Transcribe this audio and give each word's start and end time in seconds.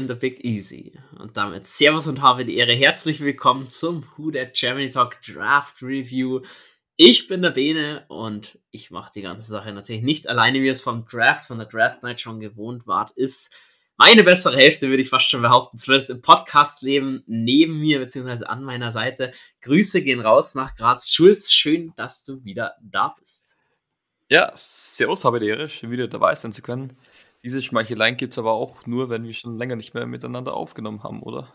in 0.00 0.08
the 0.08 0.14
Big 0.14 0.42
Easy. 0.44 0.92
Und 1.18 1.36
damit 1.36 1.66
Servus 1.66 2.08
und 2.08 2.22
habe 2.22 2.46
die 2.46 2.56
Ehre. 2.56 2.72
Herzlich 2.72 3.20
willkommen 3.20 3.68
zum 3.68 4.04
Who 4.16 4.30
That 4.30 4.54
Germany 4.54 4.88
Talk 4.88 5.20
Draft 5.22 5.82
Review. 5.82 6.40
Ich 6.96 7.28
bin 7.28 7.42
der 7.42 7.50
Bene 7.50 8.06
und 8.08 8.58
ich 8.70 8.90
mache 8.90 9.10
die 9.14 9.20
ganze 9.20 9.50
Sache 9.50 9.72
natürlich 9.72 10.02
nicht 10.02 10.26
alleine, 10.26 10.62
wie 10.62 10.68
es 10.68 10.80
vom 10.80 11.04
Draft, 11.06 11.46
von 11.46 11.58
der 11.58 11.66
Draft 11.66 12.02
Night 12.02 12.20
schon 12.20 12.40
gewohnt 12.40 12.86
wart, 12.86 13.10
ist 13.10 13.54
meine 13.98 14.24
bessere 14.24 14.56
Hälfte, 14.56 14.88
würde 14.88 15.02
ich 15.02 15.10
fast 15.10 15.28
schon 15.28 15.42
behaupten, 15.42 15.76
zumindest 15.76 16.08
im 16.08 16.22
Podcast-Leben 16.22 17.22
neben 17.26 17.78
mir 17.78 17.98
beziehungsweise 17.98 18.48
an 18.48 18.64
meiner 18.64 18.92
Seite. 18.92 19.32
Grüße 19.60 20.02
gehen 20.02 20.20
raus 20.20 20.54
nach 20.54 20.76
Graz. 20.76 21.10
Schulz, 21.10 21.52
schön, 21.52 21.92
dass 21.96 22.24
du 22.24 22.42
wieder 22.42 22.76
da 22.80 23.14
bist. 23.18 23.58
Ja, 24.30 24.50
servus, 24.54 25.26
habe 25.26 25.40
die 25.40 25.48
Ehre, 25.48 25.68
schön 25.68 25.90
wieder 25.90 26.08
dabei 26.08 26.34
sein 26.34 26.52
zu 26.52 26.62
können. 26.62 26.96
Diese 27.42 27.62
Schmeicheleien 27.62 28.16
gibt 28.16 28.32
es 28.32 28.38
aber 28.38 28.52
auch 28.52 28.86
nur, 28.86 29.08
wenn 29.08 29.24
wir 29.24 29.32
schon 29.32 29.56
länger 29.56 29.76
nicht 29.76 29.94
mehr 29.94 30.06
miteinander 30.06 30.54
aufgenommen 30.54 31.02
haben, 31.02 31.22
oder? 31.22 31.54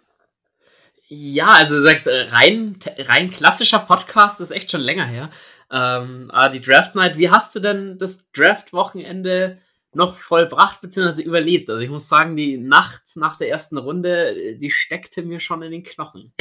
Ja, 1.07 1.49
also 1.49 1.79
sagt 1.81 2.07
äh, 2.07 2.21
rein, 2.29 2.79
rein 2.97 3.29
klassischer 3.29 3.77
Podcast 3.79 4.41
ist 4.41 4.49
echt 4.49 4.71
schon 4.71 4.81
länger 4.81 5.05
her. 5.05 5.29
Ähm, 5.71 6.31
aber 6.31 6.49
die 6.49 6.61
Draft 6.61 6.95
Night, 6.95 7.17
wie 7.17 7.29
hast 7.29 7.55
du 7.55 7.59
denn 7.59 7.99
das 7.99 8.31
Draft-Wochenende 8.31 9.59
noch 9.93 10.15
vollbracht 10.15 10.81
bzw. 10.81 11.21
überlebt? 11.21 11.69
Also 11.69 11.83
ich 11.83 11.91
muss 11.91 12.09
sagen, 12.09 12.35
die 12.35 12.57
Nacht 12.57 13.03
nach 13.15 13.35
der 13.35 13.49
ersten 13.49 13.77
Runde, 13.77 14.57
die 14.57 14.71
steckte 14.71 15.21
mir 15.21 15.39
schon 15.39 15.61
in 15.61 15.71
den 15.71 15.83
Knochen. 15.83 16.33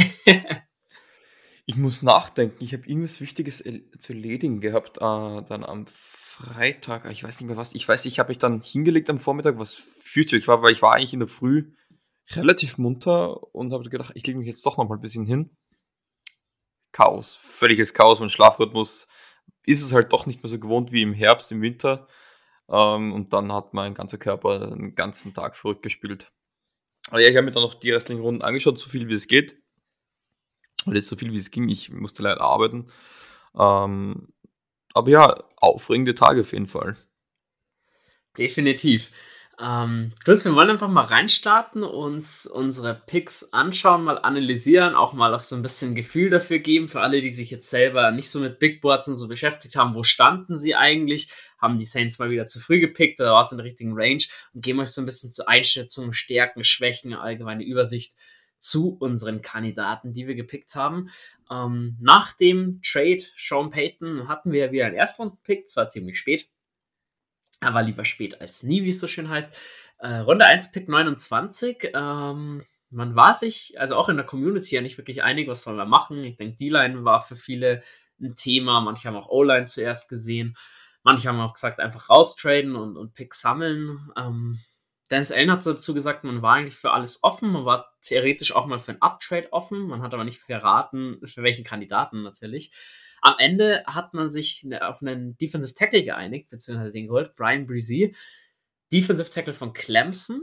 ich 1.66 1.76
muss 1.76 2.02
nachdenken. 2.02 2.64
Ich 2.64 2.72
habe 2.72 2.86
irgendwas 2.86 3.20
Wichtiges 3.20 3.62
zu 3.98 4.12
erledigen 4.14 4.62
gehabt, 4.62 4.96
äh, 4.96 5.00
dann 5.00 5.64
am 5.64 5.86
Freitag, 6.36 7.04
ich 7.12 7.22
weiß 7.22 7.38
nicht 7.38 7.46
mehr 7.46 7.56
was. 7.56 7.76
Ich 7.76 7.88
weiß, 7.88 8.04
ich 8.06 8.18
habe 8.18 8.30
mich 8.30 8.38
dann 8.38 8.60
hingelegt 8.60 9.08
am 9.08 9.20
Vormittag, 9.20 9.56
was 9.56 9.76
fürchterlich 10.02 10.48
war, 10.48 10.62
weil 10.62 10.72
ich 10.72 10.82
war 10.82 10.92
eigentlich 10.92 11.12
in 11.12 11.20
der 11.20 11.28
Früh 11.28 11.70
relativ 12.30 12.76
munter 12.76 13.54
und 13.54 13.72
habe 13.72 13.88
gedacht, 13.88 14.12
ich 14.16 14.26
lege 14.26 14.38
mich 14.38 14.48
jetzt 14.48 14.66
doch 14.66 14.76
noch 14.76 14.88
mal 14.88 14.96
ein 14.96 15.00
bisschen 15.00 15.26
hin. 15.26 15.56
Chaos, 16.90 17.36
völliges 17.36 17.94
Chaos. 17.94 18.18
Mein 18.18 18.30
Schlafrhythmus 18.30 19.06
ist 19.64 19.82
es 19.82 19.94
halt 19.94 20.12
doch 20.12 20.26
nicht 20.26 20.42
mehr 20.42 20.50
so 20.50 20.58
gewohnt 20.58 20.90
wie 20.90 21.02
im 21.02 21.14
Herbst, 21.14 21.52
im 21.52 21.62
Winter. 21.62 22.08
Ähm, 22.68 23.12
und 23.12 23.32
dann 23.32 23.52
hat 23.52 23.72
mein 23.72 23.94
ganzer 23.94 24.18
Körper 24.18 24.70
den 24.70 24.96
ganzen 24.96 25.34
Tag 25.34 25.54
verrückt 25.54 25.82
gespielt. 25.82 26.32
Aber 27.10 27.20
ja, 27.20 27.28
ich 27.28 27.36
habe 27.36 27.44
mir 27.44 27.52
dann 27.52 27.62
noch 27.62 27.74
die 27.74 27.92
restlichen 27.92 28.22
Runden 28.22 28.42
angeschaut, 28.42 28.78
so 28.78 28.88
viel 28.88 29.08
wie 29.08 29.14
es 29.14 29.28
geht. 29.28 29.56
Weil 30.84 30.96
es 30.96 31.06
so 31.06 31.14
viel 31.14 31.32
wie 31.32 31.38
es 31.38 31.52
ging, 31.52 31.68
ich 31.68 31.92
musste 31.92 32.24
leider 32.24 32.40
arbeiten. 32.40 32.90
Ähm, 33.56 34.33
aber 34.94 35.10
ja, 35.10 35.44
aufregende 35.56 36.14
Tage 36.14 36.40
auf 36.40 36.52
jeden 36.52 36.68
Fall. 36.68 36.96
Definitiv. 38.38 39.10
Ähm, 39.60 40.12
Chris, 40.24 40.44
wir 40.44 40.54
wollen 40.56 40.70
einfach 40.70 40.88
mal 40.88 41.04
reinstarten, 41.04 41.84
uns 41.84 42.44
unsere 42.46 43.00
Picks 43.06 43.52
anschauen, 43.52 44.02
mal 44.02 44.18
analysieren, 44.18 44.96
auch 44.96 45.12
mal 45.12 45.32
auch 45.32 45.44
so 45.44 45.54
ein 45.54 45.62
bisschen 45.62 45.94
Gefühl 45.94 46.28
dafür 46.28 46.58
geben, 46.58 46.88
für 46.88 47.00
alle, 47.00 47.20
die 47.20 47.30
sich 47.30 47.50
jetzt 47.50 47.70
selber 47.70 48.10
nicht 48.10 48.30
so 48.30 48.40
mit 48.40 48.58
Big 48.58 48.80
Boards 48.80 49.06
und 49.06 49.16
so 49.16 49.28
beschäftigt 49.28 49.76
haben, 49.76 49.94
wo 49.94 50.02
standen 50.02 50.58
sie 50.58 50.74
eigentlich? 50.74 51.30
Haben 51.58 51.78
die 51.78 51.86
Saints 51.86 52.18
mal 52.18 52.30
wieder 52.30 52.46
zu 52.46 52.58
früh 52.58 52.80
gepickt 52.80 53.20
oder 53.20 53.32
war 53.32 53.44
es 53.44 53.52
in 53.52 53.58
der 53.58 53.66
richtigen 53.66 53.92
Range? 53.94 54.24
Und 54.54 54.62
geben 54.62 54.80
euch 54.80 54.88
so 54.88 55.00
ein 55.00 55.06
bisschen 55.06 55.32
zur 55.32 55.48
Einschätzung, 55.48 56.12
Stärken, 56.12 56.64
Schwächen, 56.64 57.14
allgemeine 57.14 57.64
Übersicht 57.64 58.16
zu 58.64 58.96
unseren 58.98 59.42
Kandidaten, 59.42 60.14
die 60.14 60.26
wir 60.26 60.34
gepickt 60.34 60.74
haben. 60.74 61.10
Ähm, 61.50 61.96
nach 62.00 62.32
dem 62.32 62.80
Trade 62.82 63.22
Sean 63.36 63.70
Payton 63.70 64.26
hatten 64.26 64.52
wir 64.52 64.72
wieder 64.72 64.86
einen 64.86 64.96
Erstrunden-Pick, 64.96 65.68
zwar 65.68 65.88
ziemlich 65.88 66.18
spät, 66.18 66.48
aber 67.60 67.82
lieber 67.82 68.06
spät 68.06 68.40
als 68.40 68.62
nie, 68.62 68.82
wie 68.84 68.88
es 68.88 69.00
so 69.00 69.06
schön 69.06 69.28
heißt. 69.28 69.54
Äh, 69.98 70.16
Runde 70.16 70.46
1, 70.46 70.72
Pick 70.72 70.88
29. 70.88 71.90
Ähm, 71.94 72.64
man 72.88 73.16
war 73.16 73.34
sich, 73.34 73.78
also 73.78 73.96
auch 73.96 74.08
in 74.08 74.16
der 74.16 74.24
Community 74.24 74.74
ja 74.74 74.80
nicht 74.80 74.96
wirklich 74.96 75.22
einig, 75.22 75.46
was 75.46 75.62
sollen 75.62 75.76
wir 75.76 75.84
machen. 75.84 76.24
Ich 76.24 76.36
denke, 76.36 76.56
D-Line 76.56 77.04
war 77.04 77.20
für 77.20 77.36
viele 77.36 77.82
ein 78.18 78.34
Thema. 78.34 78.80
Manche 78.80 79.08
haben 79.08 79.16
auch 79.16 79.28
O-Line 79.28 79.66
zuerst 79.66 80.08
gesehen. 80.08 80.56
Manche 81.02 81.28
haben 81.28 81.40
auch 81.40 81.52
gesagt, 81.52 81.80
einfach 81.80 82.08
raustraden 82.08 82.76
und, 82.76 82.96
und 82.96 83.12
Pick 83.12 83.34
sammeln. 83.34 83.98
Ähm, 84.16 84.58
Dennis 85.10 85.32
Allen 85.32 85.50
hat 85.50 85.66
dazu 85.66 85.92
gesagt, 85.92 86.24
man 86.24 86.40
war 86.40 86.54
eigentlich 86.54 86.76
für 86.76 86.92
alles 86.92 87.22
offen, 87.22 87.50
man 87.50 87.66
war 87.66 87.93
theoretisch 88.04 88.54
auch 88.54 88.66
mal 88.66 88.78
für 88.78 88.92
ein 88.92 89.02
Uptrade 89.02 89.52
offen, 89.52 89.86
man 89.86 90.02
hat 90.02 90.14
aber 90.14 90.24
nicht 90.24 90.40
verraten, 90.40 91.20
für 91.24 91.42
welchen 91.42 91.64
Kandidaten 91.64 92.22
natürlich. 92.22 92.72
Am 93.20 93.36
Ende 93.38 93.84
hat 93.86 94.12
man 94.14 94.28
sich 94.28 94.64
ne, 94.64 94.86
auf 94.86 95.00
einen 95.00 95.36
Defensive 95.38 95.74
Tackle 95.74 96.04
geeinigt, 96.04 96.50
beziehungsweise 96.50 96.92
den 96.92 97.06
geholt, 97.06 97.34
Brian 97.34 97.66
Breezy. 97.66 98.14
Defensive 98.92 99.30
Tackle 99.30 99.54
von 99.54 99.72
Clemson 99.72 100.42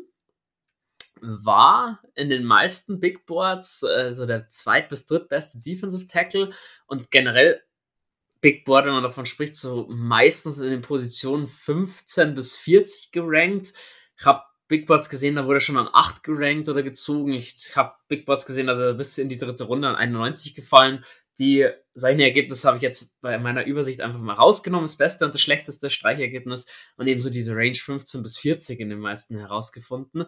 war 1.22 2.02
in 2.16 2.30
den 2.30 2.44
meisten 2.44 3.00
Big 3.00 3.26
Boards 3.26 3.84
äh, 3.84 4.14
so 4.14 4.26
der 4.26 4.50
zweit- 4.50 4.90
bis 4.90 5.06
drittbeste 5.06 5.60
Defensive 5.60 6.08
Tackle 6.08 6.50
und 6.88 7.12
generell 7.12 7.62
Big 8.42 8.66
Board, 8.66 8.86
wenn 8.86 8.94
man 8.94 9.04
davon 9.04 9.28
spricht, 9.28 9.56
so 9.56 9.86
meistens 9.90 10.58
in 10.58 10.72
den 10.72 10.82
Positionen 10.82 11.48
15 11.48 12.34
bis 12.34 12.58
40 12.58 13.12
gerankt. 13.12 13.74
Ich 14.18 14.26
habe 14.26 14.42
Big 14.72 14.88
Boards 14.88 15.10
gesehen, 15.10 15.36
da 15.36 15.46
wurde 15.46 15.60
schon 15.60 15.76
an 15.76 15.90
8 15.92 16.24
gerankt 16.24 16.70
oder 16.70 16.82
gezogen. 16.82 17.34
Ich 17.34 17.76
habe 17.76 17.94
Big 18.08 18.26
Boards 18.26 18.46
gesehen, 18.46 18.70
er 18.70 18.94
bis 18.94 19.18
in 19.18 19.28
die 19.28 19.36
dritte 19.36 19.66
Runde 19.66 19.90
an 19.90 19.98
91 19.98 20.56
gefallen. 20.56 21.04
Die, 21.40 21.70
seine 21.94 22.24
Ergebnisse 22.24 22.70
habe 22.70 22.78
ich 22.78 22.82
jetzt 22.82 23.20
bei 23.20 23.38
meiner 23.38 23.66
Übersicht 23.66 24.00
einfach 24.00 24.22
mal 24.22 24.36
rausgenommen. 24.36 24.86
Das 24.86 24.96
beste 24.96 25.26
und 25.26 25.34
das 25.34 25.42
schlechteste 25.42 25.90
Streichergebnis 25.90 26.68
und 26.96 27.08
ebenso 27.08 27.30
diese 27.30 27.54
Range 27.54 27.76
15 27.76 28.24
bis 28.24 28.38
40 28.38 28.80
in 28.80 28.88
den 28.88 29.00
meisten 29.00 29.38
herausgefunden. 29.38 30.24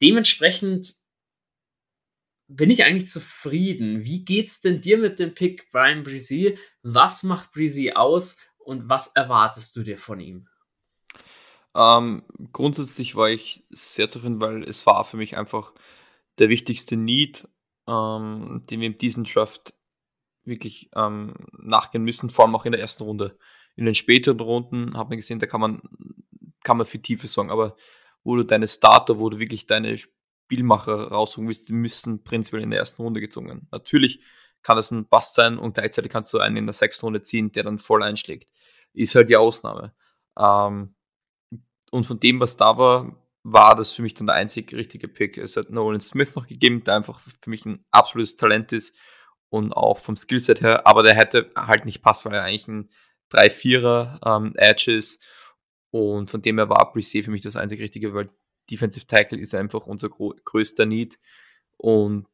Dementsprechend 0.00 0.86
bin 2.48 2.70
ich 2.70 2.84
eigentlich 2.84 3.08
zufrieden. 3.08 4.02
Wie 4.02 4.24
geht's 4.24 4.62
denn 4.62 4.80
dir 4.80 4.96
mit 4.96 5.18
dem 5.18 5.34
Pick 5.34 5.70
Brian 5.72 6.04
Breezy? 6.04 6.56
Was 6.82 7.22
macht 7.22 7.52
Breezy 7.52 7.92
aus 7.92 8.38
und 8.56 8.88
was 8.88 9.08
erwartest 9.08 9.76
du 9.76 9.82
dir 9.82 9.98
von 9.98 10.20
ihm? 10.20 10.48
Ähm, 11.74 12.22
grundsätzlich 12.52 13.16
war 13.16 13.30
ich 13.30 13.64
sehr 13.70 14.08
zufrieden, 14.08 14.40
weil 14.40 14.64
es 14.64 14.86
war 14.86 15.04
für 15.04 15.16
mich 15.16 15.36
einfach 15.36 15.72
der 16.38 16.48
wichtigste 16.48 16.96
Need, 16.96 17.48
ähm, 17.88 18.64
den 18.70 18.80
wir 18.80 18.88
in 18.88 18.98
diesem 18.98 19.24
Draft 19.24 19.74
wirklich 20.44 20.90
ähm, 20.94 21.34
nachgehen 21.58 22.04
müssen, 22.04 22.30
vor 22.30 22.44
allem 22.44 22.54
auch 22.54 22.64
in 22.64 22.72
der 22.72 22.80
ersten 22.80 23.04
Runde. 23.04 23.38
In 23.76 23.84
den 23.84 23.94
späteren 23.94 24.40
Runden 24.40 24.96
hat 24.96 25.08
man 25.08 25.18
gesehen, 25.18 25.38
da 25.38 25.46
kann 25.46 25.60
man, 25.60 25.82
kann 26.62 26.76
man 26.76 26.86
für 26.86 27.00
Tiefe 27.00 27.26
sorgen, 27.26 27.50
aber 27.50 27.76
wo 28.24 28.36
du 28.36 28.44
deine 28.44 28.68
Starter, 28.68 29.18
wo 29.18 29.30
du 29.30 29.38
wirklich 29.38 29.66
deine 29.66 29.96
Spielmacher 29.98 31.08
rausholen 31.08 31.48
willst, 31.48 31.68
die 31.68 31.72
müssen 31.72 32.22
prinzipiell 32.22 32.62
in 32.62 32.70
der 32.70 32.80
ersten 32.80 33.02
Runde 33.02 33.20
gezogen 33.20 33.48
werden. 33.48 33.68
Natürlich 33.70 34.20
kann 34.62 34.76
das 34.76 34.90
ein 34.90 35.08
Bast 35.08 35.34
sein 35.34 35.58
und 35.58 35.74
gleichzeitig 35.74 36.10
kannst 36.10 36.32
du 36.34 36.38
einen 36.38 36.56
in 36.56 36.66
der 36.66 36.72
sechsten 36.72 37.06
Runde 37.06 37.22
ziehen, 37.22 37.50
der 37.52 37.64
dann 37.64 37.78
voll 37.78 38.02
einschlägt. 38.02 38.48
Ist 38.92 39.14
halt 39.14 39.28
die 39.28 39.36
Ausnahme. 39.36 39.94
Ähm, 40.38 40.94
und 41.92 42.04
von 42.04 42.18
dem, 42.18 42.40
was 42.40 42.56
da 42.56 42.78
war, 42.78 43.14
war 43.42 43.76
das 43.76 43.92
für 43.92 44.02
mich 44.02 44.14
dann 44.14 44.26
der 44.26 44.36
einzig 44.36 44.72
richtige 44.72 45.08
Pick. 45.08 45.36
Es 45.36 45.56
hat 45.56 45.70
Nolan 45.70 46.00
Smith 46.00 46.34
noch 46.34 46.46
gegeben, 46.46 46.82
der 46.84 46.96
einfach 46.96 47.20
für 47.20 47.50
mich 47.50 47.66
ein 47.66 47.84
absolutes 47.90 48.36
Talent 48.36 48.72
ist 48.72 48.96
und 49.50 49.72
auch 49.72 49.98
vom 49.98 50.16
Skillset 50.16 50.62
her, 50.62 50.86
aber 50.86 51.02
der 51.02 51.14
hätte 51.14 51.50
halt 51.54 51.84
nicht 51.84 52.02
passt, 52.02 52.24
weil 52.24 52.32
er 52.32 52.44
eigentlich 52.44 52.68
ein 52.68 52.88
3-4er 53.30 54.20
ähm, 54.24 54.52
Edge 54.56 54.92
ist. 54.92 55.22
Und 55.90 56.30
von 56.30 56.40
dem 56.40 56.56
her 56.56 56.70
war 56.70 56.92
Brisset 56.92 57.26
für 57.26 57.30
mich 57.30 57.42
das 57.42 57.56
einzig 57.56 57.80
Richtige, 57.80 58.14
weil 58.14 58.30
Defensive 58.70 59.06
Tackle 59.06 59.38
ist 59.38 59.54
einfach 59.54 59.86
unser 59.86 60.08
größter 60.08 60.86
Need. 60.86 61.18
Und 61.76 62.26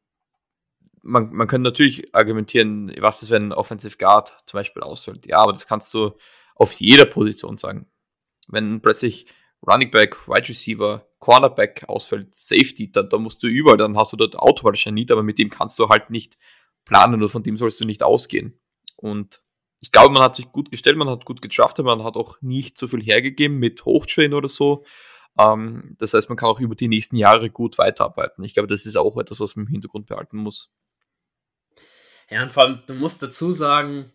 man, 1.01 1.33
man 1.33 1.47
könnte 1.47 1.69
natürlich 1.69 2.15
argumentieren, 2.15 2.93
was 2.99 3.23
ist, 3.23 3.29
wenn 3.29 3.47
ein 3.47 3.53
Offensive 3.53 3.97
Guard 3.97 4.37
zum 4.45 4.57
Beispiel 4.57 4.83
ausfällt. 4.83 5.25
Ja, 5.25 5.39
aber 5.39 5.51
das 5.51 5.67
kannst 5.67 5.93
du 5.93 6.11
auf 6.55 6.71
jeder 6.73 7.05
Position 7.05 7.57
sagen. 7.57 7.91
Wenn 8.47 8.79
plötzlich 8.79 9.25
Running 9.67 9.91
Back, 9.91 10.27
Wide 10.27 10.47
Receiver, 10.47 11.05
Cornerback 11.19 11.83
ausfällt, 11.87 12.33
Safety, 12.33 12.91
dann, 12.91 13.09
dann 13.09 13.21
musst 13.21 13.43
du 13.43 13.47
überall, 13.47 13.77
dann 13.77 13.97
hast 13.97 14.13
du 14.13 14.17
dort 14.17 14.35
automatisch 14.35 14.85
Need, 14.87 15.11
aber 15.11 15.23
mit 15.23 15.37
dem 15.37 15.49
kannst 15.49 15.77
du 15.79 15.89
halt 15.89 16.09
nicht 16.09 16.37
planen 16.85 17.15
oder 17.15 17.29
von 17.29 17.43
dem 17.43 17.57
sollst 17.57 17.81
du 17.81 17.85
nicht 17.85 18.03
ausgehen. 18.03 18.59
Und 18.95 19.41
ich 19.79 19.91
glaube, 19.91 20.13
man 20.13 20.23
hat 20.23 20.35
sich 20.35 20.51
gut 20.51 20.71
gestellt, 20.71 20.97
man 20.97 21.09
hat 21.09 21.25
gut 21.25 21.41
gedraftet, 21.41 21.85
man 21.85 22.03
hat 22.03 22.15
auch 22.15 22.41
nicht 22.41 22.77
so 22.77 22.87
viel 22.87 23.01
hergegeben 23.01 23.59
mit 23.59 23.85
Hochtrain 23.85 24.33
oder 24.33 24.47
so. 24.47 24.83
Ähm, 25.37 25.95
das 25.99 26.13
heißt, 26.13 26.29
man 26.29 26.37
kann 26.37 26.49
auch 26.49 26.59
über 26.59 26.75
die 26.75 26.87
nächsten 26.87 27.15
Jahre 27.15 27.49
gut 27.49 27.77
weiterarbeiten. 27.77 28.43
Ich 28.43 28.53
glaube, 28.53 28.67
das 28.67 28.85
ist 28.85 28.97
auch 28.97 29.17
etwas, 29.17 29.39
was 29.39 29.55
man 29.55 29.65
im 29.65 29.71
Hintergrund 29.71 30.07
behalten 30.07 30.37
muss. 30.37 30.73
Ja, 32.29 32.43
und 32.43 32.51
vor 32.51 32.63
allem, 32.63 32.83
du 32.87 32.93
musst 32.93 33.23
dazu 33.23 33.51
sagen, 33.51 34.11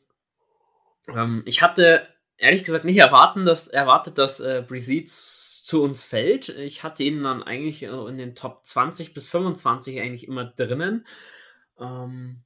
ähm, 1.09 1.43
ich 1.47 1.63
hatte 1.63 2.07
ehrlich 2.37 2.65
gesagt 2.65 2.85
nicht 2.85 2.99
erwarten, 2.99 3.45
dass, 3.45 3.69
erwartet, 3.69 4.19
dass 4.19 4.41
äh, 4.41 4.65
Brigitte 4.67 5.11
zu 5.11 5.83
uns 5.83 6.05
fällt. 6.05 6.51
Ich 6.51 6.83
hatte 6.83 7.05
ihn 7.05 7.23
dann 7.23 7.43
eigentlich 7.43 7.83
äh, 7.83 7.87
in 7.87 8.19
den 8.19 8.35
Top 8.35 8.65
20 8.65 9.15
bis 9.15 9.29
25 9.29 10.01
eigentlich 10.01 10.29
immer 10.29 10.45
drinnen. 10.45 11.07
Ähm, 11.79 12.45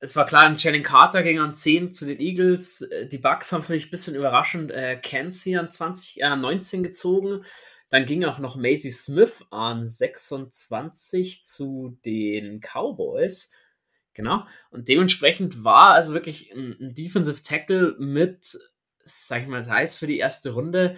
es 0.00 0.14
war 0.14 0.24
klar, 0.26 0.54
Channing 0.56 0.84
Carter 0.84 1.22
ging 1.22 1.40
an 1.40 1.54
10 1.54 1.92
zu 1.92 2.06
den 2.06 2.20
Eagles. 2.20 2.82
Äh, 2.82 3.06
die 3.08 3.18
Bucks 3.18 3.52
haben 3.52 3.62
für 3.62 3.72
mich 3.72 3.88
ein 3.88 3.90
bisschen 3.90 4.14
überraschend 4.14 4.70
äh, 4.70 4.96
Kenzie 4.96 5.58
an 5.58 5.70
20, 5.70 6.22
äh, 6.22 6.36
19 6.36 6.82
gezogen. 6.82 7.42
Dann 7.90 8.06
ging 8.06 8.24
auch 8.24 8.38
noch 8.38 8.56
Maisie 8.56 8.90
Smith 8.90 9.44
an 9.50 9.86
26 9.86 11.42
zu 11.42 11.98
den 12.04 12.60
Cowboys. 12.60 13.52
Genau. 14.14 14.44
Und 14.70 14.88
dementsprechend 14.88 15.64
war 15.64 15.90
also 15.90 16.12
wirklich 16.12 16.52
ein, 16.52 16.76
ein 16.80 16.94
Defensive 16.94 17.40
Tackle 17.42 17.96
mit, 17.98 18.58
sag 19.08 19.42
ich 19.42 19.48
mal, 19.48 19.58
das 19.58 19.70
heißt 19.70 19.98
für 19.98 20.06
die 20.06 20.18
erste 20.18 20.50
Runde 20.50 20.96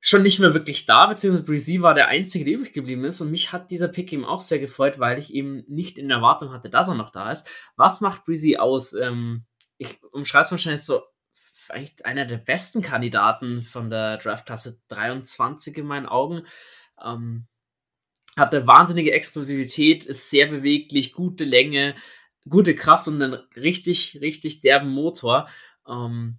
schon 0.00 0.22
nicht 0.22 0.38
mehr 0.38 0.54
wirklich 0.54 0.86
da, 0.86 1.06
beziehungsweise 1.06 1.44
Breezy 1.44 1.82
war 1.82 1.94
der 1.94 2.08
Einzige, 2.08 2.44
der 2.44 2.54
übrig 2.54 2.72
geblieben 2.72 3.04
ist. 3.04 3.20
Und 3.20 3.30
mich 3.30 3.52
hat 3.52 3.70
dieser 3.70 3.88
Pick 3.88 4.12
eben 4.12 4.24
auch 4.24 4.40
sehr 4.40 4.60
gefreut, 4.60 4.98
weil 5.00 5.18
ich 5.18 5.34
eben 5.34 5.64
nicht 5.66 5.98
in 5.98 6.10
Erwartung 6.10 6.52
hatte, 6.52 6.70
dass 6.70 6.88
er 6.88 6.94
noch 6.94 7.10
da 7.10 7.30
ist. 7.32 7.48
Was 7.76 8.00
macht 8.00 8.24
Breezy 8.24 8.56
aus? 8.56 8.92
Ähm, 8.92 9.46
ich 9.78 10.00
umschreibe 10.12 10.44
es 10.44 10.50
wahrscheinlich 10.52 10.84
so, 10.84 11.02
vielleicht 11.32 12.04
einer 12.04 12.24
der 12.24 12.36
besten 12.36 12.82
Kandidaten 12.82 13.62
von 13.62 13.90
der 13.90 14.18
Draftklasse 14.18 14.80
23 14.88 15.76
in 15.78 15.86
meinen 15.86 16.06
Augen. 16.06 16.42
Ähm, 17.04 17.48
hat 18.36 18.54
eine 18.54 18.66
wahnsinnige 18.66 19.12
Explosivität, 19.12 20.04
ist 20.04 20.30
sehr 20.30 20.46
beweglich, 20.46 21.14
gute 21.14 21.44
Länge, 21.44 21.94
gute 22.48 22.74
Kraft 22.74 23.08
und 23.08 23.20
einen 23.20 23.34
richtig, 23.56 24.18
richtig 24.20 24.60
derben 24.60 24.90
Motor. 24.90 25.48
Ähm, 25.88 26.38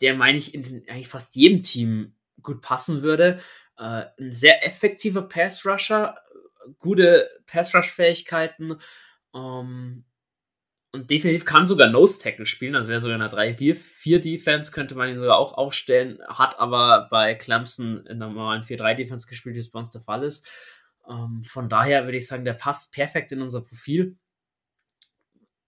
der 0.00 0.14
meine 0.14 0.38
ich 0.38 0.54
in 0.54 0.84
eigentlich 0.88 1.08
fast 1.08 1.34
jedem 1.36 1.62
Team 1.62 2.14
gut 2.42 2.60
passen 2.60 3.02
würde. 3.02 3.40
Äh, 3.78 4.04
ein 4.18 4.32
sehr 4.32 4.64
effektiver 4.64 5.22
Pass-Rusher, 5.22 6.16
gute 6.78 7.30
Pass-Rush-Fähigkeiten 7.46 8.76
ähm, 9.34 10.04
und 10.92 11.10
definitiv 11.10 11.44
kann 11.44 11.66
sogar 11.66 11.88
Nose-Tackle 11.88 12.46
spielen, 12.46 12.74
also 12.74 12.88
wäre 12.88 13.02
sogar 13.02 13.16
eine 13.16 13.28
3-4-Defense, 13.28 14.72
könnte 14.72 14.94
man 14.94 15.10
ihn 15.10 15.16
sogar 15.16 15.36
auch 15.36 15.52
aufstellen, 15.52 16.18
hat 16.26 16.58
aber 16.58 17.08
bei 17.10 17.34
Clemson 17.34 18.06
in 18.06 18.18
der 18.18 18.28
normalen 18.28 18.62
4-3-Defense 18.62 19.28
gespielt, 19.28 19.56
wie 19.56 19.60
es 19.60 19.70
bei 19.70 19.78
uns 19.78 19.90
der 19.90 20.00
Fall 20.00 20.22
ist. 20.22 20.48
Ähm, 21.08 21.44
von 21.44 21.68
daher 21.68 22.04
würde 22.04 22.16
ich 22.16 22.26
sagen, 22.26 22.44
der 22.44 22.54
passt 22.54 22.94
perfekt 22.94 23.30
in 23.32 23.42
unser 23.42 23.60
Profil. 23.60 24.16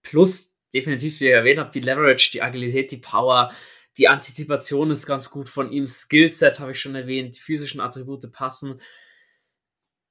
Plus, 0.01 0.55
definitiv, 0.73 1.19
wie 1.19 1.25
ihr 1.25 1.35
erwähnt 1.35 1.59
habt, 1.59 1.75
die 1.75 1.81
Leverage, 1.81 2.31
die 2.33 2.41
Agilität, 2.41 2.91
die 2.91 2.97
Power, 2.97 3.53
die 3.99 4.07
Antizipation 4.07 4.89
ist 4.91 5.05
ganz 5.05 5.29
gut 5.29 5.49
von 5.49 5.71
ihm. 5.71 5.85
Skillset 5.85 6.59
habe 6.59 6.71
ich 6.71 6.79
schon 6.79 6.95
erwähnt. 6.95 7.35
Die 7.35 7.39
physischen 7.39 7.81
Attribute 7.81 8.31
passen. 8.31 8.79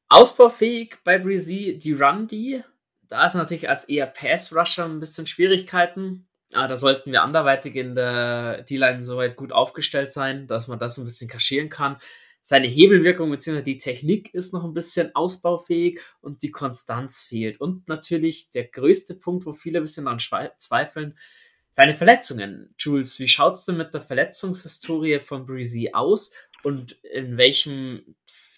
Ausbaufähig 0.08 0.96
bei 1.04 1.18
Breezy, 1.18 1.78
die 1.78 1.94
Run-D. 1.94 2.62
Da 3.08 3.24
ist 3.24 3.34
natürlich 3.34 3.68
als 3.68 3.84
eher 3.84 4.06
Pass-Rusher 4.06 4.84
ein 4.84 5.00
bisschen 5.00 5.26
Schwierigkeiten. 5.26 6.28
Aber 6.52 6.68
da 6.68 6.76
sollten 6.76 7.12
wir 7.12 7.22
anderweitig 7.22 7.76
in 7.76 7.94
der 7.94 8.62
D-Line 8.62 9.02
soweit 9.02 9.36
gut 9.36 9.52
aufgestellt 9.52 10.12
sein, 10.12 10.46
dass 10.46 10.68
man 10.68 10.78
das 10.78 10.98
ein 10.98 11.04
bisschen 11.04 11.28
kaschieren 11.28 11.70
kann. 11.70 11.96
Seine 12.40 12.66
Hebelwirkung 12.66 13.30
bzw. 13.30 13.62
die 13.62 13.76
Technik 13.78 14.32
ist 14.32 14.54
noch 14.54 14.64
ein 14.64 14.72
bisschen 14.72 15.14
ausbaufähig 15.14 16.00
und 16.20 16.42
die 16.42 16.50
Konstanz 16.50 17.24
fehlt. 17.24 17.60
Und 17.60 17.88
natürlich 17.88 18.50
der 18.50 18.68
größte 18.68 19.14
Punkt, 19.14 19.44
wo 19.46 19.52
viele 19.52 19.80
ein 19.80 19.84
bisschen 19.84 20.04
daran 20.04 20.20
zweifeln, 20.56 21.18
seine 21.78 21.94
Verletzungen. 21.94 22.74
Jules, 22.76 23.20
wie 23.20 23.28
schaut 23.28 23.54
es 23.54 23.64
denn 23.64 23.76
mit 23.76 23.94
der 23.94 24.00
Verletzungshistorie 24.00 25.20
von 25.20 25.46
Breezy 25.46 25.90
aus 25.92 26.32
und 26.64 26.92
in 27.04 27.36
welchem 27.36 28.16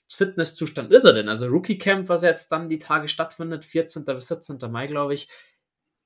Fitnesszustand 0.08 0.90
ist 0.90 1.05
er 1.05 1.12
denn? 1.12 1.28
Also 1.28 1.46
Rookie 1.49 1.76
Camp, 1.76 2.08
was 2.08 2.22
jetzt 2.22 2.50
dann 2.50 2.70
die 2.70 2.78
Tage 2.78 3.08
stattfindet, 3.08 3.67
14. 3.67 4.06
bis 4.06 4.28
17. 4.28 4.58
Mai, 4.72 4.87
glaube 4.87 5.12
ich. 5.12 5.28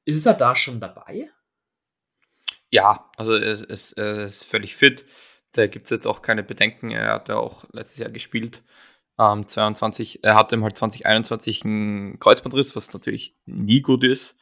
Ist 0.05 0.27
er 0.27 0.35
da 0.35 0.57
schon 0.57 0.81
dabei? 0.81 1.31
Ja, 2.73 3.09
also 3.17 3.35
er 3.35 3.71
ist, 3.71 3.93
er 3.93 4.25
ist 4.25 4.43
völlig 4.43 4.75
fit. 4.75 5.07
Da 5.53 5.69
gibt 5.69 5.85
es 5.85 5.91
jetzt 5.91 6.07
auch 6.09 6.21
keine 6.21 6.43
Bedenken. 6.43 6.91
Er 6.91 7.13
hat 7.13 7.29
ja 7.29 7.37
auch 7.37 7.65
letztes 7.71 7.99
Jahr 7.99 8.11
gespielt. 8.11 8.65
Ähm, 9.21 9.47
22, 9.47 10.25
er 10.25 10.35
hatte 10.35 10.61
halt 10.61 10.77
2021 10.77 11.65
einen 11.65 12.19
Kreuzbandriss, 12.19 12.75
was 12.75 12.93
natürlich 12.93 13.37
nie 13.47 13.83
gut 13.83 14.03
ist. 14.03 14.37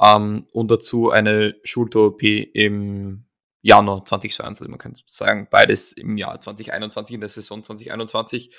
Ähm, 0.00 0.46
und 0.52 0.70
dazu 0.70 1.10
eine 1.10 1.56
Schulter-OP 1.62 2.22
im 2.22 3.24
Januar 3.62 4.04
2022. 4.04 4.62
Also 4.62 4.70
man 4.70 4.78
kann 4.78 4.96
sagen, 5.06 5.48
beides 5.50 5.92
im 5.92 6.16
Jahr 6.16 6.40
2021, 6.40 7.14
in 7.14 7.20
der 7.20 7.28
Saison 7.28 7.62
2021. 7.62 8.54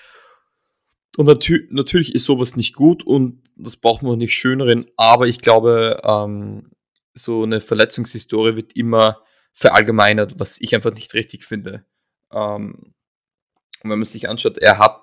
Und 1.17 1.27
natü 1.27 1.67
natürlich 1.69 2.15
ist 2.15 2.25
sowas 2.25 2.55
nicht 2.55 2.73
gut 2.73 3.03
und 3.03 3.43
das 3.55 3.77
braucht 3.77 4.01
man 4.01 4.17
nicht 4.17 4.33
schöneren, 4.33 4.87
aber 4.97 5.27
ich 5.27 5.41
glaube, 5.41 6.01
ähm, 6.03 6.71
so 7.13 7.43
eine 7.43 7.61
Verletzungshistorie 7.61 8.55
wird 8.55 8.75
immer 8.75 9.21
verallgemeinert, 9.53 10.39
was 10.39 10.59
ich 10.59 10.73
einfach 10.73 10.93
nicht 10.93 11.13
richtig 11.13 11.43
finde. 11.45 11.85
Ähm, 12.31 12.93
und 13.83 13.89
wenn 13.89 13.99
man 13.99 14.05
sich 14.05 14.27
anschaut, 14.27 14.57
er 14.57 14.79
hat, 14.79 15.01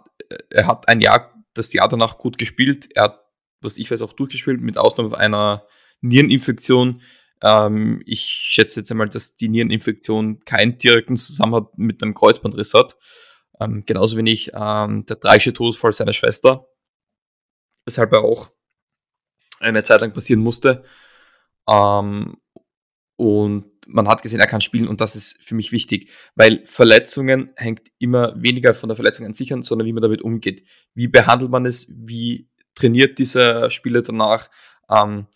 er 0.49 0.67
hat 0.67 0.89
ein 0.89 1.01
Jahr, 1.01 1.33
das 1.55 1.73
Jahr 1.73 1.89
danach 1.89 2.19
gut 2.19 2.39
gespielt, 2.39 2.89
er 2.97 3.05
hat, 3.05 3.25
was 3.61 3.79
ich 3.79 3.89
weiß, 3.89 4.03
auch 4.03 4.15
durchgespielt, 4.15 4.61
mit 4.61 4.79
Ausnahme 4.79 5.17
einer 5.17 5.65
Niereninfektion. 6.01 7.03
Ähm, 7.43 8.03
ich 8.07 8.21
schätze 8.21 8.81
jetzt 8.81 8.91
einmal, 8.91 9.09
dass 9.09 9.37
die 9.37 9.49
Niereninfektion 9.49 10.41
keinen 10.41 10.79
direkten 10.79 11.17
Zusammenhang 11.17 11.69
mit 11.77 12.03
einem 12.03 12.15
Kreuzbandriss 12.15 12.75
hat. 12.75 12.97
Ähm, 13.61 13.85
genauso 13.87 14.17
wenig 14.17 14.53
ähm, 14.55 15.05
der 15.07 15.21
tragische 15.21 15.53
Todesfall 15.53 15.93
seiner 15.93 16.13
Schwester, 16.13 16.67
weshalb 17.85 18.13
er 18.13 18.23
auch 18.23 18.51
eine 19.61 19.83
Zeit 19.83 20.01
lang 20.01 20.13
passieren 20.13 20.41
musste. 20.41 20.85
Ähm, 21.69 22.37
und 23.17 23.67
man 23.87 24.09
hat 24.09 24.23
gesehen, 24.23 24.41
er 24.41 24.47
kann 24.47 24.61
spielen 24.61 24.89
und 24.89 25.01
das 25.01 25.15
ist 25.17 25.43
für 25.43 25.55
mich 25.55 25.73
wichtig, 25.73 26.11
weil 26.35 26.65
Verletzungen 26.65 27.51
hängt 27.57 27.91
immer 27.99 28.33
weniger 28.41 28.73
von 28.73 28.89
der 28.89 28.97
Verletzung 28.97 29.27
an 29.27 29.35
sich 29.35 29.53
an, 29.53 29.63
sondern 29.63 29.87
wie 29.87 29.93
man 29.93 30.03
damit 30.03 30.23
umgeht. 30.23 30.67
Wie 30.95 31.09
behandelt 31.09 31.51
man 31.51 31.67
es? 31.67 31.93
Wie 31.95 32.49
trainiert 32.75 33.19
dieser 33.19 33.71
Spieler 33.71 34.03
danach? 34.03 34.49
Ähm, 34.89 35.27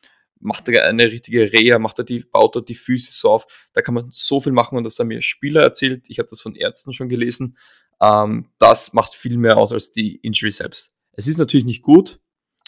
macht 0.45 0.69
er 0.69 0.85
eine 0.85 1.11
richtige 1.11 1.53
Reha, 1.53 1.79
macht 1.79 1.99
er 1.99 2.05
die, 2.05 2.21
baut 2.21 2.55
er 2.57 2.63
die 2.63 2.75
Füße 2.75 3.13
so 3.13 3.31
auf. 3.31 3.47
Da 3.73 3.81
kann 3.81 3.95
man 3.95 4.09
so 4.11 4.41
viel 4.41 4.53
machen 4.53 4.77
und 4.77 4.85
das 4.85 4.99
haben 4.99 5.09
mir 5.09 5.23
Spieler 5.23 5.63
erzählt. 5.63 6.05
Ich 6.09 6.19
habe 6.19 6.29
das 6.29 6.41
von 6.41 6.55
Ärzten 6.55 6.93
schon 6.93 7.09
gelesen. 7.09 7.57
Ähm, 8.01 8.51
das 8.59 8.93
macht 8.93 9.15
viel 9.15 9.39
mehr 9.39 9.57
aus 9.57 9.73
als 9.73 9.91
die 9.91 10.17
Injury 10.17 10.51
selbst. 10.51 10.95
Es 11.13 11.27
ist 11.27 11.39
natürlich 11.39 11.65
nicht 11.65 11.83
gut, 11.83 12.21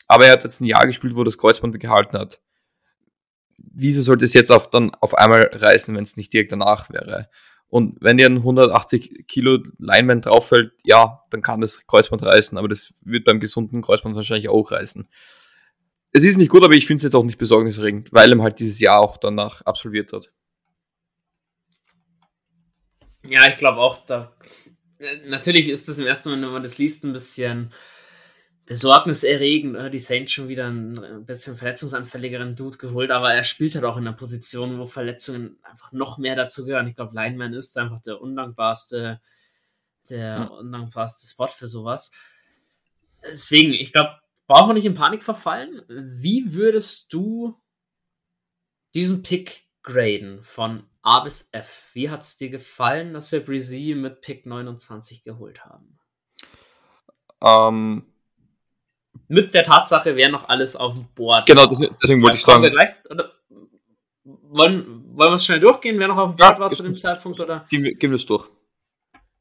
aber 0.06 0.26
er 0.26 0.32
hat 0.32 0.44
jetzt 0.44 0.60
ein 0.60 0.66
Jahr 0.66 0.86
gespielt, 0.86 1.14
wo 1.16 1.24
das 1.24 1.36
Kreuzband 1.36 1.78
gehalten 1.78 2.16
hat. 2.18 2.40
Wieso 3.58 4.00
sollte 4.00 4.24
es 4.24 4.32
jetzt 4.32 4.50
auf, 4.50 4.70
dann 4.70 4.94
auf 5.00 5.14
einmal 5.14 5.50
reißen, 5.52 5.94
wenn 5.94 6.02
es 6.02 6.16
nicht 6.16 6.32
direkt 6.32 6.52
danach 6.52 6.88
wäre? 6.90 7.28
Und 7.68 7.98
wenn 8.00 8.16
dir 8.16 8.26
ein 8.26 8.36
180 8.36 9.26
Kilo 9.26 9.58
Lineman 9.78 10.22
drauffällt, 10.22 10.72
ja, 10.84 11.24
dann 11.30 11.42
kann 11.42 11.60
das 11.60 11.86
Kreuzband 11.86 12.22
reißen, 12.22 12.56
aber 12.56 12.68
das 12.68 12.94
wird 13.02 13.24
beim 13.24 13.40
gesunden 13.40 13.82
Kreuzband 13.82 14.14
wahrscheinlich 14.14 14.48
auch 14.48 14.70
reißen 14.70 15.08
es 16.16 16.24
ist 16.24 16.38
nicht 16.38 16.48
gut, 16.48 16.64
aber 16.64 16.74
ich 16.74 16.86
finde 16.86 16.96
es 16.96 17.02
jetzt 17.02 17.14
auch 17.14 17.24
nicht 17.24 17.36
besorgniserregend, 17.36 18.10
weil 18.10 18.32
er 18.32 18.42
halt 18.42 18.58
dieses 18.58 18.80
Jahr 18.80 19.00
auch 19.00 19.18
danach 19.18 19.60
absolviert 19.62 20.14
hat. 20.14 20.32
Ja, 23.28 23.46
ich 23.48 23.58
glaube 23.58 23.80
auch, 23.80 24.06
da 24.06 24.32
natürlich 25.26 25.68
ist 25.68 25.88
das 25.88 25.98
im 25.98 26.06
ersten 26.06 26.30
Moment, 26.30 26.46
wenn 26.46 26.52
man 26.54 26.62
das 26.62 26.78
liest, 26.78 27.04
ein 27.04 27.12
bisschen 27.12 27.70
besorgniserregend. 28.64 29.92
Die 29.92 29.98
Saints 29.98 30.32
schon 30.32 30.48
wieder 30.48 30.68
ein 30.68 31.26
bisschen 31.26 31.56
verletzungsanfälligeren 31.56 32.56
Dude 32.56 32.78
geholt, 32.78 33.10
aber 33.10 33.34
er 33.34 33.44
spielt 33.44 33.74
halt 33.74 33.84
auch 33.84 33.98
in 33.98 34.06
einer 34.06 34.16
Position, 34.16 34.78
wo 34.78 34.86
Verletzungen 34.86 35.58
einfach 35.64 35.92
noch 35.92 36.16
mehr 36.16 36.34
dazu 36.34 36.64
gehören. 36.64 36.88
Ich 36.88 36.96
glaube, 36.96 37.14
Lineman 37.14 37.52
ist 37.52 37.76
einfach 37.76 38.00
der 38.00 38.22
undankbarste, 38.22 39.20
der 40.08 40.38
hm. 40.38 40.48
undankbarste 40.48 41.26
Spot 41.26 41.48
für 41.48 41.68
sowas. 41.68 42.10
Deswegen, 43.22 43.74
ich 43.74 43.92
glaube, 43.92 44.16
brauchen 44.46 44.70
wir 44.70 44.74
nicht 44.74 44.84
in 44.84 44.94
Panik 44.94 45.22
verfallen. 45.22 45.82
Wie 45.88 46.54
würdest 46.54 47.12
du 47.12 47.60
diesen 48.94 49.22
Pick 49.22 49.66
graden 49.82 50.42
von 50.42 50.84
A 51.02 51.20
bis 51.20 51.50
F? 51.52 51.90
Wie 51.92 52.10
hat 52.10 52.22
es 52.22 52.36
dir 52.36 52.50
gefallen, 52.50 53.14
dass 53.14 53.32
wir 53.32 53.44
Breezy 53.44 53.94
mit 53.96 54.20
Pick 54.20 54.46
29 54.46 55.22
geholt 55.22 55.64
haben? 55.64 55.98
Ähm, 57.42 58.06
mit 59.28 59.54
der 59.54 59.64
Tatsache 59.64 60.16
wäre 60.16 60.30
noch 60.30 60.48
alles 60.48 60.76
auf 60.76 60.94
dem 60.94 61.06
Board. 61.14 61.46
Genau, 61.46 61.66
deswegen 61.66 62.22
wollte 62.22 62.36
ich 62.36 62.42
sagen. 62.42 62.62
Gleich, 62.62 62.90
wollen, 64.24 65.04
wollen 65.16 65.30
wir 65.30 65.34
es 65.34 65.44
schnell 65.44 65.60
durchgehen, 65.60 65.98
wer 65.98 66.08
noch 66.08 66.18
auf 66.18 66.30
dem 66.30 66.36
Board 66.36 66.54
ja, 66.54 66.60
war 66.60 66.70
zu 66.70 66.82
dem 66.82 66.94
Zeitpunkt? 66.94 67.40
Oder? 67.40 67.66
Gehen 67.68 67.84
wir, 67.84 67.94
gehen 67.94 68.10
wir 68.10 68.16
es 68.16 68.26
durch. 68.26 68.48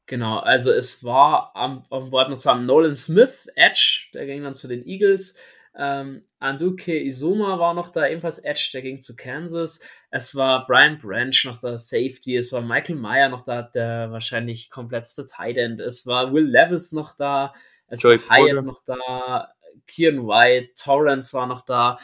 Genau, 0.06 0.38
also 0.38 0.70
es 0.70 1.02
war 1.02 1.50
am, 1.54 1.84
auf 1.90 2.10
Board 2.10 2.30
noch 2.30 2.38
zusammen 2.38 2.66
Nolan 2.66 2.94
Smith, 2.94 3.48
Edge, 3.56 4.08
der 4.14 4.26
ging 4.26 4.44
dann 4.44 4.54
zu 4.54 4.68
den 4.68 4.86
Eagles. 4.86 5.38
Ähm, 5.78 6.22
Anduke 6.38 6.96
Isoma 7.02 7.58
war 7.58 7.74
noch 7.74 7.90
da, 7.90 8.06
ebenfalls 8.06 8.38
Edge, 8.38 8.70
der 8.72 8.82
ging 8.82 9.00
zu 9.00 9.16
Kansas. 9.16 9.86
Es 10.10 10.34
war 10.34 10.66
Brian 10.66 10.96
Branch 10.98 11.44
noch 11.44 11.58
da, 11.58 11.76
Safety. 11.76 12.36
Es 12.36 12.52
war 12.52 12.62
Michael 12.62 12.96
Meyer 12.96 13.28
noch 13.28 13.42
da, 13.42 13.62
der 13.62 14.10
wahrscheinlich 14.10 14.70
kompletteste 14.70 15.26
Tight 15.26 15.56
End. 15.56 15.80
Es 15.80 16.06
war 16.06 16.32
Will 16.32 16.46
Levis 16.46 16.92
noch 16.92 17.14
da. 17.16 17.52
Es 17.88 18.02
Joey 18.02 18.20
war 18.28 18.38
Hyatt 18.38 18.64
noch 18.64 18.82
da. 18.84 19.52
Kieran 19.86 20.26
White, 20.26 20.70
Torrance 20.82 21.36
war 21.36 21.46
noch 21.46 21.62
da. 21.62 21.98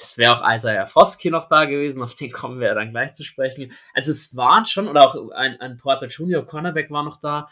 Es 0.00 0.18
wäre 0.18 0.32
auch 0.32 0.48
Isaiah 0.48 0.86
Foskey 0.86 1.30
noch 1.30 1.48
da 1.48 1.64
gewesen, 1.64 2.02
auf 2.02 2.14
den 2.14 2.30
kommen 2.30 2.60
wir 2.60 2.74
dann 2.74 2.90
gleich 2.90 3.12
zu 3.12 3.24
sprechen. 3.24 3.72
Also 3.94 4.12
es 4.12 4.36
waren 4.36 4.64
schon, 4.64 4.88
oder 4.88 5.06
auch 5.06 5.30
ein, 5.30 5.60
ein 5.60 5.76
Porter 5.76 6.06
Junior 6.06 6.46
Cornerback 6.46 6.90
war 6.90 7.02
noch 7.02 7.18
da. 7.18 7.48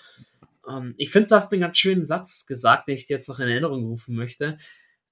Ähm, 0.69 0.95
ich 0.97 1.11
finde, 1.11 1.29
du 1.29 1.35
hast 1.37 1.53
einen 1.53 1.63
ganz 1.63 1.79
schönen 1.79 2.05
Satz 2.05 2.47
gesagt, 2.47 2.89
den 2.89 2.95
ich 2.95 3.07
dir 3.07 3.15
jetzt 3.15 3.29
noch 3.29 3.41
in 3.41 3.49
Erinnerung 3.49 3.85
rufen 3.85 4.15
möchte. 4.15 4.57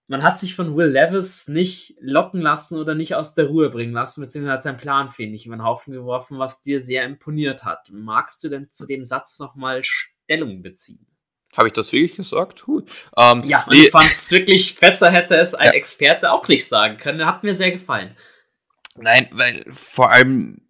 Man 0.06 0.22
hat 0.22 0.38
sich 0.38 0.54
von 0.54 0.76
Will 0.76 0.88
Levis 0.88 1.48
nicht 1.48 1.94
locken 1.98 2.40
lassen 2.42 2.78
oder 2.78 2.94
nicht 2.94 3.14
aus 3.14 3.34
der 3.34 3.46
Ruhe 3.46 3.70
bringen 3.70 3.94
lassen, 3.94 4.20
beziehungsweise 4.20 4.52
hat 4.52 4.62
seinen 4.62 4.76
Plan 4.76 5.08
für 5.08 5.22
ihn 5.22 5.30
nicht 5.30 5.46
über 5.46 5.56
den 5.56 5.64
Haufen 5.64 5.94
geworfen, 5.94 6.38
was 6.38 6.60
dir 6.60 6.78
sehr 6.78 7.04
imponiert 7.04 7.64
hat. 7.64 7.90
Magst 7.90 8.44
du 8.44 8.50
denn 8.50 8.70
zu 8.70 8.86
dem 8.86 9.04
Satz 9.04 9.38
nochmal 9.38 9.82
Stellung 9.82 10.60
beziehen? 10.62 11.06
Habe 11.56 11.68
ich 11.68 11.74
das 11.74 11.92
wirklich 11.92 12.16
gesagt? 12.16 12.66
Huh. 12.66 12.82
Ähm, 13.16 13.44
ja, 13.44 13.66
nee. 13.70 13.84
ich 13.84 13.90
fand 13.90 14.10
es 14.10 14.30
wirklich 14.30 14.78
besser, 14.78 15.10
hätte 15.10 15.36
es 15.36 15.54
ein 15.54 15.66
ja. 15.66 15.72
Experte 15.72 16.32
auch 16.32 16.48
nicht 16.48 16.66
sagen 16.66 16.96
können. 16.96 17.24
Hat 17.24 17.44
mir 17.44 17.54
sehr 17.54 17.70
gefallen. 17.70 18.16
Nein, 18.96 19.28
weil 19.32 19.64
vor 19.72 20.10
allem 20.10 20.60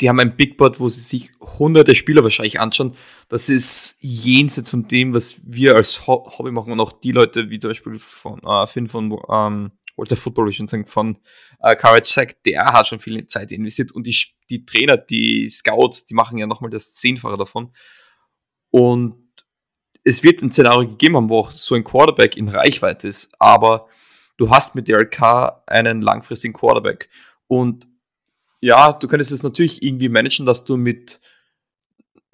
die 0.00 0.08
haben 0.08 0.20
ein 0.20 0.36
Big 0.36 0.58
Board, 0.58 0.78
wo 0.78 0.88
sie 0.88 1.00
sich 1.00 1.32
hunderte 1.40 1.94
Spieler 1.94 2.22
wahrscheinlich 2.22 2.60
anschauen. 2.60 2.94
Das 3.28 3.48
ist 3.48 3.96
jenseits 4.00 4.70
von 4.70 4.86
dem, 4.86 5.14
was 5.14 5.40
wir 5.44 5.74
als 5.74 6.06
Ho 6.06 6.30
Hobby 6.38 6.50
machen 6.50 6.72
und 6.72 6.80
auch 6.80 6.92
die 6.92 7.12
Leute, 7.12 7.48
wie 7.48 7.58
zum 7.58 7.70
Beispiel 7.70 7.98
von 7.98 8.40
äh, 8.44 8.66
Finn 8.66 8.88
von 8.88 9.10
ähm, 9.30 9.72
Walter 9.96 10.16
Football, 10.16 10.50
ich 10.50 10.56
schon 10.56 10.68
sagen, 10.68 10.84
von 10.84 11.18
äh, 11.60 11.74
Courage 11.76 12.10
sagt, 12.10 12.44
der 12.44 12.64
hat 12.66 12.86
schon 12.86 13.00
viel 13.00 13.26
Zeit 13.26 13.50
investiert 13.52 13.90
und 13.92 14.06
die, 14.06 14.16
die 14.50 14.66
Trainer, 14.66 14.98
die 14.98 15.48
Scouts, 15.48 16.04
die 16.04 16.14
machen 16.14 16.36
ja 16.36 16.46
nochmal 16.46 16.70
das 16.70 16.94
Zehnfache 16.96 17.38
davon. 17.38 17.72
Und 18.70 19.25
es 20.06 20.22
wird 20.22 20.40
ein 20.40 20.52
Szenario 20.52 20.88
gegeben 20.88 21.16
haben, 21.16 21.28
wo 21.28 21.40
auch 21.40 21.50
so 21.50 21.74
ein 21.74 21.82
Quarterback 21.82 22.36
in 22.36 22.48
Reichweite 22.48 23.08
ist, 23.08 23.34
aber 23.40 23.88
du 24.36 24.50
hast 24.50 24.76
mit 24.76 24.86
Derek 24.86 25.10
Carr 25.10 25.64
einen 25.66 26.00
langfristigen 26.00 26.54
Quarterback 26.54 27.08
und 27.48 27.88
ja, 28.60 28.92
du 28.92 29.08
könntest 29.08 29.32
es 29.32 29.42
natürlich 29.42 29.82
irgendwie 29.82 30.08
managen, 30.08 30.46
dass 30.46 30.64
du 30.64 30.76
mit 30.76 31.20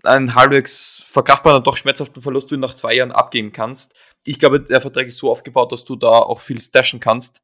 einem 0.03 0.35
halbwegs 0.35 1.03
verkraftbaren, 1.07 1.65
doch 1.65 1.79
schmerzhaften 1.79 2.21
Verlust 2.21 2.51
du 2.51 2.59
nach 2.59 2.75
zwei 2.75 2.95
Jahren 2.95 3.13
abgeben 3.13 3.53
kannst. 3.53 3.95
Ich 4.27 4.39
glaube, 4.39 4.61
der 4.61 4.81
Vertrag 4.81 5.07
ist 5.07 5.19
so 5.19 5.31
aufgebaut, 5.31 5.73
dass 5.73 5.85
du 5.85 5.97
da 5.97 6.09
auch 6.09 6.41
viel 6.41 6.61
stashen 6.61 7.01
kannst 7.01 7.43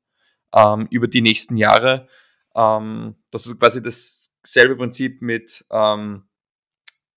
ähm, 0.54 0.86
über 0.90 1.08
die 1.08 1.22
nächsten 1.22 1.56
Jahre. 1.56 2.06
Ähm, 2.54 3.16
das 3.30 3.46
ist 3.46 3.58
quasi 3.58 3.82
dasselbe 3.82 4.76
Prinzip 4.76 5.22
mit 5.22 5.64
ähm, 5.70 6.27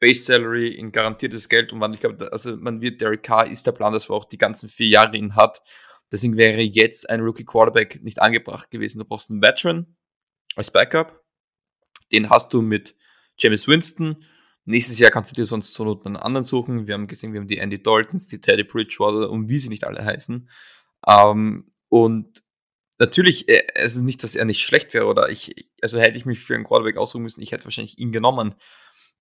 Base 0.01 0.25
Salary 0.25 0.67
in 0.67 0.91
garantiertes 0.91 1.47
Geld 1.47 1.71
und 1.71 1.79
wann 1.79 1.93
ich 1.93 2.01
glaube, 2.01 2.29
also 2.33 2.57
man 2.57 2.81
wird 2.81 2.99
Derek 2.99 3.23
Carr 3.23 3.47
ist 3.47 3.65
der 3.65 3.71
Plan, 3.71 3.93
dass 3.93 4.09
man 4.09 4.17
auch 4.17 4.25
die 4.25 4.37
ganzen 4.37 4.67
vier 4.67 4.87
Jahre 4.87 5.15
ihn 5.15 5.37
hat. 5.37 5.61
Deswegen 6.11 6.35
wäre 6.35 6.59
jetzt 6.59 7.09
ein 7.09 7.21
Rookie 7.21 7.45
Quarterback 7.45 8.03
nicht 8.03 8.21
angebracht 8.21 8.69
gewesen. 8.69 8.99
Du 8.99 9.05
brauchst 9.05 9.31
einen 9.31 9.41
Veteran 9.41 9.95
als 10.55 10.69
Backup 10.69 11.21
den 12.11 12.29
hast 12.29 12.53
du 12.53 12.61
mit 12.61 12.95
James 13.37 13.67
Winston. 13.67 14.23
Nächstes 14.65 14.99
Jahr 14.99 15.11
kannst 15.11 15.31
du 15.31 15.35
dir 15.35 15.45
sonst 15.45 15.73
zur 15.73 15.85
Not 15.85 16.05
einen 16.05 16.17
anderen 16.17 16.43
suchen. 16.43 16.87
Wir 16.87 16.93
haben 16.93 17.07
gesehen, 17.07 17.33
wir 17.33 17.39
haben 17.39 17.47
die 17.47 17.57
Andy 17.57 17.81
Daltons, 17.81 18.27
die 18.27 18.41
Teddy 18.41 18.63
Bridgewater 18.63 19.29
und 19.29 19.49
wie 19.49 19.59
sie 19.59 19.69
nicht 19.69 19.85
alle 19.85 20.03
heißen. 20.05 20.49
Ähm, 21.07 21.71
und 21.89 22.43
natürlich, 22.99 23.49
äh, 23.49 23.63
es 23.73 23.95
ist 23.95 24.03
nicht, 24.03 24.23
dass 24.23 24.35
er 24.35 24.45
nicht 24.45 24.61
schlecht 24.61 24.93
wäre 24.93 25.07
oder 25.07 25.29
ich, 25.29 25.69
also 25.81 25.99
hätte 25.99 26.17
ich 26.17 26.25
mich 26.25 26.39
für 26.39 26.53
einen 26.53 26.63
Quarterback 26.63 26.97
aussuchen 26.97 27.23
müssen, 27.23 27.41
ich 27.41 27.51
hätte 27.51 27.63
wahrscheinlich 27.63 27.97
ihn 27.97 28.11
genommen. 28.11 28.55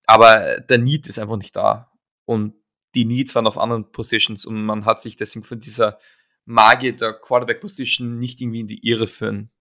Aber 0.05 0.59
der 0.59 0.77
Need 0.77 1.07
ist 1.07 1.19
einfach 1.19 1.37
nicht 1.37 1.55
da. 1.55 1.91
Und 2.25 2.55
die 2.95 3.05
Needs 3.05 3.35
waren 3.35 3.47
auf 3.47 3.57
anderen 3.57 3.91
Positions 3.91 4.45
und 4.45 4.63
man 4.63 4.85
hat 4.85 5.01
sich 5.01 5.15
deswegen 5.15 5.45
von 5.45 5.59
dieser 5.59 5.97
Magie 6.45 6.93
der 6.93 7.13
Quarterback-Position 7.13 8.17
nicht 8.17 8.41
irgendwie 8.41 8.61
in 8.61 8.67
die 8.67 8.85
Irre 8.85 9.07
führen, 9.07 9.51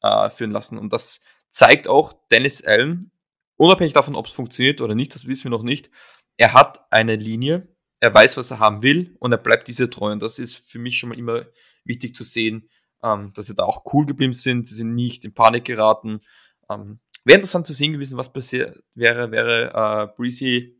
äh, 0.00 0.30
führen 0.30 0.50
lassen. 0.50 0.78
Und 0.78 0.92
das 0.92 1.22
zeigt 1.48 1.86
auch 1.86 2.14
Dennis 2.30 2.64
Allen, 2.64 3.12
unabhängig 3.56 3.92
davon, 3.92 4.16
ob 4.16 4.26
es 4.26 4.32
funktioniert 4.32 4.80
oder 4.80 4.94
nicht, 4.94 5.14
das 5.14 5.26
wissen 5.26 5.44
wir 5.44 5.56
noch 5.56 5.62
nicht, 5.62 5.90
er 6.36 6.54
hat 6.54 6.84
eine 6.90 7.16
Linie, 7.16 7.68
er 8.00 8.12
weiß, 8.12 8.36
was 8.36 8.50
er 8.50 8.58
haben 8.58 8.82
will 8.82 9.14
und 9.20 9.30
er 9.30 9.38
bleibt 9.38 9.68
diese 9.68 9.88
treu. 9.88 10.10
Und 10.10 10.22
das 10.22 10.38
ist 10.38 10.66
für 10.68 10.78
mich 10.78 10.98
schon 10.98 11.10
mal 11.10 11.18
immer 11.18 11.46
wichtig 11.84 12.14
zu 12.14 12.24
sehen, 12.24 12.68
ähm, 13.02 13.32
dass 13.34 13.46
sie 13.46 13.54
da 13.54 13.64
auch 13.64 13.84
cool 13.92 14.06
geblieben 14.06 14.32
sind, 14.32 14.66
sie 14.66 14.74
sind 14.74 14.94
nicht 14.94 15.24
in 15.24 15.34
Panik 15.34 15.64
geraten. 15.64 16.20
Ähm, 16.68 17.00
wäre 17.24 17.38
interessant 17.38 17.66
zu 17.66 17.72
sehen 17.72 17.92
gewesen, 17.92 18.18
was 18.18 18.32
passiert 18.32 18.82
wäre, 18.94 19.30
wäre 19.30 20.10
äh, 20.10 20.16
Breezy 20.16 20.76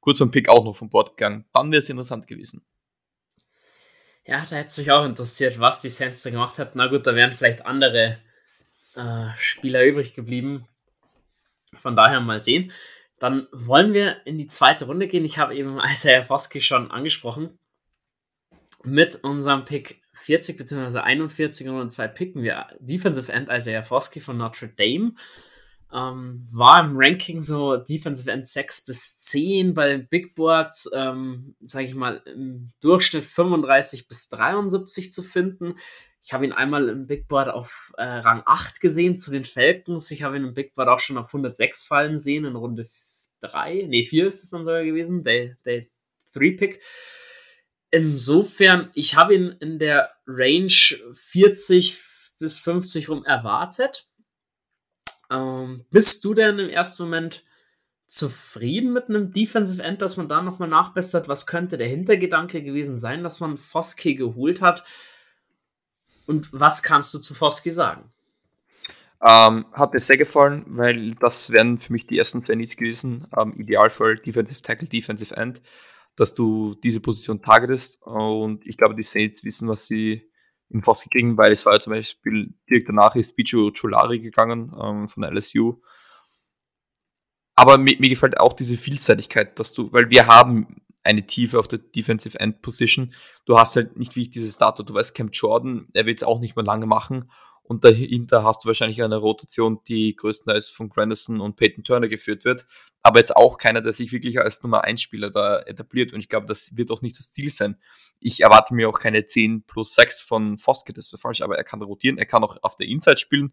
kurz 0.00 0.18
vom 0.18 0.30
Pick 0.30 0.48
auch 0.48 0.64
noch 0.64 0.74
vom 0.74 0.90
Bord 0.90 1.16
gegangen. 1.16 1.44
Dann 1.52 1.70
wäre 1.70 1.78
es 1.78 1.88
interessant 1.88 2.26
gewesen. 2.26 2.64
Ja, 4.26 4.44
da 4.48 4.56
hätte 4.56 4.70
sich 4.70 4.90
auch 4.90 5.04
interessiert, 5.04 5.58
was 5.58 5.80
die 5.80 5.88
Saints 5.88 6.22
da 6.22 6.30
gemacht 6.30 6.58
hätten. 6.58 6.78
Na 6.78 6.86
gut, 6.86 7.06
da 7.06 7.14
wären 7.14 7.32
vielleicht 7.32 7.64
andere 7.64 8.18
äh, 8.94 9.28
Spieler 9.36 9.84
übrig 9.84 10.14
geblieben. 10.14 10.66
Von 11.74 11.96
daher 11.96 12.20
mal 12.20 12.40
sehen. 12.40 12.72
Dann 13.18 13.46
wollen 13.52 13.92
wir 13.92 14.26
in 14.26 14.38
die 14.38 14.46
zweite 14.46 14.86
Runde 14.86 15.06
gehen. 15.06 15.24
Ich 15.24 15.38
habe 15.38 15.54
eben 15.54 15.78
Isaiah 15.92 16.22
Foskey 16.22 16.60
schon 16.60 16.90
angesprochen. 16.90 17.58
Mit 18.84 19.16
unserem 19.16 19.64
Pick 19.64 20.02
40 20.14 20.56
bzw. 20.56 20.98
41 20.98 21.68
und 21.68 21.90
zwei 21.90 22.08
picken 22.08 22.42
wir 22.42 22.66
Defensive 22.78 23.32
End 23.32 23.48
Isaiah 23.50 23.82
Foskey 23.82 24.20
von 24.20 24.36
Notre 24.36 24.68
Dame. 24.68 25.14
Ähm, 25.92 26.46
war 26.52 26.84
im 26.84 26.92
Ranking 26.94 27.40
so 27.40 27.76
Defensive 27.76 28.30
End 28.30 28.46
6 28.46 28.84
bis 28.84 29.18
10, 29.18 29.74
bei 29.74 29.88
den 29.88 30.06
Big 30.06 30.36
Boards, 30.36 30.88
ähm, 30.94 31.56
sage 31.64 31.86
ich 31.86 31.94
mal, 31.94 32.22
im 32.26 32.72
Durchschnitt 32.80 33.24
35 33.24 34.06
bis 34.06 34.28
73 34.28 35.12
zu 35.12 35.22
finden. 35.22 35.74
Ich 36.22 36.32
habe 36.32 36.44
ihn 36.44 36.52
einmal 36.52 36.88
im 36.88 37.06
Big 37.06 37.26
Board 37.28 37.48
auf 37.48 37.92
äh, 37.96 38.04
Rang 38.04 38.42
8 38.46 38.80
gesehen 38.80 39.18
zu 39.18 39.32
den 39.32 39.44
Falcons. 39.44 40.10
Ich 40.10 40.22
habe 40.22 40.36
ihn 40.36 40.44
im 40.44 40.54
Big 40.54 40.74
Board 40.74 40.88
auch 40.88 41.00
schon 41.00 41.18
auf 41.18 41.28
106 41.28 41.86
fallen 41.86 42.18
sehen 42.18 42.44
in 42.44 42.56
Runde 42.56 42.88
3. 43.40 43.86
Ne, 43.88 44.04
4 44.04 44.26
ist 44.26 44.44
es 44.44 44.50
dann 44.50 44.64
sogar 44.64 44.84
gewesen. 44.84 45.22
Day, 45.24 45.56
Day 45.64 45.88
3 46.34 46.56
Pick. 46.56 46.80
Insofern, 47.90 48.90
ich 48.94 49.16
habe 49.16 49.34
ihn 49.34 49.56
in 49.60 49.78
der 49.78 50.10
Range 50.26 50.72
40 51.12 52.00
bis 52.38 52.60
50 52.60 53.08
rum 53.08 53.24
erwartet. 53.24 54.08
Ähm, 55.30 55.84
bist 55.90 56.24
du 56.24 56.34
denn 56.34 56.58
im 56.58 56.68
ersten 56.68 57.04
Moment 57.04 57.44
zufrieden 58.06 58.92
mit 58.92 59.08
einem 59.08 59.32
Defensive 59.32 59.82
End, 59.82 60.02
dass 60.02 60.16
man 60.16 60.28
da 60.28 60.42
nochmal 60.42 60.68
nachbessert? 60.68 61.28
Was 61.28 61.46
könnte 61.46 61.78
der 61.78 61.88
Hintergedanke 61.88 62.62
gewesen 62.62 62.96
sein, 62.96 63.22
dass 63.22 63.40
man 63.40 63.56
Foskey 63.56 64.14
geholt 64.14 64.60
hat? 64.60 64.84
Und 66.26 66.48
was 66.52 66.82
kannst 66.82 67.14
du 67.14 67.18
zu 67.18 67.34
Foskey 67.34 67.70
sagen? 67.70 68.12
Ähm, 69.22 69.66
hat 69.72 69.92
mir 69.92 70.00
sehr 70.00 70.16
gefallen, 70.16 70.64
weil 70.66 71.14
das 71.16 71.50
wären 71.50 71.78
für 71.78 71.92
mich 71.92 72.06
die 72.06 72.18
ersten 72.18 72.42
zwei 72.42 72.54
Needs 72.54 72.76
gewesen. 72.76 73.26
Ähm, 73.36 73.54
Idealfall 73.58 74.16
Defensive 74.16 74.62
Tackle, 74.62 74.88
Defensive 74.88 75.36
End, 75.36 75.60
dass 76.20 76.34
du 76.34 76.74
diese 76.74 77.00
Position 77.00 77.40
targetest. 77.40 78.02
Und 78.02 78.66
ich 78.66 78.76
glaube, 78.76 78.94
die 78.94 79.02
Saints 79.02 79.42
wissen, 79.42 79.68
was 79.68 79.86
sie 79.86 80.30
in 80.68 80.82
Foskey 80.82 81.08
kriegen, 81.08 81.38
weil 81.38 81.50
es 81.50 81.64
war 81.64 81.72
ja 81.72 81.80
zum 81.80 81.94
Beispiel 81.94 82.54
direkt 82.68 82.90
danach 82.90 83.16
ist 83.16 83.34
Bicho 83.36 83.72
Cholari 83.72 84.20
gegangen 84.20 84.70
ähm, 84.78 85.08
von 85.08 85.24
LSU. 85.24 85.80
Aber 87.56 87.78
mir, 87.78 87.96
mir, 87.98 88.10
gefällt 88.10 88.38
auch 88.38 88.52
diese 88.52 88.76
Vielseitigkeit, 88.76 89.58
dass 89.58 89.72
du, 89.72 89.90
weil 89.92 90.10
wir 90.10 90.26
haben 90.26 90.82
eine 91.02 91.26
Tiefe 91.26 91.58
auf 91.58 91.68
der 91.68 91.78
Defensive 91.78 92.38
End 92.38 92.60
Position. 92.60 93.14
Du 93.46 93.58
hast 93.58 93.76
halt 93.76 93.96
nicht 93.96 94.14
wie 94.14 94.22
ich 94.22 94.30
dieses 94.30 94.58
Datum. 94.58 94.84
Du 94.84 94.92
weißt, 94.92 95.14
Cam 95.14 95.30
Jordan, 95.32 95.88
er 95.94 96.04
wird 96.04 96.18
es 96.18 96.22
auch 96.22 96.38
nicht 96.38 96.54
mehr 96.54 96.64
lange 96.66 96.86
machen. 96.86 97.30
Und 97.70 97.84
dahinter 97.84 98.42
hast 98.42 98.64
du 98.64 98.66
wahrscheinlich 98.66 99.00
eine 99.00 99.18
Rotation, 99.18 99.78
die 99.86 100.16
größtenteils 100.16 100.70
von 100.70 100.88
Grandison 100.88 101.40
und 101.40 101.54
Peyton 101.54 101.84
Turner 101.84 102.08
geführt 102.08 102.44
wird. 102.44 102.66
Aber 103.00 103.20
jetzt 103.20 103.36
auch 103.36 103.58
keiner, 103.58 103.80
der 103.80 103.92
sich 103.92 104.10
wirklich 104.10 104.40
als 104.40 104.60
Nummer 104.64 104.82
1 104.82 105.00
Spieler 105.00 105.30
da 105.30 105.60
etabliert. 105.60 106.12
Und 106.12 106.18
ich 106.18 106.28
glaube, 106.28 106.48
das 106.48 106.76
wird 106.76 106.90
auch 106.90 107.00
nicht 107.00 107.16
das 107.16 107.30
Ziel 107.30 107.48
sein. 107.48 107.80
Ich 108.18 108.40
erwarte 108.40 108.74
mir 108.74 108.88
auch 108.88 108.98
keine 108.98 109.24
10 109.24 109.62
plus 109.68 109.94
6 109.94 110.20
von 110.20 110.58
Foskett, 110.58 110.98
das 110.98 111.12
wäre 111.12 111.20
falsch, 111.20 111.42
aber 111.42 111.58
er 111.58 111.62
kann 111.62 111.80
rotieren, 111.80 112.18
er 112.18 112.26
kann 112.26 112.42
auch 112.42 112.56
auf 112.62 112.74
der 112.74 112.88
Inside 112.88 113.18
spielen. 113.18 113.52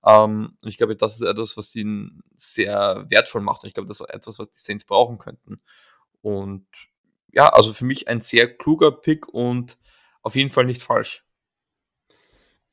Um, 0.00 0.58
und 0.60 0.68
ich 0.68 0.76
glaube, 0.76 0.96
das 0.96 1.20
ist 1.20 1.22
etwas, 1.28 1.56
was 1.56 1.72
ihn 1.76 2.24
sehr 2.34 3.06
wertvoll 3.10 3.42
macht. 3.42 3.62
Und 3.62 3.68
ich 3.68 3.74
glaube, 3.74 3.86
das 3.86 4.00
ist 4.00 4.06
auch 4.08 4.12
etwas, 4.12 4.40
was 4.40 4.50
die 4.50 4.58
Saints 4.58 4.84
brauchen 4.84 5.18
könnten. 5.18 5.58
Und 6.20 6.66
ja, 7.30 7.46
also 7.46 7.72
für 7.72 7.84
mich 7.84 8.08
ein 8.08 8.22
sehr 8.22 8.52
kluger 8.52 8.90
Pick 8.90 9.28
und 9.28 9.78
auf 10.20 10.34
jeden 10.34 10.50
Fall 10.50 10.64
nicht 10.64 10.82
falsch. 10.82 11.24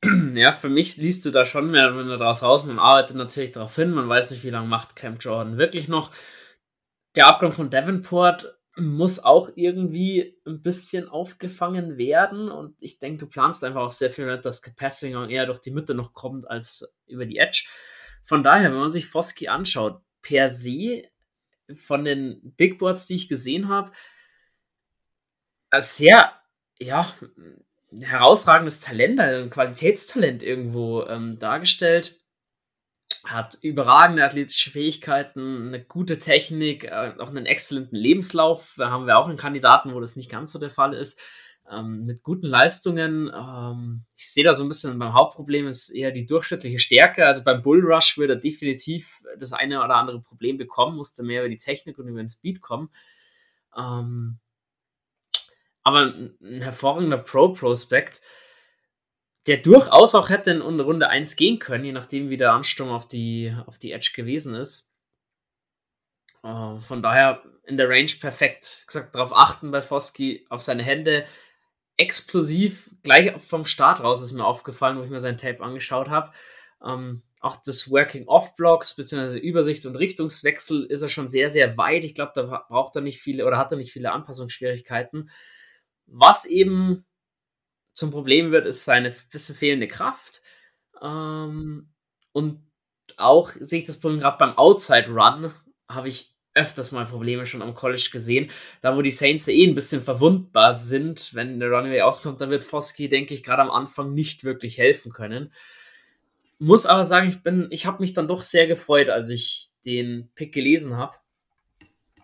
Ja, 0.34 0.52
für 0.52 0.68
mich 0.68 0.96
liest 0.96 1.26
du 1.26 1.30
da 1.30 1.44
schon 1.44 1.70
mehr 1.70 1.96
wenn 1.96 2.08
du 2.08 2.16
daraus 2.16 2.42
raus. 2.42 2.64
Man 2.64 2.78
arbeitet 2.78 3.16
natürlich 3.16 3.52
darauf 3.52 3.74
hin, 3.76 3.90
man 3.90 4.08
weiß 4.08 4.30
nicht, 4.30 4.44
wie 4.44 4.50
lange 4.50 4.68
macht 4.68 4.96
Camp 4.96 5.22
Jordan 5.22 5.58
wirklich 5.58 5.88
noch. 5.88 6.12
Der 7.16 7.26
Abgang 7.26 7.52
von 7.52 7.70
Davenport 7.70 8.56
muss 8.76 9.18
auch 9.18 9.50
irgendwie 9.56 10.38
ein 10.46 10.62
bisschen 10.62 11.08
aufgefangen 11.08 11.98
werden 11.98 12.48
und 12.50 12.76
ich 12.80 12.98
denke, 12.98 13.18
du 13.18 13.26
planst 13.26 13.64
einfach 13.64 13.82
auch 13.82 13.92
sehr 13.92 14.10
viel 14.10 14.26
mit, 14.26 14.44
dass 14.44 14.62
Capassinger 14.62 15.28
eher 15.28 15.46
durch 15.46 15.58
die 15.58 15.72
Mitte 15.72 15.94
noch 15.94 16.14
kommt 16.14 16.48
als 16.48 16.94
über 17.06 17.26
die 17.26 17.38
Edge. 17.38 17.68
Von 18.22 18.42
daher, 18.42 18.70
wenn 18.70 18.78
man 18.78 18.90
sich 18.90 19.06
Foski 19.06 19.48
anschaut, 19.48 20.00
per 20.22 20.48
se 20.48 21.04
von 21.74 22.04
den 22.04 22.54
Big 22.56 22.78
Boards, 22.78 23.06
die 23.06 23.16
ich 23.16 23.28
gesehen 23.28 23.68
habe, 23.68 23.90
sehr, 25.80 26.32
ja, 26.78 27.12
herausragendes 27.98 28.80
Talent, 28.80 29.20
ein 29.20 29.50
Qualitätstalent 29.50 30.42
irgendwo 30.42 31.04
ähm, 31.06 31.38
dargestellt. 31.38 32.18
hat 33.24 33.58
überragende 33.60 34.24
athletische 34.24 34.70
Fähigkeiten, 34.70 35.68
eine 35.68 35.84
gute 35.84 36.18
Technik, 36.18 36.84
äh, 36.84 37.14
auch 37.18 37.28
einen 37.28 37.46
exzellenten 37.46 37.98
Lebenslauf. 37.98 38.74
Da 38.76 38.90
haben 38.90 39.06
wir 39.06 39.18
auch 39.18 39.28
einen 39.28 39.36
Kandidaten, 39.36 39.94
wo 39.94 40.00
das 40.00 40.16
nicht 40.16 40.30
ganz 40.30 40.52
so 40.52 40.58
der 40.58 40.70
Fall 40.70 40.94
ist. 40.94 41.20
Ähm, 41.70 42.04
mit 42.04 42.22
guten 42.22 42.46
Leistungen. 42.46 43.30
Ähm, 43.32 44.04
ich 44.16 44.28
sehe 44.30 44.44
da 44.44 44.54
so 44.54 44.64
ein 44.64 44.68
bisschen 44.68 44.98
beim 44.98 45.14
Hauptproblem 45.14 45.68
ist 45.68 45.90
eher 45.90 46.10
die 46.10 46.26
durchschnittliche 46.26 46.78
Stärke. 46.78 47.26
Also 47.26 47.44
beim 47.44 47.62
Bullrush 47.62 48.18
würde 48.18 48.34
er 48.34 48.40
definitiv 48.40 49.22
das 49.38 49.52
eine 49.52 49.82
oder 49.84 49.96
andere 49.96 50.20
Problem 50.20 50.58
bekommen, 50.58 50.96
musste 50.96 51.22
mehr 51.22 51.42
über 51.42 51.48
die 51.48 51.58
Technik 51.58 51.98
und 51.98 52.08
über 52.08 52.18
den 52.18 52.28
Speed 52.28 52.60
kommen. 52.60 52.90
Ähm, 53.76 54.40
aber 55.82 56.14
ein, 56.40 56.60
hervorragender 56.60 57.18
Pro-Prospekt 57.18 58.20
der 59.46 59.56
durchaus 59.56 60.14
auch 60.14 60.28
hätte 60.28 60.50
in 60.50 60.60
Runde 60.60 61.08
1 61.08 61.36
gehen 61.36 61.58
können, 61.58 61.84
je 61.84 61.92
nachdem, 61.92 62.28
wie 62.28 62.36
der 62.36 62.52
Ansturm 62.52 62.90
auf 62.90 63.08
die, 63.08 63.54
auf 63.66 63.78
die 63.78 63.92
Edge 63.92 64.12
gewesen 64.14 64.54
ist. 64.54 64.92
Uh, 66.42 66.78
von 66.78 67.02
daher 67.02 67.42
in 67.64 67.76
der 67.76 67.88
Range 67.88 68.10
perfekt. 68.20 68.84
Gesagt, 68.86 69.14
darauf 69.14 69.34
achten 69.34 69.70
bei 69.70 69.82
Foski, 69.82 70.46
auf 70.48 70.62
seine 70.62 70.82
Hände. 70.82 71.24
Explosiv, 71.96 72.90
gleich 73.02 73.38
vom 73.40 73.64
Start 73.64 74.00
raus 74.00 74.22
ist 74.22 74.32
mir 74.32 74.44
aufgefallen, 74.44 74.98
wo 74.98 75.02
ich 75.02 75.10
mir 75.10 75.20
sein 75.20 75.36
Tape 75.36 75.62
angeschaut 75.62 76.08
habe. 76.08 76.30
Ähm, 76.82 77.22
auch 77.40 77.56
das 77.56 77.90
Working 77.90 78.26
Off 78.26 78.54
Blocks 78.56 78.96
bzw. 78.96 79.38
Übersicht 79.38 79.84
und 79.84 79.96
Richtungswechsel 79.96 80.84
ist 80.84 81.02
er 81.02 81.08
schon 81.08 81.28
sehr, 81.28 81.50
sehr 81.50 81.76
weit. 81.76 82.04
Ich 82.04 82.14
glaube, 82.14 82.32
da 82.34 82.64
braucht 82.68 82.96
er 82.96 83.02
nicht 83.02 83.20
viele 83.20 83.46
oder 83.46 83.58
hat 83.58 83.72
er 83.72 83.78
nicht 83.78 83.92
viele 83.92 84.12
Anpassungsschwierigkeiten. 84.12 85.30
Was 86.12 86.44
eben 86.44 87.04
zum 87.92 88.10
Problem 88.10 88.52
wird, 88.52 88.66
ist 88.66 88.84
seine 88.84 89.14
bisschen 89.30 89.54
fehlende 89.54 89.88
Kraft. 89.88 90.42
Ähm, 91.02 91.88
und 92.32 92.62
auch 93.16 93.50
sehe 93.58 93.80
ich 93.80 93.86
das 93.86 94.00
Problem 94.00 94.20
gerade 94.20 94.38
beim 94.38 94.56
Outside 94.56 95.08
Run, 95.08 95.52
habe 95.88 96.08
ich 96.08 96.34
öfters 96.54 96.92
mal 96.92 97.06
Probleme 97.06 97.46
schon 97.46 97.62
am 97.62 97.74
College 97.74 98.08
gesehen. 98.12 98.50
Da, 98.80 98.96
wo 98.96 99.02
die 99.02 99.10
Saints 99.10 99.48
eh 99.48 99.64
ein 99.64 99.74
bisschen 99.74 100.02
verwundbar 100.02 100.74
sind, 100.74 101.34
wenn 101.34 101.60
der 101.60 101.70
Runway 101.70 102.02
auskommt, 102.02 102.40
dann 102.40 102.50
wird 102.50 102.64
Foskey, 102.64 103.08
denke 103.08 103.34
ich, 103.34 103.42
gerade 103.42 103.62
am 103.62 103.70
Anfang 103.70 104.14
nicht 104.14 104.44
wirklich 104.44 104.78
helfen 104.78 105.12
können. 105.12 105.52
Muss 106.58 106.86
aber 106.86 107.04
sagen, 107.04 107.28
ich 107.28 107.42
bin, 107.42 107.68
ich 107.70 107.86
habe 107.86 108.00
mich 108.00 108.12
dann 108.12 108.28
doch 108.28 108.42
sehr 108.42 108.66
gefreut, 108.66 109.08
als 109.08 109.30
ich 109.30 109.68
den 109.86 110.30
Pick 110.34 110.52
gelesen 110.52 110.96
habe. 110.96 111.16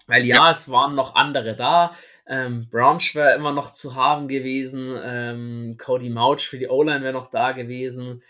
Weil 0.07 0.25
ja, 0.25 0.37
ja, 0.37 0.50
es 0.50 0.71
waren 0.71 0.95
noch 0.95 1.14
andere 1.14 1.57
da. 1.57 1.93
Ähm, 2.28 2.68
Branch 2.68 3.14
wäre 3.14 3.35
immer 3.35 3.52
noch 3.52 3.73
zu 3.73 3.95
haben 3.95 4.28
gewesen. 4.28 4.99
Ähm, 5.02 5.76
Cody 5.78 6.11
Mouch 6.11 6.40
für 6.40 6.59
die 6.59 6.68
O-Line 6.68 7.02
wäre 7.02 7.12
noch 7.12 7.30
da 7.30 7.52
gewesen. 7.52 8.23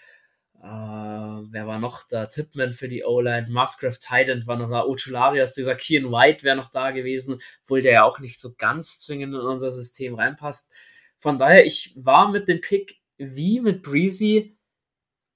Äh, 0.63 0.67
wer 0.67 1.67
war 1.67 1.79
noch 1.79 2.07
da? 2.09 2.27
Tipman 2.27 2.73
für 2.73 2.89
die 2.89 3.05
O-Line. 3.05 3.47
Musgrave 3.51 3.99
Titan 3.99 4.47
war 4.47 4.57
noch 4.57 4.71
da. 4.71 4.85
Ochulari, 4.85 5.39
hast 5.39 5.57
du 5.57 5.63
gesagt. 5.63 5.81
Kian 5.81 6.11
White 6.13 6.45
wäre 6.45 6.57
noch 6.57 6.71
da 6.71 6.91
gewesen, 6.91 7.41
obwohl 7.65 7.81
der 7.81 7.93
ja 7.93 8.05
auch 8.05 8.19
nicht 8.19 8.41
so 8.41 8.55
ganz 8.59 9.01
zwingend 9.01 9.35
in 9.35 9.41
unser 9.41 9.71
System 9.71 10.15
reinpasst. 10.15 10.73
Von 11.19 11.39
daher, 11.39 11.65
ich 11.65 11.95
war 11.97 12.31
mit 12.31 12.49
dem 12.49 12.61
Pick 12.61 13.01
wie 13.17 13.61
mit 13.61 13.83
Breezy 13.83 14.59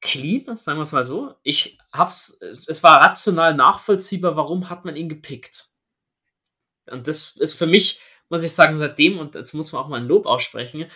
clean, 0.01 0.57
sagen 0.57 0.79
wir 0.79 0.85
es 0.85 0.93
mal 0.93 1.07
so. 1.07 1.35
Ich 1.43 1.79
hab's, 1.93 2.39
es 2.67 2.83
war 2.83 3.01
rational 3.01 3.55
nachvollziehbar, 3.55 4.37
warum 4.37 4.69
hat 4.69 4.85
man 4.85 4.97
ihn 4.97 5.09
gepickt. 5.09 5.71
Und 6.87 7.07
das 7.09 7.37
ist 7.37 7.55
für 7.55 7.67
mich 7.67 8.01
muss 8.31 8.43
ich 8.43 8.53
sagen, 8.53 8.79
seitdem, 8.79 9.19
und 9.19 9.35
jetzt 9.35 9.53
muss 9.53 9.73
man 9.73 9.83
auch 9.83 9.89
mal 9.89 10.01
ein 10.01 10.07
Lob 10.07 10.25
aussprechen, 10.27 10.87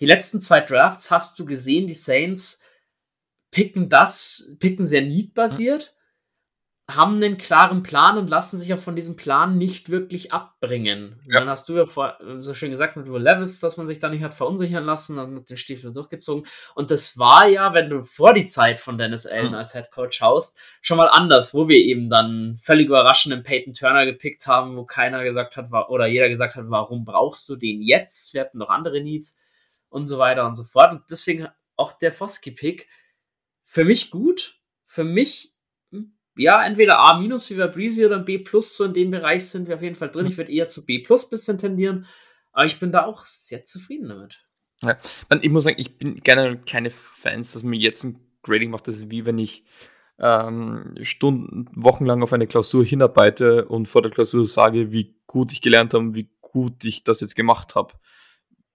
die 0.00 0.06
letzten 0.06 0.40
zwei 0.40 0.60
Drafts 0.60 1.10
hast 1.10 1.38
du 1.38 1.44
gesehen, 1.44 1.86
die 1.86 1.94
Saints 1.94 2.64
picken 3.50 3.88
das, 3.88 4.48
picken 4.58 4.86
sehr 4.86 5.02
need-basiert 5.02 5.94
haben 6.94 7.16
einen 7.16 7.38
klaren 7.38 7.82
Plan 7.82 8.18
und 8.18 8.28
lassen 8.28 8.58
sich 8.58 8.72
auch 8.72 8.78
von 8.78 8.96
diesem 8.96 9.16
Plan 9.16 9.58
nicht 9.58 9.90
wirklich 9.90 10.32
abbringen. 10.32 11.20
Ja. 11.26 11.40
Dann 11.40 11.48
hast 11.48 11.68
du 11.68 11.76
ja 11.76 11.86
vor, 11.86 12.16
so 12.38 12.54
schön 12.54 12.70
gesagt 12.70 12.96
mit 12.96 13.08
Will 13.08 13.22
Levis, 13.22 13.60
dass 13.60 13.76
man 13.76 13.86
sich 13.86 13.98
da 13.98 14.08
nicht 14.08 14.22
hat 14.22 14.34
verunsichern 14.34 14.84
lassen 14.84 15.18
und 15.18 15.34
mit 15.34 15.50
den 15.50 15.56
Stiefeln 15.56 15.92
durchgezogen. 15.92 16.46
Und 16.74 16.90
das 16.90 17.18
war 17.18 17.48
ja, 17.48 17.74
wenn 17.74 17.90
du 17.90 18.02
vor 18.04 18.34
die 18.34 18.46
Zeit 18.46 18.80
von 18.80 18.98
Dennis 18.98 19.26
Allen 19.26 19.48
mhm. 19.48 19.54
als 19.54 19.72
Head 19.72 19.90
Coach 19.90 20.18
schaust, 20.18 20.58
schon 20.80 20.96
mal 20.96 21.08
anders, 21.08 21.54
wo 21.54 21.68
wir 21.68 21.78
eben 21.78 22.08
dann 22.08 22.58
völlig 22.60 22.86
überraschend 22.86 23.34
den 23.34 23.42
Peyton 23.42 23.72
Turner 23.72 24.06
gepickt 24.06 24.46
haben, 24.46 24.76
wo 24.76 24.84
keiner 24.84 25.24
gesagt 25.24 25.56
hat, 25.56 25.70
oder 25.88 26.06
jeder 26.06 26.28
gesagt 26.28 26.56
hat, 26.56 26.64
warum 26.68 27.04
brauchst 27.04 27.48
du 27.48 27.56
den 27.56 27.82
jetzt? 27.82 28.34
Wir 28.34 28.42
hatten 28.42 28.58
noch 28.58 28.70
andere 28.70 29.00
Needs 29.00 29.38
und 29.88 30.06
so 30.06 30.18
weiter 30.18 30.46
und 30.46 30.54
so 30.54 30.64
fort. 30.64 30.92
Und 30.92 31.02
deswegen 31.10 31.48
auch 31.76 31.92
der 31.92 32.12
Foskey-Pick 32.12 32.88
für 33.64 33.84
mich 33.84 34.10
gut. 34.10 34.58
Für 34.84 35.04
mich 35.04 35.54
ja, 36.40 36.64
entweder 36.64 36.98
A- 36.98 37.20
wie 37.20 37.54
bei 37.54 37.66
Breezy 37.66 38.04
oder 38.04 38.18
B 38.18 38.38
plus, 38.38 38.76
so 38.76 38.84
in 38.84 38.94
dem 38.94 39.10
Bereich 39.10 39.46
sind 39.46 39.68
wir 39.68 39.74
auf 39.74 39.82
jeden 39.82 39.94
Fall 39.94 40.10
drin. 40.10 40.26
Ich 40.26 40.36
würde 40.36 40.52
eher 40.52 40.68
zu 40.68 40.86
B 40.86 41.00
plus 41.00 41.28
bisschen 41.28 41.58
tendieren, 41.58 42.06
aber 42.52 42.64
ich 42.64 42.80
bin 42.80 42.92
da 42.92 43.04
auch 43.04 43.24
sehr 43.24 43.64
zufrieden 43.64 44.08
damit. 44.08 44.42
Ja, 44.82 44.96
ich 45.42 45.50
muss 45.50 45.64
sagen, 45.64 45.76
ich 45.78 45.98
bin 45.98 46.20
gerne 46.20 46.58
keine 46.58 46.90
Fans, 46.90 47.52
dass 47.52 47.62
mir 47.62 47.78
jetzt 47.78 48.04
ein 48.04 48.18
Grading 48.42 48.70
macht, 48.70 48.88
das 48.88 48.96
ist 48.96 49.10
wie 49.10 49.26
wenn 49.26 49.38
ich 49.38 49.64
ähm, 50.18 50.94
Stunden, 51.02 51.66
wochenlang 51.74 52.22
auf 52.22 52.32
eine 52.32 52.46
Klausur 52.46 52.84
hinarbeite 52.84 53.66
und 53.66 53.86
vor 53.86 54.02
der 54.02 54.10
Klausur 54.10 54.46
sage, 54.46 54.92
wie 54.92 55.14
gut 55.26 55.52
ich 55.52 55.60
gelernt 55.60 55.92
habe, 55.94 56.14
wie 56.14 56.30
gut 56.40 56.84
ich 56.84 57.04
das 57.04 57.20
jetzt 57.20 57.36
gemacht 57.36 57.74
habe 57.74 57.94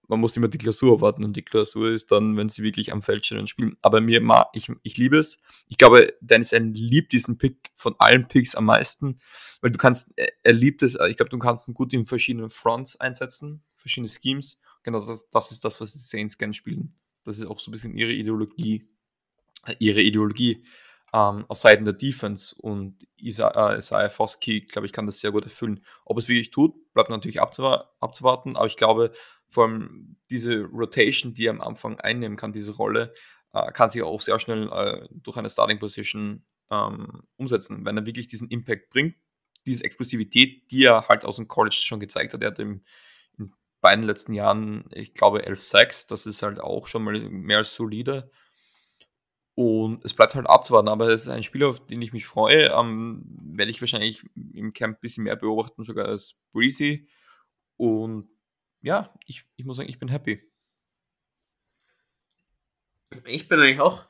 man 0.08 0.20
muss 0.20 0.36
immer 0.36 0.48
die 0.48 0.58
Klausur 0.58 1.00
warten 1.00 1.24
und 1.24 1.36
die 1.36 1.42
Klausur 1.42 1.90
ist 1.90 2.12
dann, 2.12 2.36
wenn 2.36 2.48
sie 2.48 2.62
wirklich 2.62 2.92
am 2.92 3.02
Feld 3.02 3.26
stehen 3.26 3.38
und 3.38 3.48
spielen. 3.48 3.76
Aber 3.82 4.00
mir, 4.00 4.22
ich, 4.52 4.70
ich 4.82 4.96
liebe 4.96 5.18
es. 5.18 5.38
Ich 5.68 5.78
glaube, 5.78 6.14
Dennis 6.20 6.52
Allen 6.52 6.74
liebt 6.74 7.12
diesen 7.12 7.38
Pick 7.38 7.70
von 7.74 7.94
allen 7.98 8.28
Picks 8.28 8.54
am 8.54 8.66
meisten, 8.66 9.18
weil 9.60 9.70
du 9.70 9.78
kannst, 9.78 10.12
er 10.16 10.52
liebt 10.52 10.82
es, 10.82 10.96
ich 11.08 11.16
glaube, 11.16 11.30
du 11.30 11.38
kannst 11.38 11.68
ihn 11.68 11.74
gut 11.74 11.92
in 11.92 12.06
verschiedenen 12.06 12.50
Fronts 12.50 13.00
einsetzen, 13.00 13.62
verschiedene 13.76 14.08
Schemes. 14.08 14.58
Genau, 14.82 15.04
das, 15.04 15.28
das 15.30 15.50
ist 15.50 15.64
das, 15.64 15.80
was 15.80 15.92
die 15.92 15.98
Saints 15.98 16.38
gerne 16.38 16.54
spielen. 16.54 16.94
Das 17.24 17.38
ist 17.38 17.46
auch 17.46 17.58
so 17.58 17.70
ein 17.70 17.72
bisschen 17.72 17.96
ihre 17.96 18.12
Ideologie, 18.12 18.88
ihre 19.78 20.00
Ideologie 20.00 20.62
ähm, 21.12 21.44
aus 21.48 21.62
Seiten 21.62 21.84
der 21.84 21.94
Defense 21.94 22.54
und 22.58 23.06
Isa, 23.16 23.72
äh, 23.72 23.78
Isaiah 23.78 24.10
Foskey, 24.10 24.60
glaube 24.60 24.86
ich, 24.86 24.92
kann 24.92 25.06
das 25.06 25.20
sehr 25.20 25.32
gut 25.32 25.44
erfüllen. 25.44 25.84
Ob 26.04 26.18
es 26.18 26.28
wirklich 26.28 26.50
tut, 26.50 26.74
bleibt 26.92 27.10
natürlich 27.10 27.40
abzuwarten, 27.40 28.56
aber 28.56 28.66
ich 28.66 28.76
glaube, 28.76 29.12
vor 29.48 29.64
allem 29.64 30.16
diese 30.30 30.64
Rotation, 30.64 31.34
die 31.34 31.46
er 31.46 31.52
am 31.52 31.60
Anfang 31.60 32.00
einnehmen 32.00 32.36
kann, 32.36 32.52
diese 32.52 32.72
Rolle, 32.72 33.14
äh, 33.52 33.72
kann 33.72 33.90
sich 33.90 34.02
auch 34.02 34.20
sehr 34.20 34.38
schnell 34.38 34.70
äh, 34.72 35.08
durch 35.10 35.36
eine 35.36 35.50
Starting 35.50 35.78
Position 35.78 36.44
ähm, 36.70 37.22
umsetzen, 37.36 37.84
wenn 37.84 37.96
er 37.96 38.06
wirklich 38.06 38.26
diesen 38.26 38.48
Impact 38.48 38.90
bringt, 38.90 39.16
diese 39.66 39.84
Explosivität, 39.84 40.70
die 40.70 40.84
er 40.84 41.08
halt 41.08 41.24
aus 41.24 41.36
dem 41.36 41.48
College 41.48 41.76
schon 41.78 42.00
gezeigt 42.00 42.32
hat. 42.34 42.42
Er 42.42 42.50
hat 42.50 42.58
im, 42.58 42.82
in 43.38 43.52
beiden 43.80 44.04
letzten 44.04 44.34
Jahren, 44.34 44.84
ich 44.92 45.14
glaube, 45.14 45.44
11 45.46 45.62
Sacks, 45.62 46.06
das 46.06 46.26
ist 46.26 46.42
halt 46.42 46.60
auch 46.60 46.86
schon 46.86 47.04
mal 47.04 47.18
mehr 47.18 47.58
als 47.58 47.74
solide. 47.74 48.30
Und 49.54 50.04
es 50.04 50.12
bleibt 50.12 50.34
halt 50.34 50.46
abzuwarten, 50.46 50.88
aber 50.88 51.08
es 51.08 51.22
ist 51.22 51.28
ein 51.28 51.42
Spieler, 51.42 51.68
auf 51.68 51.82
den 51.82 52.02
ich 52.02 52.12
mich 52.12 52.26
freue. 52.26 52.68
Ähm, 52.78 53.24
werde 53.26 53.70
ich 53.70 53.80
wahrscheinlich 53.80 54.22
im 54.52 54.74
Camp 54.74 54.98
ein 54.98 55.00
bisschen 55.00 55.24
mehr 55.24 55.36
beobachten, 55.36 55.82
sogar 55.82 56.06
als 56.08 56.36
Breezy. 56.52 57.08
Und 57.78 58.28
ja, 58.86 59.12
ich, 59.26 59.44
ich 59.56 59.64
muss 59.64 59.76
sagen, 59.76 59.88
ich 59.88 59.98
bin 59.98 60.08
happy. 60.08 60.40
Ich 63.24 63.48
bin 63.48 63.60
eigentlich 63.60 63.80
auch 63.80 64.04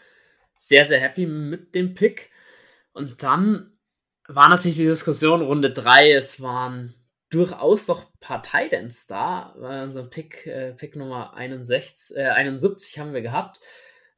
sehr, 0.59 0.85
sehr 0.85 1.01
happy 1.01 1.25
mit 1.25 1.75
dem 1.75 1.95
Pick. 1.95 2.31
Und 2.93 3.23
dann 3.23 3.79
war 4.29 4.51
natürlich 4.51 4.77
die 4.77 4.85
Diskussion 4.85 5.41
Runde 5.41 5.73
3. 5.73 6.13
Es 6.13 6.43
waren 6.43 6.95
durchaus 7.31 7.89
noch 7.89 8.05
ein 8.05 8.19
paar 8.21 8.43
Titans 8.43 9.07
da. 9.07 9.55
Unser 9.55 10.05
Pick, 10.05 10.47
äh, 10.47 10.75
Pick 10.75 10.95
Nummer 10.95 11.33
61, 11.33 12.15
äh, 12.15 12.27
71 12.29 12.99
haben 12.99 13.15
wir 13.15 13.23
gehabt. 13.23 13.61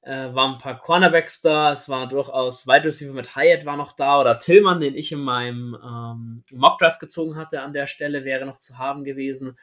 Äh, 0.02 0.34
waren 0.34 0.54
ein 0.54 0.60
paar 0.60 0.80
Cornerbacks 0.80 1.40
da. 1.40 1.70
Es 1.70 1.88
war 1.88 2.08
durchaus 2.08 2.66
Wide 2.66 2.86
Receiver 2.86 3.12
mit 3.12 3.36
Hyatt 3.36 3.64
war 3.64 3.76
noch 3.76 3.92
da. 3.92 4.20
Oder 4.20 4.40
Tillmann, 4.40 4.80
den 4.80 4.96
ich 4.96 5.12
in 5.12 5.20
meinem 5.20 5.76
ähm, 5.80 6.44
Mockdraft 6.50 6.98
gezogen 6.98 7.36
hatte 7.36 7.62
an 7.62 7.72
der 7.72 7.86
Stelle, 7.86 8.24
wäre 8.24 8.44
noch 8.44 8.58
zu 8.58 8.78
haben 8.78 9.04
gewesen 9.04 9.56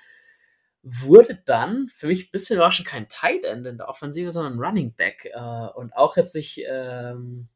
wurde 0.87 1.41
dann 1.45 1.87
für 1.87 2.05
mich 2.05 2.27
ein 2.27 2.31
bisschen 2.31 2.57
überraschend 2.57 2.87
kein 2.87 3.09
Tight 3.09 3.43
End 3.43 3.65
in 3.65 3.77
der 3.77 3.89
Offensive, 3.89 4.29
sondern 4.29 4.59
Running 4.59 4.93
Back. 4.93 5.25
Äh, 5.33 5.67
und 5.75 5.95
auch 5.95 6.15
jetzt 6.15 6.35
nicht 6.35 6.61
ähm, 6.69 7.49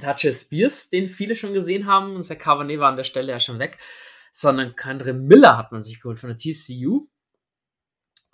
Tache 0.00 0.32
Spears, 0.32 0.90
den 0.90 1.06
viele 1.06 1.36
schon 1.36 1.54
gesehen 1.54 1.86
haben, 1.86 2.16
und 2.16 2.28
der 2.28 2.36
Carbonet 2.36 2.80
war 2.80 2.90
an 2.90 2.96
der 2.96 3.04
Stelle 3.04 3.30
ja 3.30 3.38
schon 3.38 3.60
weg, 3.60 3.78
sondern 4.32 4.74
Kandre 4.74 5.12
Miller 5.12 5.56
hat 5.56 5.70
man 5.70 5.80
sich 5.80 6.00
geholt 6.00 6.18
von 6.18 6.28
der 6.28 6.36
TCU. 6.36 7.06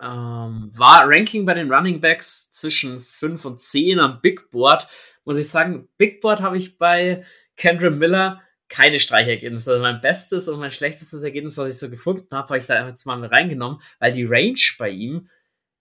Ähm, 0.00 0.70
war 0.74 1.02
Ranking 1.06 1.44
bei 1.44 1.54
den 1.54 1.70
Running 1.70 2.00
Backs 2.00 2.50
zwischen 2.50 2.98
5 2.98 3.44
und 3.44 3.60
10 3.60 4.00
am 4.00 4.20
Big 4.22 4.50
Board. 4.50 4.88
Muss 5.24 5.36
ich 5.36 5.48
sagen, 5.48 5.88
Big 5.98 6.22
Board 6.22 6.40
habe 6.40 6.56
ich 6.56 6.78
bei 6.78 7.24
Kendra 7.56 7.90
Miller 7.90 8.40
keine 8.72 9.00
Streichergebnisse. 9.00 9.72
Also 9.72 9.82
mein 9.82 10.00
bestes 10.00 10.48
und 10.48 10.58
mein 10.58 10.70
schlechtestes 10.70 11.22
Ergebnis, 11.22 11.58
was 11.58 11.74
ich 11.74 11.78
so 11.78 11.90
gefunden 11.90 12.34
habe, 12.34 12.48
habe 12.48 12.58
ich 12.58 12.64
da 12.64 12.86
jetzt 12.86 13.04
mal 13.04 13.22
reingenommen, 13.24 13.80
weil 13.98 14.12
die 14.12 14.24
Range 14.24 14.58
bei 14.78 14.88
ihm 14.88 15.28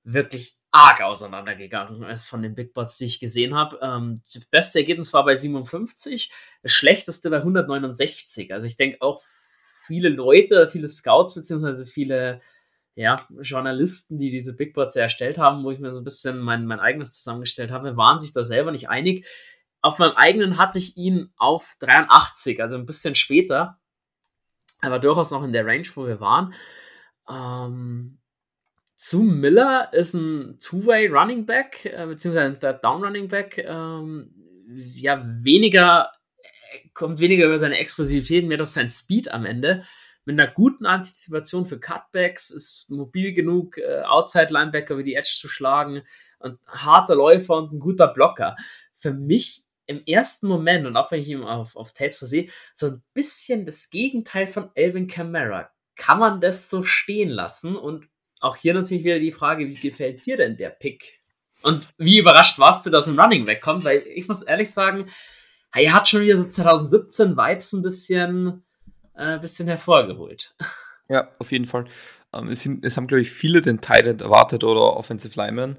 wirklich 0.04 0.56
arg 0.72 1.02
auseinandergegangen 1.02 2.04
ist 2.04 2.28
von 2.28 2.42
den 2.42 2.54
Big 2.54 2.74
Bots, 2.74 2.98
die 2.98 3.06
ich 3.06 3.20
gesehen 3.20 3.56
habe. 3.56 3.80
Ähm, 3.82 4.22
das 4.34 4.46
beste 4.46 4.80
Ergebnis 4.80 5.14
war 5.14 5.24
bei 5.24 5.36
57, 5.36 6.32
das 6.64 6.72
schlechteste 6.72 7.30
bei 7.30 7.38
169. 7.38 8.54
Also 8.54 8.68
ich 8.68 8.76
denke 8.76 9.02
auch 9.02 9.22
viele 9.86 10.10
Leute, 10.10 10.68
viele 10.68 10.88
Scouts 10.90 11.34
beziehungsweise 11.34 11.86
viele 11.86 12.42
ja, 12.96 13.16
Journalisten, 13.42 14.18
die 14.18 14.30
diese 14.30 14.54
Big 14.54 14.74
Bots 14.74 14.98
erstellt 14.98 15.38
haben, 15.38 15.64
wo 15.64 15.72
ich 15.72 15.80
mir 15.80 15.94
so 15.94 16.02
ein 16.02 16.04
bisschen 16.04 16.40
mein, 16.40 16.66
mein 16.66 16.82
eigenes 16.82 17.12
zusammengestellt 17.12 17.72
habe, 17.72 17.96
waren 17.96 18.20
sich 18.20 18.34
da 18.34 18.44
selber 18.44 18.72
nicht 18.72 18.90
einig. 18.90 19.26
Auf 19.82 19.98
meinem 20.00 20.16
eigenen 20.16 20.58
hatte 20.58 20.78
ich 20.78 20.96
ihn 20.96 21.32
auf 21.38 21.76
83, 21.80 22.62
also 22.62 22.78
ein 22.78 22.86
bisschen 22.86 23.16
später, 23.16 23.80
aber 24.82 25.00
durchaus 25.00 25.32
noch 25.32 25.44
in 25.44 25.54
der 25.54 25.66
Range, 25.66 25.88
wo 25.96 26.06
wir 26.06 26.20
waren. 26.20 26.54
Ähm, 27.30 28.20
zu 28.96 29.24
Miller 29.24 29.92
ist 29.94 30.14
ein 30.14 30.60
Two-Way 30.60 31.08
Running 31.08 31.48
Back, 31.48 31.86
äh, 31.86 32.06
beziehungsweise 32.06 32.46
ein 32.46 32.60
Third 32.60 32.84
Down 32.84 33.04
Running 33.04 33.28
Back, 33.28 33.58
ähm, 33.58 34.32
ja, 34.68 35.24
weniger, 35.26 36.12
äh, 36.38 36.90
kommt 36.94 37.20
weniger 37.20 37.48
über 37.48 37.58
seine 37.58 37.80
Explosivität, 37.80 38.46
mehr 38.46 38.58
durch 38.58 38.70
sein 38.70 38.92
Speed 38.92 39.32
am 39.32 39.46
Ende. 39.46 39.84
Mit 40.26 40.40
einer 40.40 40.52
guten 40.52 40.86
Antizipation 40.86 41.66
für 41.66 41.80
Cutbacks, 41.80 42.52
ist 42.52 42.92
mobil 42.92 43.34
genug, 43.34 43.80
äh, 43.80 44.02
Outside-Linebacker 44.04 45.00
wie 45.00 45.04
die 45.04 45.16
Edge 45.16 45.34
zu 45.36 45.50
schlagen, 45.50 46.04
ein 46.40 46.60
harter 46.68 47.16
Läufer 47.16 47.56
und 47.56 47.74
ein 47.74 47.80
guter 47.80 48.08
Blocker. 48.08 48.56
Für 48.94 49.14
mich 49.14 49.64
im 49.92 50.04
ersten 50.06 50.48
Moment, 50.48 50.86
und 50.88 50.98
auch 50.98 51.12
wenn 51.12 51.22
ich 51.22 51.30
ihn 51.30 51.44
auf, 51.44 51.76
auf 51.76 51.92
Tapes 51.92 52.20
so 52.20 52.26
sehe, 52.26 52.50
so 52.74 52.88
ein 52.88 53.04
bisschen 53.14 53.66
das 53.66 53.90
Gegenteil 53.90 54.48
von 54.48 54.70
Elvin 54.74 55.08
Kamara. 55.08 55.70
Kann 55.96 56.20
man 56.20 56.42
das 56.42 56.70
so 56.70 56.84
stehen 56.84 57.30
lassen? 57.30 57.76
Und 57.76 58.08
auch 58.40 58.56
hier 58.56 58.74
natürlich 58.74 59.06
wieder 59.06 59.20
die 59.20 59.32
Frage, 59.32 59.68
wie 59.68 59.76
gefällt 59.76 60.26
dir 60.26 60.38
denn 60.38 60.58
der 60.58 60.70
Pick? 60.70 61.20
Und 61.62 61.88
wie 61.98 62.18
überrascht 62.18 62.58
warst 62.58 62.86
du, 62.86 62.90
dass 62.90 63.08
ein 63.08 63.20
Running 63.20 63.46
wegkommt? 63.46 63.84
Weil 63.84 64.04
ich 64.08 64.28
muss 64.28 64.42
ehrlich 64.42 64.72
sagen, 64.72 65.08
er 65.74 65.94
hat 65.94 66.10
schon 66.10 66.22
wieder 66.22 66.38
so 66.38 66.48
2017 66.48 67.38
Vibes 67.38 67.74
ein 67.74 67.84
bisschen, 67.84 68.64
äh, 69.16 69.38
bisschen 69.40 69.68
hervorgeholt. 69.68 70.56
Ja, 71.08 71.30
auf 71.40 71.52
jeden 71.52 71.66
Fall. 71.66 71.86
Ähm, 72.34 72.48
es, 72.48 72.64
sind, 72.64 72.86
es 72.86 72.96
haben, 72.96 73.08
glaube 73.08 73.22
ich, 73.22 73.32
viele 73.32 73.62
den 73.62 73.82
Titan 73.82 74.20
erwartet 74.22 74.64
oder 74.64 74.96
Offensive 74.96 75.36
Lineman. 75.36 75.78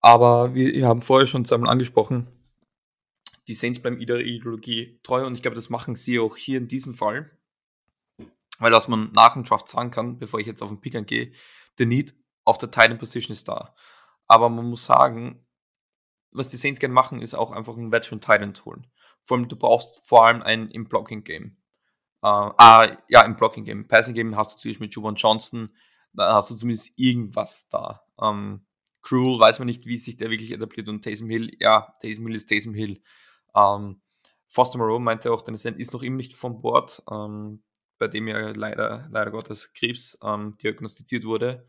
Aber 0.00 0.54
wir, 0.54 0.74
wir 0.74 0.86
haben 0.86 1.02
vorher 1.02 1.28
schon 1.28 1.44
zusammen 1.44 1.68
angesprochen, 1.68 2.26
die 3.48 3.54
Saints 3.54 3.80
bleiben 3.80 4.00
ihrer 4.00 4.18
Ideologie 4.18 5.00
treu 5.02 5.24
und 5.26 5.34
ich 5.34 5.42
glaube, 5.42 5.54
das 5.54 5.70
machen 5.70 5.94
sie 5.94 6.18
auch 6.18 6.36
hier 6.36 6.58
in 6.58 6.68
diesem 6.68 6.94
Fall. 6.94 7.30
Weil 8.58 8.72
was 8.72 8.88
man 8.88 9.12
nach 9.12 9.34
dem 9.34 9.44
Draft 9.44 9.68
sagen 9.68 9.90
kann, 9.90 10.18
bevor 10.18 10.40
ich 10.40 10.46
jetzt 10.46 10.62
auf 10.62 10.70
den 10.70 10.80
Pick 10.80 11.06
gehe, 11.06 11.32
der 11.78 11.86
Need 11.86 12.14
auf 12.44 12.58
der 12.58 12.70
Titan 12.70 12.98
Position 12.98 13.32
ist 13.32 13.48
da. 13.48 13.74
Aber 14.26 14.48
man 14.48 14.68
muss 14.68 14.84
sagen, 14.84 15.46
was 16.32 16.48
die 16.48 16.56
Saints 16.56 16.80
gerne 16.80 16.94
machen, 16.94 17.22
ist 17.22 17.34
auch 17.34 17.50
einfach 17.50 17.76
einen 17.76 17.92
Veteran 17.92 18.20
Titan 18.20 18.54
holen. 18.64 18.86
Vor 19.24 19.36
allem, 19.36 19.48
du 19.48 19.56
brauchst 19.56 20.06
vor 20.06 20.26
allem 20.26 20.42
einen 20.42 20.70
im 20.70 20.88
Blocking 20.88 21.24
Game. 21.24 21.56
Äh, 22.22 22.28
ah, 22.28 22.96
ja, 23.08 23.22
im 23.22 23.36
Blocking 23.36 23.64
Game. 23.64 23.88
Passing 23.88 24.14
Game 24.14 24.36
hast 24.36 24.52
du 24.52 24.58
natürlich 24.58 24.80
mit 24.80 24.94
Juwan 24.94 25.16
Johnson, 25.16 25.70
da 26.12 26.34
hast 26.34 26.50
du 26.50 26.54
zumindest 26.54 26.98
irgendwas 26.98 27.68
da. 27.68 28.02
Ähm, 28.20 28.66
Cruel 29.02 29.38
weiß 29.38 29.58
man 29.58 29.66
nicht, 29.66 29.86
wie 29.86 29.98
sich 29.98 30.16
der 30.16 30.30
wirklich 30.30 30.50
etabliert 30.50 30.88
und 30.88 31.02
Taysom 31.02 31.28
Hill, 31.28 31.54
ja, 31.60 31.94
Taysom 32.00 32.26
Hill 32.26 32.34
ist 32.34 32.46
Taysom 32.46 32.74
Hill. 32.74 33.02
Ähm, 33.56 34.00
Foster 34.48 34.78
Moreau 34.78 34.98
meinte 34.98 35.32
auch, 35.32 35.42
Dennis 35.42 35.64
ist 35.64 35.92
noch 35.92 36.02
immer 36.02 36.16
nicht 36.16 36.34
von 36.34 36.60
Bord, 36.60 37.02
ähm, 37.10 37.62
bei 37.98 38.08
dem 38.08 38.28
ja 38.28 38.50
leider, 38.50 39.08
leider 39.10 39.30
Gottes 39.30 39.72
Krebs 39.72 40.18
ähm, 40.22 40.56
diagnostiziert 40.58 41.24
wurde. 41.24 41.66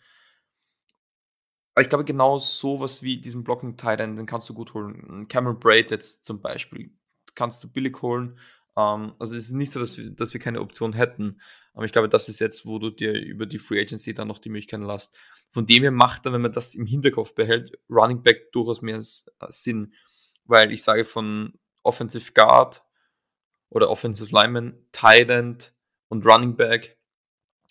Aber 1.73 1.83
ich 1.83 1.89
glaube, 1.89 2.05
genau 2.05 2.39
sowas 2.39 3.03
wie 3.03 3.21
diesen 3.21 3.43
Blocking 3.43 3.77
Titan, 3.77 4.15
den 4.15 4.25
kannst 4.25 4.49
du 4.49 4.53
gut 4.53 4.73
holen. 4.73 5.27
Cameron 5.27 5.59
Braid 5.59 5.91
jetzt 5.91 6.25
zum 6.25 6.41
Beispiel, 6.41 6.91
kannst 7.35 7.63
du 7.63 7.71
billig 7.71 8.01
holen. 8.01 8.39
Ähm, 8.75 9.13
also 9.19 9.35
es 9.35 9.49
ist 9.49 9.51
nicht 9.53 9.71
so, 9.71 9.79
dass 9.79 9.97
wir, 9.97 10.09
dass 10.11 10.33
wir 10.33 10.41
keine 10.41 10.61
Option 10.61 10.93
hätten. 10.93 11.39
Aber 11.73 11.85
ich 11.85 11.91
glaube, 11.91 12.09
das 12.09 12.29
ist 12.29 12.39
jetzt, 12.39 12.65
wo 12.65 12.79
du 12.79 12.89
dir 12.89 13.13
über 13.13 13.45
die 13.45 13.59
Free 13.59 13.79
Agency 13.79 14.13
dann 14.13 14.27
noch 14.27 14.39
die 14.39 14.49
Möglichkeit 14.49 14.81
lässt. 14.81 15.17
Von 15.51 15.67
dem 15.67 15.83
her 15.83 15.91
macht 15.91 16.25
dann, 16.25 16.33
wenn 16.33 16.41
man 16.41 16.51
das 16.51 16.73
im 16.73 16.85
Hinterkopf 16.85 17.35
behält, 17.35 17.77
Running 17.89 18.23
Back 18.23 18.51
durchaus 18.51 18.81
mehr 18.81 18.99
Sinn. 19.01 19.93
Weil 20.45 20.71
ich 20.71 20.83
sage 20.83 21.05
von 21.05 21.53
Offensive 21.87 22.33
Guard 22.33 22.83
oder 23.69 23.89
Offensive 23.89 24.33
Lineman, 24.33 24.77
Tight 24.91 25.29
End 25.29 25.73
und 26.09 26.25
Running 26.25 26.55
Back 26.55 26.97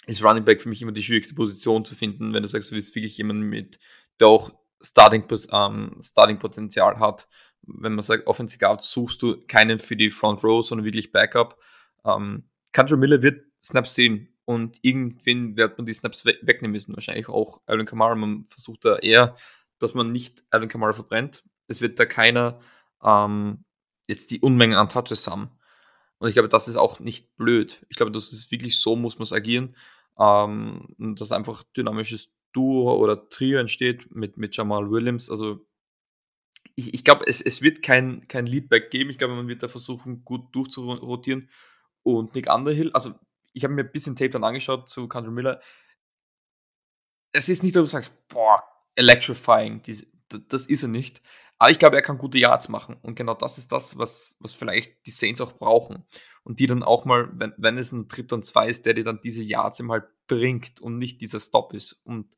ist 0.06 0.22
Running 0.22 0.44
Back 0.44 0.62
für 0.62 0.68
mich 0.68 0.82
immer 0.82 0.92
die 0.92 1.02
schwierigste 1.02 1.34
Position 1.34 1.84
zu 1.84 1.94
finden, 1.94 2.32
wenn 2.32 2.42
du 2.42 2.48
sagst, 2.48 2.70
du 2.70 2.76
willst 2.76 2.94
wirklich 2.94 3.18
jemanden 3.18 3.42
mit, 3.42 3.78
der 4.20 4.28
auch 4.28 4.52
Starting, 4.80 5.24
ähm, 5.52 5.96
Starting 6.00 6.40
hat. 6.40 7.28
Wenn 7.62 7.94
man 7.94 8.02
sagt, 8.02 8.26
Offensive 8.26 8.58
Guard, 8.58 8.82
suchst 8.82 9.20
du 9.22 9.44
keinen 9.46 9.78
für 9.78 9.96
die 9.96 10.10
Front 10.10 10.44
Row, 10.44 10.64
sondern 10.64 10.84
wirklich 10.84 11.10
Backup. 11.10 11.58
Ähm, 12.04 12.44
Country 12.72 12.96
Miller 12.96 13.22
wird 13.22 13.44
Snaps 13.60 13.94
sehen 13.94 14.28
und 14.44 14.78
irgendwann 14.82 15.56
wird 15.56 15.76
man 15.76 15.86
die 15.86 15.92
Snaps 15.92 16.24
we 16.24 16.38
wegnehmen 16.42 16.72
müssen. 16.72 16.94
Wahrscheinlich 16.94 17.28
auch 17.28 17.60
Alvin 17.66 17.86
Kamara. 17.86 18.14
Man 18.14 18.44
versucht 18.44 18.84
da 18.84 18.96
eher, 18.96 19.34
dass 19.80 19.94
man 19.94 20.12
nicht 20.12 20.44
Alvin 20.50 20.68
Kamara 20.68 20.92
verbrennt. 20.92 21.42
Es 21.66 21.80
wird 21.80 21.98
da 21.98 22.06
keiner 22.06 22.60
ähm, 23.02 23.64
jetzt 24.06 24.30
die 24.30 24.40
Unmengen 24.40 24.76
an 24.76 24.88
Touches 24.88 25.26
haben. 25.26 25.50
Und 26.18 26.28
ich 26.28 26.34
glaube, 26.34 26.48
das 26.48 26.68
ist 26.68 26.76
auch 26.76 27.00
nicht 27.00 27.36
blöd. 27.36 27.84
Ich 27.88 27.96
glaube, 27.96 28.12
das 28.12 28.32
ist 28.32 28.50
wirklich 28.50 28.80
so, 28.80 28.96
muss 28.96 29.18
man 29.18 29.24
es 29.24 29.32
agieren. 29.32 29.76
Ähm, 30.18 30.94
dass 30.98 31.32
einfach 31.32 31.62
dynamisches 31.76 32.38
Duo 32.52 32.94
oder 32.96 33.28
Trio 33.28 33.58
entsteht 33.58 34.14
mit, 34.14 34.38
mit 34.38 34.56
Jamal 34.56 34.90
Williams. 34.90 35.30
Also 35.30 35.66
ich, 36.74 36.94
ich 36.94 37.04
glaube, 37.04 37.26
es, 37.26 37.42
es 37.42 37.60
wird 37.60 37.82
kein, 37.82 38.26
kein 38.28 38.46
Leadback 38.46 38.90
geben. 38.90 39.10
Ich 39.10 39.18
glaube, 39.18 39.34
man 39.34 39.48
wird 39.48 39.62
da 39.62 39.68
versuchen, 39.68 40.24
gut 40.24 40.54
durchzurotieren. 40.54 41.50
Und 42.02 42.34
Nick 42.34 42.52
Underhill, 42.52 42.92
also 42.92 43.14
ich 43.52 43.64
habe 43.64 43.74
mir 43.74 43.82
ein 43.82 43.92
bisschen 43.92 44.16
Tape 44.16 44.30
dann 44.30 44.44
angeschaut 44.44 44.88
zu 44.88 45.08
Country 45.08 45.32
Miller. 45.32 45.60
Es 47.32 47.48
ist 47.48 47.62
nicht, 47.62 47.76
dass 47.76 47.82
du 47.82 47.86
sagst, 47.86 48.12
boah, 48.28 48.62
electrifying. 48.94 49.82
Das 50.48 50.66
ist 50.66 50.82
er 50.82 50.88
nicht. 50.88 51.22
Aber 51.58 51.70
ich 51.70 51.78
glaube, 51.78 51.96
er 51.96 52.02
kann 52.02 52.18
gute 52.18 52.38
Yards 52.38 52.68
machen. 52.68 52.96
Und 53.02 53.14
genau 53.14 53.34
das 53.34 53.58
ist 53.58 53.72
das, 53.72 53.96
was, 53.98 54.36
was 54.40 54.54
vielleicht 54.54 55.06
die 55.06 55.10
Saints 55.10 55.40
auch 55.40 55.52
brauchen. 55.52 56.04
Und 56.42 56.60
die 56.60 56.66
dann 56.66 56.82
auch 56.82 57.04
mal, 57.04 57.30
wenn, 57.34 57.54
wenn 57.56 57.78
es 57.78 57.92
ein 57.92 58.08
Dritter 58.08 58.36
und 58.36 58.44
Zwei 58.44 58.68
ist, 58.68 58.86
der 58.86 58.94
dir 58.94 59.04
dann 59.04 59.20
diese 59.22 59.42
Yards 59.42 59.80
ihm 59.80 59.90
halt 59.90 60.04
bringt 60.26 60.80
und 60.80 60.98
nicht 60.98 61.20
dieser 61.20 61.40
Stop 61.40 61.72
ist. 61.72 61.92
Und 62.04 62.36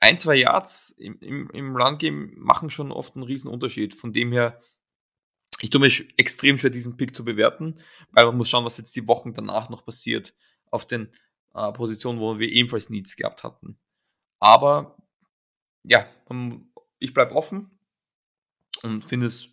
ein, 0.00 0.18
zwei 0.18 0.34
Yards 0.34 0.90
im, 0.98 1.18
im, 1.20 1.50
im 1.50 1.76
Run-Game 1.76 2.34
machen 2.36 2.68
schon 2.68 2.90
oft 2.90 3.14
einen 3.14 3.24
riesen 3.24 3.48
Unterschied. 3.48 3.94
Von 3.94 4.12
dem 4.12 4.32
her, 4.32 4.60
ich 5.60 5.70
tue 5.70 5.80
mir 5.80 5.90
extrem 6.16 6.58
schwer, 6.58 6.70
diesen 6.70 6.96
Pick 6.96 7.14
zu 7.14 7.24
bewerten, 7.24 7.80
weil 8.10 8.26
man 8.26 8.36
muss 8.36 8.50
schauen, 8.50 8.64
was 8.64 8.78
jetzt 8.78 8.96
die 8.96 9.06
Wochen 9.06 9.32
danach 9.32 9.70
noch 9.70 9.84
passiert 9.84 10.34
auf 10.70 10.86
den 10.86 11.12
äh, 11.54 11.70
Positionen, 11.72 12.18
wo 12.18 12.38
wir 12.40 12.48
ebenfalls 12.48 12.90
Needs 12.90 13.14
gehabt 13.14 13.44
hatten. 13.44 13.78
Aber 14.40 14.96
ja, 15.84 16.08
ich 16.98 17.14
bleibe 17.14 17.36
offen 17.36 17.78
und 18.82 19.04
finde 19.04 19.26
es 19.26 19.50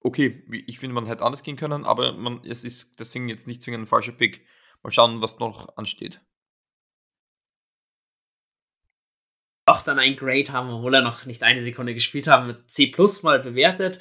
okay. 0.00 0.44
Ich 0.66 0.78
finde, 0.78 0.94
man 0.94 1.06
hätte 1.06 1.22
anders 1.22 1.42
gehen 1.42 1.56
können, 1.56 1.84
aber 1.84 2.12
man, 2.12 2.44
es 2.44 2.64
ist 2.64 2.98
deswegen 2.98 3.28
jetzt 3.28 3.46
nicht 3.46 3.62
zwingend 3.62 3.84
ein 3.84 3.86
falscher 3.86 4.12
Pick. 4.12 4.46
Mal 4.82 4.90
schauen, 4.90 5.22
was 5.22 5.38
noch 5.38 5.76
ansteht. 5.76 6.20
Auch 9.66 9.82
dann 9.82 10.00
ein 10.00 10.16
Grade 10.16 10.50
haben, 10.52 10.70
obwohl 10.70 10.94
er 10.94 11.02
noch 11.02 11.24
nicht 11.24 11.44
eine 11.44 11.62
Sekunde 11.62 11.94
gespielt 11.94 12.26
haben, 12.26 12.48
mit 12.48 12.68
C 12.68 12.88
plus 12.88 13.22
mal 13.22 13.38
bewertet. 13.38 14.00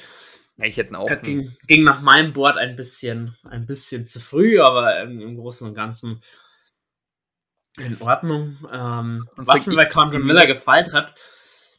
Ich 0.58 0.78
hätte 0.78 0.98
auch. 0.98 1.08
Ging, 1.22 1.56
ging, 1.68 1.84
nach 1.84 2.02
meinem 2.02 2.34
Board 2.34 2.58
ein 2.58 2.76
bisschen, 2.76 3.36
ein 3.50 3.66
bisschen 3.66 4.06
zu 4.06 4.20
früh, 4.20 4.60
aber 4.60 5.02
im, 5.02 5.22
im 5.22 5.36
Großen 5.36 5.68
und 5.68 5.74
Ganzen 5.74 6.22
in 7.78 8.02
Ordnung. 8.02 8.58
Ähm, 8.72 9.28
was 9.36 9.68
mir 9.68 9.76
bei 9.76 9.86
Conor 9.86 10.20
Miller 10.20 10.46
gefallen 10.46 10.92
hat. 10.94 11.20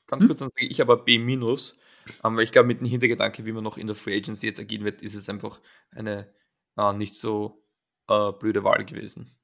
Ganz 0.07 0.23
hm? 0.23 0.29
kurz, 0.29 0.39
dann 0.41 0.51
sage 0.51 0.67
ich 0.67 0.81
aber 0.81 1.05
B-, 1.05 1.19
aber 2.21 2.43
ich 2.43 2.53
glaube, 2.53 2.69
mit 2.69 2.81
dem 2.81 2.87
Hintergedanke, 2.87 3.45
wie 3.45 3.53
man 3.53 3.65
noch 3.65 3.79
in 3.79 3.87
der 3.87 3.97
Free 3.97 4.17
Agency 4.17 4.47
jetzt 4.47 4.61
agieren 4.61 4.85
wird, 4.85 5.03
ist 5.03 5.15
es 5.15 5.29
einfach 5.29 5.61
eine 5.91 6.33
äh, 6.77 6.93
nicht 6.93 7.15
so 7.15 7.65
äh, 8.09 8.33
blöde 8.33 8.65
Wahl 8.65 8.85
gewesen. 8.85 9.37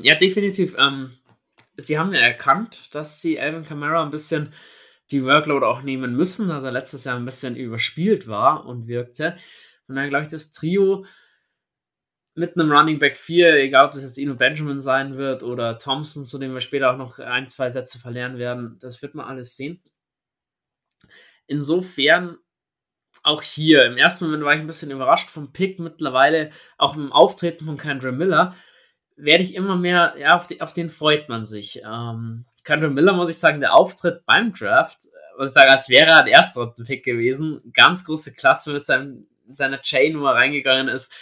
Ja, 0.00 0.14
definitiv. 0.14 0.76
Ähm, 0.78 1.18
sie 1.76 1.98
haben 1.98 2.12
ja 2.12 2.20
erkannt, 2.20 2.94
dass 2.94 3.20
sie 3.20 3.40
Alvin 3.40 3.64
Kamara 3.64 4.02
ein 4.02 4.10
bisschen 4.10 4.52
die 5.10 5.24
Workload 5.24 5.64
auch 5.66 5.82
nehmen 5.82 6.16
müssen, 6.16 6.48
dass 6.48 6.64
er 6.64 6.72
letztes 6.72 7.04
Jahr 7.04 7.16
ein 7.16 7.24
bisschen 7.24 7.56
überspielt 7.56 8.28
war 8.28 8.66
und 8.66 8.86
wirkte. 8.86 9.36
Und 9.88 9.96
dann 9.96 10.08
glaube 10.08 10.24
ich, 10.24 10.30
das 10.30 10.52
Trio 10.52 11.04
mit 12.34 12.56
einem 12.56 12.72
Running 12.72 12.98
Back 12.98 13.16
4, 13.16 13.56
egal 13.56 13.86
ob 13.86 13.92
das 13.92 14.04
jetzt 14.04 14.16
Ino 14.16 14.34
Benjamin 14.34 14.80
sein 14.80 15.18
wird 15.18 15.42
oder 15.42 15.78
Thompson, 15.78 16.24
zu 16.24 16.38
dem 16.38 16.54
wir 16.54 16.62
später 16.62 16.92
auch 16.92 16.96
noch 16.96 17.18
ein, 17.18 17.48
zwei 17.48 17.68
Sätze 17.68 17.98
verlieren 17.98 18.38
werden, 18.38 18.78
das 18.80 19.02
wird 19.02 19.14
man 19.14 19.26
alles 19.26 19.56
sehen. 19.56 19.82
Insofern 21.46 22.38
auch 23.22 23.42
hier, 23.42 23.84
im 23.84 23.96
ersten 23.96 24.24
Moment 24.24 24.44
war 24.44 24.54
ich 24.54 24.60
ein 24.60 24.66
bisschen 24.66 24.90
überrascht 24.90 25.30
vom 25.30 25.52
Pick, 25.52 25.78
mittlerweile 25.78 26.50
auch 26.76 26.96
im 26.96 27.12
Auftreten 27.12 27.66
von 27.66 27.76
Kendra 27.76 28.10
Miller, 28.10 28.54
werde 29.16 29.44
ich 29.44 29.54
immer 29.54 29.76
mehr, 29.76 30.14
ja, 30.18 30.36
auf, 30.36 30.46
die, 30.46 30.60
auf 30.60 30.72
den 30.72 30.88
freut 30.88 31.28
man 31.28 31.44
sich. 31.44 31.82
Ähm, 31.84 32.46
Kendall 32.64 32.90
Miller, 32.90 33.12
muss 33.12 33.28
ich 33.28 33.38
sagen, 33.38 33.60
der 33.60 33.74
Auftritt 33.74 34.24
beim 34.26 34.52
Draft, 34.52 34.98
muss 35.38 35.50
ich 35.50 35.54
sagen, 35.54 35.70
als 35.70 35.88
wäre 35.88 36.10
er 36.10 36.20
ein 36.20 36.26
erster 36.26 36.74
Pick 36.84 37.04
gewesen. 37.04 37.60
Ganz 37.72 38.04
große 38.04 38.34
Klasse 38.34 38.72
mit 38.72 38.84
seinem, 38.84 39.26
seiner 39.48 39.80
Chain, 39.80 40.20
wo 40.20 40.26
er 40.26 40.34
reingegangen 40.34 40.88
ist. 40.88 41.14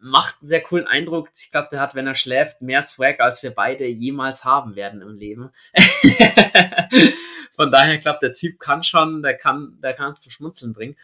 Macht 0.00 0.36
einen 0.36 0.46
sehr 0.46 0.62
coolen 0.62 0.86
Eindruck. 0.86 1.30
Ich 1.34 1.50
glaube, 1.50 1.68
der 1.70 1.80
hat, 1.80 1.94
wenn 1.94 2.06
er 2.06 2.14
schläft, 2.14 2.62
mehr 2.62 2.82
Swag, 2.82 3.20
als 3.20 3.42
wir 3.42 3.50
beide 3.50 3.86
jemals 3.86 4.44
haben 4.44 4.76
werden 4.76 5.02
im 5.02 5.16
Leben. 5.16 5.50
Von 7.58 7.72
daher, 7.72 7.98
glaube, 7.98 8.20
der 8.22 8.32
Typ 8.34 8.60
kann 8.60 8.84
schon, 8.84 9.20
der 9.20 9.36
kann, 9.36 9.80
der 9.82 9.92
kann 9.92 10.10
es 10.10 10.20
zum 10.20 10.30
Schmunzeln 10.30 10.72
bringen. 10.72 10.94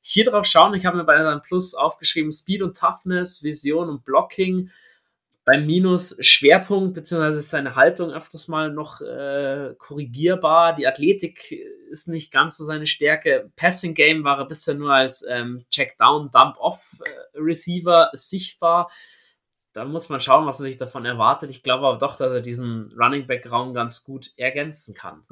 Hier 0.00 0.24
drauf 0.24 0.46
schauen, 0.46 0.72
ich 0.72 0.86
habe 0.86 0.96
mir 0.96 1.04
bei 1.04 1.22
seinem 1.22 1.42
Plus 1.42 1.74
aufgeschrieben, 1.74 2.32
Speed 2.32 2.62
und 2.62 2.74
Toughness, 2.74 3.42
Vision 3.42 3.90
und 3.90 4.02
Blocking 4.06 4.70
beim 5.44 5.66
Minus 5.66 6.16
Schwerpunkt 6.24 6.94
bzw. 6.94 7.38
seine 7.40 7.76
Haltung 7.76 8.12
öfters 8.12 8.48
mal 8.48 8.72
noch 8.72 9.02
äh, 9.02 9.74
korrigierbar. 9.76 10.74
Die 10.74 10.86
Athletik 10.86 11.52
ist 11.90 12.08
nicht 12.08 12.32
ganz 12.32 12.56
so 12.56 12.64
seine 12.64 12.86
Stärke. 12.86 13.50
Passing 13.56 13.94
Game 13.94 14.24
war 14.24 14.38
er 14.38 14.46
bisher 14.46 14.76
nur 14.76 14.94
als 14.94 15.22
ähm, 15.28 15.66
Check-Down, 15.70 16.30
Dump-Off-Receiver 16.30 18.08
sichtbar. 18.14 18.90
Da 19.74 19.84
muss 19.84 20.08
man 20.08 20.20
schauen, 20.20 20.46
was 20.46 20.60
man 20.60 20.68
sich 20.68 20.78
davon 20.78 21.04
erwartet. 21.04 21.50
Ich 21.50 21.62
glaube 21.62 21.86
aber 21.86 21.98
doch, 21.98 22.16
dass 22.16 22.32
er 22.32 22.40
diesen 22.40 22.90
Running 22.98 23.26
Back-Raum 23.26 23.74
ganz 23.74 24.02
gut 24.02 24.32
ergänzen 24.36 24.94
kann. 24.94 25.24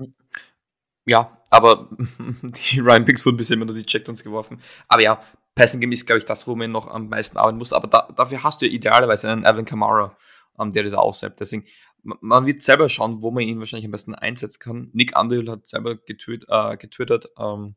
Ja, 1.09 1.43
aber 1.51 1.89
die 2.43 2.81
Ryan 2.81 3.05
Picks 3.05 3.25
wurden 3.25 3.39
bisher 3.39 3.57
immer 3.57 3.65
nur 3.65 3.75
die 3.75 3.87
Checkdowns 3.87 4.23
geworfen. 4.23 4.61
Aber 4.89 5.03
ja, 5.03 5.21
Passing 5.55 5.81
Game 5.81 5.91
ist, 5.91 6.07
glaube 6.07 6.19
ich, 6.19 6.27
das, 6.27 6.47
wo 6.47 6.55
man 6.55 6.71
noch 6.71 6.87
am 6.87 7.09
meisten 7.09 7.39
arbeiten 7.39 7.59
muss. 7.59 7.73
Aber 7.73 7.89
da, 7.89 8.09
dafür 8.15 8.45
hast 8.45 8.61
du 8.61 8.67
ja 8.67 8.73
idealerweise 8.73 9.31
einen 9.31 9.45
Evan 9.45 9.65
Kamara, 9.65 10.17
um, 10.55 10.73
der 10.73 10.83
dir 10.83 10.91
da 10.91 10.99
aushält. 10.99 11.41
Deswegen, 11.41 11.65
man 12.03 12.47
wird 12.47 12.63
selber 12.63 12.91
schauen, 12.91 13.23
wo 13.23 13.31
man 13.31 13.43
ihn 13.43 13.59
wahrscheinlich 13.59 13.87
am 13.87 13.93
besten 13.93 14.15
einsetzen 14.15 14.61
kann. 14.61 14.91
Nick 14.93 15.19
Underhill 15.19 15.51
hat 15.51 15.67
selber 15.67 15.97
getwitt, 15.97 16.45
äh, 16.49 16.77
getwittert, 16.77 17.31
um, 17.37 17.75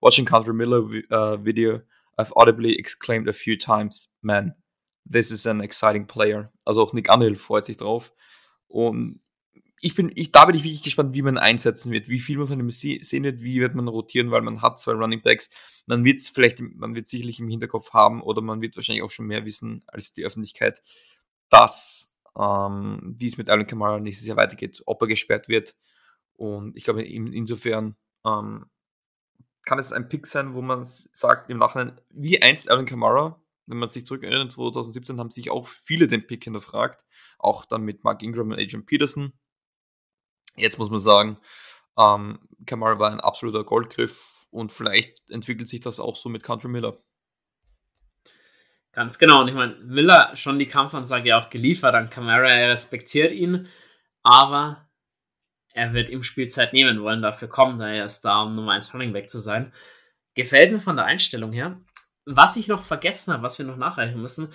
watching 0.00 0.26
Country 0.26 0.52
Miller 0.52 0.80
uh, 0.82 1.42
video, 1.42 1.80
I've 2.18 2.32
audibly 2.34 2.76
exclaimed 2.76 3.28
a 3.28 3.32
few 3.32 3.56
times, 3.56 4.12
man, 4.20 4.54
this 5.10 5.30
is 5.30 5.46
an 5.46 5.60
exciting 5.60 6.06
player. 6.06 6.52
Also 6.64 6.82
auch 6.82 6.92
Nick 6.92 7.12
Underhill 7.12 7.36
freut 7.36 7.64
sich 7.64 7.76
drauf. 7.76 8.12
Und 8.66 9.20
ich 9.84 9.96
bin, 9.96 10.12
ich, 10.14 10.30
da 10.30 10.44
bin 10.44 10.54
ich 10.54 10.62
wirklich 10.62 10.84
gespannt, 10.84 11.16
wie 11.16 11.22
man 11.22 11.38
einsetzen 11.38 11.90
wird, 11.90 12.08
wie 12.08 12.20
viel 12.20 12.38
man 12.38 12.46
von 12.46 12.60
ihm 12.60 12.70
sehen 12.70 13.24
wird, 13.24 13.42
wie 13.42 13.60
wird 13.60 13.74
man 13.74 13.88
rotieren, 13.88 14.30
weil 14.30 14.40
man 14.40 14.62
hat 14.62 14.78
zwei 14.78 14.92
Running 14.92 15.22
Backs. 15.22 15.50
Man 15.86 16.04
wird 16.04 16.20
es 16.20 16.28
vielleicht, 16.28 16.60
man 16.60 16.94
wird 16.94 17.08
sicherlich 17.08 17.40
im 17.40 17.48
Hinterkopf 17.48 17.92
haben 17.92 18.22
oder 18.22 18.42
man 18.42 18.60
wird 18.60 18.76
wahrscheinlich 18.76 19.02
auch 19.02 19.10
schon 19.10 19.26
mehr 19.26 19.44
wissen 19.44 19.82
als 19.88 20.12
die 20.12 20.24
Öffentlichkeit, 20.24 20.80
dass 21.48 22.16
ähm, 22.38 23.16
wie 23.18 23.34
mit 23.36 23.50
Alvin 23.50 23.66
Kamara 23.66 23.98
nächstes 23.98 24.28
Jahr 24.28 24.36
weitergeht, 24.36 24.82
ob 24.86 25.02
er 25.02 25.08
gesperrt 25.08 25.48
wird. 25.48 25.74
Und 26.34 26.76
ich 26.76 26.84
glaube, 26.84 27.02
in, 27.02 27.32
insofern 27.32 27.96
ähm, 28.24 28.66
kann 29.64 29.80
es 29.80 29.92
ein 29.92 30.08
Pick 30.08 30.28
sein, 30.28 30.54
wo 30.54 30.62
man 30.62 30.84
sagt 30.84 31.50
im 31.50 31.58
Nachhinein, 31.58 32.00
wie 32.10 32.40
einst 32.40 32.70
Alvin 32.70 32.86
Kamara, 32.86 33.42
wenn 33.66 33.78
man 33.78 33.88
sich 33.88 34.06
zurückerinnert, 34.06 34.52
2017 34.52 35.18
haben 35.18 35.30
sich 35.30 35.50
auch 35.50 35.66
viele 35.66 36.06
den 36.06 36.24
Pick 36.24 36.44
hinterfragt, 36.44 37.04
auch 37.40 37.64
dann 37.64 37.82
mit 37.82 38.04
Mark 38.04 38.22
Ingram 38.22 38.52
und 38.52 38.60
Adrian 38.60 38.86
Peterson 38.86 39.32
Jetzt 40.56 40.78
muss 40.78 40.90
man 40.90 41.00
sagen, 41.00 41.38
ähm, 41.98 42.38
Kamara 42.66 42.98
war 42.98 43.10
ein 43.10 43.20
absoluter 43.20 43.64
Goldgriff 43.64 44.46
und 44.50 44.72
vielleicht 44.72 45.30
entwickelt 45.30 45.68
sich 45.68 45.80
das 45.80 46.00
auch 46.00 46.16
so 46.16 46.28
mit 46.28 46.42
Country 46.42 46.68
Miller. 46.68 46.98
Ganz 48.92 49.18
genau. 49.18 49.40
Und 49.40 49.48
ich 49.48 49.54
meine, 49.54 49.76
Miller 49.76 50.36
schon 50.36 50.58
die 50.58 50.68
Kampfansage 50.68 51.36
auch 51.36 51.48
geliefert 51.48 51.94
an 51.94 52.10
Kamara. 52.10 52.48
Er 52.48 52.70
respektiert 52.70 53.32
ihn, 53.32 53.68
aber 54.22 54.86
er 55.72 55.94
wird 55.94 56.10
ihm 56.10 56.22
Spielzeit 56.22 56.74
nehmen 56.74 57.00
wollen. 57.00 57.22
Dafür 57.22 57.48
kommt 57.48 57.80
er 57.80 57.94
erst 57.94 58.24
da, 58.26 58.42
um 58.42 58.54
Nummer 58.54 58.72
1 58.72 58.92
Running 58.92 59.14
Back 59.14 59.30
zu 59.30 59.38
sein. 59.38 59.72
Gefällt 60.34 60.72
mir 60.72 60.80
von 60.80 60.96
der 60.96 61.06
Einstellung 61.06 61.52
her. 61.52 61.80
Was 62.26 62.56
ich 62.56 62.68
noch 62.68 62.82
vergessen 62.82 63.32
habe, 63.32 63.42
was 63.42 63.58
wir 63.58 63.64
noch 63.64 63.78
nachreichen 63.78 64.20
müssen, 64.20 64.52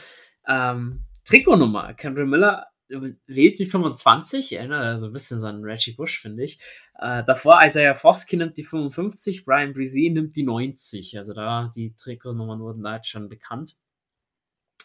ähm, 0.48 1.04
Trikotnummer. 1.26 1.94
Kendra 1.96 2.24
Miller 2.24 2.68
wählt 2.90 3.60
die 3.60 3.66
25, 3.66 4.54
erinnert 4.54 4.84
also 4.84 5.08
ein 5.08 5.14
bisschen 5.14 5.40
so 5.40 5.48
an 5.48 5.64
Reggie 5.64 5.94
Bush, 5.94 6.20
finde 6.22 6.44
ich. 6.44 6.60
Äh, 6.96 7.24
davor 7.24 7.60
Isaiah 7.64 7.94
Foskey 7.94 8.38
nimmt 8.38 8.58
die 8.58 8.64
55, 8.64 9.46
Brian 9.46 9.74
Brzee 9.74 10.10
nimmt 10.10 10.36
die 10.36 10.44
90. 10.44 11.18
Also 11.18 11.34
da 11.34 11.70
die 11.76 11.96
Trikotnummern 11.96 12.60
wurden 12.60 12.84
da 12.84 12.96
jetzt 12.96 13.10
schon 13.10 13.30
bekannt. 13.30 13.76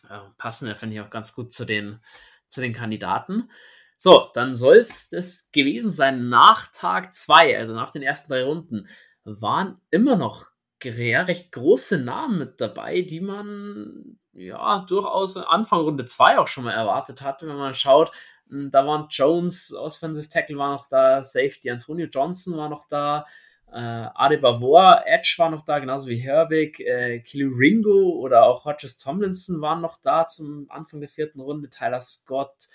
Äh, 0.09 0.19
passen 0.39 0.69
ja, 0.69 0.75
finde 0.75 0.97
ich, 0.97 1.01
auch 1.01 1.11
ganz 1.11 1.35
gut 1.35 1.53
zu 1.53 1.65
den, 1.65 2.01
zu 2.49 2.61
den 2.61 2.73
Kandidaten. 2.73 3.51
So, 3.97 4.31
dann 4.35 4.57
soll 4.57 4.79
es 4.79 5.11
das 5.11 5.51
gewesen 5.53 5.93
sein. 5.93 6.29
Nach 6.29 6.73
Tag 6.73 7.15
2, 7.15 7.57
also 7.57 7.75
nach 7.75 7.91
den 7.91 8.03
ersten 8.03 8.33
drei 8.33 8.43
Runden, 8.43 8.89
waren 9.25 9.81
immer 9.91 10.17
noch 10.17 10.51
recht 10.85 11.53
große 11.53 11.99
Namen 11.99 12.39
mit 12.41 12.61
dabei, 12.61 13.03
die 13.03 13.21
man 13.21 14.19
ja, 14.35 14.85
durchaus 14.89 15.37
Anfang 15.37 15.81
Runde 15.81 16.05
2 16.05 16.39
auch 16.39 16.49
schon 16.49 16.65
mal 16.65 16.73
erwartet 16.73 17.23
hatte, 17.23 17.47
wenn 17.47 17.57
man 17.57 17.75
schaut. 17.75 18.11
Hm, 18.49 18.71
da 18.71 18.87
waren 18.87 19.07
Jones, 19.11 19.75
Offensive 19.75 20.29
Tackle 20.29 20.57
war 20.57 20.73
noch 20.73 20.89
da, 20.89 21.23
Safety 21.23 21.71
Antonio 21.71 22.07
Johnson 22.07 22.57
war 22.57 22.69
noch 22.69 22.87
da, 22.89 23.27
äh, 23.71 23.79
Adebayor, 23.79 25.03
Edge 25.07 25.35
war 25.39 25.51
noch 25.51 25.63
da, 25.63 25.79
genauso 25.79 26.09
wie 26.09 26.17
Herbig, 26.17 26.81
äh, 26.81 27.21
Kili 27.21 27.45
Ringo 27.45 28.19
oder 28.21 28.45
auch 28.45 28.65
Hodges 28.65 28.99
Tomlinson 28.99 29.61
waren 29.61 29.81
noch 29.81 29.99
da 30.01 30.27
zum 30.27 30.67
Anfang 30.71 31.01
der 31.01 31.09
vierten 31.09 31.41
Runde, 31.41 31.71
Tyler 31.71 32.01
Scott, 32.01 32.69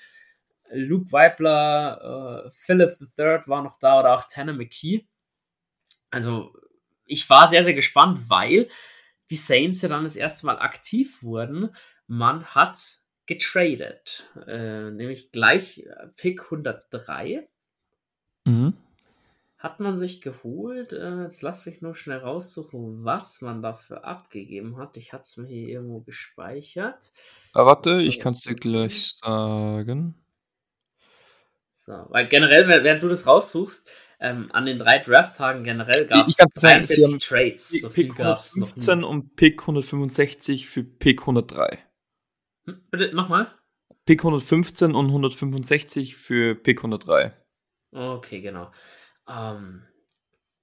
Luke 0.72 1.12
Weibler, 1.12 2.46
äh, 2.46 2.52
Philip 2.52 2.90
III 3.00 3.40
war 3.46 3.62
noch 3.62 3.78
da 3.78 4.00
oder 4.00 4.16
auch 4.16 4.26
Tanner 4.26 4.54
McKee. 4.54 5.06
Also 6.10 6.54
ich 7.06 7.30
war 7.30 7.48
sehr, 7.48 7.64
sehr 7.64 7.74
gespannt, 7.74 8.30
weil 8.30 8.68
die 9.30 9.36
Saints 9.36 9.82
ja 9.82 9.90
dann 9.90 10.04
das 10.04 10.16
erste 10.16 10.46
Mal 10.46 10.60
aktiv 10.60 11.22
wurden. 11.24 11.76
Man 12.08 12.46
hat 12.46 12.80
getradet, 13.26 14.30
äh, 14.48 14.90
nämlich 14.90 15.32
gleich 15.32 15.80
äh, 15.80 16.08
Pick 16.16 16.46
103. 16.46 17.48
Mhm. 18.46 18.74
Hat 19.58 19.80
man 19.80 19.98
sich 19.98 20.22
geholt. 20.22 20.94
Äh, 20.94 21.24
jetzt 21.24 21.42
lass 21.42 21.66
mich 21.66 21.82
nur 21.82 21.96
schnell 21.96 22.20
raussuchen, 22.20 23.04
was 23.04 23.42
man 23.42 23.62
dafür 23.62 24.06
abgegeben 24.06 24.78
hat. 24.78 24.96
Ich 24.98 25.12
hatte 25.12 25.24
es 25.24 25.38
mir 25.38 25.48
hier 25.48 25.68
irgendwo 25.68 26.00
gespeichert. 26.00 27.12
Aber 27.54 27.64
ah, 27.64 27.76
warte, 27.76 28.02
ich 28.02 28.20
kann 28.20 28.34
es 28.34 28.42
dir 28.42 28.56
gleich 28.56 29.12
sagen. 29.18 30.16
So, 31.74 32.06
weil 32.10 32.28
generell, 32.28 32.68
während 32.84 33.02
du 33.04 33.10
das 33.10 33.26
raussuchst, 33.26 33.90
ähm, 34.20 34.48
an 34.52 34.66
den 34.66 34.80
drei 34.80 35.00
Draft-Tagen 35.00 35.64
generell 35.64 36.08
gab 36.08 36.28
es 36.28 36.36
43 36.36 37.20
Trades. 37.20 37.70
So 37.82 37.90
Pick 37.90 38.12
115 38.12 39.04
und 39.04 39.36
Pick 39.36 39.62
165 39.62 40.68
für 40.68 40.84
Pick 40.84 41.22
103. 41.22 41.80
Hm, 42.66 42.82
bitte 42.90 43.16
nochmal? 43.16 43.52
Pick 44.06 44.22
115 44.22 44.96
und 44.96 45.08
165 45.08 46.16
für 46.16 46.56
Pick 46.56 46.80
103. 46.80 47.34
Okay, 47.92 48.42
genau. 48.42 48.72
Ähm, 49.30 49.84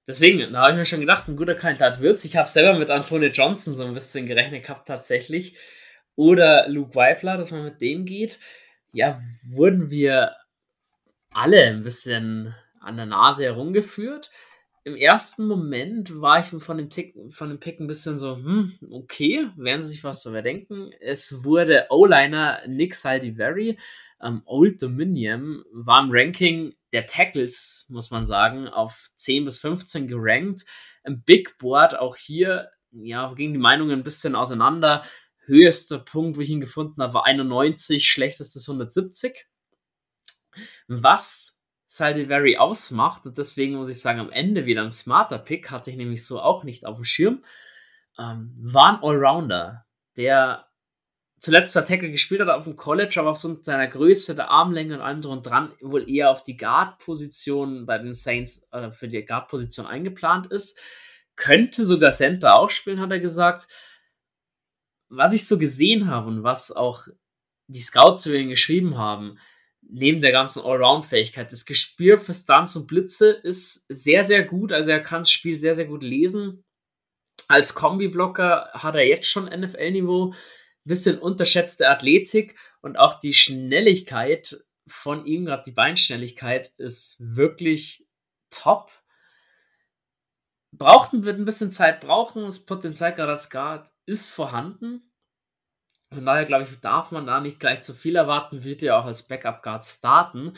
deswegen, 0.05 0.51
da 0.51 0.61
habe 0.61 0.71
ich 0.71 0.77
mir 0.77 0.85
schon 0.85 0.99
gedacht, 0.99 1.27
ein 1.27 1.37
guter 1.37 1.55
Kandidat 1.55 2.01
wird's. 2.01 2.25
Ich 2.25 2.35
habe 2.35 2.49
selber 2.49 2.77
mit 2.77 2.89
Antonio 2.89 3.29
Johnson 3.29 3.73
so 3.73 3.85
ein 3.85 3.93
bisschen 3.93 4.25
gerechnet 4.25 4.63
gehabt, 4.63 4.87
tatsächlich. 4.87 5.57
Oder 6.15 6.67
Luke 6.67 6.95
Weibler, 6.95 7.37
dass 7.37 7.51
man 7.51 7.63
mit 7.63 7.79
dem 7.81 8.05
geht. 8.05 8.39
Ja, 8.91 9.19
wurden 9.43 9.89
wir 9.89 10.35
alle 11.31 11.63
ein 11.63 11.83
bisschen 11.83 12.55
an 12.85 12.97
der 12.97 13.05
Nase 13.05 13.45
herumgeführt. 13.45 14.31
Im 14.83 14.95
ersten 14.95 15.47
Moment 15.47 16.21
war 16.21 16.39
ich 16.39 16.45
von 16.45 16.77
dem, 16.77 16.91
Tick, 16.91 17.15
von 17.29 17.49
dem 17.49 17.59
Pick 17.59 17.79
ein 17.79 17.87
bisschen 17.87 18.17
so, 18.17 18.35
hm, 18.35 18.77
okay, 18.91 19.49
werden 19.57 19.81
sie 19.81 19.89
sich 19.89 20.03
was 20.03 20.21
darüber 20.21 20.43
denken. 20.43 20.91
Es 20.99 21.43
wurde 21.43 21.87
O-Liner 21.89 22.61
Nick 22.67 22.93
Saldivari, 22.93 23.79
ähm, 24.21 24.43
Old 24.45 24.81
Dominion, 24.81 25.63
war 25.73 26.03
im 26.03 26.09
Ranking 26.11 26.75
der 26.93 27.07
Tackles, 27.07 27.87
muss 27.89 28.11
man 28.11 28.27
sagen, 28.27 28.67
auf 28.67 29.09
10 29.15 29.45
bis 29.45 29.57
15 29.59 30.07
gerankt. 30.07 30.65
Im 31.03 31.23
Big 31.23 31.57
Board 31.57 31.97
auch 31.97 32.15
hier, 32.15 32.69
ja, 32.91 33.33
gingen 33.33 33.53
die 33.53 33.59
Meinungen 33.59 33.99
ein 33.99 34.03
bisschen 34.03 34.35
auseinander. 34.35 35.03
Höchster 35.45 35.99
Punkt, 35.99 36.37
wo 36.37 36.41
ich 36.41 36.49
ihn 36.49 36.61
gefunden 36.61 37.01
habe, 37.01 37.15
war 37.15 37.25
91, 37.25 38.07
schlechtestes 38.07 38.69
170. 38.69 39.47
Was 40.87 41.54
Saldivari 41.95 42.57
ausmacht. 42.57 43.25
Und 43.25 43.37
deswegen 43.37 43.75
muss 43.75 43.87
ich 43.87 44.01
sagen, 44.01 44.19
am 44.19 44.31
Ende 44.31 44.65
wieder 44.65 44.83
ein 44.83 44.91
smarter 44.91 45.39
Pick, 45.39 45.71
hatte 45.71 45.89
ich 45.89 45.95
nämlich 45.95 46.25
so 46.25 46.41
auch 46.41 46.65
nicht 46.65 46.85
auf 46.85 46.97
dem 46.97 47.05
Schirm. 47.05 47.43
Ähm, 48.19 48.53
war 48.57 48.97
ein 48.97 49.03
Allrounder, 49.03 49.85
der 50.17 50.67
zuletzt 51.39 51.71
zwar 51.71 51.85
Tackle 51.85 52.11
gespielt 52.11 52.41
hat 52.41 52.49
auf 52.49 52.65
dem 52.65 52.75
College, 52.75 53.15
aber 53.17 53.31
aufgrund 53.31 53.63
seiner 53.63 53.87
Größe, 53.87 54.35
der 54.35 54.49
Armlänge 54.49 54.95
und 54.95 55.01
allem 55.01 55.21
drum 55.21 55.37
und 55.37 55.45
dran 55.45 55.71
wohl 55.79 56.09
eher 56.09 56.31
auf 56.31 56.43
die 56.43 56.57
Guard-Position 56.57 57.85
bei 57.85 57.97
den 57.97 58.13
Saints 58.13 58.67
oder 58.73 58.91
für 58.91 59.07
die 59.07 59.23
Guard-Position 59.23 59.85
eingeplant 59.85 60.47
ist. 60.47 60.81
Könnte 61.37 61.85
sogar 61.85 62.11
Center 62.11 62.55
auch 62.55 62.69
spielen, 62.69 62.99
hat 62.99 63.11
er 63.11 63.19
gesagt. 63.19 63.67
Was 65.07 65.33
ich 65.33 65.47
so 65.47 65.57
gesehen 65.57 66.07
habe 66.09 66.27
und 66.27 66.43
was 66.43 66.75
auch 66.75 67.07
die 67.67 67.79
Scouts 67.79 68.23
zu 68.23 68.35
ihm 68.35 68.49
geschrieben 68.49 68.97
haben, 68.97 69.37
neben 69.89 70.21
der 70.21 70.31
ganzen 70.31 70.63
Allround-Fähigkeit. 70.63 71.51
Das 71.51 71.65
Gespür 71.65 72.17
für 72.17 72.33
Stunts 72.33 72.75
und 72.75 72.87
Blitze 72.87 73.31
ist 73.31 73.85
sehr, 73.89 74.23
sehr 74.23 74.43
gut. 74.43 74.71
Also 74.71 74.91
er 74.91 75.01
kann 75.01 75.21
das 75.21 75.31
Spiel 75.31 75.57
sehr, 75.57 75.75
sehr 75.75 75.85
gut 75.85 76.03
lesen. 76.03 76.63
Als 77.47 77.75
Kombi-Blocker 77.75 78.71
hat 78.73 78.95
er 78.95 79.07
jetzt 79.07 79.27
schon 79.27 79.45
NFL-Niveau. 79.45 80.33
Bisschen 80.83 81.17
unterschätzte 81.17 81.89
Athletik 81.89 82.59
und 82.81 82.97
auch 82.97 83.19
die 83.19 83.33
Schnelligkeit 83.33 84.63
von 84.87 85.25
ihm, 85.25 85.45
gerade 85.45 85.63
die 85.65 85.71
Beinschnelligkeit, 85.71 86.73
ist 86.77 87.17
wirklich 87.19 88.05
top. 88.51 88.91
Braucht, 90.71 91.11
wird 91.11 91.39
ein 91.39 91.45
bisschen 91.45 91.71
Zeit 91.71 92.01
brauchen. 92.01 92.43
Das 92.43 92.65
Potenzial 92.65 93.13
gerade 93.13 93.31
als 93.31 93.49
Guard 93.49 93.89
ist 94.05 94.29
vorhanden. 94.29 95.11
Von 96.11 96.25
daher, 96.25 96.45
glaube 96.45 96.63
ich, 96.63 96.79
darf 96.79 97.11
man 97.11 97.25
da 97.25 97.39
nicht 97.41 97.59
gleich 97.59 97.81
zu 97.81 97.93
viel 97.93 98.15
erwarten, 98.15 98.63
wird 98.63 98.81
ja 98.81 98.97
auch 98.97 99.05
als 99.05 99.27
Backup-Guard 99.27 99.83
starten. 99.83 100.53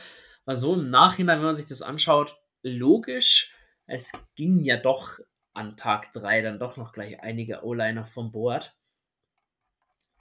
Weil 0.46 0.56
so 0.56 0.76
im 0.76 0.90
Nachhinein, 0.90 1.40
wenn 1.40 1.46
man 1.48 1.56
sich 1.56 1.68
das 1.68 1.82
anschaut, 1.82 2.38
logisch, 2.64 3.54
es 3.86 4.28
ging 4.36 4.60
ja 4.60 4.78
doch 4.78 5.20
an 5.54 5.76
Tag 5.76 6.14
3 6.14 6.42
dann 6.42 6.60
doch 6.60 6.78
noch 6.78 6.92
gleich 6.92 7.20
einige 7.22 7.64
O-Liner 7.64 8.06
vom 8.06 8.32
Board. 8.32 8.76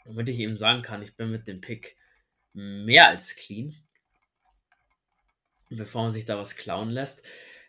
Womit 0.04 0.28
ich 0.28 0.38
eben 0.38 0.56
sagen 0.56 0.82
kann, 0.82 1.02
ich 1.02 1.16
bin 1.16 1.30
mit 1.30 1.46
dem 1.46 1.60
Pick 1.60 1.96
mehr 2.52 3.08
als 3.08 3.36
clean. 3.36 3.74
Bevor 5.68 6.02
man 6.02 6.10
sich 6.10 6.24
da 6.24 6.38
was 6.38 6.56
klauen 6.56 6.90
lässt. 6.90 7.26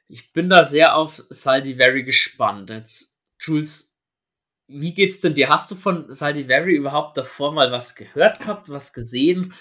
Ich 0.07 0.31
bin 0.31 0.49
da 0.49 0.63
sehr 0.63 0.95
auf 0.95 1.23
Saldivari 1.29 2.03
gespannt. 2.03 2.69
Jetzt, 2.69 3.19
Jules, 3.39 3.96
wie 4.67 4.93
geht's 4.93 5.21
denn 5.21 5.33
dir? 5.33 5.49
Hast 5.49 5.71
du 5.71 5.75
von 5.75 6.13
Saldivari 6.13 6.75
überhaupt 6.75 7.17
davor 7.17 7.53
mal 7.53 7.71
was 7.71 7.95
gehört 7.95 8.39
gehabt, 8.39 8.69
was 8.69 8.93
gesehen? 8.93 9.53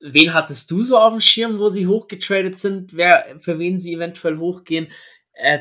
Wen 0.00 0.32
hattest 0.34 0.70
du 0.70 0.82
so 0.82 0.98
auf 0.98 1.12
dem 1.12 1.20
Schirm, 1.20 1.58
wo 1.58 1.68
sie 1.68 1.86
hochgetradet 1.86 2.58
sind? 2.58 2.94
Wer, 2.94 3.36
für 3.40 3.58
wen 3.58 3.78
sie 3.78 3.94
eventuell 3.94 4.38
hochgehen? 4.38 4.88
Äh, 5.32 5.60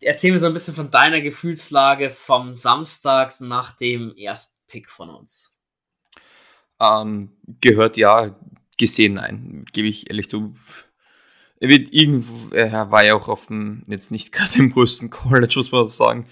erzähl 0.00 0.32
mir 0.32 0.38
so 0.38 0.46
ein 0.46 0.52
bisschen 0.52 0.74
von 0.74 0.90
deiner 0.90 1.20
Gefühlslage 1.20 2.10
vom 2.10 2.52
Samstag 2.54 3.32
nach 3.40 3.76
dem 3.76 4.14
ersten 4.16 4.60
Pick 4.66 4.90
von 4.90 5.10
uns. 5.10 5.56
Ähm, 6.80 7.32
gehört 7.60 7.96
ja, 7.96 8.38
gesehen 8.78 9.14
nein, 9.14 9.64
gebe 9.72 9.88
ich 9.88 10.08
ehrlich 10.08 10.28
zu. 10.28 10.54
Er 11.58 11.68
wird 11.68 11.92
irgendwo, 11.92 12.54
er 12.54 12.90
war 12.90 13.04
ja 13.04 13.14
auch 13.14 13.28
auf 13.28 13.48
dem, 13.48 13.84
jetzt 13.86 14.10
nicht 14.10 14.32
gerade 14.32 14.58
im 14.58 14.72
größten 14.72 15.10
College, 15.10 15.54
muss 15.56 15.72
man 15.72 15.86
sagen. 15.88 16.26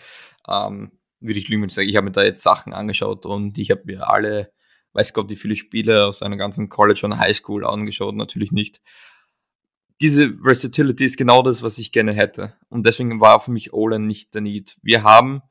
Ähm, 0.46 0.92
würde 1.20 1.38
ich 1.38 1.48
lügen, 1.48 1.62
wenn 1.62 1.68
ich 1.68 1.74
sage, 1.74 1.88
ich 1.88 1.96
habe 1.96 2.07
mir 2.07 2.12
da 2.12 2.22
jetzt 2.22 2.42
Sachen 2.42 2.72
angeschaut 2.72 3.26
und 3.26 3.59
ich 3.59 3.70
habe 3.70 3.83
mir 3.85 4.09
alle, 4.09 4.52
weiß 4.92 5.14
Gott, 5.14 5.31
wie 5.31 5.37
viele 5.37 5.57
Spiele 5.57 6.07
aus 6.07 6.22
einer 6.22 6.37
ganzen 6.37 6.68
College 6.68 7.00
und 7.04 7.18
Highschool 7.18 7.66
angeschaut, 7.66 8.14
natürlich 8.14 8.52
nicht. 8.52 8.81
Diese 10.00 10.37
Versatility 10.42 11.04
ist 11.04 11.16
genau 11.16 11.42
das, 11.42 11.62
was 11.62 11.78
ich 11.78 11.90
gerne 11.90 12.12
hätte. 12.12 12.54
Und 12.68 12.87
deswegen 12.87 13.20
war 13.20 13.40
für 13.40 13.50
mich 13.50 13.72
Olen 13.72 14.07
nicht 14.07 14.33
der 14.35 14.42
Need. 14.42 14.78
Wir 14.81 15.02
haben 15.02 15.42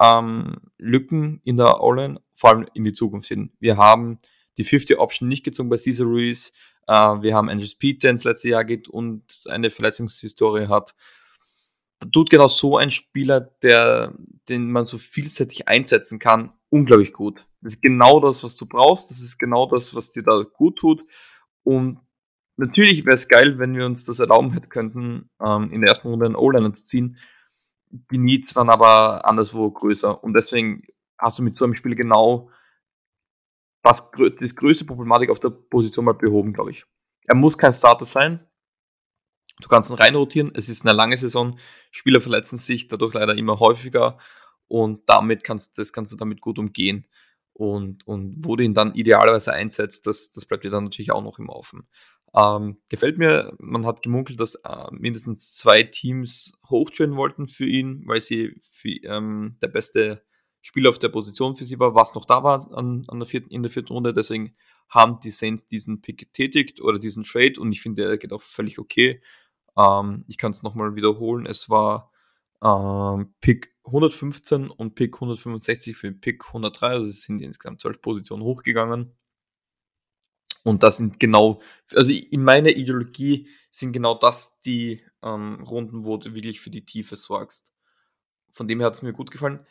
ähm, 0.00 0.56
Lücken 0.78 1.40
in 1.44 1.56
der 1.56 1.80
Olen, 1.80 2.20
vor 2.34 2.50
allem 2.50 2.66
in 2.74 2.84
die 2.84 2.92
Zukunft 2.92 3.28
hin. 3.28 3.52
Wir 3.58 3.76
haben 3.76 4.18
die 4.58 4.64
50 4.64 4.98
Option 4.98 5.28
nicht 5.28 5.44
gezogen 5.44 5.68
bei 5.68 5.76
Cesar 5.76 6.06
Ruiz. 6.06 6.52
Äh, 6.86 6.94
wir 6.94 7.34
haben 7.34 7.48
Andrew 7.48 7.66
Speed, 7.66 8.04
der 8.04 8.10
ins 8.10 8.24
letzte 8.24 8.50
Jahr 8.50 8.64
geht 8.64 8.88
und 8.88 9.42
eine 9.48 9.70
Verletzungshistorie 9.70 10.68
hat 10.68 10.94
tut 12.12 12.30
genau 12.30 12.48
so 12.48 12.76
ein 12.76 12.90
Spieler, 12.90 13.40
der, 13.62 14.14
den 14.48 14.70
man 14.70 14.84
so 14.84 14.98
vielseitig 14.98 15.68
einsetzen 15.68 16.18
kann, 16.18 16.52
unglaublich 16.70 17.12
gut. 17.12 17.46
Das 17.62 17.74
ist 17.74 17.82
genau 17.82 18.20
das, 18.20 18.44
was 18.44 18.56
du 18.56 18.66
brauchst. 18.66 19.10
Das 19.10 19.22
ist 19.22 19.38
genau 19.38 19.66
das, 19.66 19.94
was 19.94 20.10
dir 20.10 20.22
da 20.22 20.42
gut 20.42 20.76
tut. 20.78 21.04
Und 21.62 22.00
natürlich 22.56 23.06
wäre 23.06 23.14
es 23.14 23.28
geil, 23.28 23.58
wenn 23.58 23.74
wir 23.74 23.86
uns 23.86 24.04
das 24.04 24.18
erlauben 24.18 24.52
hätten 24.52 24.68
könnten, 24.68 25.30
ähm, 25.40 25.72
in 25.72 25.80
der 25.80 25.90
ersten 25.90 26.08
Runde 26.08 26.26
einen 26.26 26.36
O-Liner 26.36 26.74
zu 26.74 26.84
ziehen. 26.84 27.16
Die 27.90 28.18
Needs 28.18 28.54
waren 28.56 28.68
aber 28.68 29.24
anderswo 29.24 29.70
größer. 29.70 30.22
Und 30.22 30.34
deswegen 30.34 30.82
hast 31.18 31.38
du 31.38 31.42
mit 31.42 31.56
so 31.56 31.64
einem 31.64 31.74
Spiel 31.74 31.94
genau 31.94 32.50
das, 33.82 34.10
das 34.38 34.56
größte 34.56 34.84
Problematik 34.84 35.30
auf 35.30 35.38
der 35.38 35.50
Position 35.50 36.04
mal 36.04 36.12
behoben, 36.12 36.52
glaube 36.52 36.70
ich. 36.70 36.84
Er 37.26 37.36
muss 37.36 37.56
kein 37.56 37.72
Starter 37.72 38.06
sein, 38.06 38.46
Du 39.60 39.68
kannst 39.68 39.90
ihn 39.90 39.96
reinrotieren. 39.96 40.52
Es 40.54 40.68
ist 40.68 40.84
eine 40.84 40.96
lange 40.96 41.16
Saison. 41.16 41.58
Spieler 41.90 42.20
verletzen 42.20 42.58
sich 42.58 42.88
dadurch 42.88 43.14
leider 43.14 43.36
immer 43.36 43.60
häufiger 43.60 44.18
und 44.68 45.08
damit 45.08 45.44
kannst, 45.44 45.78
das 45.78 45.92
kannst 45.92 46.12
du 46.12 46.16
damit 46.16 46.40
gut 46.40 46.58
umgehen. 46.58 47.06
Und, 47.52 48.06
und 48.06 48.34
wo 48.38 48.56
du 48.56 48.64
ihn 48.64 48.74
dann 48.74 48.94
idealerweise 48.94 49.52
einsetzt, 49.52 50.06
das, 50.06 50.32
das 50.32 50.44
bleibt 50.44 50.64
dir 50.64 50.70
dann 50.70 50.84
natürlich 50.84 51.12
auch 51.12 51.22
noch 51.22 51.38
im 51.38 51.48
Offen. 51.48 51.86
Ähm, 52.34 52.78
gefällt 52.88 53.16
mir, 53.16 53.54
man 53.60 53.86
hat 53.86 54.02
gemunkelt, 54.02 54.40
dass 54.40 54.56
äh, 54.56 54.86
mindestens 54.90 55.54
zwei 55.54 55.84
Teams 55.84 56.52
hochtrainen 56.68 57.14
wollten 57.14 57.46
für 57.46 57.66
ihn, 57.66 58.02
weil 58.06 58.20
sie 58.20 58.56
für, 58.72 58.88
ähm, 58.88 59.56
der 59.62 59.68
beste 59.68 60.24
Spieler 60.60 60.90
auf 60.90 60.98
der 60.98 61.10
Position 61.10 61.54
für 61.54 61.64
sie 61.64 61.78
war, 61.78 61.94
was 61.94 62.14
noch 62.14 62.24
da 62.24 62.42
war 62.42 62.72
an, 62.76 63.04
an 63.06 63.20
der 63.20 63.26
vierten, 63.26 63.50
in 63.50 63.62
der 63.62 63.70
vierten 63.70 63.92
Runde. 63.92 64.12
Deswegen 64.12 64.56
haben 64.88 65.20
die 65.20 65.30
Saints 65.30 65.66
diesen 65.66 66.00
Pick 66.00 66.18
getätigt 66.18 66.80
oder 66.80 66.98
diesen 66.98 67.22
Trade 67.22 67.60
und 67.60 67.70
ich 67.70 67.82
finde, 67.82 68.04
er 68.04 68.18
geht 68.18 68.32
auch 68.32 68.42
völlig 68.42 68.80
okay. 68.80 69.20
Ähm, 69.76 70.24
ich 70.28 70.38
kann 70.38 70.52
es 70.52 70.62
nochmal 70.62 70.94
wiederholen. 70.96 71.46
Es 71.46 71.70
war 71.70 72.10
ähm, 72.62 73.34
Pick 73.40 73.74
115 73.86 74.70
und 74.70 74.94
Pick 74.94 75.14
165 75.14 75.96
für 75.96 76.12
Pick 76.12 76.46
103. 76.46 76.86
Also 76.86 77.08
es 77.08 77.22
sind 77.22 77.40
insgesamt 77.40 77.80
12 77.80 78.00
Positionen 78.00 78.42
hochgegangen. 78.42 79.14
Und 80.64 80.82
das 80.82 80.96
sind 80.96 81.20
genau, 81.20 81.60
also 81.92 82.10
in 82.10 82.42
meiner 82.42 82.70
Ideologie 82.70 83.48
sind 83.70 83.92
genau 83.92 84.14
das 84.14 84.60
die 84.60 85.04
ähm, 85.22 85.62
Runden, 85.62 86.04
wo 86.04 86.16
du 86.16 86.32
wirklich 86.32 86.60
für 86.60 86.70
die 86.70 86.84
Tiefe 86.86 87.16
sorgst. 87.16 87.72
Von 88.50 88.66
dem 88.66 88.80
her 88.80 88.86
hat 88.86 88.94
es 88.94 89.02
mir 89.02 89.12
gut 89.12 89.30
gefallen. 89.30 89.66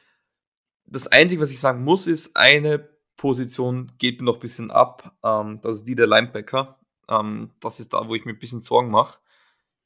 Das 0.85 1.07
Einzige, 1.07 1.41
was 1.41 1.51
ich 1.51 1.59
sagen 1.59 1.83
muss, 1.83 2.05
ist, 2.05 2.37
eine 2.37 2.89
Position 3.17 3.91
geht 3.97 4.19
mir 4.19 4.25
noch 4.25 4.35
ein 4.35 4.41
bisschen 4.41 4.69
ab. 4.69 5.17
Ähm, 5.23 5.61
das 5.61 5.77
ist 5.77 5.87
die 5.87 5.95
der 5.95 6.07
Linebacker. 6.07 6.79
Ähm, 7.09 7.51
das 7.59 7.79
ist 7.79 7.93
da, 7.93 8.07
wo 8.07 8.13
ich 8.13 8.25
mir 8.25 8.33
ein 8.33 8.39
bisschen 8.39 8.61
Sorgen 8.61 8.91
mache. 8.91 9.17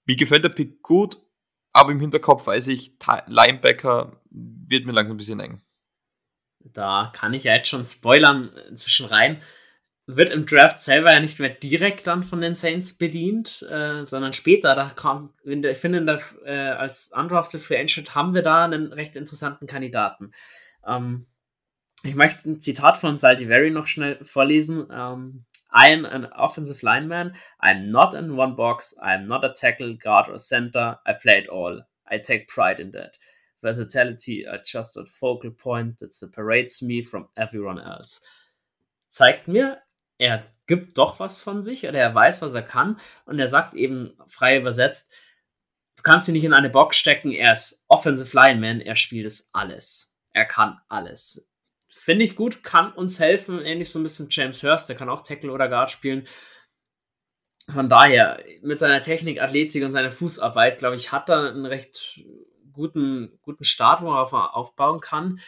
Mir 0.07 0.15
gefällt 0.15 0.43
der 0.43 0.49
Pick 0.49 0.81
gut, 0.81 1.21
aber 1.73 1.91
im 1.91 1.99
Hinterkopf 1.99 2.47
weiß 2.47 2.67
ich, 2.67 2.97
Linebacker 3.27 4.21
wird 4.31 4.85
mir 4.85 4.93
langsam 4.93 5.15
ein 5.15 5.17
bisschen 5.17 5.39
eng. 5.39 5.61
Da 6.59 7.11
kann 7.13 7.33
ich 7.33 7.43
ja 7.43 7.53
jetzt 7.53 7.69
schon 7.69 7.85
spoilern 7.85 8.51
inzwischen 8.69 9.05
rein. 9.05 9.41
Wird 10.05 10.29
im 10.29 10.45
Draft 10.45 10.79
selber 10.79 11.13
ja 11.13 11.19
nicht 11.19 11.39
mehr 11.39 11.49
direkt 11.49 12.07
dann 12.07 12.23
von 12.23 12.39
den 12.39 12.55
Saints 12.55 12.97
bedient, 12.97 13.61
äh, 13.69 14.05
sondern 14.05 14.31
später. 14.31 14.73
Da 14.73 14.89
kam, 14.89 15.33
ich 15.43 15.77
finde, 15.77 16.05
der, 16.05 16.21
äh, 16.45 16.69
als 16.71 17.11
Undrafted 17.13 17.61
Free 17.61 17.77
Agent 17.77 18.15
haben 18.15 18.33
wir 18.33 18.41
da 18.41 18.63
einen 18.63 18.93
recht 18.93 19.17
interessanten 19.17 19.67
Kandidaten. 19.67 20.31
Ähm, 20.85 21.25
ich 22.03 22.15
möchte 22.15 22.49
ein 22.49 22.59
Zitat 22.61 22.97
von 22.97 23.17
Saltiveri 23.17 23.69
noch 23.69 23.87
schnell 23.87 24.23
vorlesen. 24.23 24.87
Ähm, 24.89 25.45
I 25.77 25.89
am 25.89 26.05
an 26.05 26.25
offensive 26.35 26.81
lineman. 26.81 27.33
I'm 27.59 27.91
not 27.91 28.15
in 28.15 28.35
one 28.35 28.55
box. 28.55 28.95
I'm 28.99 29.27
not 29.27 29.45
a 29.45 29.53
tackle, 29.53 29.93
guard, 29.93 30.27
or 30.27 30.39
center. 30.39 30.97
I 31.05 31.13
play 31.13 31.37
it 31.37 31.47
all. 31.49 31.79
I 32.09 32.17
take 32.17 32.47
pride 32.47 32.79
in 32.79 32.89
that. 32.91 33.15
Versatility 33.61 34.43
just 34.65 34.97
a 34.97 35.05
focal 35.05 35.51
point 35.51 35.99
that 35.99 36.15
separates 36.15 36.81
me 36.81 37.03
from 37.03 37.27
everyone 37.37 37.79
else. 37.79 38.23
Zeigt 39.07 39.47
mir, 39.47 39.77
er 40.17 40.47
gibt 40.65 40.97
doch 40.97 41.19
was 41.19 41.43
von 41.43 41.61
sich 41.61 41.87
oder 41.87 41.99
er 41.99 42.15
weiß, 42.15 42.41
was 42.41 42.55
er 42.55 42.63
kann 42.63 42.99
und 43.25 43.37
er 43.37 43.47
sagt 43.47 43.75
eben 43.75 44.17
frei 44.27 44.57
übersetzt, 44.57 45.13
du 45.95 46.01
kannst 46.01 46.27
ihn 46.27 46.33
nicht 46.33 46.43
in 46.43 46.53
eine 46.53 46.71
Box 46.71 46.97
stecken, 46.97 47.31
er 47.31 47.51
ist 47.51 47.85
Offensive 47.87 48.35
Lineman, 48.35 48.81
er 48.81 48.95
spielt 48.95 49.27
es 49.27 49.51
alles. 49.53 50.17
Er 50.33 50.45
kann 50.45 50.79
alles. 50.89 51.46
Finde 52.07 52.23
ich 52.23 52.37
gut, 52.37 52.63
kann 52.63 52.93
uns 52.93 53.19
helfen. 53.19 53.59
Ähnlich 53.59 53.89
so 53.89 53.99
ein 53.99 54.03
bisschen 54.03 54.29
James 54.31 54.63
Hurst, 54.63 54.87
der 54.87 54.95
kann 54.95 55.09
auch 55.09 55.23
Tackle 55.23 55.51
oder 55.51 55.67
Guard 55.67 55.91
spielen. 55.91 56.25
Von 57.69 57.89
daher, 57.89 58.41
mit 58.61 58.79
seiner 58.79 59.01
Technik, 59.01 59.41
Athletik 59.41 59.83
und 59.83 59.89
seiner 59.89 60.09
Fußarbeit, 60.09 60.77
glaube 60.77 60.95
ich, 60.95 61.11
hat 61.11 61.27
er 61.27 61.49
einen 61.49 61.65
recht 61.65 62.23
guten, 62.71 63.37
guten 63.41 63.65
Start, 63.65 64.01
wo 64.03 64.13
er 64.13 64.55
aufbauen 64.55 65.01
kann. 65.01 65.41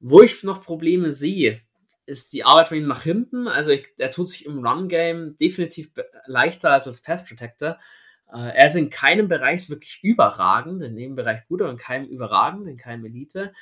Wo 0.00 0.22
ich 0.22 0.42
noch 0.42 0.64
Probleme 0.64 1.12
sehe, 1.12 1.60
ist 2.04 2.32
die 2.32 2.42
Arbeit 2.42 2.70
von 2.70 2.78
ihm 2.78 2.88
nach 2.88 3.04
hinten. 3.04 3.46
Also 3.46 3.70
ich, 3.70 3.86
er 3.96 4.10
tut 4.10 4.28
sich 4.28 4.44
im 4.44 4.66
Run-Game 4.66 5.38
definitiv 5.38 5.92
leichter 6.26 6.72
als 6.72 6.88
als 6.88 7.02
Pass-Protector. 7.02 7.78
Äh, 8.26 8.56
er 8.56 8.66
ist 8.66 8.74
in 8.74 8.90
keinem 8.90 9.28
Bereich 9.28 9.70
wirklich 9.70 10.00
überragend, 10.02 10.82
in 10.82 10.96
dem 10.96 11.14
Bereich 11.14 11.46
gut, 11.46 11.62
aber 11.62 11.70
in 11.70 11.76
keinem 11.76 12.08
überragend, 12.08 12.66
in 12.66 12.76
keinem 12.76 13.04
Elite. 13.04 13.52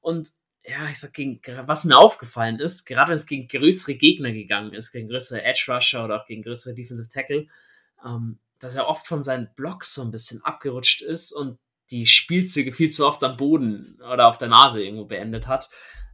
Und 0.00 0.30
ja, 0.64 0.88
ich 0.90 0.98
sag, 0.98 1.14
gegen, 1.14 1.40
was 1.66 1.84
mir 1.84 1.96
aufgefallen 1.96 2.60
ist, 2.60 2.84
gerade 2.84 3.10
wenn 3.10 3.16
es 3.16 3.26
gegen 3.26 3.48
größere 3.48 3.94
Gegner 3.94 4.32
gegangen 4.32 4.72
ist, 4.72 4.92
gegen 4.92 5.08
größere 5.08 5.42
Edge 5.42 5.64
Rusher 5.68 6.04
oder 6.04 6.20
auch 6.20 6.26
gegen 6.26 6.42
größere 6.42 6.74
Defensive 6.74 7.08
Tackle, 7.08 7.46
ähm, 8.04 8.38
dass 8.58 8.74
er 8.74 8.86
oft 8.86 9.06
von 9.06 9.22
seinen 9.22 9.48
Blocks 9.56 9.94
so 9.94 10.02
ein 10.02 10.10
bisschen 10.10 10.42
abgerutscht 10.44 11.02
ist 11.02 11.32
und 11.32 11.58
die 11.90 12.06
Spielzüge 12.06 12.72
viel 12.72 12.90
zu 12.90 13.06
oft 13.06 13.24
am 13.24 13.36
Boden 13.36 13.98
oder 14.00 14.28
auf 14.28 14.38
der 14.38 14.48
Nase 14.48 14.84
irgendwo 14.84 15.06
beendet 15.06 15.46
hat. 15.46 15.68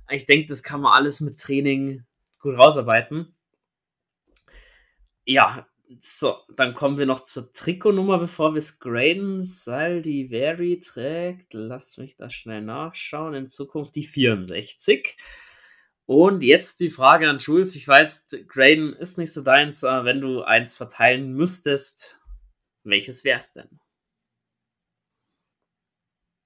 Ich 0.09 0.27
denke, 0.27 0.47
das 0.47 0.63
kann 0.63 0.81
man 0.81 0.93
alles 0.93 1.21
mit 1.21 1.39
Training 1.39 2.07
gut 2.39 2.57
rausarbeiten. 2.57 3.35
Ja, 5.25 5.67
So, 6.01 6.39
dann 6.57 6.75
kommen 6.75 6.99
wir 6.99 7.07
noch 7.07 7.21
zur 7.21 7.53
Trikotnummer, 7.53 8.19
bevor 8.19 8.55
wir 8.55 8.59
es 8.59 8.81
graden. 8.81 9.45
Saldi 9.45 10.29
trägt, 10.83 11.55
lass 11.55 11.97
mich 11.97 12.17
da 12.17 12.29
schnell 12.29 12.63
nachschauen, 12.63 13.35
in 13.35 13.49
Zukunft 13.49 13.95
die 13.95 14.03
64. 14.03 15.17
Und 16.05 16.43
jetzt 16.43 16.81
die 16.81 16.91
Frage 16.91 17.29
an 17.29 17.39
Jules. 17.39 17.77
Ich 17.77 17.87
weiß, 17.87 18.29
graden 18.49 18.95
ist 18.95 19.17
nicht 19.17 19.33
so 19.33 19.43
deins, 19.43 19.85
aber 19.85 20.05
wenn 20.05 20.21
du 20.21 20.43
eins 20.43 20.75
verteilen 20.75 21.33
müsstest, 21.35 22.19
welches 22.83 23.25
wär's 23.25 23.53
denn? 23.53 23.81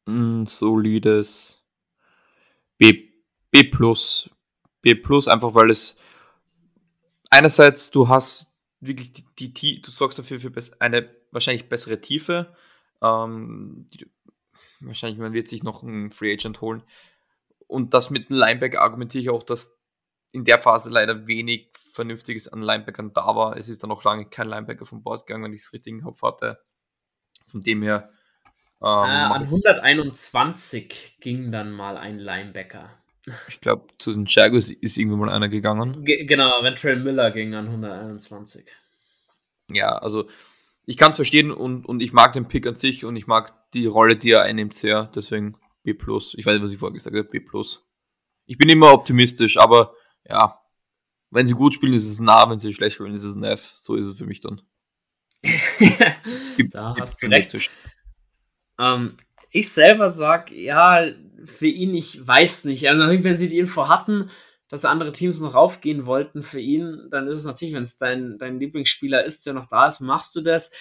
Mm, 0.06 0.44
solides 0.44 1.62
B, 2.76 3.10
B 3.50 3.64
plus. 3.64 4.30
B 4.82 4.94
plus, 4.94 5.28
einfach 5.28 5.54
weil 5.54 5.70
es 5.70 5.98
einerseits 7.30 7.90
du 7.90 8.08
hast 8.08 8.49
wirklich 8.80 9.12
die, 9.12 9.52
die, 9.52 9.80
du 9.80 9.90
sorgst 9.90 10.18
dafür 10.18 10.40
für 10.40 10.52
eine 10.78 11.10
wahrscheinlich 11.30 11.68
bessere 11.68 12.00
Tiefe. 12.00 12.54
Ähm, 13.02 13.86
die, 13.92 14.10
wahrscheinlich, 14.80 15.18
man 15.18 15.32
wird 15.32 15.48
sich 15.48 15.62
noch 15.62 15.82
einen 15.82 16.10
Free 16.10 16.32
Agent 16.32 16.60
holen. 16.60 16.82
Und 17.66 17.94
das 17.94 18.10
mit 18.10 18.30
dem 18.30 18.36
Linebacker 18.36 18.80
argumentiere 18.80 19.22
ich 19.22 19.30
auch, 19.30 19.42
dass 19.42 19.78
in 20.32 20.44
der 20.44 20.60
Phase 20.60 20.90
leider 20.90 21.26
wenig 21.26 21.70
Vernünftiges 21.92 22.48
an 22.48 22.62
Linebackern 22.62 23.12
da 23.12 23.34
war. 23.36 23.56
Es 23.56 23.68
ist 23.68 23.82
dann 23.82 23.90
noch 23.90 24.04
lange 24.04 24.26
kein 24.26 24.48
Linebacker 24.48 24.86
vom 24.86 25.02
Bord 25.02 25.26
gegangen, 25.26 25.44
wenn 25.44 25.52
ich 25.52 25.62
es 25.62 25.72
richtig 25.72 25.92
im 25.92 26.02
Kopf 26.02 26.22
hatte. 26.22 26.60
Von 27.46 27.62
dem 27.62 27.82
her. 27.82 28.10
Ähm, 28.80 28.88
äh, 28.88 29.34
an 29.34 29.42
121 29.42 31.18
ging 31.20 31.52
dann 31.52 31.72
mal 31.72 31.96
ein 31.96 32.18
Linebacker. 32.18 32.99
Ich 33.48 33.60
glaube, 33.60 33.86
zu 33.98 34.12
den 34.12 34.24
Jaguars 34.26 34.70
ist 34.70 34.96
irgendwann 34.96 35.20
mal 35.20 35.30
einer 35.30 35.48
gegangen. 35.48 36.04
Ge 36.04 36.24
genau, 36.24 36.62
Ventrell 36.62 36.96
Miller 36.96 37.30
ging 37.30 37.54
an 37.54 37.66
121. 37.66 38.64
Ja, 39.70 39.98
also 39.98 40.28
ich 40.86 40.96
kann 40.96 41.10
es 41.10 41.16
verstehen 41.16 41.50
und, 41.50 41.84
und 41.86 42.00
ich 42.00 42.12
mag 42.12 42.32
den 42.32 42.48
Pick 42.48 42.66
an 42.66 42.76
sich 42.76 43.04
und 43.04 43.16
ich 43.16 43.26
mag 43.26 43.54
die 43.72 43.86
Rolle, 43.86 44.16
die 44.16 44.32
er 44.32 44.42
einnimmt, 44.42 44.74
sehr. 44.74 45.10
Deswegen 45.14 45.56
B. 45.82 45.90
Ich 45.90 46.06
weiß 46.06 46.54
nicht, 46.54 46.62
was 46.62 46.72
ich 46.72 46.78
vorher 46.78 46.94
gesagt 46.94 47.16
habe, 47.16 47.28
B. 47.28 47.40
Ich 48.46 48.58
bin 48.58 48.68
immer 48.68 48.92
optimistisch, 48.92 49.56
aber 49.56 49.94
ja, 50.28 50.60
wenn 51.30 51.46
sie 51.46 51.54
gut 51.54 51.74
spielen, 51.74 51.92
ist 51.92 52.08
es 52.08 52.18
ein 52.18 52.28
A, 52.28 52.50
wenn 52.50 52.58
sie 52.58 52.74
schlecht 52.74 52.94
spielen, 52.94 53.14
ist 53.14 53.24
es 53.24 53.36
ein 53.36 53.44
F. 53.44 53.72
So 53.76 53.94
ist 53.94 54.06
es 54.06 54.18
für 54.18 54.26
mich 54.26 54.40
dann. 54.40 54.62
da 56.70 56.96
hast 56.98 57.22
du 57.22 57.28
recht. 57.28 57.70
Ähm, 58.78 59.16
ich 59.50 59.68
selber 59.72 60.10
sag, 60.10 60.50
ja, 60.52 61.08
für 61.44 61.66
ihn, 61.66 61.94
ich 61.94 62.26
weiß 62.26 62.64
nicht. 62.64 62.88
Also, 62.88 63.08
wenn 63.24 63.36
sie 63.36 63.48
die 63.48 63.58
Info 63.58 63.88
hatten, 63.88 64.30
dass 64.68 64.84
andere 64.84 65.12
Teams 65.12 65.40
noch 65.40 65.54
raufgehen 65.54 66.06
wollten 66.06 66.42
für 66.42 66.60
ihn, 66.60 67.08
dann 67.10 67.26
ist 67.26 67.36
es 67.38 67.44
natürlich, 67.44 67.74
wenn 67.74 67.82
es 67.82 67.96
dein, 67.96 68.38
dein 68.38 68.60
Lieblingsspieler 68.60 69.24
ist, 69.24 69.46
der 69.46 69.54
noch 69.54 69.66
da 69.66 69.88
ist, 69.88 70.00
machst 70.00 70.36
du 70.36 70.40
das. 70.40 70.72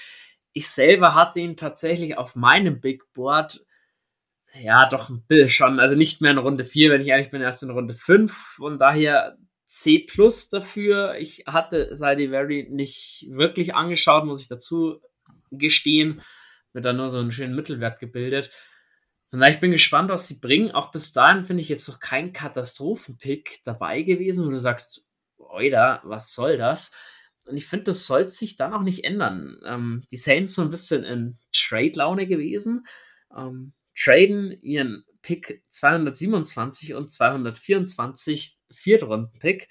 Ich 0.54 0.68
selber 0.68 1.16
hatte 1.16 1.40
ihn 1.40 1.58
tatsächlich 1.58 2.18
auf 2.18 2.36
meinem 2.36 2.82
Big 2.82 3.12
Board, 3.14 3.62
ja, 4.62 4.88
doch 4.90 5.10
ein 5.10 5.24
bisschen 5.28 5.50
schon, 5.50 5.80
also 5.80 5.96
nicht 5.96 6.22
mehr 6.22 6.32
in 6.32 6.38
Runde 6.38 6.64
4, 6.64 6.92
wenn 6.92 7.02
ich 7.02 7.08
ehrlich 7.08 7.30
bin, 7.30 7.42
erst 7.42 7.64
in 7.64 7.70
Runde 7.70 7.94
5. 7.94 8.32
Von 8.32 8.78
daher 8.78 9.38
C 9.66 10.00
plus 10.00 10.50
dafür. 10.50 11.16
Ich 11.20 11.44
hatte 11.46 11.96
Saldivari 11.96 12.68
nicht 12.70 13.28
wirklich 13.30 13.76
angeschaut, 13.76 14.26
muss 14.26 14.42
ich 14.42 14.48
dazu 14.48 15.02
gestehen. 15.52 16.22
Wird 16.74 16.86
da 16.86 16.94
nur 16.94 17.10
so 17.10 17.18
einen 17.18 17.32
schönen 17.32 17.56
Mittelwert 17.56 18.00
gebildet. 18.00 18.52
Und 19.32 19.42
ich 19.44 19.60
bin 19.60 19.72
gespannt, 19.72 20.10
was 20.10 20.28
sie 20.28 20.40
bringen. 20.40 20.72
Auch 20.72 20.92
bis 20.92 21.14
dahin 21.14 21.44
finde 21.44 21.62
ich 21.62 21.70
jetzt 21.70 21.88
noch 21.88 22.00
kein 22.00 22.34
Katastrophenpick 22.34 23.60
dabei 23.64 24.02
gewesen, 24.02 24.46
wo 24.46 24.50
du 24.50 24.60
sagst, 24.60 25.04
Oida, 25.38 26.02
was 26.04 26.34
soll 26.34 26.58
das? 26.58 26.94
Und 27.46 27.58
ich 27.58 27.68
finde, 27.68 27.86
das 27.86 28.06
sollte 28.06 28.32
sich 28.32 28.56
dann 28.56 28.74
auch 28.74 28.84
nicht 28.84 29.04
ändern. 29.04 29.60
Ähm, 29.66 30.04
die 30.12 30.18
Saints 30.18 30.56
so 30.56 30.62
ein 30.62 30.70
bisschen 30.70 31.04
in 31.04 31.38
Trade-Laune 31.54 32.28
gewesen. 32.28 32.86
Ähm, 33.36 33.74
traden 33.96 34.52
ihren 34.62 35.04
Pick 35.22 35.64
227 35.68 36.94
und 36.94 37.12
224 37.12 38.58
Viertrunden-Pick 38.72 39.68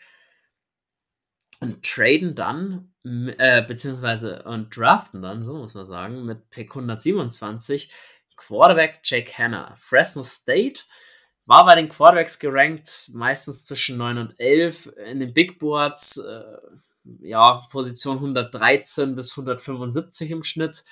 und 1.61 1.85
traden 1.85 2.35
dann, 2.35 2.93
äh, 3.05 3.63
beziehungsweise 3.63 4.43
und 4.45 4.77
draften 4.77 5.23
dann, 5.23 5.43
so 5.43 5.57
muss 5.57 5.75
man 5.75 5.87
sagen, 5.87 6.25
mit 6.25 6.51
Pick 6.51 6.71
127 6.71 7.91
Quarterback 8.37 9.01
Jake 9.03 9.33
Hanna. 9.37 9.75
Fresno 9.77 10.23
State 10.23 10.83
war 11.47 11.65
bei 11.65 11.75
den 11.75 11.89
Quarterbacks 11.89 12.39
gerankt, 12.39 13.11
meistens 13.13 13.65
zwischen 13.65 13.97
9 13.97 14.19
und 14.19 14.39
11. 14.39 14.93
In 15.07 15.21
den 15.21 15.33
Big 15.33 15.59
Boards, 15.59 16.19
äh, 16.19 16.43
ja, 17.21 17.67
Position 17.71 18.17
113 18.17 19.15
bis 19.15 19.33
175 19.33 20.31
im 20.31 20.43
Schnitt. 20.43 20.85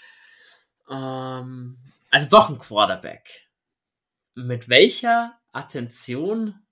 Ähm, 0.90 1.78
also 2.10 2.28
doch 2.30 2.48
ein 2.48 2.58
Quarterback. 2.58 3.48
Mit 4.34 4.68
welcher 4.68 5.38
Attention 5.52 6.65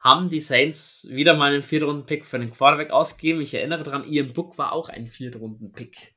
haben 0.00 0.28
die 0.28 0.40
Saints 0.40 1.06
wieder 1.10 1.34
mal 1.34 1.52
einen 1.52 1.62
Viertrunden-Pick 1.62 2.26
für 2.26 2.38
den 2.38 2.50
Quarterback 2.50 2.90
ausgegeben? 2.90 3.40
Ich 3.40 3.54
erinnere 3.54 3.82
daran, 3.82 4.04
Ian 4.04 4.32
Book 4.32 4.58
war 4.58 4.72
auch 4.72 4.88
ein 4.88 5.06
Viertrunden-Pick. 5.06 6.14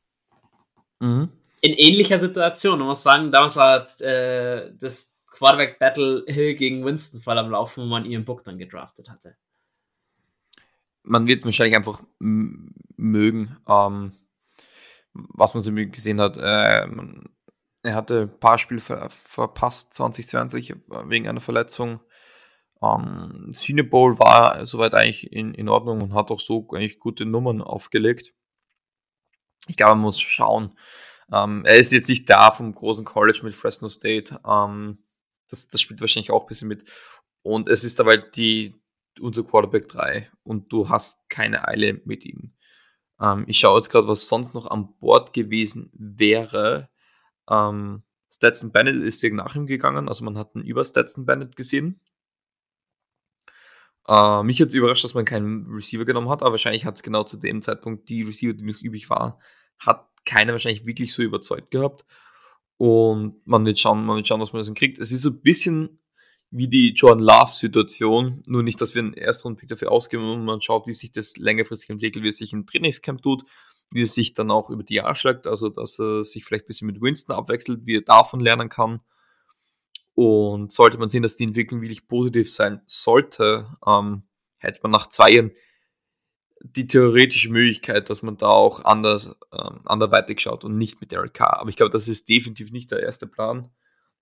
Mhm 0.99 1.29
in 1.63 1.73
ähnlicher 1.75 2.19
Situation. 2.19 2.79
Man 2.79 2.89
muss 2.89 3.03
sagen, 3.03 3.31
damals 3.31 3.55
war 3.55 3.88
äh, 4.01 4.69
das 4.77 5.15
Quarterback 5.27 5.79
Battle 5.79 6.25
Hill 6.27 6.55
gegen 6.55 6.86
Winston 6.86 7.21
voll 7.21 7.38
am 7.38 7.49
Laufen, 7.49 7.86
wo 7.86 7.88
man 7.88 8.05
Ian 8.05 8.25
Book 8.25 8.43
dann 8.43 8.57
gedraftet 8.57 9.09
hatte. 9.09 9.38
Man 11.03 11.25
wird 11.25 11.45
wahrscheinlich 11.45 11.75
einfach 11.75 12.01
mögen, 12.19 13.57
ähm, 13.67 14.11
was 15.13 15.53
man 15.53 15.63
so 15.63 15.71
gesehen 15.73 16.19
hat. 16.19 16.36
Äh, 16.36 16.86
er 17.86 17.95
hatte 17.95 18.23
ein 18.23 18.39
paar 18.39 18.57
Spiele 18.57 18.81
ver 18.81 19.09
verpasst 19.09 19.93
2020 19.93 20.75
wegen 21.05 21.29
einer 21.29 21.41
Verletzung. 21.41 22.01
Ähm, 22.84 23.47
Senior 23.51 23.88
Bowl 23.88 24.19
war 24.19 24.65
soweit 24.65 24.93
eigentlich 24.93 25.31
in, 25.31 25.53
in 25.53 25.69
Ordnung 25.69 26.01
und 26.01 26.13
hat 26.13 26.31
auch 26.31 26.39
so 26.39 26.67
eigentlich 26.71 26.99
gute 26.99 27.25
Nummern 27.25 27.61
aufgelegt. 27.61 28.34
Ich 29.67 29.77
glaube, 29.77 29.95
man 29.95 30.01
muss 30.01 30.19
schauen, 30.19 30.77
ähm, 31.31 31.63
er 31.65 31.77
ist 31.77 31.93
jetzt 31.93 32.09
nicht 32.09 32.29
da 32.29 32.51
vom 32.51 32.73
großen 32.73 33.05
College 33.05 33.39
mit 33.43 33.53
Fresno 33.53 33.89
State. 33.89 34.39
Ähm, 34.45 34.99
das, 35.49 35.67
das 35.69 35.81
spielt 35.81 36.01
wahrscheinlich 36.01 36.31
auch 36.31 36.41
ein 36.41 36.47
bisschen 36.47 36.67
mit. 36.67 36.84
Und 37.41 37.69
es 37.69 37.84
ist 37.84 37.99
dabei 37.99 38.17
die, 38.17 38.75
unser 39.19 39.43
Quarterback 39.43 39.88
3 39.89 40.29
und 40.43 40.71
du 40.71 40.89
hast 40.89 41.29
keine 41.29 41.67
Eile 41.67 42.01
mit 42.05 42.25
ihm. 42.25 42.53
Ähm, 43.21 43.45
ich 43.47 43.59
schaue 43.59 43.77
jetzt 43.77 43.89
gerade, 43.89 44.07
was 44.07 44.27
sonst 44.27 44.53
noch 44.53 44.67
an 44.67 44.93
Bord 44.99 45.34
gewesen 45.34 45.91
wäre. 45.93 46.89
Ähm, 47.49 48.03
Stetson 48.34 48.71
Bennett 48.71 48.95
ist 48.95 49.23
nach 49.23 49.55
ihm 49.55 49.67
gegangen, 49.67 50.09
also 50.09 50.25
man 50.25 50.38
hat 50.38 50.55
einen 50.55 50.65
über 50.65 50.84
Stetson 50.84 51.25
Bennett 51.25 51.55
gesehen. 51.55 52.01
Äh, 54.08 54.43
mich 54.43 54.60
hat 54.62 54.70
es 54.70 54.74
überrascht, 54.74 55.04
dass 55.04 55.14
man 55.14 55.26
keinen 55.26 55.68
Receiver 55.68 56.06
genommen 56.06 56.30
hat, 56.30 56.41
aber 56.41 56.51
wahrscheinlich 56.51 56.86
hat 56.86 56.95
es 56.95 57.04
genau 57.04 57.24
zu 57.24 57.38
dem 57.38 57.62
Zeitpunkt 57.62 58.10
die 58.10 58.24
Receiver, 58.24 58.54
die 58.54 58.64
noch 58.64 58.82
übrig 58.82 59.10
waren, 59.10 59.34
hat 59.80 60.08
keiner 60.26 60.54
wahrscheinlich 60.54 60.86
wirklich 60.86 61.14
so 61.14 61.22
überzeugt 61.22 61.72
gehabt. 61.72 62.06
Und 62.78 63.45
man 63.45 63.66
wird 63.66 63.80
schauen, 63.80 64.06
man 64.06 64.18
wird 64.18 64.28
schauen, 64.28 64.41
was 64.41 64.51
man 64.54 64.62
das 64.62 64.74
kriegt. 64.74 64.99
Es 64.99 65.12
ist 65.12 65.22
so 65.22 65.30
ein 65.30 65.41
bisschen 65.41 65.99
wie 66.51 66.68
die 66.68 66.93
Jordan 66.93 67.24
Love-Situation, 67.24 68.43
nur 68.45 68.62
nicht, 68.62 68.80
dass 68.80 68.93
wir 68.93 69.01
einen 69.01 69.14
Erstrunden-Pick 69.14 69.70
dafür 69.70 69.91
ausgeben 69.91 70.30
und 70.30 70.45
man 70.45 70.62
schaut, 70.62 70.86
wie 70.86 70.93
sich 70.93 71.12
das 71.12 71.36
längerfristig 71.38 71.89
entwickelt, 71.89 72.24
wie 72.24 72.30
es 72.30 72.38
sich 72.38 72.54
im 72.54 72.68
Trainingscamp 72.68 73.24
tut, 73.24 73.43
wie 73.91 74.01
es 74.01 74.14
sich 74.14 74.34
dann 74.34 74.51
auch 74.51 74.70
über 74.70 74.84
die 74.84 74.95
Jahre 74.95 75.16
schlägt, 75.16 75.47
also 75.47 75.70
dass 75.70 75.99
er 75.99 76.24
sich 76.24 76.45
vielleicht 76.45 76.66
ein 76.66 76.68
bisschen 76.68 76.88
mit 76.88 77.01
Winston 77.01 77.36
abwechselt, 77.36 77.86
wie 77.86 77.97
er 77.97 78.01
davon 78.01 78.39
lernen 78.39 78.70
kann. 78.70 79.01
Und 80.16 80.72
sollte 80.72 80.97
man 80.97 81.09
sehen, 81.09 81.24
dass 81.24 81.36
die 81.36 81.43
Entwicklung 81.43 81.82
wirklich 81.82 82.07
positiv 82.07 82.53
sein 82.53 82.82
sollte, 82.86 83.68
ähm, 83.86 84.24
hätte 84.57 84.80
man 84.84 84.91
nach 84.91 85.07
zwei 85.07 85.32
Jahren 85.32 85.51
die 86.64 86.88
theoretische 86.88 87.51
Möglichkeit, 87.51 88.09
dass 88.09 88.22
man 88.22 88.38
da 88.38 88.47
auch 88.47 88.86
anders, 88.86 89.36
ähm, 89.51 89.82
anderweitig 89.86 90.39
schaut 90.39 90.64
und 90.64 90.78
nicht 90.78 91.01
mit 91.01 91.11
Derek 91.11 91.34
Carr. 91.34 91.59
Aber 91.59 91.70
ich 91.70 91.76
glaube, 91.76 91.91
das 91.91 92.07
ist 92.07 92.30
definitiv 92.30 92.72
nicht 92.72 92.91
der 92.91 93.03
erste 93.03 93.28
Plan. 93.28 93.70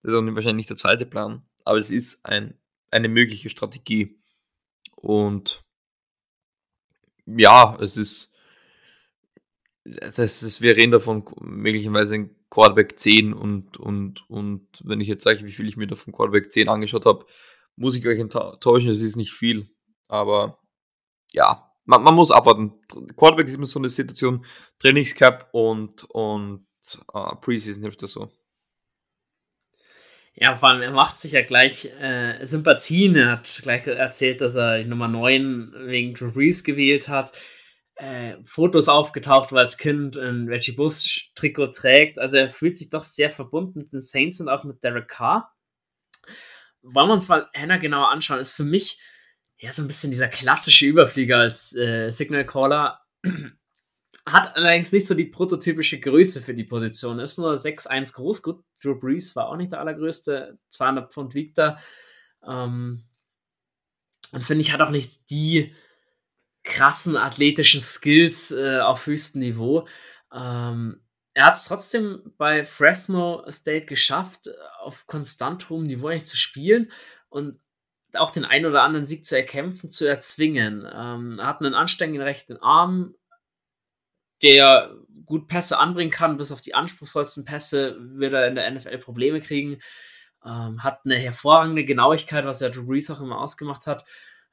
Das 0.02 0.12
ist 0.14 0.18
auch 0.18 0.26
wahrscheinlich 0.26 0.56
nicht 0.56 0.70
der 0.70 0.78
zweite 0.78 1.06
Plan. 1.06 1.46
Aber 1.66 1.78
es 1.78 1.92
ist 1.92 2.26
ein, 2.26 2.58
eine 2.90 3.10
mögliche 3.10 3.50
Strategie. 3.50 4.20
Und 4.96 5.64
ja, 7.28 7.78
es 7.80 7.98
ist, 7.98 8.34
das 9.84 10.42
ist, 10.42 10.62
wir 10.62 10.76
reden 10.76 10.92
davon 10.92 11.24
möglicherweise 11.42 12.16
ein 12.16 12.36
Quarterback 12.52 13.00
10 13.00 13.34
und, 13.34 13.78
und, 13.78 14.30
und 14.30 14.68
wenn 14.84 15.02
ich 15.02 15.08
jetzt 15.08 15.24
sage, 15.24 15.44
wie 15.46 15.52
viel 15.52 15.68
ich 15.68 15.78
mir 15.78 15.88
davon 15.88 16.14
Quarterback 16.14 16.52
10 16.52 16.70
angeschaut 16.70 17.06
habe, 17.06 17.26
muss 17.78 17.96
ich 17.96 18.06
euch 18.06 18.20
enttäuschen, 18.20 18.92
es 18.92 19.02
ist 19.02 19.16
nicht 19.16 19.32
viel. 19.32 19.70
Aber 20.08 20.60
ja, 21.32 21.72
man, 21.86 22.04
man 22.04 22.14
muss 22.14 22.30
abwarten. 22.30 22.74
Quarterback 23.16 23.48
ist 23.48 23.56
immer 23.56 23.66
so 23.66 23.80
eine 23.80 23.90
Situation, 23.90 24.46
Trainingscap 24.80 25.50
und, 25.54 26.04
und 26.10 26.68
uh, 27.14 27.36
Preseason 27.38 27.84
hilft 27.84 28.04
das 28.04 28.12
so. 28.12 28.30
Ja, 30.34 30.56
vor 30.58 30.70
allem, 30.70 30.82
er 30.82 30.92
macht 30.92 31.20
sich 31.20 31.32
ja 31.32 31.44
gleich 31.44 31.86
äh, 32.00 32.46
Sympathien. 32.46 33.16
Er 33.16 33.32
hat 33.32 33.60
gleich 33.62 33.88
erzählt, 33.88 34.42
dass 34.42 34.56
er 34.56 34.80
die 34.80 34.90
Nummer 34.90 35.08
9 35.08 35.74
wegen 35.86 36.14
Drew 36.14 36.32
Brees 36.32 36.64
gewählt 36.64 37.08
hat. 37.08 37.32
Äh, 38.02 38.44
Fotos 38.44 38.88
aufgetaucht, 38.90 39.52
er 39.52 39.60
als 39.60 39.78
Kind 39.78 40.18
ein 40.18 40.48
Reggie 40.48 40.72
Bush 40.72 41.32
Trikot 41.36 41.68
trägt. 41.68 42.18
Also 42.18 42.38
er 42.38 42.50
fühlt 42.50 42.76
sich 42.76 42.90
doch 42.90 43.04
sehr 43.04 43.30
verbunden 43.30 43.78
mit 43.78 43.94
den 43.94 44.02
Saints 44.02 44.42
und 44.42 44.50
auch 44.50 44.64
mit 44.64 44.84
Derek 44.84 45.08
Carr. 45.08 45.54
Wollen 46.82 47.10
wir 47.10 47.14
uns 47.14 47.28
mal 47.28 47.48
Hannah 47.56 47.78
genauer 47.78 48.10
anschauen, 48.10 48.40
ist 48.40 48.54
für 48.54 48.64
mich 48.64 49.00
ja 49.60 49.72
so 49.72 49.84
ein 49.84 49.88
bisschen 49.88 50.10
dieser 50.10 50.30
klassische 50.30 50.88
Überflieger 50.88 51.38
als 51.38 51.76
äh, 51.76 52.10
Signal 52.10 52.46
Caller. 52.46 53.02
Hat 54.26 54.56
allerdings 54.56 54.92
nicht 54.92 55.06
so 55.06 55.14
die 55.14 55.26
prototypische 55.26 56.00
Größe 56.00 56.42
für 56.42 56.56
die 56.56 56.64
Position. 56.64 57.20
Ist 57.20 57.38
nur 57.38 57.54
6'1 57.54 58.16
groß. 58.16 58.42
Gut, 58.42 58.64
Drew 58.82 59.00
Brees 59.00 59.36
war 59.36 59.48
auch 59.50 59.58
nicht 59.58 59.74
der 59.74 59.80
allergrößte. 59.80 60.58
200 60.70 61.14
Pfund 61.14 61.36
wiegt 61.36 61.60
er. 61.60 61.78
Ähm, 62.48 63.04
und 64.32 64.44
finde 64.44 64.62
ich, 64.62 64.74
hat 64.74 64.82
auch 64.82 64.90
nicht 64.90 65.30
die 65.30 65.76
krassen 66.64 67.18
athletischen 67.18 67.82
Skills 67.82 68.52
äh, 68.52 68.80
auf 68.80 69.06
höchstem 69.06 69.42
Niveau. 69.42 69.88
Ähm, 70.34 71.02
er 71.34 71.46
hat 71.46 71.56
es 71.56 71.66
trotzdem 71.66 72.34
bei 72.38 72.66
Fresno 72.66 73.44
State 73.50 73.86
geschafft, 73.86 74.50
auf 74.82 75.08
konstant 75.08 75.70
hohem 75.70 75.84
Niveau 75.84 76.08
eigentlich 76.08 76.26
zu 76.26 76.38
spielen 76.38 76.92
und 77.30 77.58
auch 78.14 78.32
den 78.32 78.46
einen 78.46 78.66
oder 78.66 78.84
anderen 78.84 79.06
Sieg 79.06 79.26
zu 79.26 79.38
erkämpfen, 79.38 79.90
zu 79.90 80.08
erzwingen. 80.08 80.86
Ähm, 80.94 81.40
er 81.40 81.46
hat 81.46 81.62
einen 81.62 81.74
anständigen 81.74 82.22
rechten 82.22 82.58
Arm, 82.58 83.16
der 84.42 84.94
gut 85.26 85.48
Pässe 85.48 85.80
anbringen 85.80 86.12
kann, 86.12 86.38
bis 86.38 86.52
auf 86.52 86.62
die 86.62 86.76
anspruchsvollsten 86.76 87.46
Pässe 87.46 87.98
wird 88.00 88.34
er 88.34 88.48
in 88.48 88.56
der 88.56 88.70
NFL 88.70 88.98
Probleme 88.98 89.40
kriegen. 89.40 89.80
Ähm, 90.44 90.84
hat 90.84 91.02
eine 91.06 91.16
hervorragende 91.16 91.86
Genauigkeit, 91.86 92.46
was 92.46 92.62
er 92.62 92.72
Drew 92.72 92.86
Brees 92.86 93.10
auch 93.12 93.22
immer 93.22 93.40
ausgemacht 93.40 93.88
hat. 93.88 94.04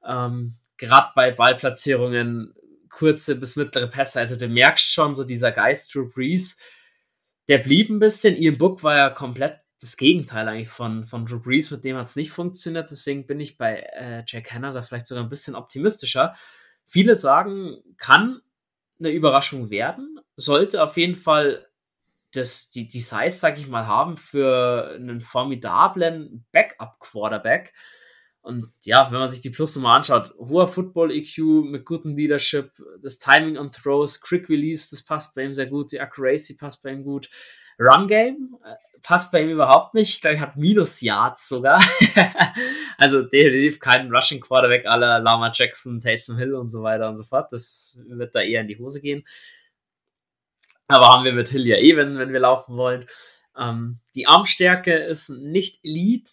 Ähm, 0.05 0.55
Gerade 0.79 1.11
bei 1.15 1.33
Ballplatzierungen, 1.33 2.55
kurze 2.89 3.37
bis 3.37 3.57
mittlere 3.57 3.89
Pässe. 3.89 4.21
Also 4.21 4.37
du 4.37 4.49
merkst 4.49 4.93
schon, 4.93 5.15
so 5.15 5.25
dieser 5.25 5.53
Geist 5.53 5.95
Drew 5.95 6.09
Brees, 6.09 6.61
der 7.49 7.59
blieb 7.59 7.91
ein 7.91 7.99
bisschen. 7.99 8.37
Ian 8.37 8.59
Book 8.59 8.83
war 8.83 8.97
ja 8.97 9.11
komplett 9.11 9.61
das 9.81 9.97
Gegenteil 9.97 10.49
eigentlich 10.49 10.69
von, 10.69 11.05
von 11.05 11.25
Drew 11.25 11.41
Brees, 11.41 11.71
mit 11.71 11.85
dem 11.85 11.97
hat 11.97 12.07
es 12.07 12.17
nicht 12.17 12.33
funktioniert. 12.33 12.91
Deswegen 12.91 13.27
bin 13.27 13.39
ich 13.39 13.59
bei 13.59 13.81
äh, 13.95 14.25
Jack 14.27 14.53
Hanna 14.53 14.73
da 14.73 14.83
vielleicht 14.83 15.07
sogar 15.07 15.23
ein 15.23 15.31
bisschen 15.31 15.55
optimistischer. 15.55 16.35
Viele 16.85 17.15
sagen, 17.15 17.79
kann 17.97 18.41
eine 18.99 19.11
Überraschung 19.11 19.71
werden, 19.71 20.19
sollte 20.37 20.83
auf 20.83 20.97
jeden 20.97 21.15
Fall 21.15 21.69
das, 22.33 22.71
die, 22.71 22.89
die 22.89 23.01
Size, 23.01 23.31
sag 23.31 23.59
ich 23.59 23.69
mal, 23.69 23.87
haben 23.87 24.17
für 24.17 24.95
einen 24.97 25.21
formidablen 25.21 26.45
Backup-Quarterback. 26.53 27.73
Und 28.49 28.73
ja, 28.85 29.13
wenn 29.13 29.19
man 29.19 29.29
sich 29.29 29.43
die 29.43 29.51
Plusnummer 29.51 29.93
anschaut, 29.93 30.35
hoher 30.39 30.67
Football-EQ 30.67 31.67
mit 31.67 31.85
gutem 31.85 32.17
Leadership, 32.17 32.73
das 33.03 33.19
Timing 33.19 33.59
on 33.59 33.71
Throws, 33.71 34.23
Quick 34.23 34.49
Release, 34.49 34.89
das 34.91 35.05
passt 35.05 35.35
bei 35.35 35.43
ihm 35.43 35.53
sehr 35.53 35.67
gut, 35.67 35.93
die 35.93 36.01
Accuracy 36.01 36.57
passt 36.57 36.83
bei 36.83 36.93
ihm 36.93 37.05
gut. 37.05 37.29
Run 37.79 38.09
Game 38.09 38.57
äh, 38.65 38.75
passt 39.03 39.33
bei 39.33 39.43
ihm 39.43 39.51
überhaupt 39.51 39.93
nicht. 39.93 40.15
Ich 40.15 40.21
glaube, 40.23 40.37
er 40.37 40.41
hat 40.41 40.57
Minus 40.57 41.03
Yards 41.03 41.47
sogar. 41.47 41.85
also 42.97 43.21
definitiv 43.21 43.81
kein 43.81 44.11
Rushing 44.11 44.41
Quarterback 44.41 44.87
aller 44.87 45.21
Lama 45.21 45.53
Jackson, 45.55 46.01
Taysom 46.01 46.39
Hill 46.39 46.55
und 46.55 46.71
so 46.71 46.83
weiter 46.83 47.07
und 47.11 47.19
so 47.19 47.25
fort. 47.25 47.53
Das 47.53 48.01
wird 48.07 48.35
da 48.35 48.41
eher 48.41 48.63
in 48.63 48.69
die 48.69 48.79
Hose 48.79 49.03
gehen. 49.03 49.25
Aber 50.87 51.09
haben 51.09 51.25
wir 51.27 51.35
mit 51.35 51.51
Hill 51.51 51.67
ja 51.67 51.77
eh, 51.77 51.99
wenn, 51.99 52.17
wenn 52.17 52.33
wir 52.33 52.41
laufen 52.41 52.79
wollen. 52.79 53.07
Ähm, 53.59 53.99
die 54.15 54.27
Armstärke 54.27 54.95
ist 54.95 55.29
nicht 55.29 55.81
Elite. 55.83 56.31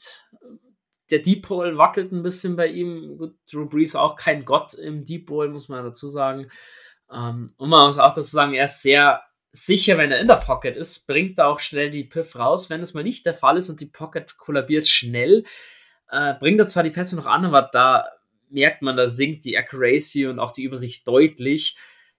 Der 1.10 1.20
Deep 1.20 1.44
Pole 1.48 1.78
wackelt 1.78 2.12
ein 2.12 2.24
bisschen 2.24 2.56
bei 2.56 2.68
ihm. 2.68 3.18
Gut, 3.18 3.36
Drew 3.52 3.68
Brees 3.68 3.96
auch 3.96 4.16
kein 4.16 4.46
Gott 4.46 4.74
im 4.74 5.04
Deep 5.04 5.28
Pole, 5.28 5.50
muss 5.50 5.70
man 5.70 5.84
dazu 5.84 6.08
sagen. 6.08 6.48
Ähm, 7.12 7.52
und 7.58 7.70
man 7.70 7.88
muss 7.88 7.98
auch 7.98 8.14
dazu 8.14 8.30
sagen, 8.30 8.54
er 8.54 8.66
ist 8.66 8.82
sehr 8.82 9.22
sicher, 9.52 9.98
wenn 9.98 10.12
er 10.12 10.20
in 10.20 10.28
der 10.28 10.36
Pocket 10.36 10.76
ist, 10.76 11.08
bringt 11.08 11.40
er 11.40 11.48
auch 11.48 11.60
schnell 11.60 11.90
die 11.90 12.04
Piff 12.04 12.36
raus. 12.36 12.70
Wenn 12.70 12.82
das 12.82 12.94
mal 12.94 13.04
nicht 13.04 13.26
der 13.26 13.34
Fall 13.34 13.58
ist 13.58 13.70
und 13.70 13.80
die 13.80 13.86
Pocket 13.86 14.38
kollabiert 14.38 14.88
schnell, 14.88 15.44
äh, 16.10 16.34
bringt 16.34 16.60
er 16.60 16.68
zwar 16.68 16.84
die 16.84 16.90
Pässe 16.90 17.16
noch 17.16 17.28
an, 17.28 17.46
aber 17.46 17.70
da 17.72 18.06
merkt 18.50 18.82
man, 18.82 18.98
da 18.98 19.08
sinkt 19.08 19.46
die 19.46 19.58
Accuracy 19.58 20.28
und 20.28 20.40
auch 20.40 20.52
die 20.52 20.64
Übersicht 20.64 21.08
deutlich 21.08 21.76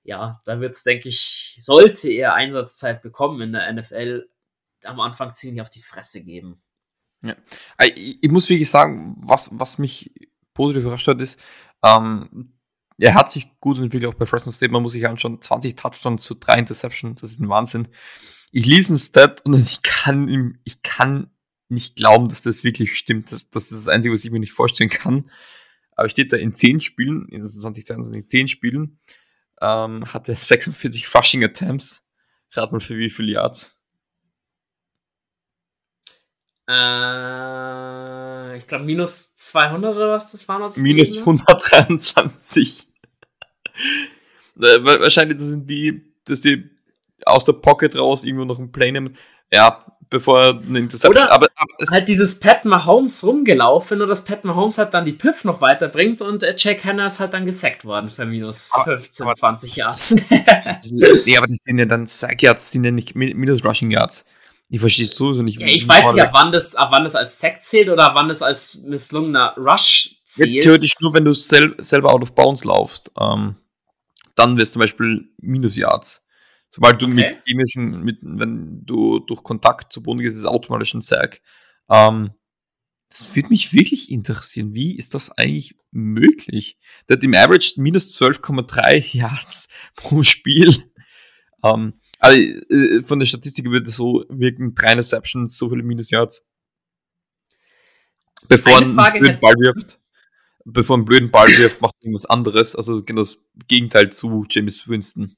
ja, 0.06 0.40
da 0.44 0.60
wird 0.60 0.72
es, 0.72 0.84
denke 0.84 1.08
ich, 1.08 1.56
sollte 1.58 2.08
er 2.08 2.34
Einsatzzeit 2.34 3.02
bekommen 3.02 3.40
in 3.40 3.52
der 3.52 3.72
NFL, 3.72 4.28
am 4.84 5.00
Anfang 5.00 5.34
ziemlich 5.34 5.60
auf 5.60 5.70
die 5.70 5.82
Fresse 5.82 6.24
geben. 6.24 6.62
Ja. 7.28 7.36
Äh, 7.78 7.90
ich, 7.90 8.30
muss 8.30 8.48
wirklich 8.48 8.70
sagen, 8.70 9.16
was, 9.20 9.50
was 9.52 9.78
mich 9.78 10.12
positiv 10.54 10.84
überrascht 10.84 11.08
hat, 11.08 11.20
ist, 11.20 11.40
ähm, 11.84 12.52
er 12.98 13.14
hat 13.14 13.30
sich 13.30 13.48
gut 13.60 13.78
entwickelt, 13.78 14.06
auch 14.06 14.18
bei 14.18 14.26
Fresno 14.26 14.52
State. 14.52 14.72
Man 14.72 14.82
muss 14.82 14.92
sich 14.92 15.06
anschauen, 15.06 15.40
20 15.40 15.76
Touchdowns 15.76 16.22
zu 16.22 16.34
3 16.34 16.60
Interceptions, 16.60 17.20
das 17.20 17.32
ist 17.32 17.40
ein 17.40 17.48
Wahnsinn. 17.48 17.88
Ich 18.52 18.66
lese 18.66 18.94
ein 18.94 18.98
Stat 18.98 19.44
und 19.44 19.54
ich 19.58 19.82
kann 19.82 20.28
ihm, 20.28 20.58
ich 20.64 20.82
kann 20.82 21.30
nicht 21.68 21.96
glauben, 21.96 22.28
dass 22.28 22.42
das 22.42 22.64
wirklich 22.64 22.96
stimmt. 22.96 23.32
Das, 23.32 23.50
das 23.50 23.64
ist 23.64 23.86
das 23.86 23.88
Einzige, 23.88 24.14
was 24.14 24.24
ich 24.24 24.30
mir 24.30 24.40
nicht 24.40 24.52
vorstellen 24.52 24.90
kann. 24.90 25.30
Aber 25.96 26.08
steht 26.08 26.32
da 26.32 26.36
in 26.36 26.52
10 26.52 26.80
Spielen, 26.80 27.26
in 27.28 27.44
2022, 27.44 28.22
in 28.22 28.28
10 28.28 28.48
Spielen, 28.48 28.98
ähm, 29.60 30.12
hatte 30.12 30.34
46 30.34 31.14
Rushing 31.14 31.42
Attempts. 31.42 32.06
Rat 32.52 32.72
mal 32.72 32.80
für 32.80 32.96
wie 32.96 33.10
viele 33.10 33.32
Yards? 33.32 33.75
Äh, 36.68 38.58
ich 38.58 38.66
glaube 38.66 38.84
minus 38.84 39.34
200 39.36 39.94
oder 39.94 40.12
was 40.12 40.32
das 40.32 40.48
war. 40.48 40.60
Was 40.60 40.76
minus 40.76 41.20
123. 41.20 42.86
Äh, 44.58 44.82
wahrscheinlich 44.82 45.38
sind 45.38 45.68
die, 45.68 46.14
dass 46.24 46.40
die 46.40 46.70
aus 47.26 47.44
der 47.44 47.52
Pocket 47.52 47.94
raus 47.94 48.24
irgendwo 48.24 48.46
noch 48.46 48.58
ein 48.58 48.72
Play 48.72 48.90
nehmen. 48.90 49.14
Ja, 49.52 49.84
bevor 50.08 50.40
er 50.40 50.60
eine 50.60 50.78
Interception. 50.78 51.24
Oder 51.24 51.32
aber, 51.32 51.46
aber 51.56 51.90
halt 51.90 52.08
dieses 52.08 52.40
Pat 52.40 52.64
Mahomes 52.64 53.24
rumgelaufen 53.24 54.00
und 54.00 54.08
dass 54.08 54.24
Pat 54.24 54.44
Mahomes 54.44 54.78
halt 54.78 54.94
dann 54.94 55.04
die 55.04 55.12
Piff 55.12 55.44
noch 55.44 55.60
weiterbringt 55.60 56.22
und 56.22 56.42
äh, 56.42 56.54
Jack 56.56 56.84
Hanna 56.84 57.06
ist 57.06 57.20
halt 57.20 57.34
dann 57.34 57.44
gesackt 57.44 57.84
worden 57.84 58.08
für 58.08 58.24
minus 58.24 58.72
aber, 58.74 58.98
15, 58.98 59.26
aber, 59.26 59.34
20 59.34 59.76
Yards. 59.76 60.16
nee, 60.30 61.36
aber 61.36 61.46
das 61.46 61.58
sind 61.64 61.78
ja 61.78 61.84
dann 61.84 62.06
Sack 62.06 62.42
Yards, 62.42 62.72
sind 62.72 62.84
ja 62.84 62.90
nicht 62.90 63.14
minus 63.14 63.64
Rushing 63.64 63.90
Yards. 63.90 64.24
Ich 64.68 64.80
verstehe 64.80 65.04
es 65.06 65.14
sowieso 65.14 65.42
nicht. 65.42 65.60
Ja, 65.60 65.66
ich 65.68 65.86
weiß 65.86 66.12
nicht, 66.12 66.22
ab 66.22 66.30
wann, 66.32 66.50
das, 66.50 66.74
ab 66.74 66.88
wann 66.90 67.04
das 67.04 67.14
als 67.14 67.38
Sack 67.38 67.62
zählt 67.62 67.88
oder 67.88 68.06
ab 68.06 68.12
wann 68.16 68.28
das 68.28 68.42
als 68.42 68.74
misslungener 68.76 69.54
Rush 69.56 70.20
zählt. 70.24 70.50
Ja, 70.50 70.62
theoretisch 70.62 70.94
nur, 71.00 71.14
wenn 71.14 71.24
du 71.24 71.34
sel 71.34 71.74
selber 71.78 72.12
out 72.12 72.22
of 72.22 72.34
bounds 72.34 72.64
laufst. 72.64 73.12
Ähm, 73.20 73.56
dann 74.34 74.56
wirst 74.56 74.72
du 74.72 74.74
zum 74.74 74.80
Beispiel 74.80 75.28
Minus 75.38 75.76
Yards. 75.76 76.24
Sobald 76.68 77.00
du 77.00 77.06
okay. 77.06 77.14
mit 77.14 77.42
chemischen, 77.46 78.02
mit, 78.02 78.18
wenn 78.22 78.84
du 78.84 79.20
durch 79.20 79.42
Kontakt 79.42 79.92
zu 79.92 80.02
Boden 80.02 80.18
gehst, 80.18 80.34
ist 80.34 80.40
es 80.40 80.46
automatisch 80.46 80.94
ein 80.94 81.00
Sack. 81.02 81.40
Ähm, 81.88 82.32
das 83.08 83.34
würde 83.36 83.50
mich 83.50 83.72
wirklich 83.72 84.10
interessieren. 84.10 84.74
Wie 84.74 84.96
ist 84.96 85.14
das 85.14 85.30
eigentlich 85.30 85.76
möglich? 85.92 86.76
Der 87.08 87.16
hat 87.16 87.24
im 87.24 87.34
Average 87.34 87.80
minus 87.80 88.20
12,3 88.20 89.16
Yards 89.16 89.68
pro 89.96 90.22
Spiel. 90.22 90.92
Ähm, 91.64 91.94
also, 92.20 92.38
äh, 92.38 93.02
von 93.02 93.18
der 93.18 93.26
Statistik 93.26 93.66
würde 93.66 93.86
es 93.86 93.96
so 93.96 94.24
wirken, 94.28 94.74
drei 94.74 94.92
Interceptions, 94.92 95.56
so 95.56 95.68
viele 95.68 95.82
Minus 95.82 96.10
Yards. 96.10 96.42
Bevor 98.48 98.78
ein 98.78 98.96
blöden 99.18 99.40
Ball 99.40 99.54
wirft. 99.54 99.98
Bevor 100.64 100.98
ein 100.98 101.04
blöden 101.04 101.30
Ball 101.30 101.48
wirft, 101.48 101.80
macht 101.80 101.94
irgendwas 102.00 102.26
anderes. 102.26 102.74
Also 102.74 103.02
genau 103.04 103.22
das 103.22 103.38
Gegenteil 103.68 104.10
zu 104.10 104.44
James 104.48 104.88
Winston. 104.88 105.36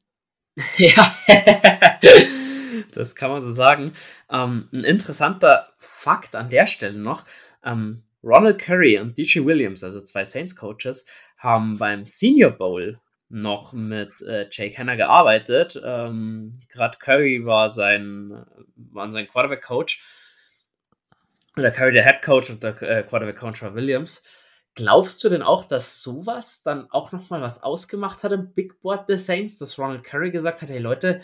Ja, 0.76 1.14
das 2.92 3.14
kann 3.14 3.30
man 3.30 3.42
so 3.42 3.52
sagen. 3.52 3.92
Ähm, 4.28 4.68
ein 4.72 4.82
interessanter 4.82 5.68
Fakt 5.78 6.34
an 6.34 6.50
der 6.50 6.66
Stelle 6.66 6.98
noch: 6.98 7.24
ähm, 7.64 8.02
Ronald 8.24 8.58
Curry 8.58 8.98
und 8.98 9.16
DJ 9.16 9.44
Williams, 9.44 9.84
also 9.84 10.00
zwei 10.00 10.24
Saints-Coaches, 10.24 11.06
haben 11.36 11.78
beim 11.78 12.06
Senior 12.06 12.50
Bowl 12.50 12.98
noch 13.28 13.72
mit 13.72 14.22
äh, 14.22 14.48
Jake 14.50 14.76
Hanna 14.78 14.94
gearbeitet. 14.94 15.80
Ähm, 15.84 16.60
Gerade 16.68 16.98
Curry 16.98 17.44
war 17.44 17.70
sein, 17.70 18.44
war 18.76 19.10
sein 19.12 19.28
Quarterback-Coach. 19.28 20.02
Oder 21.56 21.70
Curry 21.70 21.92
der 21.92 22.04
Head 22.04 22.22
Coach 22.22 22.50
und 22.50 22.62
der 22.62 22.80
äh, 22.82 23.02
Quarterback-Coach 23.02 23.62
war 23.62 23.74
Williams. 23.74 24.22
Glaubst 24.74 25.22
du 25.24 25.28
denn 25.28 25.42
auch, 25.42 25.64
dass 25.64 26.02
sowas 26.02 26.62
dann 26.62 26.88
auch 26.90 27.10
nochmal 27.10 27.40
was 27.40 27.62
ausgemacht 27.62 28.22
hat 28.22 28.32
im 28.32 28.54
Big 28.54 28.80
Board 28.80 29.08
der 29.08 29.18
Saints, 29.18 29.58
dass 29.58 29.78
Ronald 29.78 30.04
Curry 30.04 30.30
gesagt 30.30 30.62
hat, 30.62 30.68
hey 30.68 30.78
Leute, 30.78 31.20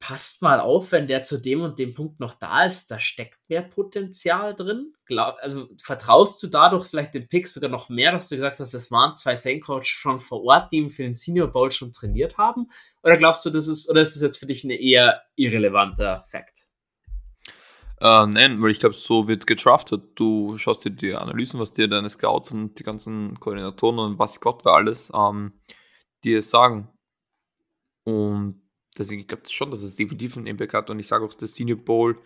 passt 0.00 0.40
mal 0.40 0.60
auf, 0.60 0.92
wenn 0.92 1.06
der 1.06 1.22
zu 1.22 1.40
dem 1.40 1.60
und 1.60 1.78
dem 1.78 1.94
Punkt 1.94 2.20
noch 2.20 2.34
da 2.34 2.64
ist, 2.64 2.90
da 2.90 2.98
steckt 2.98 3.38
mehr 3.48 3.60
Potenzial 3.60 4.54
drin. 4.54 4.94
Glaub, 5.04 5.36
also 5.40 5.68
vertraust 5.80 6.42
du 6.42 6.46
dadurch 6.46 6.86
vielleicht 6.86 7.14
den 7.14 7.28
Picks 7.28 7.52
sogar 7.52 7.70
noch 7.70 7.90
mehr, 7.90 8.10
dass 8.10 8.30
du 8.30 8.34
gesagt 8.34 8.58
hast, 8.58 8.72
es 8.72 8.90
waren 8.90 9.14
zwei 9.14 9.36
Saint 9.36 9.62
Coach 9.62 9.90
schon 9.90 10.18
vor 10.18 10.42
Ort, 10.42 10.72
die 10.72 10.78
ihn 10.78 10.90
für 10.90 11.02
den 11.02 11.14
Senior 11.14 11.48
Bowl 11.48 11.70
schon 11.70 11.92
trainiert 11.92 12.38
haben? 12.38 12.68
Oder 13.02 13.18
glaubst 13.18 13.44
du, 13.44 13.50
das 13.50 13.68
ist, 13.68 13.90
oder 13.90 14.00
ist 14.00 14.14
das 14.14 14.22
jetzt 14.22 14.38
für 14.38 14.46
dich 14.46 14.64
ein 14.64 14.70
eher 14.70 15.22
irrelevanter 15.36 16.20
Fakt? 16.20 16.70
Äh, 18.00 18.26
nein, 18.26 18.62
weil 18.62 18.70
ich 18.70 18.80
glaube, 18.80 18.94
so 18.94 19.28
wird 19.28 19.46
getraftet. 19.46 20.02
Du 20.14 20.56
schaust 20.56 20.82
dir 20.86 20.90
die 20.90 21.14
Analysen, 21.14 21.60
was 21.60 21.74
dir 21.74 21.86
deine 21.86 22.08
Scouts 22.08 22.52
und 22.52 22.78
die 22.78 22.82
ganzen 22.82 23.38
Koordinatoren 23.38 23.98
und 23.98 24.18
was 24.18 24.40
Gott 24.40 24.64
war 24.64 24.76
alles 24.76 25.12
ähm, 25.14 25.52
dir 26.24 26.40
sagen. 26.40 26.88
Und 28.04 28.59
deswegen, 28.96 29.22
ich 29.22 29.28
glaube 29.28 29.48
schon, 29.48 29.70
dass 29.70 29.82
es 29.82 29.96
definitiv 29.96 30.36
einen 30.36 30.46
Impact 30.46 30.74
hat. 30.74 30.90
Und 30.90 30.98
ich 30.98 31.08
sage 31.08 31.24
auch, 31.24 31.34
der 31.34 31.48
Senior 31.48 31.78
Bowl 31.78 32.20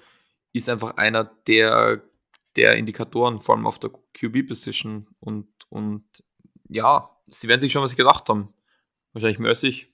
ist 0.53 0.69
einfach 0.69 0.97
einer 0.97 1.25
der, 1.25 2.03
der 2.57 2.77
Indikatoren, 2.77 3.41
vor 3.41 3.55
allem 3.55 3.67
auf 3.67 3.79
der 3.79 3.91
QB-Position. 3.91 5.09
Und, 5.21 5.49
und 5.69 6.05
ja, 6.69 7.11
sie 7.29 7.49
werden 7.49 7.61
sich 7.61 7.73
schon 7.73 7.83
was 7.83 7.97
gedacht 7.97 8.29
haben. 8.29 8.53
Wahrscheinlich 9.12 9.62
ich. 9.62 9.93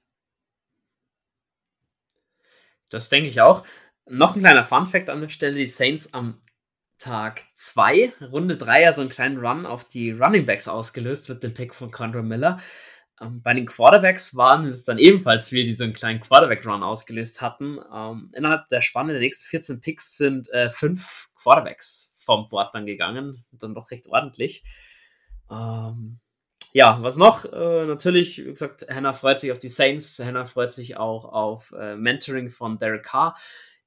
Das 2.90 3.08
denke 3.08 3.28
ich 3.28 3.40
auch. 3.40 3.64
Noch 4.06 4.34
ein 4.34 4.40
kleiner 4.42 4.64
Fun-Fact 4.64 5.10
an 5.10 5.20
der 5.20 5.28
Stelle: 5.28 5.56
Die 5.56 5.66
Saints 5.66 6.12
am 6.14 6.40
Tag 6.98 7.46
2, 7.54 8.12
Runde 8.30 8.56
3, 8.56 8.82
ja 8.82 8.92
so 8.92 9.00
einen 9.00 9.10
kleinen 9.10 9.38
Run 9.38 9.64
auf 9.64 9.84
die 9.84 10.10
Running 10.10 10.44
Backs 10.44 10.68
ausgelöst 10.68 11.28
mit 11.30 11.42
dem 11.42 11.54
Pick 11.54 11.74
von 11.74 11.90
Condor 11.90 12.22
Miller. 12.22 12.60
Ähm, 13.20 13.42
bei 13.42 13.54
den 13.54 13.66
Quarterbacks 13.66 14.36
waren 14.36 14.66
es 14.66 14.84
dann 14.84 14.98
ebenfalls 14.98 15.52
wir, 15.52 15.64
die 15.64 15.72
so 15.72 15.84
einen 15.84 15.92
kleinen 15.92 16.20
Quarterback-Run 16.20 16.82
ausgelöst 16.82 17.40
hatten. 17.40 17.78
Ähm, 17.94 18.30
innerhalb 18.34 18.68
der 18.68 18.80
Spanne 18.80 19.12
der 19.12 19.20
nächsten 19.20 19.48
14 19.48 19.80
Picks 19.80 20.16
sind 20.16 20.48
äh, 20.50 20.70
fünf 20.70 21.28
Quarterbacks 21.34 22.12
vom 22.16 22.48
Board 22.48 22.74
dann 22.74 22.86
gegangen. 22.86 23.44
Dann 23.52 23.74
doch 23.74 23.90
recht 23.90 24.06
ordentlich. 24.08 24.64
Ähm, 25.50 26.20
ja, 26.72 27.02
was 27.02 27.16
noch? 27.16 27.44
Äh, 27.44 27.86
natürlich, 27.86 28.38
wie 28.38 28.50
gesagt, 28.50 28.86
Hannah 28.88 29.12
freut 29.12 29.40
sich 29.40 29.50
auf 29.50 29.58
die 29.58 29.68
Saints. 29.68 30.20
Hannah 30.24 30.44
freut 30.44 30.72
sich 30.72 30.96
auch 30.96 31.24
auf 31.24 31.72
äh, 31.78 31.96
Mentoring 31.96 32.48
von 32.48 32.78
Derek 32.78 33.02
Carr. 33.02 33.34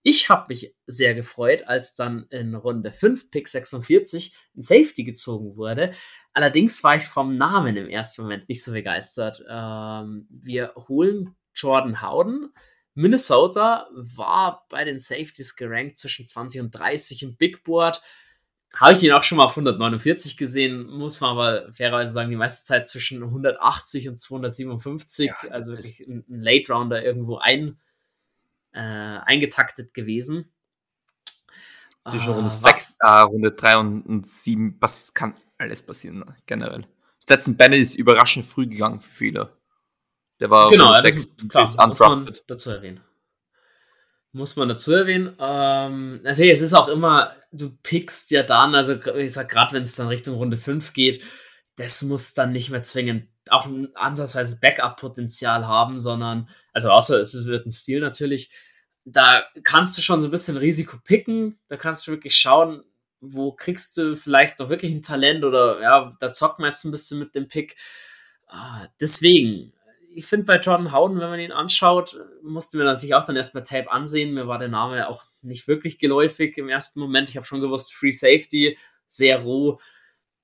Ich 0.05 0.29
habe 0.29 0.47
mich 0.49 0.75
sehr 0.85 1.15
gefreut, 1.15 1.63
als 1.65 1.95
dann 1.95 2.25
in 2.29 2.55
Runde 2.55 2.91
5, 2.91 3.31
Pick 3.31 3.47
46, 3.47 4.35
ein 4.57 4.61
Safety 4.61 5.05
gezogen 5.05 5.55
wurde. 5.55 5.91
Allerdings 6.33 6.83
war 6.83 6.95
ich 6.95 7.03
vom 7.03 7.37
Namen 7.37 7.77
im 7.77 7.87
ersten 7.87 8.23
Moment 8.23 8.49
nicht 8.49 8.63
so 8.63 8.71
begeistert. 8.71 9.43
Ähm, 9.47 10.27
wir 10.29 10.73
holen 10.87 11.35
Jordan 11.53 12.01
Howden. 12.01 12.51
Minnesota 12.95 13.87
war 13.93 14.65
bei 14.69 14.83
den 14.83 14.99
Safeties 14.99 15.55
gerankt 15.55 15.97
zwischen 15.97 16.27
20 16.27 16.61
und 16.61 16.71
30 16.71 17.23
im 17.23 17.35
Big 17.35 17.63
Board. 17.63 18.01
Habe 18.75 18.93
ich 18.93 19.03
ihn 19.03 19.11
auch 19.11 19.21
schon 19.21 19.37
mal 19.37 19.45
auf 19.45 19.51
149 19.51 20.35
gesehen, 20.35 20.87
muss 20.87 21.21
man 21.21 21.31
aber 21.31 21.71
fairerweise 21.71 22.11
sagen, 22.11 22.31
die 22.31 22.35
meiste 22.35 22.65
Zeit 22.65 22.87
zwischen 22.87 23.21
180 23.21 24.09
und 24.09 24.19
257, 24.19 25.27
ja, 25.27 25.35
also 25.51 25.73
wirklich 25.73 26.07
ein, 26.07 26.25
Late 26.27 26.73
Rounder 26.73 27.03
irgendwo 27.03 27.37
ein 27.37 27.77
äh, 28.71 28.79
eingetaktet 28.79 29.93
gewesen. 29.93 30.51
Zwischen 32.09 32.33
Runde 32.33 32.47
äh, 32.47 32.49
6, 32.49 32.97
äh, 32.99 33.07
Runde 33.07 33.51
3 33.51 33.77
und, 33.77 34.27
7, 34.27 34.77
was 34.79 35.13
kann 35.13 35.35
alles 35.63 35.81
passieren, 35.81 36.19
ne, 36.19 36.35
generell. 36.45 36.85
Stetson 37.21 37.55
Bennett 37.57 37.81
ist 37.81 37.95
überraschend 37.95 38.45
früh 38.45 38.67
gegangen 38.67 38.99
für 38.99 39.11
viele. 39.11 39.57
Der 40.39 40.49
war 40.49 40.69
genau, 40.69 40.93
6 40.93 41.25
klar, 41.47 41.63
ist 41.63 41.77
muss 41.77 41.99
man 41.99 42.33
dazu 42.47 42.69
erwähnen. 42.71 43.01
Muss 44.31 44.55
man 44.55 44.67
dazu 44.67 44.93
erwähnen. 44.93 45.35
Ähm, 45.39 46.21
natürlich, 46.23 46.53
es 46.53 46.61
ist 46.61 46.73
auch 46.73 46.87
immer, 46.87 47.35
du 47.51 47.69
pickst 47.83 48.31
ja 48.31 48.43
dann, 48.43 48.75
also 48.75 48.93
ich 49.15 49.31
sag 49.31 49.49
gerade, 49.49 49.73
wenn 49.73 49.83
es 49.83 49.95
dann 49.95 50.07
Richtung 50.07 50.35
Runde 50.35 50.57
5 50.57 50.93
geht, 50.93 51.23
das 51.75 52.03
muss 52.03 52.33
dann 52.33 52.51
nicht 52.51 52.69
mehr 52.69 52.83
zwingend 52.83 53.27
auch 53.49 53.65
ein 53.65 53.89
andererseits 53.95 54.59
Backup-Potenzial 54.59 55.67
haben, 55.67 55.99
sondern, 55.99 56.49
also 56.71 56.89
außer 56.89 57.19
es 57.21 57.45
wird 57.45 57.65
ein 57.65 57.71
Stil 57.71 57.99
natürlich, 57.99 58.51
da 59.05 59.43
kannst 59.63 59.97
du 59.97 60.01
schon 60.01 60.21
so 60.21 60.27
ein 60.27 60.31
bisschen 60.31 60.57
Risiko 60.57 60.97
picken, 61.03 61.59
da 61.67 61.77
kannst 61.77 62.07
du 62.07 62.11
wirklich 62.11 62.35
schauen, 62.37 62.83
wo 63.25 63.53
kriegst 63.53 63.97
du 63.97 64.15
vielleicht 64.15 64.59
noch 64.59 64.69
wirklich 64.69 64.93
ein 64.93 65.01
Talent 65.01 65.45
oder 65.45 65.81
ja, 65.81 66.11
da 66.19 66.33
zockt 66.33 66.59
man 66.59 66.69
jetzt 66.69 66.83
ein 66.83 66.91
bisschen 66.91 67.19
mit 67.19 67.35
dem 67.35 67.47
Pick. 67.47 67.75
Ah, 68.47 68.87
deswegen, 68.99 69.73
ich 70.09 70.25
finde 70.25 70.45
bei 70.45 70.59
Jordan 70.59 70.91
Howden, 70.91 71.19
wenn 71.19 71.29
man 71.29 71.39
ihn 71.39 71.51
anschaut, 71.51 72.19
musste 72.43 72.77
mir 72.77 72.83
natürlich 72.83 73.15
auch 73.15 73.23
dann 73.23 73.35
erstmal 73.35 73.63
Tape 73.63 73.91
ansehen. 73.91 74.33
Mir 74.33 74.47
war 74.47 74.59
der 74.59 74.67
Name 74.67 75.07
auch 75.07 75.23
nicht 75.41 75.67
wirklich 75.67 75.97
geläufig 75.97 76.57
im 76.57 76.69
ersten 76.69 76.99
Moment. 76.99 77.29
Ich 77.29 77.37
habe 77.37 77.45
schon 77.45 77.61
gewusst, 77.61 77.93
Free 77.93 78.11
Safety, 78.11 78.77
sehr 79.07 79.39
roh. 79.41 79.79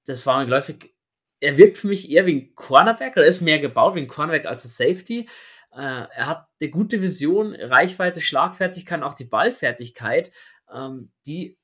Das 0.06 0.26
war 0.26 0.40
mir 0.40 0.46
geläufig 0.46 0.94
er 1.40 1.58
wirkt 1.58 1.78
für 1.78 1.88
mich 1.88 2.10
eher 2.10 2.26
wie 2.26 2.36
ein 2.36 2.56
Cornerback 2.56 3.16
oder 3.16 3.26
ist 3.26 3.42
mehr 3.42 3.60
gebaut 3.60 3.96
wie 3.96 4.00
ein 4.00 4.08
Cornerback 4.08 4.46
als 4.46 4.66
ein 4.66 4.70
Safety. 4.70 5.30
Äh, 5.72 5.78
er 6.14 6.28
hat 6.28 6.48
eine 6.60 6.70
gute 6.70 7.02
Vision, 7.02 7.56
Reichweite, 7.56 8.22
Schlagfertigkeit 8.22 9.02
auch 9.04 9.14
die 9.14 9.26
Ballfertigkeit, 9.26 10.32
ähm, 10.74 11.12
die 11.26 11.58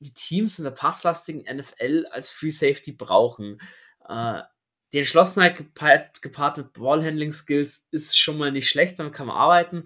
die 0.00 0.14
Teams 0.14 0.58
in 0.58 0.64
der 0.64 0.70
passlastigen 0.70 1.44
NFL 1.54 2.06
als 2.10 2.30
Free 2.30 2.50
Safety 2.50 2.92
brauchen. 2.92 3.60
Äh, 4.08 4.42
die 4.92 4.98
Entschlossenheit 4.98 5.56
gepaart, 5.56 6.22
gepaart 6.22 6.56
mit 6.56 6.72
Ballhandling-Skills 6.72 7.88
ist 7.92 8.18
schon 8.18 8.38
mal 8.38 8.52
nicht 8.52 8.68
schlecht, 8.68 8.98
damit 8.98 9.12
kann 9.12 9.26
man 9.26 9.36
arbeiten. 9.36 9.84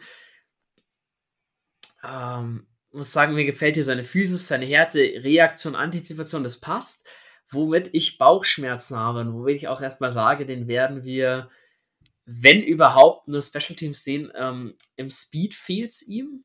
Ähm, 2.04 2.66
muss 2.92 3.12
sagen, 3.12 3.34
mir 3.34 3.44
gefällt 3.44 3.74
hier 3.74 3.84
seine 3.84 4.04
Physis, 4.04 4.48
seine 4.48 4.66
Härte, 4.66 4.98
Reaktion, 4.98 5.74
Antizipation, 5.74 6.44
das 6.44 6.60
passt 6.60 7.08
womit 7.52 7.90
ich 7.92 8.18
Bauchschmerzen 8.18 8.96
habe 8.96 9.20
und 9.20 9.34
wo 9.34 9.46
ich 9.46 9.68
auch 9.68 9.80
erstmal 9.80 10.10
sage, 10.10 10.46
den 10.46 10.68
werden 10.68 11.04
wir, 11.04 11.50
wenn 12.24 12.62
überhaupt, 12.62 13.28
nur 13.28 13.42
Special 13.42 13.76
Teams 13.76 14.02
sehen. 14.02 14.32
Ähm, 14.34 14.74
Im 14.96 15.10
Speed 15.10 15.54
fehlt's 15.54 16.02
ihm. 16.06 16.44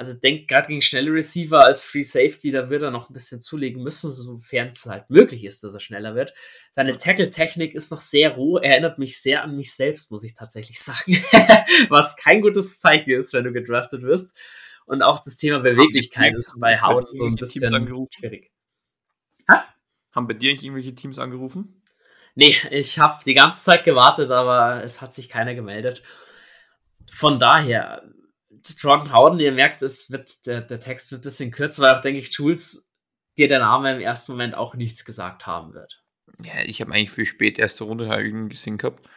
Also 0.00 0.14
denkt 0.14 0.48
gerade 0.48 0.68
gegen 0.68 0.80
schnelle 0.80 1.12
Receiver 1.12 1.62
als 1.62 1.84
Free 1.84 2.00
Safety, 2.00 2.50
da 2.50 2.70
wird 2.70 2.80
er 2.80 2.90
noch 2.90 3.10
ein 3.10 3.12
bisschen 3.12 3.42
zulegen 3.42 3.82
müssen, 3.82 4.10
sofern 4.10 4.68
es 4.68 4.86
halt 4.86 5.10
möglich 5.10 5.44
ist, 5.44 5.62
dass 5.62 5.74
er 5.74 5.80
schneller 5.80 6.14
wird. 6.14 6.32
Seine 6.70 6.96
Tackle-Technik 6.96 7.74
ist 7.74 7.90
noch 7.90 8.00
sehr 8.00 8.30
roh, 8.30 8.56
erinnert 8.56 8.98
mich 8.98 9.20
sehr 9.20 9.44
an 9.44 9.56
mich 9.56 9.74
selbst, 9.74 10.10
muss 10.10 10.24
ich 10.24 10.32
tatsächlich 10.32 10.80
sagen. 10.82 11.22
Was 11.90 12.16
kein 12.16 12.40
gutes 12.40 12.80
Zeichen 12.80 13.10
ist, 13.10 13.34
wenn 13.34 13.44
du 13.44 13.52
gedraftet 13.52 14.00
wirst. 14.00 14.40
Und 14.86 15.02
auch 15.02 15.18
das 15.18 15.36
Thema 15.36 15.58
Beweglichkeit 15.58 16.32
ist 16.34 16.58
bei 16.58 16.80
Haut 16.80 17.14
so 17.14 17.26
ein 17.26 17.34
bisschen 17.34 17.70
schwierig. 18.10 18.50
Haben 20.12 20.26
bei 20.26 20.32
dir 20.32 20.52
nicht 20.52 20.62
irgendwelche 20.62 20.94
Teams 20.94 21.18
angerufen? 21.18 21.82
Nee, 22.34 22.56
ich 22.70 22.98
habe 22.98 23.22
die 23.26 23.34
ganze 23.34 23.62
Zeit 23.62 23.84
gewartet, 23.84 24.30
aber 24.30 24.82
es 24.82 25.02
hat 25.02 25.12
sich 25.12 25.28
keiner 25.28 25.54
gemeldet. 25.54 26.02
Von 27.12 27.38
daher, 27.38 28.10
Jordan 28.78 29.12
Howden, 29.12 29.40
ihr 29.40 29.52
merkt, 29.52 29.82
es 29.82 30.10
wird, 30.10 30.46
der, 30.46 30.60
der 30.60 30.80
Text 30.80 31.12
wird 31.12 31.22
ein 31.22 31.24
bisschen 31.24 31.50
kürzer, 31.50 31.82
weil 31.82 31.94
auch, 31.94 32.00
denke 32.00 32.20
ich, 32.20 32.32
Jules 32.32 32.90
dir 33.36 33.48
der 33.48 33.60
Name 33.60 33.94
im 33.94 34.00
ersten 34.00 34.32
Moment 34.32 34.54
auch 34.54 34.74
nichts 34.74 35.04
gesagt 35.04 35.46
haben 35.46 35.74
wird. 35.74 36.02
Ja, 36.44 36.62
ich 36.64 36.80
habe 36.80 36.92
eigentlich 36.92 37.10
für 37.10 37.24
spät 37.24 37.58
erste 37.58 37.84
Runde 37.84 38.08
gesehen 38.48 38.78
gehabt 38.78 39.08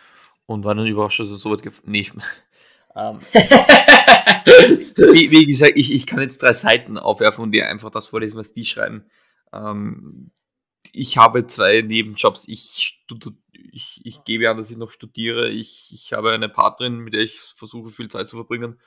und 0.46 0.64
war 0.64 0.76
dann 0.76 0.88
überrascht, 0.88 1.20
dass 1.20 1.30
er 1.30 1.38
so 1.38 1.52
weit 1.52 1.64
Nee, 1.86 2.12
ähm, 2.96 3.20
wie, 4.96 5.32
wie, 5.32 5.46
gesagt, 5.46 5.74
ich, 5.76 5.92
ich 5.92 6.06
kann 6.06 6.22
jetzt 6.22 6.42
drei 6.42 6.54
Seiten 6.54 6.98
aufwerfen 6.98 7.44
und 7.44 7.52
dir 7.52 7.68
einfach 7.68 7.90
das 7.90 8.08
vorlesen, 8.08 8.38
was 8.38 8.54
die 8.54 8.66
schreiben. 8.66 9.06
Ähm, 9.52 10.32
ich 10.92 11.18
habe 11.18 11.48
zwei 11.48 11.82
Nebenjobs. 11.82 12.48
Ich, 12.48 13.04
ich, 13.72 14.02
ich 14.04 14.24
gebe 14.26 14.50
an, 14.50 14.58
dass 14.58 14.70
ich 14.70 14.78
noch 14.78 14.92
studiere. 14.92 15.50
Ich, 15.50 15.92
ich 15.94 16.14
habe 16.14 16.32
eine 16.32 16.50
Partnerin, 16.50 17.00
mit 17.00 17.14
der 17.14 17.22
ich 17.22 17.40
versuche, 17.40 17.90
viel 17.90 18.10
Zeit 18.10 18.28
zu 18.28 18.36
verbringen. 18.36 18.80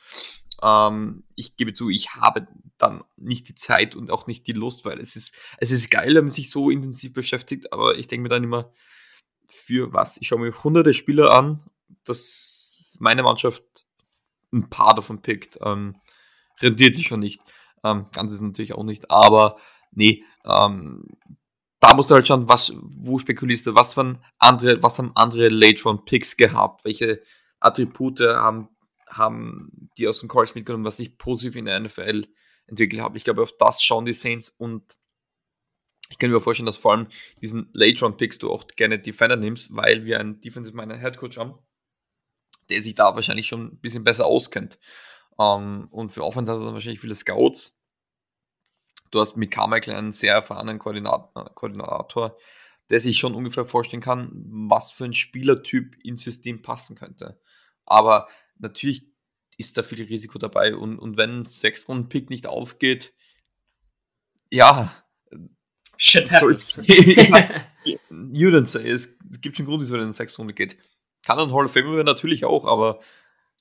Ähm, 0.62 1.24
ich 1.34 1.56
gebe 1.56 1.72
zu, 1.72 1.90
ich 1.90 2.14
habe 2.14 2.46
dann 2.78 3.04
nicht 3.16 3.48
die 3.48 3.54
Zeit 3.54 3.96
und 3.96 4.10
auch 4.10 4.26
nicht 4.26 4.46
die 4.46 4.52
Lust, 4.52 4.84
weil 4.84 4.98
es 4.98 5.16
ist, 5.16 5.34
es 5.58 5.70
ist 5.70 5.90
geil, 5.90 6.14
wenn 6.14 6.24
man 6.24 6.30
sich 6.30 6.50
so 6.50 6.70
intensiv 6.70 7.12
beschäftigt, 7.12 7.72
aber 7.72 7.96
ich 7.96 8.06
denke 8.06 8.24
mir 8.24 8.28
dann 8.28 8.44
immer, 8.44 8.72
für 9.48 9.92
was? 9.92 10.20
Ich 10.20 10.28
schaue 10.28 10.40
mir 10.40 10.52
hunderte 10.64 10.92
Spieler 10.92 11.32
an, 11.32 11.62
dass 12.04 12.78
meine 12.98 13.22
Mannschaft 13.22 13.62
ein 14.52 14.68
paar 14.68 14.94
davon 14.94 15.22
pickt. 15.22 15.58
Ähm, 15.62 15.96
rentiert 16.60 16.94
sich 16.94 17.06
schon 17.06 17.20
nicht. 17.20 17.40
Ähm, 17.84 18.06
ganz 18.12 18.32
ist 18.32 18.40
natürlich 18.40 18.74
auch 18.74 18.84
nicht, 18.84 19.10
aber 19.10 19.58
nee, 19.92 20.24
ähm, 20.44 21.04
da 21.80 21.94
musst 21.94 22.10
du 22.10 22.14
halt 22.14 22.26
schauen, 22.26 22.48
was, 22.48 22.72
wo 22.74 23.18
spekulierst 23.18 23.66
du, 23.66 23.74
was 23.74 23.96
andere, 24.38 24.82
was 24.82 24.98
haben 24.98 25.12
andere 25.14 25.48
Late 25.48 25.82
Round 25.84 26.04
Picks 26.06 26.36
gehabt, 26.36 26.84
welche 26.84 27.22
Attribute 27.60 28.20
haben, 28.20 28.68
haben 29.16 29.90
die 29.98 30.08
aus 30.08 30.20
dem 30.20 30.28
College 30.28 30.52
mitgenommen, 30.54 30.84
was 30.84 30.98
sich 30.98 31.18
positiv 31.18 31.56
in 31.56 31.66
der 31.66 31.80
NFL 31.80 32.26
entwickelt 32.66 33.02
hat. 33.02 33.16
Ich 33.16 33.24
glaube, 33.24 33.42
auf 33.42 33.56
das 33.56 33.82
schauen 33.82 34.04
die 34.04 34.12
Saints 34.12 34.48
und 34.50 34.98
ich 36.08 36.18
kann 36.18 36.30
mir 36.30 36.40
vorstellen, 36.40 36.66
dass 36.66 36.76
vor 36.76 36.92
allem 36.92 37.08
diesen 37.40 37.68
Late 37.72 38.00
Round 38.00 38.16
Picks 38.16 38.38
du 38.38 38.50
auch 38.50 38.66
gerne 38.68 38.98
Defender 38.98 39.36
nimmst, 39.36 39.74
weil 39.74 40.04
wir 40.04 40.20
einen 40.20 40.40
Defensive 40.40 40.76
Miner 40.76 40.98
Head 40.98 41.16
Coach 41.16 41.36
haben, 41.36 41.58
der 42.68 42.80
sich 42.82 42.94
da 42.94 43.14
wahrscheinlich 43.14 43.48
schon 43.48 43.66
ein 43.66 43.80
bisschen 43.80 44.04
besser 44.04 44.26
auskennt. 44.26 44.78
Ähm, 45.38 45.88
und 45.90 46.10
für 46.10 46.24
Offense 46.24 46.52
hast 46.52 46.60
du 46.60 46.64
dann 46.64 46.74
wahrscheinlich 46.74 47.00
viele 47.00 47.14
Scouts, 47.14 47.76
Du 49.10 49.20
hast 49.20 49.36
mit 49.36 49.50
Carmichael 49.50 49.96
einen 49.96 50.12
sehr 50.12 50.34
erfahrenen 50.34 50.78
Koordinator, 50.78 51.50
Koordinator, 51.54 52.36
der 52.90 53.00
sich 53.00 53.18
schon 53.18 53.34
ungefähr 53.34 53.66
vorstellen 53.66 54.02
kann, 54.02 54.30
was 54.68 54.90
für 54.90 55.04
ein 55.04 55.12
Spielertyp 55.12 55.96
ins 56.04 56.22
System 56.22 56.62
passen 56.62 56.96
könnte. 56.96 57.40
Aber 57.84 58.28
natürlich 58.58 59.08
ist 59.58 59.78
da 59.78 59.82
viel 59.82 60.02
Risiko 60.02 60.38
dabei 60.38 60.74
und, 60.74 60.98
und 60.98 61.16
wenn 61.16 61.40
ein 61.40 61.44
Sechs-Runden-Pick 61.44 62.30
nicht 62.30 62.46
aufgeht, 62.46 63.14
ja. 64.50 64.94
Shit 65.96 66.30
happens. 66.30 66.82
you 66.86 68.50
don't 68.50 68.66
say. 68.66 68.88
Es, 68.88 69.16
es 69.30 69.40
gibt 69.40 69.56
schon 69.56 69.66
Grund, 69.66 69.82
wieso 69.82 69.96
er 69.96 70.02
in 70.02 70.12
sechs 70.12 70.38
Runde 70.38 70.52
geht. 70.52 70.76
Kann 71.24 71.38
ein 71.38 71.52
Hall 71.52 71.64
of 71.64 71.72
Famer 71.72 72.04
natürlich 72.04 72.44
auch, 72.44 72.66
aber 72.66 73.00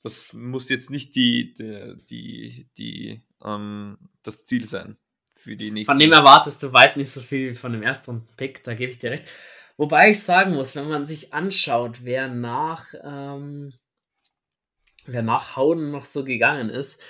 das 0.03 0.33
muss 0.33 0.69
jetzt 0.69 0.91
nicht 0.91 1.15
die, 1.15 1.55
die, 1.55 1.95
die, 2.09 2.69
die 2.77 3.21
ähm, 3.43 3.97
das 4.21 4.45
Ziel 4.45 4.65
sein 4.65 4.97
für 5.35 5.55
die 5.55 5.71
nächsten. 5.71 5.93
Von 5.93 5.99
dem 5.99 6.11
erwartest 6.11 6.61
du 6.61 6.73
weit 6.73 6.97
nicht 6.97 7.09
so 7.09 7.21
viel 7.21 7.53
von 7.55 7.71
dem 7.71 7.81
Erstrunden-Pick, 7.81 8.63
da 8.63 8.73
gebe 8.73 8.91
ich 8.91 8.99
dir 8.99 9.11
recht. 9.11 9.25
Wobei 9.77 10.11
ich 10.11 10.21
sagen 10.21 10.53
muss, 10.53 10.75
wenn 10.75 10.87
man 10.87 11.05
sich 11.05 11.33
anschaut, 11.33 11.99
wer 12.03 12.27
nach, 12.27 12.93
ähm, 13.03 13.73
wer 15.05 15.21
nach 15.21 15.55
Howden 15.55 15.91
noch 15.91 16.03
so 16.03 16.23
gegangen 16.23 16.69
ist, 16.69 17.01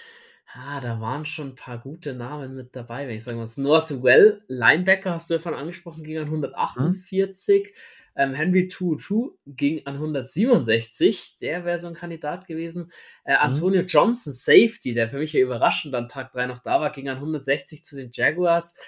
ah, 0.53 0.79
da 0.79 1.01
waren 1.01 1.25
schon 1.25 1.49
ein 1.49 1.55
paar 1.55 1.77
gute 1.77 2.13
Namen 2.13 2.55
mit 2.55 2.75
dabei, 2.75 3.07
wenn 3.07 3.15
ich 3.15 3.23
sagen 3.23 3.37
muss. 3.37 3.57
Noah 3.57 3.81
Sewell, 3.81 4.41
Linebacker, 4.47 5.11
hast 5.11 5.29
du 5.29 5.35
ja 5.35 5.39
von 5.39 5.53
angesprochen, 5.53 6.03
ging 6.03 6.17
an 6.17 6.25
148. 6.25 7.63
Mhm. 7.63 7.69
Ähm, 8.17 8.33
Henry 8.33 8.69
Tutu 8.69 9.31
ging 9.45 9.85
an 9.85 9.95
167. 9.95 11.37
Der 11.41 11.65
wäre 11.65 11.77
so 11.77 11.87
ein 11.87 11.93
Kandidat 11.93 12.47
gewesen. 12.47 12.89
Äh, 13.25 13.33
mhm. 13.33 13.39
Antonio 13.41 13.81
mhm. 13.81 13.87
Johnson, 13.87 14.31
Safety, 14.31 14.93
der 14.93 15.09
für 15.09 15.17
mich 15.17 15.33
ja 15.33 15.41
überraschend 15.41 15.93
an 15.93 16.07
Tag 16.07 16.31
3 16.31 16.47
noch 16.47 16.59
da 16.59 16.79
war, 16.79 16.91
ging 16.91 17.09
an 17.09 17.17
160 17.17 17.83
zu 17.83 17.97
den 17.97 18.09
Jaguars. 18.11 18.79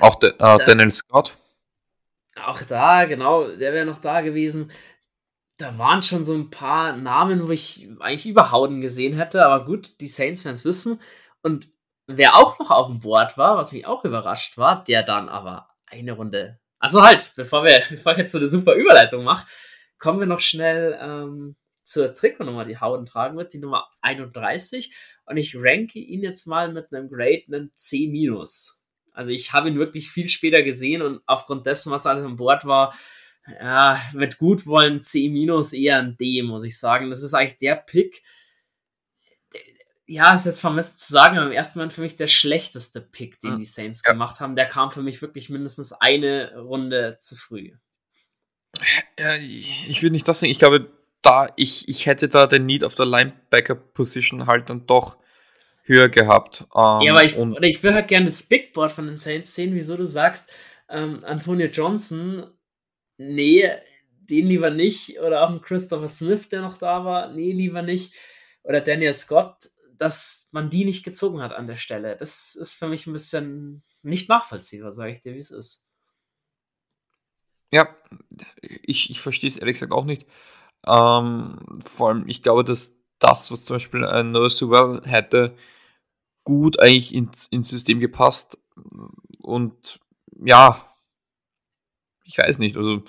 Auch 0.00 0.14
de, 0.14 0.30
äh, 0.30 0.34
Daniel 0.38 0.92
Scott. 0.92 1.36
Auch 2.36 2.62
da, 2.62 3.04
genau, 3.04 3.48
der 3.48 3.72
wäre 3.72 3.84
noch 3.84 3.98
da 3.98 4.20
gewesen. 4.20 4.70
Da 5.58 5.76
waren 5.76 6.02
schon 6.02 6.24
so 6.24 6.34
ein 6.34 6.50
paar 6.50 6.96
Namen, 6.96 7.46
wo 7.46 7.52
ich 7.52 7.88
eigentlich 8.00 8.26
überhauen 8.26 8.80
gesehen 8.80 9.16
hätte, 9.16 9.44
aber 9.44 9.64
gut, 9.64 10.00
die 10.00 10.06
Saints-Fans 10.06 10.64
wissen. 10.64 11.00
Und 11.42 11.68
wer 12.06 12.36
auch 12.36 12.58
noch 12.58 12.70
auf 12.70 12.86
dem 12.86 13.00
Board 13.00 13.36
war, 13.36 13.56
was 13.56 13.72
mich 13.72 13.86
auch 13.86 14.04
überrascht 14.04 14.56
war, 14.56 14.84
der 14.84 15.02
dann 15.02 15.28
aber 15.28 15.68
eine 15.86 16.12
Runde. 16.12 16.60
Also 16.78 17.02
halt, 17.02 17.32
bevor, 17.36 17.64
wir, 17.64 17.82
bevor 17.90 18.12
ich 18.12 18.18
jetzt 18.18 18.32
so 18.32 18.38
eine 18.38 18.48
super 18.48 18.74
Überleitung 18.74 19.24
mache, 19.24 19.46
kommen 19.98 20.20
wir 20.20 20.26
noch 20.26 20.40
schnell 20.40 20.98
ähm, 21.00 21.56
zur 21.82 22.14
Trikotnummer, 22.14 22.64
die 22.64 22.80
Howden 22.80 23.06
tragen 23.06 23.36
wird, 23.36 23.52
die 23.52 23.58
Nummer 23.58 23.88
31. 24.02 24.94
Und 25.26 25.36
ich 25.38 25.56
ranke 25.56 25.98
ihn 25.98 26.22
jetzt 26.22 26.46
mal 26.46 26.72
mit 26.72 26.92
einem 26.92 27.08
Grade, 27.08 27.44
einen 27.48 27.72
C-. 27.76 28.30
Also 29.12 29.32
ich 29.32 29.52
habe 29.52 29.68
ihn 29.68 29.78
wirklich 29.78 30.10
viel 30.10 30.28
später 30.28 30.62
gesehen 30.62 31.02
und 31.02 31.20
aufgrund 31.26 31.66
dessen, 31.66 31.90
was 31.90 32.06
alles 32.06 32.24
an 32.24 32.36
Bord 32.36 32.64
war, 32.66 32.94
ja, 33.60 34.00
mit 34.12 34.38
Gutwollen 34.38 35.00
C- 35.00 35.26
eher 35.72 35.98
ein 35.98 36.16
D, 36.16 36.42
muss 36.42 36.64
ich 36.64 36.78
sagen. 36.78 37.10
Das 37.10 37.22
ist 37.22 37.34
eigentlich 37.34 37.58
der 37.58 37.76
Pick. 37.76 38.22
Ja, 40.06 40.32
ist 40.32 40.46
jetzt 40.46 40.60
vermisst 40.60 41.00
zu 41.00 41.12
sagen, 41.12 41.36
aber 41.36 41.46
im 41.46 41.52
ersten 41.52 41.78
Moment 41.78 41.92
für 41.92 42.00
mich 42.00 42.16
der 42.16 42.28
schlechteste 42.28 43.00
Pick, 43.00 43.40
den 43.40 43.52
hm. 43.52 43.58
die 43.58 43.64
Saints 43.66 44.02
ja. 44.04 44.12
gemacht 44.12 44.40
haben. 44.40 44.56
Der 44.56 44.66
kam 44.66 44.90
für 44.90 45.02
mich 45.02 45.20
wirklich 45.20 45.50
mindestens 45.50 45.92
eine 45.92 46.56
Runde 46.56 47.18
zu 47.20 47.36
früh. 47.36 47.72
Ja, 49.18 49.36
ich 49.36 50.02
würde 50.02 50.12
nicht 50.12 50.26
das 50.26 50.40
sagen. 50.40 50.50
Ich 50.50 50.58
glaube, 50.58 50.90
da 51.20 51.48
ich, 51.56 51.88
ich 51.88 52.06
hätte 52.06 52.28
da 52.28 52.46
den 52.46 52.64
Need 52.64 52.84
auf 52.84 52.94
der 52.94 53.06
Linebacker-Position 53.06 54.46
halt 54.46 54.70
dann 54.70 54.86
doch 54.86 55.18
höher 55.82 56.08
gehabt. 56.08 56.60
Ähm, 56.74 57.00
ja, 57.00 57.12
aber 57.12 57.24
ich, 57.24 57.36
ich 57.36 57.82
will 57.82 57.94
halt 57.94 58.08
gerne 58.08 58.26
das 58.26 58.42
Big 58.44 58.72
Board 58.72 58.92
von 58.92 59.06
den 59.06 59.16
Saints 59.16 59.54
sehen, 59.54 59.74
wieso 59.74 59.96
du 59.96 60.04
sagst, 60.04 60.52
ähm, 60.88 61.24
Antonio 61.24 61.66
Johnson, 61.66 62.46
nee, 63.18 63.70
den 64.28 64.46
lieber 64.46 64.70
nicht. 64.70 65.20
Oder 65.20 65.44
auch 65.44 65.50
ein 65.50 65.60
Christopher 65.60 66.08
Smith, 66.08 66.48
der 66.48 66.62
noch 66.62 66.78
da 66.78 67.04
war, 67.04 67.32
nee, 67.32 67.52
lieber 67.52 67.82
nicht. 67.82 68.14
Oder 68.62 68.80
Daniel 68.80 69.12
Scott, 69.12 69.68
dass 69.96 70.48
man 70.52 70.70
die 70.70 70.84
nicht 70.84 71.04
gezogen 71.04 71.42
hat 71.42 71.52
an 71.52 71.66
der 71.66 71.76
Stelle. 71.76 72.16
Das 72.16 72.54
ist 72.54 72.74
für 72.74 72.88
mich 72.88 73.06
ein 73.06 73.12
bisschen 73.12 73.82
nicht 74.02 74.28
nachvollziehbar, 74.28 74.92
sage 74.92 75.12
ich 75.12 75.20
dir, 75.20 75.34
wie 75.34 75.38
es 75.38 75.50
ist. 75.50 75.88
Ja, 77.70 77.88
ich, 78.62 79.10
ich 79.10 79.20
verstehe 79.20 79.48
es 79.48 79.56
ehrlich 79.56 79.74
gesagt 79.74 79.92
auch 79.92 80.04
nicht. 80.04 80.26
Ähm, 80.86 81.58
vor 81.84 82.08
allem, 82.08 82.28
ich 82.28 82.42
glaube, 82.42 82.64
dass 82.64 82.98
das, 83.18 83.50
was 83.50 83.64
zum 83.64 83.76
Beispiel 83.76 84.04
ein 84.04 84.30
Noah 84.30 84.48
Sewell 84.48 85.02
hätte, 85.04 85.56
gut 86.44 86.80
eigentlich 86.80 87.14
ins, 87.14 87.48
ins 87.48 87.68
System 87.68 88.00
gepasst. 88.00 88.58
Und 89.40 90.00
ja, 90.42 90.87
ich 92.28 92.36
weiß 92.36 92.58
nicht, 92.58 92.76
also. 92.76 93.02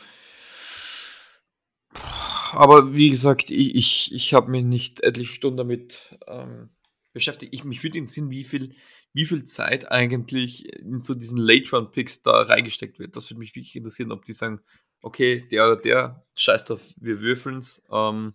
Aber 2.53 2.93
wie 2.95 3.09
gesagt, 3.09 3.51
ich, 3.51 3.75
ich, 3.75 4.13
ich 4.13 4.33
habe 4.33 4.49
mich 4.49 4.63
nicht 4.63 5.03
etliche 5.03 5.31
Stunden 5.31 5.57
damit 5.57 6.17
ähm, 6.27 6.69
beschäftigt. 7.13 7.53
Ich, 7.53 7.63
mich 7.63 7.83
würde 7.83 7.97
interessieren, 7.97 8.31
wie 8.31 8.45
viel, 8.45 8.75
wie 9.13 9.25
viel 9.25 9.43
Zeit 9.43 9.91
eigentlich 9.91 10.73
in 10.73 11.01
so 11.01 11.13
diesen 11.13 11.37
Late-Round-Picks 11.37 12.23
da 12.23 12.41
reingesteckt 12.41 12.97
wird. 12.97 13.15
Das 13.15 13.29
würde 13.29 13.39
mich 13.39 13.55
wirklich 13.55 13.75
interessieren, 13.75 14.11
ob 14.11 14.23
die 14.23 14.33
sagen, 14.33 14.61
okay, 15.01 15.47
der 15.51 15.65
oder 15.65 15.75
der, 15.75 16.25
scheiß 16.35 16.65
drauf, 16.65 16.81
wir 16.97 17.19
würfeln's. 17.19 17.83
Ähm. 17.91 18.33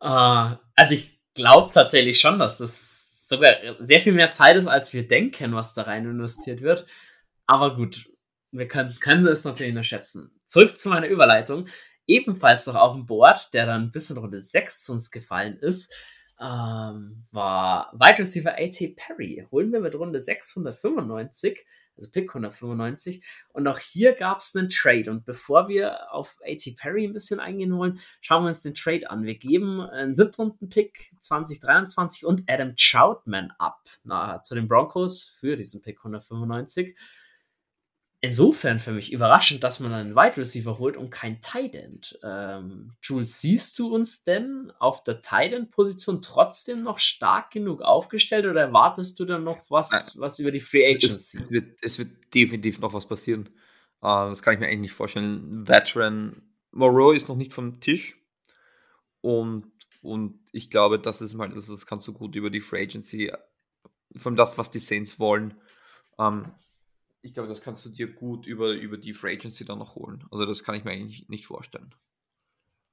uh, 0.00 0.56
also 0.74 0.94
ich 0.94 1.20
glaube 1.34 1.70
tatsächlich 1.72 2.18
schon, 2.18 2.38
dass 2.38 2.58
das 2.58 3.28
sogar 3.28 3.54
sehr 3.78 4.00
viel 4.00 4.14
mehr 4.14 4.30
Zeit 4.32 4.56
ist, 4.56 4.66
als 4.66 4.94
wir 4.94 5.06
denken, 5.06 5.52
was 5.52 5.74
da 5.74 5.82
rein 5.82 6.06
investiert 6.06 6.62
wird. 6.62 6.86
Aber 7.48 7.74
gut, 7.76 8.08
wir 8.52 8.68
können, 8.68 8.94
können 9.00 9.26
es 9.26 9.42
natürlich 9.42 9.72
nur 9.74 9.82
schätzen. 9.82 10.38
Zurück 10.44 10.78
zu 10.78 10.90
meiner 10.90 11.08
Überleitung. 11.08 11.66
Ebenfalls 12.06 12.66
noch 12.66 12.74
auf 12.74 12.94
dem 12.94 13.06
Board, 13.06 13.52
der 13.52 13.66
dann 13.66 13.90
bis 13.90 14.10
in 14.10 14.18
Runde 14.18 14.40
6 14.40 14.84
zu 14.84 14.92
uns 14.92 15.10
gefallen 15.10 15.58
ist, 15.58 15.92
ähm, 16.40 17.24
war 17.32 17.90
Wide 17.94 18.18
Receiver 18.18 18.52
A.T. 18.52 18.94
Perry. 18.96 19.46
Holen 19.50 19.72
wir 19.72 19.80
mit 19.80 19.94
Runde 19.94 20.20
695 20.20 21.66
also 21.98 22.10
Pick 22.10 22.30
195. 22.30 23.24
Und 23.52 23.66
auch 23.66 23.78
hier 23.78 24.12
gab 24.12 24.38
es 24.38 24.54
einen 24.56 24.70
Trade. 24.70 25.10
Und 25.10 25.24
bevor 25.24 25.68
wir 25.68 26.12
auf 26.12 26.36
A.T. 26.42 26.76
Perry 26.78 27.04
ein 27.04 27.12
bisschen 27.12 27.40
eingehen 27.40 27.76
wollen, 27.76 28.00
schauen 28.20 28.44
wir 28.44 28.48
uns 28.48 28.62
den 28.62 28.74
Trade 28.74 29.10
an. 29.10 29.24
Wir 29.24 29.36
geben 29.36 29.80
einen 29.80 30.14
Siebtrunden-Pick 30.14 31.12
2023 31.18 32.24
und 32.24 32.44
Adam 32.48 32.74
Troutman 32.76 33.52
ab 33.58 33.80
na, 34.04 34.42
zu 34.42 34.54
den 34.54 34.68
Broncos 34.68 35.24
für 35.24 35.56
diesen 35.56 35.82
Pick 35.82 35.98
195 35.98 36.96
insofern 38.20 38.80
für 38.80 38.92
mich 38.92 39.12
überraschend, 39.12 39.62
dass 39.62 39.80
man 39.80 39.92
einen 39.92 40.14
Wide 40.16 40.36
Receiver 40.36 40.78
holt 40.78 40.96
und 40.96 41.10
kein 41.10 41.40
Tight 41.40 41.74
End. 41.74 42.18
Ähm, 42.22 42.92
Jules, 43.00 43.40
siehst 43.40 43.78
du 43.78 43.94
uns 43.94 44.24
denn 44.24 44.72
auf 44.78 45.04
der 45.04 45.20
Tight 45.20 45.52
End 45.52 45.70
Position 45.70 46.20
trotzdem 46.20 46.82
noch 46.82 46.98
stark 46.98 47.50
genug 47.52 47.80
aufgestellt 47.80 48.46
oder 48.46 48.62
erwartest 48.62 49.18
du 49.20 49.24
dann 49.24 49.44
noch 49.44 49.70
was, 49.70 50.18
was 50.18 50.38
über 50.38 50.50
die 50.50 50.60
Free 50.60 50.86
Agency? 50.86 51.38
Es, 51.38 51.44
es, 51.44 51.50
wird, 51.50 51.78
es 51.80 51.98
wird 51.98 52.10
definitiv 52.34 52.80
noch 52.80 52.92
was 52.92 53.06
passieren. 53.06 53.48
Uh, 54.00 54.30
das 54.30 54.42
kann 54.42 54.54
ich 54.54 54.60
mir 54.60 54.66
eigentlich 54.66 54.80
nicht 54.80 54.92
vorstellen. 54.92 55.66
Veteran 55.66 56.42
Moreau 56.70 57.12
ist 57.12 57.28
noch 57.28 57.36
nicht 57.36 57.52
vom 57.52 57.80
Tisch 57.80 58.16
und, 59.20 59.72
und 60.02 60.40
ich 60.52 60.70
glaube, 60.70 60.98
das 60.98 61.20
ist 61.20 61.34
mal, 61.34 61.48
das, 61.48 61.66
das 61.66 61.86
kannst 61.86 62.06
du 62.06 62.12
gut 62.12 62.34
über 62.36 62.50
die 62.50 62.60
Free 62.60 62.82
Agency, 62.82 63.32
von 64.16 64.36
das, 64.36 64.58
was 64.58 64.70
die 64.70 64.78
Saints 64.78 65.18
wollen, 65.18 65.54
um, 66.16 66.44
ähm, 66.44 66.52
ich 67.22 67.34
glaube, 67.34 67.48
das 67.48 67.60
kannst 67.60 67.84
du 67.84 67.90
dir 67.90 68.12
gut 68.12 68.46
über, 68.46 68.72
über 68.72 68.96
die 68.96 69.12
Free 69.12 69.34
Agency 69.34 69.64
dann 69.64 69.78
noch 69.78 69.96
holen. 69.96 70.24
Also 70.30 70.46
das 70.46 70.64
kann 70.64 70.74
ich 70.74 70.84
mir 70.84 70.92
eigentlich 70.92 71.28
nicht 71.28 71.46
vorstellen. 71.46 71.94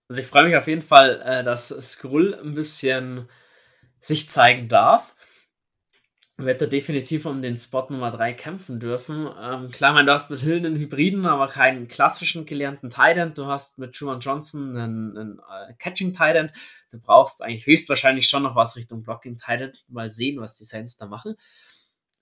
Also 0.08 0.22
ich 0.22 0.28
freue 0.28 0.46
mich 0.46 0.56
auf 0.56 0.68
jeden 0.68 0.82
Fall, 0.82 1.22
äh, 1.22 1.44
dass 1.44 1.70
Skrull 1.70 2.36
ein 2.36 2.54
bisschen 2.54 3.28
sich 4.00 4.30
zeigen 4.30 4.70
darf. 4.70 5.16
Wird 6.38 6.62
er 6.62 6.68
definitiv 6.68 7.26
um 7.26 7.42
den 7.42 7.58
Spot 7.58 7.88
Nummer 7.90 8.12
3 8.12 8.34
kämpfen 8.34 8.80
dürfen. 8.82 9.30
Ähm, 9.42 9.72
klar, 9.72 9.94
man, 9.94 10.06
du 10.06 10.12
hast 10.12 10.30
mit 10.30 10.42
Hill 10.42 10.58
einen 10.58 10.76
Hybriden, 10.76 11.26
aber 11.26 11.48
keinen 11.48 11.88
klassischen 11.88 12.46
gelernten 12.46 12.90
Tight 12.90 13.38
Du 13.38 13.46
hast 13.46 13.80
mit 13.80 13.96
Juwan 13.96 14.20
Johnson 14.20 14.76
einen, 14.78 15.18
einen 15.18 15.40
uh, 15.40 15.74
Catching 15.80 16.14
Tight 16.14 16.52
Du 16.92 17.00
brauchst 17.00 17.42
eigentlich 17.42 17.66
höchstwahrscheinlich 17.66 18.28
schon 18.28 18.44
noch 18.44 18.56
was 18.56 18.76
Richtung 18.76 19.02
Blocking 19.02 19.38
Tight 19.38 19.86
Mal 19.88 20.12
sehen, 20.12 20.42
was 20.42 20.56
die 20.56 20.66
Saints 20.66 20.98
da 20.98 21.08
machen. 21.08 21.36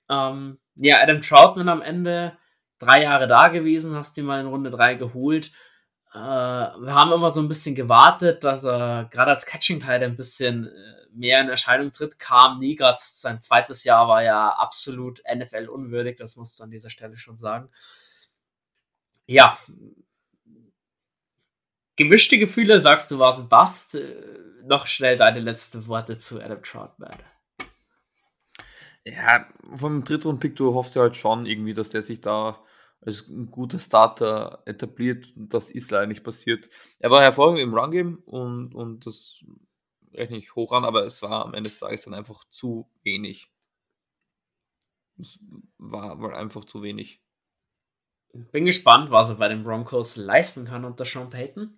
Ähm, 0.10 0.60
ja, 0.76 1.02
Adam 1.02 1.22
Troutman 1.22 1.70
am 1.70 1.82
Ende 1.82 2.38
drei 2.80 3.04
Jahre 3.04 3.28
da 3.28 3.48
gewesen, 3.48 3.96
hast 3.96 4.18
ihn 4.18 4.26
mal 4.26 4.42
in 4.42 4.48
Runde 4.48 4.70
3 4.70 4.96
geholt. 4.96 5.52
Äh, 6.14 6.18
wir 6.18 6.94
haben 6.94 7.12
immer 7.12 7.30
so 7.30 7.42
ein 7.42 7.48
bisschen 7.48 7.76
gewartet, 7.76 8.44
dass 8.44 8.64
er 8.66 9.06
gerade 9.12 9.32
als 9.32 9.46
Catching-Teil 9.46 10.04
ein 10.04 10.16
bisschen 10.16 10.68
äh, 10.68 11.08
mehr 11.12 11.42
in 11.42 11.50
Erscheinung 11.50 11.92
tritt, 11.92 12.20
kam 12.20 12.60
nie. 12.60 12.76
Gerade 12.76 12.98
sein 13.00 13.42
zweites 13.42 13.84
Jahr 13.84 14.08
war 14.08 14.24
ja 14.24 14.50
absolut 14.50 15.22
NFL-unwürdig, 15.34 16.18
das 16.18 16.36
musst 16.36 16.60
du 16.60 16.64
an 16.64 16.72
dieser 16.72 16.90
Stelle 16.90 17.18
schon 17.18 17.38
sagen. 17.38 17.70
Ja, 19.26 19.58
gemischte 21.96 22.38
Gefühle, 22.38 22.80
sagst 22.80 23.10
du, 23.12 23.20
war 23.20 23.32
es 23.34 23.48
Bast. 23.48 23.96
Äh, 23.96 24.34
noch 24.66 24.88
schnell 24.88 25.18
deine 25.18 25.40
letzten 25.40 25.88
Worte 25.88 26.18
zu 26.18 26.42
Adam 26.42 26.64
Troutman. 26.64 27.18
Ja, 29.06 29.48
vom 29.76 30.04
Drittrunden-Pick, 30.04 30.56
du 30.56 30.74
hoffst 30.74 30.96
ja 30.96 31.02
halt 31.02 31.16
schon 31.16 31.46
irgendwie, 31.46 31.74
dass 31.74 31.90
der 31.90 32.04
sich 32.04 32.22
da 32.22 32.64
als 33.02 33.28
ein 33.28 33.52
guter 33.52 33.80
Starter 33.80 34.64
etabliert. 34.66 35.32
Das 35.36 35.70
ist 35.70 35.92
leider 35.92 36.08
nicht 36.08 36.24
passiert. 36.24 36.70
Er 37.00 37.12
war 37.12 37.22
hervorragend 37.22 37.60
im 37.60 37.74
Run-Game 37.74 38.20
und, 38.26 38.74
und 38.74 39.06
das 39.06 39.44
rechne 40.14 40.38
ich 40.38 40.56
hoch 40.56 40.72
an, 40.72 40.86
aber 40.86 41.06
es 41.06 41.22
war 41.22 41.46
am 41.46 41.54
Ende 41.54 41.70
des 41.70 41.80
Tages 41.80 42.04
dann 42.04 42.14
einfach 42.14 42.46
zu 42.50 42.90
wenig. 43.04 43.52
Es 45.20 45.40
war 45.78 46.20
wohl 46.22 46.34
einfach 46.34 46.66
zu 46.66 46.82
wenig. 46.82 47.22
Bin 48.52 48.66
gespannt, 48.66 49.12
was 49.12 49.30
er 49.30 49.36
bei 49.36 49.48
den 49.48 49.64
Broncos 49.64 50.16
leisten 50.16 50.66
kann 50.66 50.86
unter 50.86 51.06
Sean 51.06 51.30
Payton. 51.30 51.78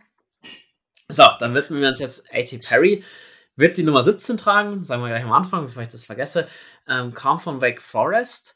So, 1.10 1.26
dann 1.40 1.54
widmen 1.54 1.82
wir 1.82 1.90
uns 1.90 2.00
jetzt 2.00 2.34
A.T. 2.34 2.60
Perry. 2.60 3.04
Wird 3.56 3.78
die 3.78 3.84
Nummer 3.84 4.04
17 4.04 4.38
tragen, 4.38 4.84
sagen 4.84 5.02
wir 5.02 5.10
gleich 5.10 5.24
am 5.24 5.32
Anfang, 5.32 5.66
bevor 5.66 5.84
ich 5.84 5.90
das 5.90 6.04
vergesse. 6.04 6.48
Ähm, 6.88 7.14
kam 7.14 7.40
von 7.40 7.62
Wake 7.62 7.82
Forest. 7.82 8.56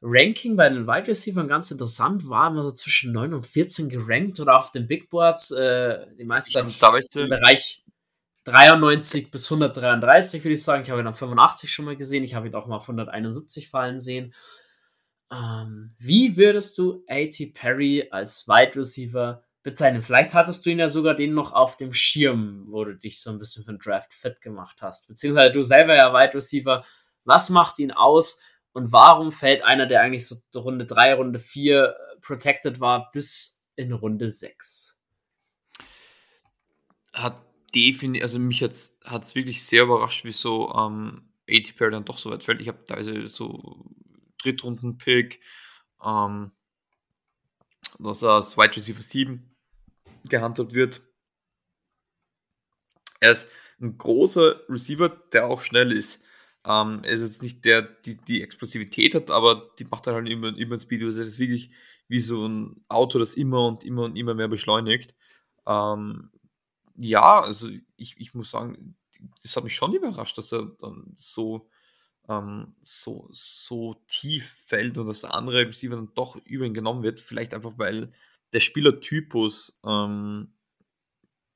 Ranking 0.00 0.56
bei 0.56 0.68
den 0.68 0.86
Wide 0.86 1.08
Receivers 1.08 1.48
ganz 1.48 1.70
interessant, 1.70 2.28
war 2.28 2.50
immer 2.50 2.62
so 2.62 2.70
zwischen 2.70 3.12
9 3.12 3.34
und 3.34 3.46
14 3.46 3.88
gerankt 3.88 4.38
oder 4.38 4.56
auf 4.58 4.70
den 4.70 4.86
Big 4.86 5.10
Boards 5.10 5.50
äh, 5.50 6.06
die 6.16 6.24
meiste 6.24 6.66
Zeit 6.68 7.04
im 7.14 7.28
Bereich 7.28 7.84
93 8.44 9.30
bis 9.30 9.50
133, 9.50 10.42
würde 10.44 10.54
ich 10.54 10.62
sagen. 10.62 10.82
Ich 10.82 10.90
habe 10.90 11.00
ihn 11.00 11.06
auf 11.06 11.18
85 11.18 11.72
schon 11.72 11.84
mal 11.84 11.96
gesehen. 11.96 12.24
Ich 12.24 12.34
habe 12.34 12.46
ihn 12.46 12.54
auch 12.54 12.66
mal 12.66 12.76
auf 12.76 12.88
171 12.88 13.68
fallen 13.68 13.98
sehen. 13.98 14.32
Ähm, 15.30 15.94
wie 15.98 16.36
würdest 16.36 16.78
du 16.78 17.04
A.T. 17.08 17.46
Perry 17.54 18.08
als 18.10 18.48
Wide 18.48 18.76
Receiver 18.76 19.44
bezeichnen. 19.68 20.00
Vielleicht 20.00 20.32
hattest 20.32 20.64
du 20.64 20.70
ihn 20.70 20.78
ja 20.78 20.88
sogar 20.88 21.14
den 21.14 21.34
noch 21.34 21.52
auf 21.52 21.76
dem 21.76 21.92
Schirm, 21.92 22.64
wo 22.68 22.84
du 22.84 22.96
dich 22.96 23.20
so 23.20 23.30
ein 23.30 23.38
bisschen 23.38 23.64
für 23.64 23.72
den 23.72 23.78
Draft 23.78 24.14
fit 24.14 24.40
gemacht 24.40 24.78
hast. 24.80 25.08
Beziehungsweise 25.08 25.52
du 25.52 25.62
selber 25.62 25.94
ja 25.94 26.14
Wide 26.14 26.34
Receiver. 26.34 26.84
Was 27.24 27.50
macht 27.50 27.78
ihn 27.78 27.92
aus 27.92 28.40
und 28.72 28.92
warum 28.92 29.30
fällt 29.30 29.62
einer, 29.62 29.86
der 29.86 30.00
eigentlich 30.00 30.26
so 30.26 30.36
Runde 30.54 30.86
3, 30.86 31.14
Runde 31.14 31.38
4 31.38 31.84
äh, 31.84 32.20
protected 32.22 32.80
war, 32.80 33.10
bis 33.12 33.62
in 33.76 33.92
Runde 33.92 34.30
6? 34.30 35.02
Hat 37.12 37.36
definitiv, 37.74 38.22
also 38.22 38.38
mich 38.38 38.62
hat 38.62 38.72
es 38.72 39.34
wirklich 39.34 39.64
sehr 39.66 39.82
überrascht, 39.82 40.24
wieso 40.24 40.72
ähm, 40.74 41.28
ATP 41.46 41.90
dann 41.90 42.06
doch 42.06 42.16
so 42.16 42.30
weit 42.30 42.42
fällt. 42.42 42.62
Ich 42.62 42.68
habe 42.68 42.78
da 42.86 42.94
also 42.94 43.26
so 43.26 43.84
Drittrunden-Pick, 44.38 45.40
ähm, 46.02 46.52
dass 47.98 48.22
er 48.22 48.30
als 48.30 48.56
Wide 48.56 48.76
Receiver 48.76 49.02
7 49.02 49.44
gehandhabt 50.30 50.74
wird. 50.74 51.02
Er 53.20 53.32
ist 53.32 53.48
ein 53.80 53.96
großer 53.98 54.60
Receiver, 54.68 55.08
der 55.08 55.46
auch 55.46 55.62
schnell 55.62 55.92
ist. 55.92 56.22
Ähm, 56.66 57.00
er 57.04 57.12
ist 57.12 57.22
jetzt 57.22 57.42
nicht 57.42 57.64
der, 57.64 57.82
die 57.82 58.16
die 58.16 58.42
Explosivität 58.42 59.14
hat, 59.14 59.30
aber 59.30 59.70
die 59.78 59.84
macht 59.84 60.06
er 60.06 60.14
halt 60.14 60.28
immer, 60.28 60.56
immer 60.56 60.78
Speed. 60.78 61.02
Also 61.02 61.20
er 61.20 61.26
ist 61.26 61.38
wirklich 61.38 61.70
wie 62.08 62.20
so 62.20 62.46
ein 62.46 62.84
Auto, 62.88 63.18
das 63.18 63.34
immer 63.34 63.66
und 63.66 63.84
immer 63.84 64.04
und 64.04 64.16
immer 64.16 64.34
mehr 64.34 64.48
beschleunigt. 64.48 65.14
Ähm, 65.66 66.30
ja, 66.96 67.40
also 67.42 67.68
ich, 67.96 68.18
ich 68.18 68.34
muss 68.34 68.50
sagen, 68.50 68.96
das 69.42 69.56
hat 69.56 69.64
mich 69.64 69.74
schon 69.76 69.94
überrascht, 69.94 70.38
dass 70.38 70.52
er 70.52 70.66
dann 70.80 71.12
so, 71.16 71.68
ähm, 72.28 72.74
so, 72.80 73.28
so 73.32 73.94
tief 74.08 74.54
fällt 74.66 74.98
und 74.98 75.06
dass 75.06 75.20
der 75.20 75.34
andere 75.34 75.66
Receiver 75.68 75.96
dann 75.96 76.12
doch 76.14 76.36
über 76.44 76.64
ihn 76.66 76.74
genommen 76.74 77.02
wird. 77.02 77.20
Vielleicht 77.20 77.54
einfach, 77.54 77.74
weil 77.78 78.12
der 78.52 78.60
Spielertypus, 78.60 79.80
ähm, 79.84 80.54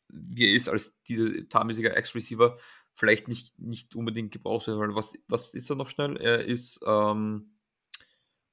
wie 0.09 0.47
er 0.47 0.55
ist 0.55 0.69
als 0.69 1.01
dieser 1.03 1.49
tarmäßiger 1.49 1.97
Ex-Receiver, 1.97 2.59
vielleicht 2.95 3.29
nicht, 3.29 3.59
nicht 3.59 3.95
unbedingt 3.95 4.33
gebraucht 4.33 4.67
wird, 4.67 4.79
weil 4.79 4.95
was, 4.95 5.15
was 5.29 5.55
ist 5.55 5.71
er 5.71 5.77
noch 5.77 5.89
schnell? 5.89 6.17
Er 6.19 6.45
ist 6.45 6.85
ähm, 6.87 7.53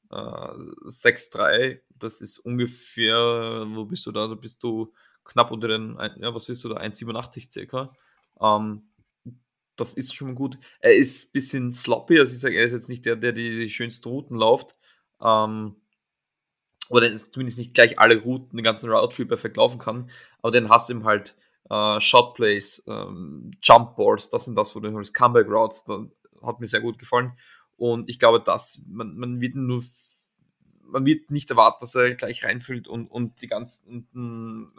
äh, 0.10 0.16
6'3, 0.16 1.82
das 1.90 2.22
ist 2.22 2.40
ungefähr, 2.40 3.66
wo 3.70 3.86
bist 3.86 4.06
du 4.06 4.12
da? 4.12 4.28
Da 4.28 4.36
bist 4.36 4.64
du 4.64 4.94
knapp 5.26 5.52
unter 5.52 5.68
den, 5.68 5.98
ja, 6.20 6.34
was 6.34 6.48
bist 6.48 6.64
du 6.64 6.70
da? 6.70 6.78
1,87 6.78 7.52
circa. 7.52 7.94
Ähm, 8.42 8.90
das 9.76 9.94
ist 9.94 10.14
schon 10.14 10.30
mal 10.30 10.36
gut. 10.36 10.58
Er 10.82 10.96
ist 10.96 11.30
ein 11.30 11.32
bisschen 11.34 11.72
sloppy, 11.72 12.20
also 12.20 12.34
ich 12.34 12.42
sage, 12.42 12.58
er 12.58 12.66
ist 12.66 12.74
jetzt 12.74 12.90
nicht 12.90 13.06
der, 13.06 13.16
der 13.16 13.32
die, 13.32 13.60
die 13.60 13.70
schönsten 13.70 14.10
Routen 14.10 14.38
läuft. 14.38 14.76
Ähm, 15.22 15.76
oder 16.90 17.16
zumindest 17.18 17.58
nicht 17.58 17.74
gleich 17.74 18.00
alle 18.00 18.22
Routen, 18.22 18.58
den 18.58 18.64
ganzen 18.64 18.90
Route 18.90 19.16
Tree 19.16 19.26
perfekt 19.26 19.58
laufen 19.58 19.80
kann, 19.80 20.10
aber 20.42 20.52
dann 20.52 20.70
hast 20.70 20.90
du 20.90 20.94
eben 20.94 21.06
halt 21.06 21.36
äh, 21.70 22.00
Shot 22.02 22.36
Plays, 22.36 22.84
ähm, 22.88 23.52
Jump 23.62 23.96
Balls, 23.96 24.30
das 24.30 24.46
sind 24.46 24.56
das, 24.56 24.76
wo 24.76 24.80
du 24.80 24.92
holst, 24.94 25.14
Comeback 25.14 25.48
Routes, 25.48 25.84
das 25.86 26.02
hat 26.42 26.60
mir 26.60 26.68
sehr 26.68 26.82
gut 26.82 26.98
gefallen. 26.98 27.34
Und 27.78 28.10
ich 28.10 28.20
glaube, 28.20 28.42
dass 28.42 28.82
man, 28.88 29.16
man 29.18 29.40
wird 29.40 29.56
nur 29.56 29.84
man 30.92 31.06
wird 31.06 31.32
nicht 31.32 31.50
erwarten, 31.50 31.78
dass 31.82 31.96
er 31.96 32.16
gleich 32.16 32.44
reinfüllt 32.44 32.88
und, 32.88 33.08
und 33.08 33.42
die 33.42 33.48
ganzen 33.48 34.08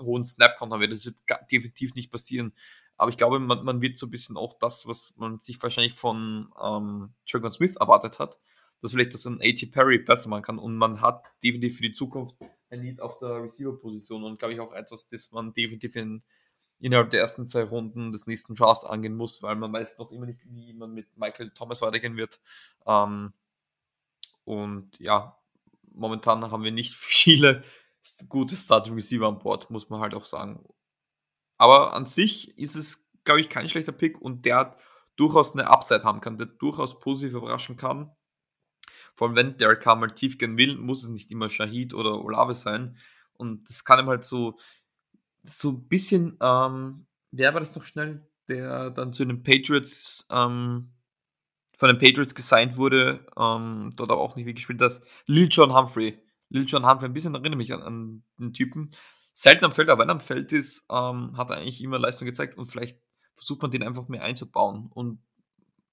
hohen 0.00 0.24
Snap-Count 0.24 0.72
haben 0.72 0.80
wird. 0.80 0.92
Das 0.92 1.06
wird 1.06 1.16
definitiv 1.50 1.94
nicht 1.94 2.10
passieren. 2.10 2.52
Aber 2.96 3.10
ich 3.10 3.16
glaube, 3.16 3.38
man, 3.38 3.64
man 3.64 3.80
wird 3.80 3.96
so 3.96 4.06
ein 4.06 4.10
bisschen 4.10 4.36
auch 4.36 4.58
das, 4.58 4.86
was 4.86 5.16
man 5.16 5.38
sich 5.38 5.62
wahrscheinlich 5.62 5.94
von 5.94 6.52
ähm, 6.62 7.14
Dragon 7.30 7.50
Smith 7.50 7.76
erwartet 7.76 8.18
hat, 8.18 8.38
dass 8.80 8.92
vielleicht 8.92 9.14
das 9.14 9.26
ein 9.26 9.40
A.T. 9.40 9.66
Perry 9.66 9.98
besser 9.98 10.28
machen 10.28 10.42
kann. 10.42 10.58
Und 10.58 10.76
man 10.76 11.00
hat 11.00 11.24
definitiv 11.42 11.76
für 11.76 11.82
die 11.82 11.92
Zukunft 11.92 12.36
ein 12.70 12.82
Lead 12.82 13.00
auf 13.00 13.18
der 13.18 13.42
Receiver-Position 13.42 14.24
und 14.24 14.38
glaube 14.38 14.54
ich 14.54 14.60
auch 14.60 14.72
etwas, 14.72 15.08
das 15.08 15.32
man 15.32 15.52
definitiv 15.52 15.96
in, 15.96 16.22
innerhalb 16.78 17.10
der 17.10 17.20
ersten 17.20 17.46
zwei 17.46 17.64
Runden 17.64 18.12
des 18.12 18.26
nächsten 18.26 18.54
Drafts 18.54 18.84
angehen 18.84 19.16
muss, 19.16 19.42
weil 19.42 19.56
man 19.56 19.72
weiß 19.72 19.98
noch 19.98 20.10
immer 20.12 20.26
nicht, 20.26 20.40
wie 20.44 20.72
man 20.72 20.92
mit 20.92 21.16
Michael 21.16 21.50
Thomas 21.50 21.82
weitergehen 21.82 22.16
wird. 22.16 22.40
Ähm, 22.86 23.32
und 24.44 24.98
ja, 24.98 25.36
momentan 25.92 26.50
haben 26.50 26.64
wir 26.64 26.72
nicht 26.72 26.94
viele 26.96 27.62
gute 28.28 28.56
Starting 28.56 28.94
Receiver 28.94 29.26
an 29.26 29.38
Bord, 29.38 29.70
muss 29.70 29.90
man 29.90 30.00
halt 30.00 30.14
auch 30.14 30.24
sagen. 30.24 30.64
Aber 31.58 31.92
an 31.92 32.06
sich 32.06 32.56
ist 32.56 32.76
es, 32.76 33.06
glaube 33.24 33.40
ich, 33.40 33.50
kein 33.50 33.68
schlechter 33.68 33.92
Pick 33.92 34.20
und 34.20 34.46
der 34.46 34.76
durchaus 35.16 35.52
eine 35.52 35.68
Upside 35.68 36.04
haben 36.04 36.22
kann, 36.22 36.38
der 36.38 36.46
durchaus 36.46 36.98
positiv 37.00 37.34
überraschen 37.34 37.76
kann. 37.76 38.10
Vor 39.14 39.28
allem, 39.28 39.36
wenn 39.36 39.56
Derek 39.56 39.80
Carr 39.80 39.96
mal 39.96 40.12
tief 40.12 40.38
gehen 40.38 40.56
will, 40.56 40.76
muss 40.76 41.04
es 41.04 41.10
nicht 41.10 41.30
immer 41.30 41.48
Shahid 41.48 41.94
oder 41.94 42.24
Olave 42.24 42.54
sein. 42.54 42.96
Und 43.34 43.68
das 43.68 43.84
kann 43.84 44.00
ihm 44.00 44.08
halt 44.08 44.24
so, 44.24 44.58
so 45.42 45.70
ein 45.70 45.88
bisschen, 45.88 46.36
ähm, 46.40 47.06
wer 47.30 47.54
war 47.54 47.60
das 47.60 47.74
noch 47.74 47.84
schnell, 47.84 48.28
der 48.48 48.90
dann 48.90 49.12
zu 49.12 49.24
den 49.24 49.42
Patriots, 49.42 50.26
ähm, 50.30 50.92
von 51.74 51.88
den 51.88 51.98
Patriots 51.98 52.34
gesigned 52.34 52.76
wurde, 52.76 53.26
ähm, 53.38 53.90
dort 53.96 54.10
aber 54.10 54.20
auch 54.20 54.36
nicht 54.36 54.44
wie 54.44 54.54
gespielt 54.54 54.82
hat, 54.82 55.00
Lil 55.26 55.48
John 55.50 55.74
Humphrey. 55.74 56.22
Lil 56.50 56.66
John 56.66 56.86
Humphrey, 56.86 57.08
ein 57.08 57.14
bisschen 57.14 57.34
erinnere 57.34 57.56
mich 57.56 57.72
an, 57.72 57.82
an 57.82 58.22
den 58.38 58.52
Typen. 58.52 58.90
Selten 59.32 59.64
am 59.64 59.72
Feld, 59.72 59.88
aber 59.88 60.02
wenn 60.02 60.10
er 60.10 60.16
am 60.16 60.20
Feld 60.20 60.52
ist, 60.52 60.86
ähm, 60.90 61.36
hat 61.36 61.50
er 61.50 61.56
eigentlich 61.56 61.82
immer 61.82 61.98
Leistung 61.98 62.26
gezeigt 62.26 62.58
und 62.58 62.66
vielleicht 62.66 63.00
versucht 63.34 63.62
man 63.62 63.70
den 63.70 63.82
einfach 63.82 64.08
mehr 64.08 64.22
einzubauen. 64.22 64.90
Und 64.92 65.22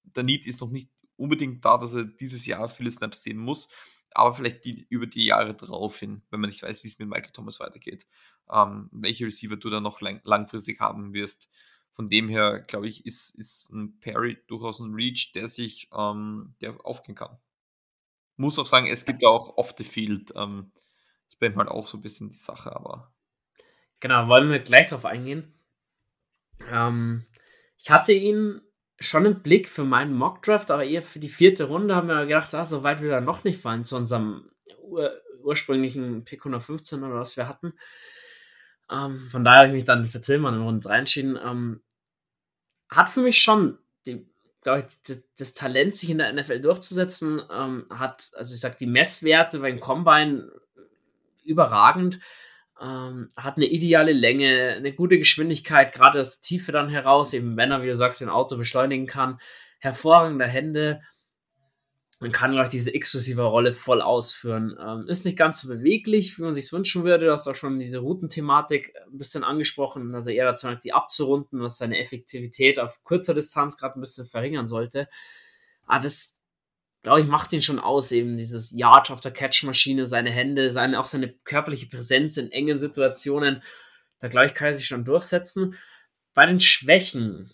der 0.03 0.23
Need 0.23 0.45
ist 0.45 0.59
noch 0.59 0.69
nicht 0.69 0.89
unbedingt 1.17 1.63
da, 1.65 1.77
dass 1.77 1.93
er 1.93 2.05
dieses 2.05 2.45
Jahr 2.45 2.69
viele 2.69 2.91
Snaps 2.91 3.23
sehen 3.23 3.37
muss, 3.37 3.69
aber 4.11 4.33
vielleicht 4.33 4.65
die, 4.65 4.87
über 4.89 5.07
die 5.07 5.25
Jahre 5.25 5.53
drauf 5.53 5.99
hin, 5.99 6.23
wenn 6.29 6.39
man 6.39 6.49
nicht 6.49 6.63
weiß, 6.63 6.83
wie 6.83 6.87
es 6.87 6.99
mit 6.99 7.07
Michael 7.09 7.31
Thomas 7.31 7.59
weitergeht, 7.59 8.07
ähm, 8.51 8.89
welche 8.91 9.25
Receiver 9.25 9.57
du 9.57 9.69
dann 9.69 9.83
noch 9.83 10.01
lang, 10.01 10.21
langfristig 10.23 10.79
haben 10.79 11.13
wirst. 11.13 11.49
Von 11.91 12.09
dem 12.09 12.29
her, 12.29 12.63
glaube 12.67 12.87
ich, 12.87 13.05
ist, 13.05 13.31
ist 13.35 13.71
ein 13.71 13.99
Perry 13.99 14.37
durchaus 14.47 14.79
ein 14.79 14.93
Reach, 14.93 15.31
der 15.33 15.49
sich 15.49 15.89
ähm, 15.91 16.55
der 16.61 16.77
aufgehen 16.85 17.15
kann. 17.15 17.37
Muss 18.35 18.59
auch 18.59 18.67
sagen, 18.67 18.87
es 18.87 19.05
gibt 19.05 19.23
ja 19.23 19.29
auch 19.29 19.57
off 19.57 19.73
the 19.77 19.83
field. 19.83 20.31
Ähm, 20.35 20.71
das 21.25 21.49
ist 21.49 21.57
halt 21.57 21.69
auch 21.69 21.87
so 21.87 21.97
ein 21.97 22.01
bisschen 22.01 22.29
die 22.29 22.37
Sache, 22.37 22.75
aber. 22.75 23.11
Genau, 23.99 24.27
wollen 24.27 24.51
wir 24.51 24.59
gleich 24.59 24.87
darauf 24.87 25.05
eingehen. 25.05 25.55
Ähm, 26.71 27.25
ich 27.79 27.89
hatte 27.89 28.13
ihn 28.13 28.61
schon 28.99 29.25
im 29.25 29.41
Blick 29.41 29.69
für 29.69 29.83
meinen 29.83 30.13
Mockdraft, 30.15 30.71
aber 30.71 30.83
eher 30.83 31.01
für 31.01 31.19
die 31.19 31.29
vierte 31.29 31.65
Runde 31.65 31.95
haben 31.95 32.07
wir 32.07 32.25
gedacht, 32.25 32.53
ah, 32.53 32.65
so 32.65 32.83
weit 32.83 33.01
will 33.01 33.09
er 33.09 33.21
noch 33.21 33.43
nicht 33.43 33.61
fallen 33.61 33.85
zu 33.85 33.95
unserem 33.95 34.49
ur 34.81 35.11
ursprünglichen 35.43 36.25
Pick 36.25 36.41
115 36.41 37.03
oder 37.03 37.15
was 37.15 37.37
wir 37.37 37.47
hatten. 37.47 37.73
Ähm, 38.91 39.27
von 39.31 39.45
daher 39.45 39.59
habe 39.59 39.69
ich 39.69 39.75
mich 39.75 39.85
dann 39.85 40.05
für 40.05 40.19
Tillmann 40.19 40.55
in 40.55 40.61
Runde 40.61 40.87
3 40.87 40.97
entschieden. 40.97 41.39
Ähm, 41.41 41.81
hat 42.89 43.09
für 43.09 43.21
mich 43.21 43.41
schon 43.41 43.77
die, 44.05 44.27
ich, 44.65 44.85
das, 45.05 45.23
das, 45.37 45.53
Talent, 45.53 45.95
sich 45.95 46.09
in 46.09 46.17
der 46.17 46.33
NFL 46.33 46.59
durchzusetzen, 46.59 47.41
ähm, 47.49 47.85
hat, 47.93 48.31
also 48.35 48.53
ich 48.53 48.59
sag, 48.59 48.77
die 48.77 48.87
Messwerte 48.87 49.59
beim 49.59 49.79
Combine 49.79 50.51
überragend. 51.45 52.19
Ähm, 52.81 53.29
hat 53.35 53.57
eine 53.57 53.65
ideale 53.65 54.13
Länge, 54.13 54.75
eine 54.77 54.93
gute 54.93 55.17
Geschwindigkeit, 55.17 55.93
gerade 55.93 56.19
das 56.19 56.41
Tiefe 56.41 56.71
dann 56.71 56.89
heraus, 56.89 57.33
eben 57.33 57.57
wenn 57.57 57.71
er, 57.71 57.81
wie 57.81 57.87
du 57.87 57.95
sagst, 57.95 58.21
ein 58.21 58.29
Auto 58.29 58.57
beschleunigen 58.57 59.07
kann. 59.07 59.39
Hervorragende 59.79 60.45
Hände. 60.45 61.01
Man 62.19 62.31
kann, 62.31 62.51
glaube 62.51 62.65
ich, 62.65 62.71
diese 62.71 62.93
exklusive 62.93 63.43
Rolle 63.43 63.73
voll 63.73 64.01
ausführen. 64.01 64.75
Ähm, 64.79 65.05
ist 65.07 65.25
nicht 65.25 65.37
ganz 65.37 65.61
so 65.61 65.69
beweglich, 65.69 66.37
wie 66.37 66.41
man 66.41 66.53
sich 66.53 66.71
wünschen 66.71 67.03
würde. 67.03 67.25
Du 67.25 67.31
hast 67.31 67.47
auch 67.47 67.55
schon 67.55 67.79
diese 67.79 67.99
Routenthematik 67.99 68.93
ein 69.11 69.17
bisschen 69.17 69.43
angesprochen, 69.43 70.13
er 70.13 70.27
eher 70.27 70.45
dazu 70.45 70.65
neigt, 70.65 70.83
die 70.83 70.93
abzurunden, 70.93 71.61
was 71.61 71.77
seine 71.77 71.99
Effektivität 71.99 72.79
auf 72.79 73.03
kurzer 73.03 73.35
Distanz 73.35 73.77
gerade 73.77 73.99
ein 73.99 74.01
bisschen 74.01 74.25
verringern 74.25 74.67
sollte. 74.67 75.07
Aber 75.85 76.01
das, 76.01 76.36
glaube 77.07 77.21
ich, 77.21 77.27
macht 77.27 77.53
ihn 77.53 77.61
schon 77.61 77.79
aus, 77.79 78.11
eben 78.11 78.35
dieses 78.35 78.73
Yard 78.73 79.11
auf 79.11 79.21
der 79.21 79.31
Catch-Maschine, 79.31 80.05
seine 80.05 80.29
Hände, 80.29 80.69
seine, 80.71 80.99
auch 80.99 81.05
seine 81.05 81.31
körperliche 81.45 81.87
Präsenz 81.87 82.35
in 82.35 82.51
engen 82.51 82.77
Situationen. 82.77 83.63
Da, 84.19 84.27
glaube 84.27 84.47
ich, 84.47 84.53
kann 84.53 84.67
er 84.67 84.73
sich 84.73 84.87
schon 84.87 85.05
durchsetzen. 85.05 85.77
Bei 86.33 86.45
den 86.45 86.59
Schwächen, 86.59 87.53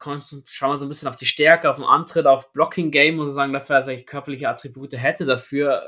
schauen 0.00 0.72
wir 0.72 0.78
so 0.78 0.86
ein 0.86 0.88
bisschen 0.88 1.08
auf 1.08 1.16
die 1.16 1.26
Stärke, 1.26 1.68
auf 1.68 1.76
den 1.76 1.84
Antritt, 1.84 2.26
auf 2.26 2.50
Blocking-Game, 2.54 3.16
muss 3.16 3.28
ich 3.28 3.34
sagen, 3.34 3.52
dafür, 3.52 3.76
dass 3.76 3.88
er 3.88 4.02
körperliche 4.02 4.48
Attribute 4.48 4.94
hätte. 4.94 5.26
Dafür 5.26 5.82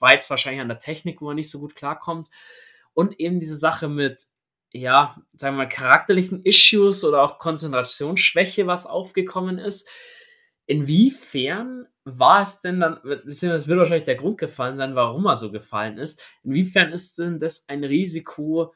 war 0.00 0.12
jetzt 0.12 0.28
wahrscheinlich 0.28 0.62
an 0.62 0.68
der 0.68 0.80
Technik, 0.80 1.20
wo 1.20 1.28
er 1.28 1.36
nicht 1.36 1.48
so 1.48 1.60
gut 1.60 1.76
klarkommt. 1.76 2.28
Und 2.92 3.20
eben 3.20 3.38
diese 3.38 3.56
Sache 3.56 3.88
mit 3.88 4.20
ja, 4.72 5.16
sagen 5.34 5.54
wir 5.54 5.64
mal, 5.64 5.68
charakterlichen 5.68 6.42
Issues 6.44 7.04
oder 7.04 7.22
auch 7.22 7.38
Konzentrationsschwäche, 7.38 8.66
was 8.66 8.86
aufgekommen 8.86 9.58
ist. 9.58 9.88
Inwiefern 10.66 11.86
war 12.04 12.42
es 12.42 12.60
denn 12.60 12.80
dann, 12.80 13.00
beziehungsweise 13.02 13.68
wird 13.68 13.78
wahrscheinlich 13.78 14.04
der 14.04 14.16
Grund 14.16 14.38
gefallen 14.38 14.74
sein, 14.74 14.94
warum 14.94 15.26
er 15.26 15.36
so 15.36 15.52
gefallen 15.52 15.98
ist. 15.98 16.22
Inwiefern 16.42 16.92
ist 16.92 17.18
denn 17.18 17.38
das 17.38 17.68
ein 17.68 17.84
Risiko, 17.84 18.74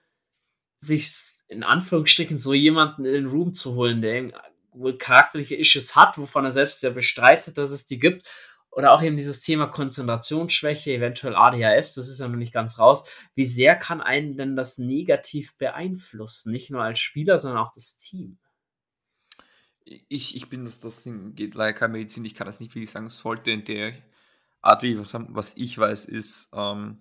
sich 0.78 1.08
in 1.48 1.62
Anführungsstrichen 1.62 2.38
so 2.38 2.54
jemanden 2.54 3.04
in 3.04 3.12
den 3.12 3.26
Room 3.26 3.54
zu 3.54 3.74
holen, 3.74 4.02
der 4.02 4.32
wohl 4.72 4.98
charakterliche 4.98 5.56
Issues 5.56 5.96
hat, 5.96 6.18
wovon 6.18 6.44
er 6.44 6.52
selbst 6.52 6.82
ja 6.82 6.90
bestreitet, 6.90 7.56
dass 7.58 7.70
es 7.70 7.86
die 7.86 7.98
gibt. 7.98 8.28
Oder 8.70 8.92
auch 8.92 9.02
eben 9.02 9.16
dieses 9.16 9.40
Thema 9.40 9.68
Konzentrationsschwäche, 9.68 10.92
eventuell 10.92 11.34
ADHS, 11.34 11.94
das 11.94 12.08
ist 12.08 12.20
ja 12.20 12.28
noch 12.28 12.36
nicht 12.36 12.52
ganz 12.52 12.78
raus. 12.78 13.08
Wie 13.34 13.46
sehr 13.46 13.74
kann 13.74 14.02
einen 14.02 14.36
denn 14.36 14.54
das 14.54 14.76
negativ 14.76 15.56
beeinflussen? 15.56 16.52
Nicht 16.52 16.70
nur 16.70 16.82
als 16.82 16.98
Spieler, 16.98 17.38
sondern 17.38 17.60
auch 17.60 17.72
das 17.72 17.96
Team. 17.96 18.38
Ich, 19.86 20.34
ich 20.34 20.48
bin, 20.48 20.64
das 20.64 21.02
Ding 21.04 21.34
geht 21.36 21.54
leider 21.54 21.72
keine 21.72 21.92
Medizin, 21.92 22.24
ich 22.24 22.34
kann 22.34 22.46
das 22.46 22.58
nicht 22.58 22.74
wirklich 22.74 22.90
sagen, 22.90 23.08
sollte 23.08 23.52
in 23.52 23.64
der 23.64 23.94
Art, 24.60 24.82
wie 24.82 24.98
was, 24.98 25.14
was 25.14 25.56
ich 25.56 25.78
weiß, 25.78 26.06
ist, 26.06 26.50
ähm, 26.52 26.98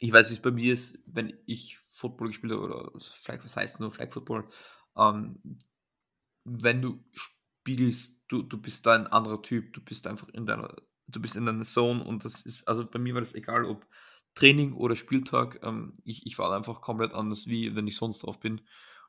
ich 0.00 0.12
weiß, 0.12 0.28
wie 0.30 0.34
es 0.34 0.42
bei 0.42 0.50
mir 0.50 0.72
ist, 0.72 0.98
wenn 1.06 1.38
ich 1.46 1.78
Football 1.90 2.28
gespielt 2.28 2.52
habe, 2.52 2.62
oder 2.62 3.00
Flag, 3.00 3.44
was 3.44 3.56
heißt 3.56 3.78
nur 3.78 3.92
Flag 3.92 4.12
Football, 4.12 4.48
ähm, 4.96 5.38
wenn 6.44 6.82
du 6.82 7.04
spielst, 7.12 8.16
du, 8.28 8.42
du 8.42 8.60
bist 8.60 8.84
da 8.86 8.94
ein 8.94 9.06
anderer 9.06 9.40
Typ, 9.40 9.72
du 9.72 9.80
bist 9.80 10.08
einfach 10.08 10.28
in 10.30 10.46
deiner, 10.46 10.74
du 11.06 11.20
bist 11.20 11.36
in 11.36 11.46
deiner 11.46 11.62
Zone 11.62 12.02
und 12.02 12.24
das 12.24 12.40
ist, 12.42 12.66
also 12.66 12.84
bei 12.84 12.98
mir 12.98 13.14
war 13.14 13.20
das 13.20 13.34
egal, 13.34 13.66
ob 13.66 13.86
Training 14.34 14.72
oder 14.72 14.96
Spieltag, 14.96 15.60
ähm, 15.62 15.94
ich, 16.04 16.26
ich 16.26 16.38
war 16.38 16.52
einfach 16.54 16.80
komplett 16.80 17.14
anders, 17.14 17.46
wie 17.46 17.76
wenn 17.76 17.86
ich 17.86 17.96
sonst 17.96 18.24
drauf 18.24 18.40
bin. 18.40 18.62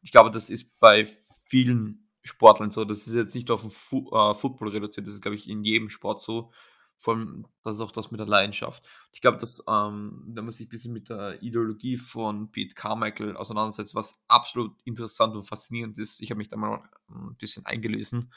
Ich 0.03 0.11
glaube, 0.11 0.29
das 0.29 0.51
ist 0.51 0.79
bei 0.79 1.07
vielen 1.47 2.05
Sportlern 2.26 2.71
so, 2.71 2.86
das 2.86 3.07
ist 3.07 3.15
jetzt 3.15 3.36
nicht 3.36 3.51
auf 3.51 3.61
den 3.61 3.71
Fu 3.71 4.09
äh, 4.11 4.34
Football 4.36 4.69
reduziert, 4.69 5.07
das 5.07 5.15
ist, 5.15 5.21
glaube 5.21 5.36
ich, 5.36 5.47
in 5.49 5.63
jedem 5.63 5.89
Sport 5.89 6.19
so. 6.19 6.51
Vor 6.97 7.15
allem, 7.15 7.45
das 7.63 7.76
ist 7.76 7.82
auch 7.82 7.91
das 7.91 8.11
mit 8.11 8.19
der 8.19 8.28
Leidenschaft. 8.28 8.88
Ich 9.11 9.19
glaube, 9.21 9.38
dass, 9.38 9.63
ähm, 9.67 10.23
wenn 10.28 10.45
man 10.45 10.51
sich 10.51 10.67
ein 10.67 10.69
bisschen 10.69 10.93
mit 10.93 11.09
der 11.09 11.41
Ideologie 11.43 11.97
von 11.97 12.51
Pete 12.51 12.73
Carmichael 12.73 13.36
auseinandersetzt, 13.36 13.95
was 13.95 14.23
absolut 14.28 14.73
interessant 14.86 15.36
und 15.36 15.43
faszinierend 15.43 15.99
ist, 15.99 16.21
ich 16.21 16.32
habe 16.32 16.38
mich 16.38 16.47
da 16.47 16.55
mal 16.55 16.82
ein 17.09 17.36
bisschen 17.38 17.65
eingelesen, 17.65 18.32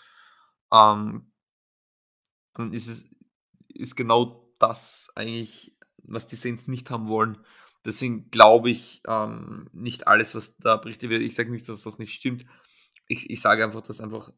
ähm, 0.73 1.31
dann 2.55 2.73
ist 2.73 2.89
es 2.89 3.11
ist 3.69 3.95
genau 3.95 4.53
das 4.59 5.11
eigentlich, 5.15 5.77
was 6.03 6.27
die 6.27 6.37
Saints 6.37 6.67
nicht 6.67 6.91
haben 6.91 7.09
wollen. 7.09 7.39
Deswegen 7.85 8.31
glaube 8.31 8.71
ich 8.71 9.03
ähm, 9.07 9.69
nicht 9.73 10.09
alles, 10.09 10.35
was 10.35 10.57
da 10.57 10.77
berichtet 10.77 11.11
wird. 11.11 11.23
Ich 11.23 11.35
sage 11.35 11.51
nicht, 11.51 11.69
dass 11.69 11.85
das 11.85 11.99
nicht 11.99 12.13
stimmt. 12.13 12.45
Ich, 13.09 13.31
ich 13.31 13.41
sage 13.41 13.65
einfach, 13.65 13.83
dass 13.83 14.01
einfach 14.01 14.33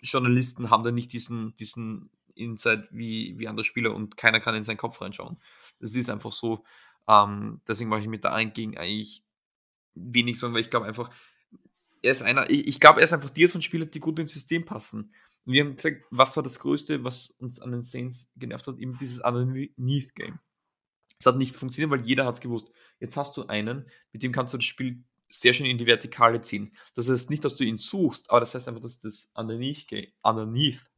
Journalisten 0.00 0.70
haben 0.70 0.84
da 0.84 0.92
nicht 0.92 1.12
diesen, 1.12 1.56
diesen 1.56 2.10
Inside 2.34 2.88
wie, 2.90 3.38
wie 3.38 3.48
andere 3.48 3.64
Spieler 3.64 3.94
und 3.94 4.16
keiner 4.16 4.40
kann 4.40 4.54
in 4.54 4.62
seinen 4.62 4.76
Kopf 4.76 5.00
reinschauen. 5.00 5.38
Das 5.80 5.94
ist 5.94 6.10
einfach 6.10 6.32
so. 6.32 6.64
Ähm, 7.08 7.60
deswegen 7.66 7.90
mache 7.90 8.02
ich 8.02 8.06
mit 8.06 8.24
der 8.24 8.34
Eingegen 8.34 8.76
eigentlich 8.76 9.24
wenig 9.94 10.38
Sorgen, 10.38 10.54
weil 10.54 10.60
ich 10.60 10.70
glaube 10.70 10.86
einfach, 10.86 11.10
er 12.02 12.12
ist 12.12 12.22
einer, 12.22 12.48
ich, 12.48 12.66
ich 12.68 12.80
glaube, 12.80 13.00
er 13.00 13.04
ist 13.04 13.12
einfach 13.12 13.30
die 13.30 13.48
von 13.48 13.62
Spielern, 13.62 13.90
die 13.90 14.00
gut 14.00 14.18
ins 14.18 14.32
System 14.32 14.64
passen. 14.64 15.12
Und 15.44 15.52
wir 15.52 15.64
haben 15.64 15.76
gesagt, 15.76 16.04
was 16.10 16.36
war 16.36 16.42
das 16.42 16.58
Größte, 16.58 17.04
was 17.04 17.30
uns 17.38 17.58
an 17.58 17.72
den 17.72 17.82
Saints 17.82 18.30
genervt 18.36 18.66
hat? 18.66 18.78
Eben 18.78 18.96
dieses 18.98 19.20
Underneath-Game. 19.20 20.38
Es 21.18 21.26
hat 21.26 21.36
nicht 21.36 21.56
funktioniert, 21.56 21.90
weil 21.90 22.06
jeder 22.06 22.26
hat 22.26 22.34
es 22.34 22.40
gewusst. 22.40 22.70
Jetzt 23.00 23.16
hast 23.16 23.36
du 23.36 23.46
einen, 23.46 23.88
mit 24.12 24.22
dem 24.22 24.30
kannst 24.30 24.54
du 24.54 24.58
das 24.58 24.66
Spiel 24.66 25.02
sehr 25.28 25.52
schön 25.52 25.66
in 25.66 25.78
die 25.78 25.86
Vertikale 25.86 26.40
ziehen. 26.40 26.72
Das 26.94 27.08
heißt 27.10 27.30
nicht, 27.30 27.44
dass 27.44 27.56
du 27.56 27.64
ihn 27.64 27.78
suchst, 27.78 28.30
aber 28.30 28.40
das 28.40 28.54
heißt 28.54 28.68
einfach, 28.68 28.80
dass 28.80 28.98
das 28.98 29.28
Underneath-Game 29.34 30.06
Underneath 30.22 30.90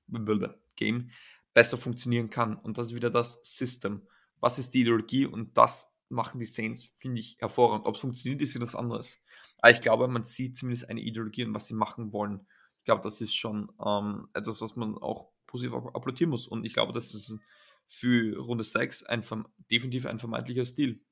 Game 0.77 1.11
besser 1.55 1.77
funktionieren 1.77 2.31
kann. 2.31 2.57
Und 2.57 2.79
das 2.79 2.89
ist 2.89 2.95
wieder 2.95 3.11
das 3.11 3.41
System. 3.43 4.03
Was 4.41 4.59
ist 4.59 4.75
die 4.75 4.83
Ideologie? 4.83 5.27
Und 5.27 5.57
das 5.57 5.95
machen 6.09 6.41
die 6.41 6.47
Saints, 6.47 6.93
finde 6.99 7.21
ich, 7.21 7.37
hervorragend. 7.39 7.87
Ob 7.87 7.95
es 7.95 8.01
funktioniert, 8.01 8.43
ist 8.43 8.55
wieder 8.55 8.63
was 8.63 8.75
anderes. 8.75 9.25
Aber 9.59 9.71
ich 9.71 9.81
glaube, 9.81 10.09
man 10.09 10.25
sieht 10.25 10.57
zumindest 10.57 10.89
eine 10.89 11.01
Ideologie 11.01 11.45
und 11.45 11.55
was 11.55 11.67
sie 11.67 11.75
machen 11.75 12.13
wollen. 12.13 12.47
Ich 12.79 12.85
glaube, 12.85 13.03
das 13.03 13.21
ist 13.21 13.37
schon 13.37 13.71
ähm, 13.85 14.29
etwas, 14.33 14.63
was 14.63 14.77
man 14.77 14.97
auch 14.97 15.31
positiv 15.47 15.75
applaudieren 15.75 16.31
muss. 16.31 16.47
Und 16.47 16.65
ich 16.65 16.73
glaube, 16.73 16.93
das 16.93 17.15
ist 17.15 17.39
für 17.87 18.39
Runde 18.39 18.65
6 18.65 19.05
ein, 19.05 19.23
definitiv 19.71 20.07
ein 20.07 20.19
vermeintlicher 20.19 20.65
Stil. 20.65 21.05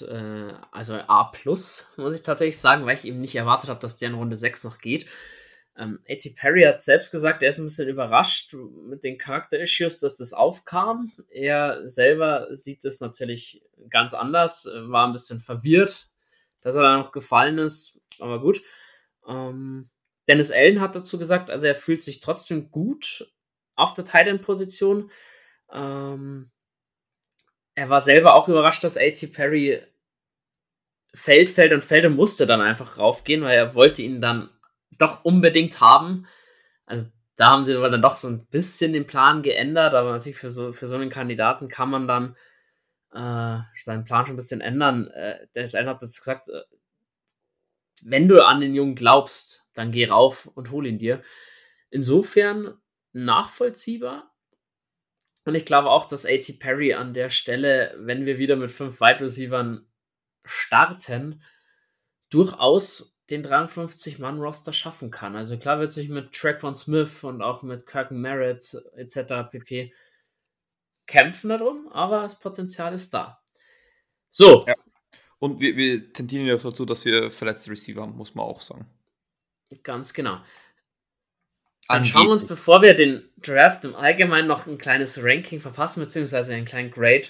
Äh, 0.00 0.52
also 0.70 0.94
A 0.94 1.24
plus, 1.24 1.88
muss 1.96 2.14
ich 2.14 2.22
tatsächlich 2.22 2.58
sagen, 2.58 2.86
weil 2.86 2.96
ich 2.96 3.04
eben 3.04 3.20
nicht 3.20 3.34
erwartet 3.34 3.70
habe, 3.70 3.80
dass 3.80 3.96
der 3.96 4.08
in 4.08 4.14
Runde 4.14 4.36
6 4.36 4.64
noch 4.64 4.78
geht. 4.78 5.06
Ähm, 5.76 5.98
A.T. 6.08 6.30
Perry 6.30 6.62
hat 6.62 6.80
selbst 6.80 7.10
gesagt, 7.10 7.42
er 7.42 7.50
ist 7.50 7.58
ein 7.58 7.66
bisschen 7.66 7.88
überrascht 7.88 8.54
mit 8.54 9.02
den 9.02 9.18
Charakter-Issues, 9.18 9.98
dass 9.98 10.18
das 10.18 10.32
aufkam. 10.32 11.12
Er 11.30 11.86
selber 11.88 12.46
sieht 12.54 12.84
das 12.84 13.00
natürlich 13.00 13.62
ganz 13.90 14.14
anders, 14.14 14.70
war 14.72 15.06
ein 15.06 15.12
bisschen 15.12 15.40
verwirrt, 15.40 16.08
dass 16.60 16.76
er 16.76 16.82
da 16.82 16.98
noch 16.98 17.12
gefallen 17.12 17.58
ist, 17.58 18.00
aber 18.20 18.40
gut. 18.40 18.62
Ähm, 19.26 19.90
Dennis 20.28 20.52
Allen 20.52 20.80
hat 20.80 20.94
dazu 20.94 21.18
gesagt, 21.18 21.50
also 21.50 21.66
er 21.66 21.74
fühlt 21.74 22.02
sich 22.02 22.20
trotzdem 22.20 22.70
gut 22.70 23.32
auf 23.74 23.92
der 23.94 24.04
Titan-Position. 24.04 25.10
Ähm, 25.72 26.50
er 27.74 27.90
war 27.90 28.00
selber 28.00 28.34
auch 28.34 28.48
überrascht, 28.48 28.84
dass 28.84 28.96
A.T. 28.96 29.28
Perry 29.28 29.82
fällt, 31.14 31.50
fällt 31.50 31.72
und 31.72 31.84
fällt 31.84 32.04
und 32.06 32.16
musste 32.16 32.46
dann 32.46 32.60
einfach 32.60 32.98
raufgehen, 32.98 33.42
weil 33.42 33.56
er 33.56 33.74
wollte 33.74 34.02
ihn 34.02 34.20
dann 34.20 34.50
doch 34.98 35.24
unbedingt 35.24 35.80
haben. 35.80 36.26
Also 36.86 37.06
da 37.36 37.50
haben 37.50 37.64
sie 37.64 37.74
dann 37.74 38.02
doch 38.02 38.16
so 38.16 38.28
ein 38.28 38.46
bisschen 38.46 38.92
den 38.92 39.06
Plan 39.06 39.42
geändert, 39.42 39.94
aber 39.94 40.12
natürlich 40.12 40.38
für 40.38 40.50
so, 40.50 40.72
für 40.72 40.86
so 40.86 40.96
einen 40.96 41.10
Kandidaten 41.10 41.68
kann 41.68 41.90
man 41.90 42.06
dann 42.06 42.36
äh, 43.12 43.60
seinen 43.80 44.04
Plan 44.04 44.26
schon 44.26 44.34
ein 44.34 44.36
bisschen 44.36 44.60
ändern. 44.60 45.08
Äh, 45.08 45.46
der 45.54 45.66
SN 45.66 45.86
hat 45.86 46.02
jetzt 46.02 46.18
gesagt, 46.18 46.48
äh, 46.48 46.62
wenn 48.02 48.28
du 48.28 48.44
an 48.44 48.60
den 48.60 48.74
Jungen 48.74 48.94
glaubst, 48.94 49.66
dann 49.74 49.90
geh 49.90 50.06
rauf 50.06 50.46
und 50.54 50.70
hol 50.70 50.86
ihn 50.86 50.98
dir. 50.98 51.22
Insofern 51.90 52.74
nachvollziehbar. 53.12 54.33
Und 55.44 55.54
ich 55.54 55.66
glaube 55.66 55.90
auch, 55.90 56.06
dass 56.06 56.26
A.T. 56.26 56.54
Perry 56.54 56.94
an 56.94 57.12
der 57.12 57.28
Stelle, 57.28 57.94
wenn 57.98 58.24
wir 58.24 58.38
wieder 58.38 58.56
mit 58.56 58.70
fünf 58.70 59.00
Wide 59.00 59.24
Receivern 59.24 59.86
starten, 60.44 61.42
durchaus 62.30 63.16
den 63.30 63.44
53-Mann-Roster 63.44 64.72
schaffen 64.72 65.10
kann. 65.10 65.36
Also 65.36 65.56
klar 65.56 65.80
wird 65.80 65.92
sich 65.92 66.08
mit 66.08 66.32
Traquan 66.32 66.74
Smith 66.74 67.24
und 67.24 67.42
auch 67.42 67.62
mit 67.62 67.86
Kirken 67.86 68.20
Merritt 68.20 68.76
etc. 68.96 69.50
pp. 69.50 69.94
kämpfen 71.06 71.48
darum, 71.50 71.88
aber 71.88 72.22
das 72.22 72.38
Potenzial 72.38 72.92
ist 72.92 73.14
da. 73.14 73.42
So. 74.30 74.64
Ja. 74.66 74.74
Und 75.38 75.60
wir, 75.60 75.76
wir 75.76 76.12
tendieren 76.12 76.46
ja 76.46 76.56
dazu, 76.56 76.84
dass 76.84 77.04
wir 77.04 77.30
verletzte 77.30 77.70
Receiver 77.70 78.02
haben, 78.02 78.16
muss 78.16 78.34
man 78.34 78.46
auch 78.46 78.62
sagen. 78.62 78.86
Ganz 79.82 80.12
genau. 80.14 80.40
Dann 81.88 81.98
Angeblich. 81.98 82.12
schauen 82.12 82.26
wir 82.26 82.32
uns, 82.32 82.46
bevor 82.46 82.82
wir 82.82 82.94
den 82.94 83.28
Draft 83.38 83.84
im 83.84 83.94
Allgemeinen 83.94 84.48
noch 84.48 84.66
ein 84.66 84.78
kleines 84.78 85.22
Ranking 85.22 85.60
verpassen, 85.60 86.02
beziehungsweise 86.02 86.54
einen 86.54 86.64
kleinen 86.64 86.90
Grade, 86.90 87.28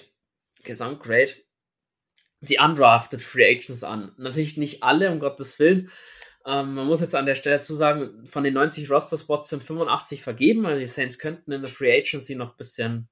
Gesamtgrade 0.63 1.33
die 2.45 2.59
undrafted 2.59 3.23
Free 3.23 3.57
Agents 3.57 3.85
an. 3.85 4.13
Natürlich 4.17 4.57
nicht 4.57 4.83
alle, 4.83 5.11
um 5.11 5.19
Gottes 5.19 5.59
Willen. 5.59 5.91
Ähm, 6.47 6.75
man 6.75 6.87
muss 6.87 7.01
jetzt 7.01 7.15
an 7.15 7.27
der 7.27 7.35
Stelle 7.35 7.61
zu 7.61 7.75
sagen, 7.75 8.27
von 8.27 8.45
den 8.45 8.55
90 8.55 8.91
Roster-Spots 8.91 9.49
sind 9.49 9.63
85 9.63 10.23
vergeben. 10.23 10.67
Also 10.67 10.79
die 10.79 10.87
Saints 10.87 11.19
könnten 11.19 11.53
in 11.53 11.63
der 11.63 11.71
Free 11.71 11.97
Agency 11.97 12.35
noch 12.35 12.53
ein 12.53 12.57
bisschen, 12.57 13.09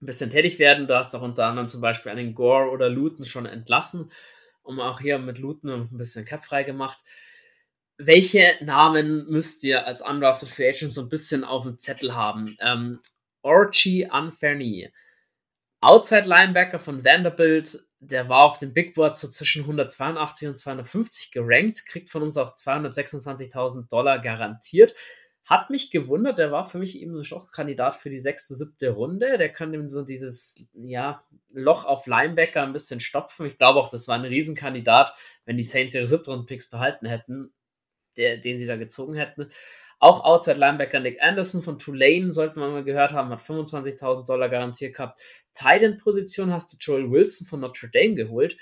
ein 0.00 0.06
bisschen 0.06 0.30
tätig 0.30 0.58
werden. 0.58 0.86
Du 0.86 0.96
hast 0.96 1.14
auch 1.14 1.22
unter 1.22 1.46
anderem 1.46 1.68
zum 1.68 1.80
Beispiel 1.80 2.12
einen 2.12 2.34
Gore 2.34 2.70
oder 2.70 2.88
Luton 2.88 3.24
schon 3.24 3.46
entlassen, 3.46 4.10
um 4.62 4.80
auch 4.80 5.00
hier 5.00 5.18
mit 5.18 5.38
Luton 5.38 5.88
ein 5.92 5.96
bisschen 5.96 6.24
Cap 6.24 6.44
frei 6.44 6.64
gemacht. 6.64 6.98
Welche 7.98 8.56
Namen 8.60 9.26
müsst 9.28 9.64
ihr 9.64 9.86
als 9.86 10.00
undrafted 10.00 10.48
Free 10.48 10.68
Agents 10.68 10.94
so 10.94 11.02
ein 11.02 11.08
bisschen 11.08 11.44
auf 11.44 11.64
dem 11.64 11.78
Zettel 11.78 12.14
haben? 12.14 12.56
Ähm, 12.60 12.98
Orchie 13.42 14.08
Unfairney, 14.10 14.92
Outside 15.82 16.28
Linebacker 16.28 16.78
von 16.78 17.04
Vanderbilt, 17.04 17.76
der 17.98 18.28
war 18.28 18.44
auf 18.44 18.58
dem 18.58 18.72
Big 18.72 18.94
Board 18.94 19.16
so 19.16 19.28
zwischen 19.28 19.62
182 19.62 20.48
und 20.48 20.56
250 20.56 21.32
gerankt, 21.32 21.86
kriegt 21.86 22.08
von 22.08 22.22
uns 22.22 22.36
auch 22.36 22.54
226.000 22.54 23.88
Dollar 23.88 24.20
garantiert. 24.20 24.94
Hat 25.44 25.70
mich 25.70 25.90
gewundert, 25.90 26.38
der 26.38 26.52
war 26.52 26.64
für 26.64 26.78
mich 26.78 27.00
eben 27.00 27.20
auch 27.32 27.50
Kandidat 27.50 27.96
für 27.96 28.10
die 28.10 28.20
sechste, 28.20 28.54
siebte 28.54 28.90
Runde. 28.90 29.38
Der 29.38 29.52
kann 29.52 29.74
eben 29.74 29.88
so 29.88 30.04
dieses 30.04 30.68
ja, 30.72 31.20
Loch 31.50 31.84
auf 31.84 32.06
Linebacker 32.06 32.62
ein 32.62 32.72
bisschen 32.72 33.00
stopfen. 33.00 33.46
Ich 33.46 33.58
glaube 33.58 33.80
auch, 33.80 33.90
das 33.90 34.06
war 34.06 34.14
ein 34.14 34.24
Riesenkandidat, 34.24 35.14
wenn 35.46 35.56
die 35.56 35.64
Saints 35.64 35.94
ihre 35.94 36.06
siebte 36.06 36.30
Runden 36.30 36.46
Picks 36.46 36.70
behalten 36.70 37.06
hätten. 37.06 37.52
Der, 38.16 38.38
den 38.38 38.56
sie 38.56 38.66
da 38.66 38.76
gezogen 38.76 39.14
hätten. 39.14 39.48
Auch 39.98 40.24
Outside 40.24 40.58
Linebacker 40.58 40.98
Nick 40.98 41.22
Anderson 41.22 41.62
von 41.62 41.78
Tulane, 41.78 42.32
sollte 42.32 42.58
man 42.58 42.72
mal 42.72 42.82
gehört 42.82 43.12
haben, 43.12 43.30
hat 43.30 43.40
25.000 43.40 44.26
Dollar 44.26 44.48
garantiert 44.48 44.96
gehabt. 44.96 45.20
Tight 45.52 45.98
Position 46.02 46.52
hast 46.52 46.72
du 46.72 46.76
Joel 46.80 47.10
Wilson 47.10 47.46
von 47.46 47.60
Notre 47.60 47.88
Dame 47.88 48.16
geholt. 48.16 48.56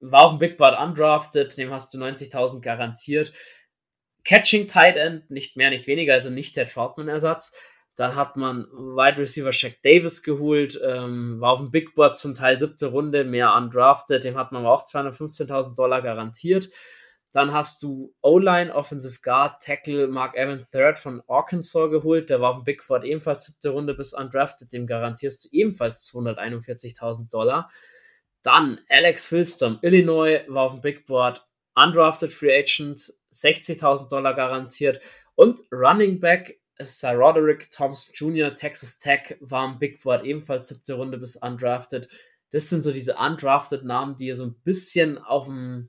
War 0.00 0.24
auf 0.24 0.32
dem 0.32 0.38
Big 0.38 0.56
Board 0.56 0.78
undrafted, 0.80 1.56
dem 1.58 1.70
hast 1.70 1.92
du 1.92 1.98
90.000 1.98 2.62
garantiert. 2.62 3.32
Catching 4.24 4.66
Tight 4.66 4.96
End, 4.96 5.30
nicht 5.30 5.56
mehr, 5.56 5.68
nicht 5.68 5.86
weniger, 5.86 6.14
also 6.14 6.30
nicht 6.30 6.56
der 6.56 6.66
Troutman-Ersatz. 6.66 7.58
Dann 7.96 8.16
hat 8.16 8.36
man 8.36 8.64
Wide 8.72 9.18
Receiver 9.18 9.52
Shaq 9.52 9.82
Davis 9.82 10.22
geholt, 10.22 10.80
ähm, 10.82 11.40
war 11.40 11.52
auf 11.52 11.60
dem 11.60 11.70
Big 11.70 11.94
Board 11.94 12.16
zum 12.16 12.34
Teil 12.34 12.58
siebte 12.58 12.86
Runde, 12.86 13.24
mehr 13.24 13.54
undrafted, 13.54 14.24
dem 14.24 14.36
hat 14.36 14.50
man 14.50 14.66
auch 14.66 14.82
215.000 14.82 15.76
Dollar 15.76 16.02
garantiert. 16.02 16.70
Dann 17.34 17.52
hast 17.52 17.82
du 17.82 18.14
O-Line, 18.22 18.72
Offensive 18.72 19.18
Guard, 19.20 19.60
Tackle 19.60 20.06
Mark 20.06 20.36
Evan 20.36 20.64
Third 20.70 21.00
von 21.00 21.20
Arkansas 21.26 21.88
geholt. 21.88 22.30
Der 22.30 22.40
war 22.40 22.50
auf 22.50 22.58
dem 22.58 22.64
Big 22.64 22.86
Board 22.86 23.02
ebenfalls 23.02 23.46
siebte 23.46 23.70
Runde 23.70 23.94
bis 23.94 24.14
undrafted. 24.14 24.72
Dem 24.72 24.86
garantierst 24.86 25.44
du 25.44 25.48
ebenfalls 25.50 26.08
241.000 26.12 27.30
Dollar. 27.30 27.68
Dann 28.44 28.78
Alex 28.88 29.26
Filstom, 29.26 29.80
Illinois, 29.82 30.42
war 30.46 30.62
auf 30.62 30.74
dem 30.74 30.82
Big 30.82 31.06
Board 31.06 31.44
undrafted 31.74 32.32
Free 32.32 32.56
Agent, 32.56 33.12
60.000 33.32 34.08
Dollar 34.08 34.34
garantiert. 34.34 35.00
Und 35.34 35.60
Running 35.72 36.20
Back 36.20 36.60
Sir 36.78 37.14
Roderick 37.14 37.68
Thompson 37.72 38.14
Jr., 38.14 38.54
Texas 38.54 39.00
Tech, 39.00 39.36
war 39.40 39.68
im 39.68 39.80
Big 39.80 40.00
Board 40.00 40.24
ebenfalls 40.24 40.68
siebte 40.68 40.94
Runde 40.94 41.18
bis 41.18 41.34
undrafted. 41.34 42.06
Das 42.50 42.70
sind 42.70 42.82
so 42.82 42.92
diese 42.92 43.16
undrafted 43.16 43.82
Namen, 43.82 44.14
die 44.14 44.32
so 44.34 44.44
ein 44.44 44.54
bisschen 44.62 45.18
auf 45.18 45.46
dem 45.46 45.88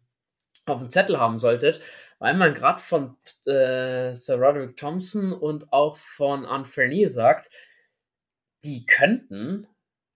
auf 0.66 0.80
dem 0.80 0.90
Zettel 0.90 1.20
haben 1.20 1.40
solltet, 1.40 1.80
weil 2.20 2.34
man 2.34 2.54
gerade 2.54 2.82
von 2.82 3.18
äh, 3.46 4.14
Sir 4.16 4.36
Roderick 4.36 4.78
Thompson 4.78 5.34
und 5.34 5.72
auch 5.72 5.98
von 5.98 6.46
Unfairney 6.46 7.08
sagt, 7.08 7.50
die 8.64 8.86
könnten 8.86 9.68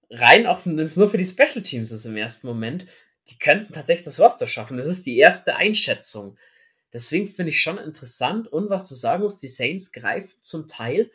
rein 0.10 0.48
auch 0.48 0.66
wenn 0.66 0.80
es 0.80 0.98
nur 0.98 1.10
für 1.10 1.18
die 1.18 1.26
Special 1.26 1.62
Teams 1.62 1.92
ist 1.92 2.06
im 2.06 2.18
ersten 2.18 2.48
Moment, 2.48 2.86
die 3.30 3.38
könnten 3.38 3.74
tatsächlich 3.74 4.06
das 4.06 4.20
Roster 4.20 4.48
schaffen. 4.48 4.78
Das 4.78 4.88
ist 4.88 5.06
die 5.06 5.18
erste 5.18 5.56
Einschätzung. 5.56 6.38
Deswegen 6.92 7.28
finde 7.28 7.52
ich 7.52 7.62
schon 7.62 7.78
interessant 7.78 8.48
und 8.48 8.70
was 8.70 8.90
du 8.90 8.96
sagen 8.96 9.24
musst, 9.24 9.44
die 9.44 9.48
Saints 9.48 9.92
greifen 9.92 10.38
zum 10.42 10.68
Teil 10.68 11.12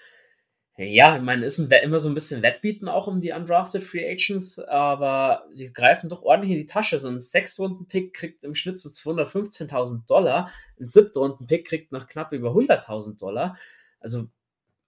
ja, 0.77 1.16
ich 1.16 1.22
meine, 1.22 1.47
ist 1.47 1.59
ein, 1.59 1.70
immer 1.83 2.01
so 2.01 2.09
ein 2.09 2.14
bisschen 2.14 2.43
Wettbieten 2.43 2.89
auch 2.89 3.07
um 3.07 3.20
die 3.20 3.31
undrafted 3.31 3.83
Free 3.83 4.11
Agents, 4.11 4.59
aber 4.59 5.47
sie 5.53 5.72
greifen 5.72 6.09
doch 6.09 6.22
ordentlich 6.22 6.51
in 6.51 6.59
die 6.59 6.66
Tasche. 6.66 6.99
So 6.99 7.09
ein 7.09 7.20
Sechstrunden-Pick 7.20 8.12
kriegt 8.12 8.43
im 8.43 8.57
Schnitt 8.57 8.79
so 8.79 8.89
215.000 8.89 10.07
Dollar, 10.07 10.51
ein 10.81 10.89
Siebtrunden-Pick 10.89 11.66
kriegt 11.66 11.93
noch 11.93 12.09
knapp 12.09 12.33
über 12.33 12.51
100.000 12.51 13.18
Dollar. 13.18 13.57
Also 14.01 14.29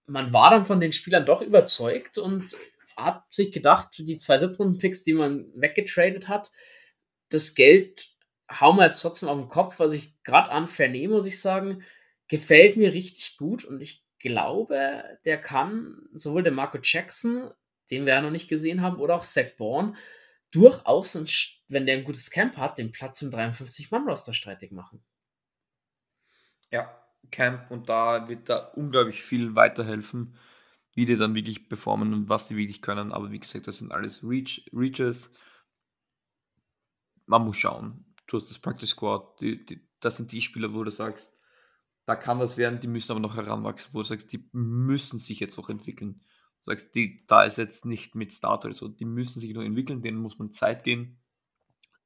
man 0.07 0.32
war 0.32 0.51
dann 0.51 0.64
von 0.64 0.80
den 0.80 0.93
Spielern 0.93 1.24
doch 1.24 1.41
überzeugt 1.41 2.18
und 2.18 2.57
hat 2.97 3.22
sich 3.30 3.53
gedacht, 3.53 3.91
die 3.99 4.16
zwei 4.16 4.39
Siebtrunden-Picks, 4.39 5.05
die 5.05 5.12
man 5.12 5.53
weggetradet 5.55 6.26
hat, 6.28 6.51
das 7.28 7.55
Geld 7.55 8.09
hauen 8.51 8.76
wir 8.76 8.84
jetzt 8.84 9.01
trotzdem 9.03 9.28
auf 9.28 9.39
den 9.39 9.49
Kopf, 9.49 9.78
was 9.78 9.93
ich 9.93 10.14
gerade 10.22 10.51
anvernehme, 10.51 11.14
muss 11.14 11.26
ich 11.26 11.41
sagen, 11.41 11.82
gefällt 12.28 12.76
mir 12.76 12.93
richtig 12.93 13.37
gut 13.37 13.64
und 13.64 13.82
ich 13.82 14.05
glaube, 14.26 15.18
der 15.24 15.40
kann 15.40 16.08
sowohl 16.12 16.42
der 16.42 16.52
Marco 16.52 16.78
Jackson, 16.82 17.50
den 17.90 18.06
wir 18.06 18.14
ja 18.14 18.20
noch 18.20 18.30
nicht 18.30 18.48
gesehen 18.48 18.82
haben, 18.82 18.98
oder 18.98 19.14
auch 19.14 19.22
Zach 19.22 19.56
Bourne 19.56 19.94
durchaus, 20.50 21.62
wenn 21.68 21.86
der 21.86 21.96
ein 21.96 22.04
gutes 22.04 22.30
Camp 22.30 22.56
hat, 22.56 22.78
den 22.78 22.90
Platz 22.90 23.22
im 23.22 23.30
53-Mann-Roster 23.30 24.32
streitig 24.32 24.72
machen. 24.72 25.04
Ja, 26.70 27.02
Camp 27.30 27.70
und 27.70 27.88
da 27.88 28.28
wird 28.28 28.48
da 28.48 28.58
unglaublich 28.74 29.22
viel 29.22 29.54
weiterhelfen, 29.54 30.36
wie 30.94 31.04
die 31.04 31.16
dann 31.16 31.34
wirklich 31.34 31.68
performen 31.68 32.12
und 32.12 32.28
was 32.28 32.48
sie 32.48 32.56
wirklich 32.56 32.82
können. 32.82 33.12
Aber 33.12 33.30
wie 33.30 33.40
gesagt, 33.40 33.66
das 33.66 33.78
sind 33.78 33.92
alles 33.92 34.24
Reach, 34.24 34.68
Reaches. 34.72 35.32
Man 37.26 37.44
muss 37.44 37.56
schauen. 37.56 38.14
Du 38.26 38.36
hast 38.36 38.50
das 38.50 38.58
Practice 38.58 38.90
Squad, 38.90 39.40
die, 39.40 39.64
die, 39.64 39.86
das 40.00 40.16
sind 40.16 40.32
die 40.32 40.40
Spieler, 40.40 40.72
wo 40.72 40.82
du 40.82 40.90
sagst, 40.90 41.30
da 42.07 42.14
kann 42.14 42.38
das 42.38 42.57
werden, 42.57 42.80
die 42.80 42.86
müssen 42.86 43.11
aber 43.11 43.20
noch 43.20 43.36
heranwachsen, 43.36 43.92
wo 43.92 43.98
du 43.98 44.04
sagst, 44.04 44.32
die 44.32 44.48
müssen 44.52 45.18
sich 45.18 45.40
jetzt 45.40 45.59
auch 45.59 45.68
entwickeln. 45.68 46.20
Du 46.62 46.70
sagst, 46.70 46.94
die, 46.94 47.24
da 47.26 47.42
ist 47.42 47.59
jetzt 47.59 47.84
nicht 47.84 48.14
mit 48.14 48.32
Start 48.32 48.64
oder 48.64 48.74
so, 48.74 48.88
die 48.88 49.04
müssen 49.04 49.40
sich 49.40 49.52
noch 49.52 49.62
entwickeln, 49.62 50.02
denen 50.02 50.18
muss 50.18 50.38
man 50.38 50.52
Zeit 50.52 50.84
geben. 50.84 51.20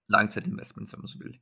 Langzeitinvestments, 0.07 0.92
wenn 0.92 1.01
man 1.01 1.07
so 1.07 1.20
will. 1.20 1.38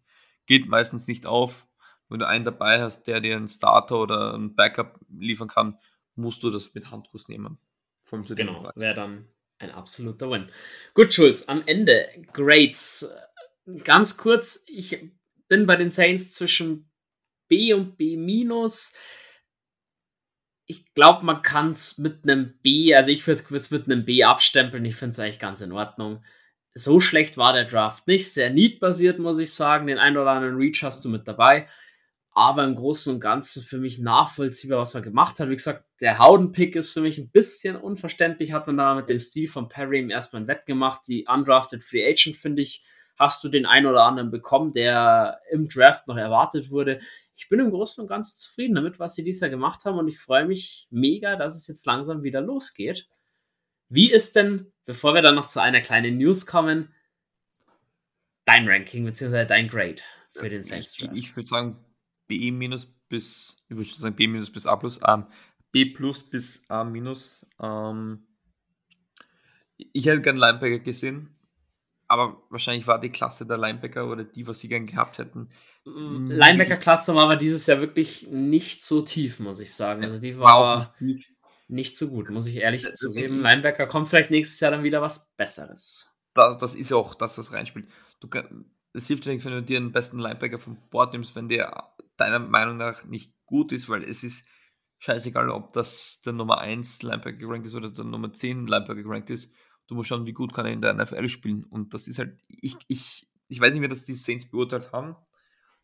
Geht 0.46 0.68
meistens 0.68 1.06
nicht 1.06 1.24
auf. 1.24 1.68
Wenn 2.08 2.18
du 2.18 2.26
einen 2.26 2.44
dabei 2.44 2.82
hast, 2.82 3.04
der 3.04 3.20
dir 3.20 3.36
einen 3.36 3.48
Starter 3.48 4.00
oder 4.00 4.34
ein 4.34 4.54
Backup 4.54 4.98
liefern 5.08 5.48
kann, 5.48 5.78
musst 6.16 6.42
du 6.42 6.50
das 6.50 6.74
mit 6.74 6.90
Handkuss 6.90 7.28
nehmen. 7.28 7.58
genau, 8.10 8.72
wäre 8.74 8.94
dann 8.94 9.28
ein 9.58 9.70
absoluter 9.70 10.30
Win. 10.30 10.50
Gut, 10.94 11.14
Schulz, 11.14 11.44
am 11.48 11.62
Ende 11.66 12.08
Grades. 12.32 13.08
Ganz 13.84 14.16
kurz, 14.16 14.64
ich 14.66 15.12
bin 15.48 15.66
bei 15.66 15.76
den 15.76 15.90
Saints 15.90 16.32
zwischen 16.32 16.90
B 17.48 17.72
und 17.72 17.96
B 17.96 18.16
minus. 18.16 18.94
Ich 20.66 20.92
glaube, 20.94 21.24
man 21.24 21.42
kann 21.42 21.70
es 21.70 21.98
mit 21.98 22.24
einem 22.24 22.58
B, 22.62 22.94
also 22.94 23.10
ich 23.10 23.26
würde 23.26 23.42
es 23.56 23.70
mit 23.70 23.86
einem 23.86 24.04
B 24.04 24.22
abstempeln. 24.24 24.84
Ich 24.84 24.96
finde 24.96 25.12
es 25.12 25.18
eigentlich 25.18 25.38
ganz 25.38 25.62
in 25.62 25.72
Ordnung. 25.72 26.22
So 26.74 27.00
schlecht 27.00 27.36
war 27.38 27.54
der 27.54 27.64
Draft 27.64 28.06
nicht. 28.06 28.30
Sehr 28.30 28.50
need-basiert, 28.50 29.18
muss 29.18 29.38
ich 29.38 29.52
sagen. 29.52 29.86
Den 29.86 29.98
einen 29.98 30.16
oder 30.16 30.30
anderen 30.30 30.56
Reach 30.56 30.82
hast 30.82 31.04
du 31.04 31.08
mit 31.08 31.26
dabei. 31.26 31.66
Aber 32.30 32.62
im 32.62 32.76
Großen 32.76 33.14
und 33.14 33.20
Ganzen 33.20 33.64
für 33.64 33.78
mich 33.78 33.98
nachvollziehbar, 33.98 34.78
was 34.78 34.94
er 34.94 35.00
gemacht 35.00 35.40
hat. 35.40 35.48
Wie 35.48 35.56
gesagt, 35.56 35.84
der 36.00 36.20
Howden-Pick 36.20 36.76
ist 36.76 36.92
für 36.92 37.00
mich 37.00 37.18
ein 37.18 37.30
bisschen 37.30 37.74
unverständlich. 37.74 38.52
Hat 38.52 38.66
man 38.68 38.76
da 38.76 38.94
mit 38.94 39.08
dem 39.08 39.18
Stil 39.18 39.48
von 39.48 39.68
Perry 39.68 39.98
im 39.98 40.10
ersten 40.10 40.36
ein 40.36 40.46
Wett 40.46 40.66
gemacht. 40.66 41.00
Die 41.08 41.26
Undrafted 41.26 41.82
Free 41.82 42.06
Agent, 42.06 42.36
finde 42.36 42.62
ich, 42.62 42.84
hast 43.18 43.42
du 43.42 43.48
den 43.48 43.66
einen 43.66 43.86
oder 43.86 44.04
anderen 44.04 44.30
bekommen, 44.30 44.72
der 44.72 45.40
im 45.50 45.68
Draft 45.68 46.06
noch 46.06 46.16
erwartet 46.16 46.70
wurde 46.70 47.00
ich 47.38 47.48
bin 47.48 47.60
im 47.60 47.70
Großen 47.70 48.02
und 48.02 48.08
Ganzen 48.08 48.36
zufrieden 48.36 48.74
damit, 48.74 48.98
was 48.98 49.14
sie 49.14 49.22
dieses 49.22 49.40
Jahr 49.40 49.50
gemacht 49.50 49.84
haben 49.84 49.96
und 49.96 50.08
ich 50.08 50.18
freue 50.18 50.44
mich 50.44 50.88
mega, 50.90 51.36
dass 51.36 51.54
es 51.54 51.68
jetzt 51.68 51.86
langsam 51.86 52.24
wieder 52.24 52.40
losgeht. 52.40 53.08
Wie 53.88 54.10
ist 54.10 54.34
denn, 54.34 54.72
bevor 54.84 55.14
wir 55.14 55.22
dann 55.22 55.36
noch 55.36 55.46
zu 55.46 55.62
einer 55.62 55.80
kleinen 55.80 56.18
News 56.18 56.46
kommen, 56.46 56.92
dein 58.44 58.68
Ranking 58.68 59.04
bzw. 59.04 59.44
dein 59.44 59.68
Grade 59.68 60.02
für 60.30 60.50
den 60.50 60.64
Saints 60.64 60.96
Draft? 60.96 61.12
Ich, 61.14 61.28
ich 61.28 61.36
würde 61.36 61.48
sagen 61.48 61.84
B 62.26 62.50
minus 62.50 62.86
bis, 63.08 63.64
ich 63.68 63.76
würde 63.76 63.88
sagen 63.88 64.16
B 64.16 64.26
bis 64.26 64.66
A 64.66 64.74
plus, 64.74 64.98
ähm, 65.06 65.26
B 65.70 65.84
plus 65.84 66.28
bis 66.28 66.68
A 66.68 66.82
minus. 66.82 67.46
Ähm, 67.60 68.26
ich 69.76 70.06
hätte 70.06 70.22
gern 70.22 70.36
Linebacker 70.36 70.80
gesehen, 70.80 71.38
aber 72.08 72.42
wahrscheinlich 72.50 72.88
war 72.88 73.00
die 73.00 73.12
Klasse 73.12 73.46
der 73.46 73.58
Linebacker 73.58 74.10
oder 74.10 74.24
die, 74.24 74.44
was 74.48 74.58
sie 74.58 74.68
gern 74.68 74.86
gehabt 74.86 75.18
hätten. 75.18 75.50
Mm, 75.88 76.30
Linebacker-Klasse 76.30 77.14
war 77.14 77.24
aber 77.24 77.36
dieses 77.36 77.66
Jahr 77.66 77.80
wirklich 77.80 78.28
nicht 78.30 78.82
so 78.82 79.02
tief, 79.02 79.40
muss 79.40 79.60
ich 79.60 79.74
sagen. 79.74 80.04
Also 80.04 80.18
die 80.18 80.38
war, 80.38 80.94
nicht, 81.00 81.30
nicht, 81.68 81.96
so 81.96 82.08
gut, 82.08 82.30
muss 82.30 82.46
ich 82.46 82.56
ehrlich 82.56 82.82
das 82.82 82.94
zugeben. 82.94 83.40
Linebacker 83.40 83.86
kommt 83.86 84.08
vielleicht 84.08 84.30
nächstes 84.30 84.60
Jahr 84.60 84.70
dann 84.70 84.84
wieder 84.84 85.02
was 85.02 85.34
Besseres. 85.36 86.08
Das, 86.34 86.58
das 86.58 86.74
ist 86.74 86.90
ja 86.90 86.96
auch 86.96 87.14
das, 87.14 87.38
was 87.38 87.52
reinspielt. 87.52 87.88
Du 88.20 88.28
es 88.94 89.06
hilft 89.06 89.26
dir 89.26 89.32
nicht, 89.32 89.44
wenn 89.44 89.52
du 89.52 89.62
dir 89.62 89.78
den 89.78 89.92
besten 89.92 90.18
Linebacker 90.18 90.58
vom 90.58 90.78
Board 90.90 91.12
nimmst, 91.12 91.36
wenn 91.36 91.48
der 91.48 91.92
deiner 92.16 92.38
Meinung 92.38 92.76
nach 92.76 93.04
nicht 93.04 93.32
gut 93.44 93.72
ist, 93.72 93.88
weil 93.88 94.02
es 94.02 94.24
ist 94.24 94.46
scheißegal, 94.98 95.50
ob 95.50 95.72
das 95.72 96.22
der 96.24 96.32
Nummer 96.32 96.58
1 96.58 97.02
Linebacker 97.02 97.36
gerankt 97.36 97.66
ist 97.66 97.74
oder 97.74 97.90
der 97.90 98.04
Nummer 98.04 98.32
10 98.32 98.66
Linebacker 98.66 99.02
gerankt 99.02 99.30
ist 99.30 99.52
du 99.88 99.94
musst 99.94 100.08
schauen, 100.08 100.26
wie 100.26 100.32
gut 100.32 100.54
kann 100.54 100.66
er 100.66 100.72
in 100.72 100.82
der 100.82 100.94
NFL 100.94 101.28
spielen. 101.28 101.64
Und 101.64 101.92
das 101.92 102.06
ist 102.06 102.18
halt, 102.18 102.38
ich, 102.46 102.76
ich, 102.86 103.26
ich 103.48 103.60
weiß 103.60 103.74
nicht, 103.74 103.82
wie 103.82 103.88
das 103.88 104.04
die 104.04 104.14
Saints 104.14 104.48
beurteilt 104.48 104.92
haben. 104.92 105.16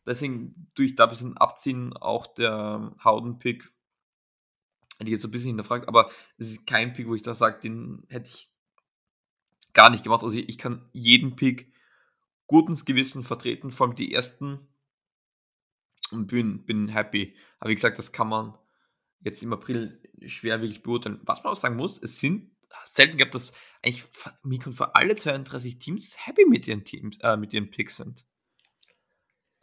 Deswegen 0.05 0.69
tue 0.75 0.85
ich 0.85 0.95
da 0.95 1.05
ein 1.05 1.09
bisschen 1.09 1.37
abziehen, 1.37 1.93
auch 1.93 2.27
der 2.27 2.95
Howden-Pick. 3.03 3.63
Hätte 4.97 5.05
ich 5.05 5.11
jetzt 5.11 5.23
so 5.23 5.27
ein 5.27 5.31
bisschen 5.31 5.49
hinterfragt, 5.49 5.87
aber 5.87 6.09
es 6.37 6.49
ist 6.49 6.67
kein 6.67 6.93
Pick, 6.93 7.07
wo 7.07 7.15
ich 7.15 7.23
da 7.23 7.33
sage, 7.33 7.59
den 7.59 8.05
hätte 8.09 8.29
ich 8.29 8.49
gar 9.73 9.89
nicht 9.89 10.03
gemacht. 10.03 10.23
Also 10.23 10.37
ich 10.37 10.57
kann 10.57 10.87
jeden 10.93 11.35
Pick 11.35 11.73
gutens 12.47 12.85
Gewissen 12.85 13.23
vertreten, 13.23 13.71
vor 13.71 13.87
allem 13.87 13.95
die 13.95 14.13
ersten. 14.13 14.67
Und 16.11 16.27
bin, 16.27 16.65
bin 16.65 16.87
happy. 16.87 17.35
Aber 17.59 17.71
wie 17.71 17.75
gesagt, 17.75 17.97
das 17.97 18.11
kann 18.11 18.29
man 18.29 18.55
jetzt 19.21 19.41
im 19.41 19.51
April 19.53 20.01
schwer 20.27 20.61
wirklich 20.61 20.83
beurteilen. 20.83 21.19
Was 21.23 21.43
man 21.43 21.53
auch 21.53 21.57
sagen 21.57 21.75
muss, 21.75 21.97
es 22.01 22.19
sind 22.19 22.55
selten 22.85 23.17
gehabt, 23.17 23.33
dass 23.33 23.57
eigentlich 23.81 24.05
Mikon 24.43 24.73
für 24.73 24.95
alle 24.95 25.15
32 25.15 25.79
Teams 25.79 26.15
happy 26.25 26.45
mit 26.45 26.67
ihren 26.67 26.83
Teams, 26.83 27.17
äh, 27.21 27.37
mit 27.37 27.53
ihren 27.53 27.71
Picks 27.71 27.97
sind. 27.97 28.25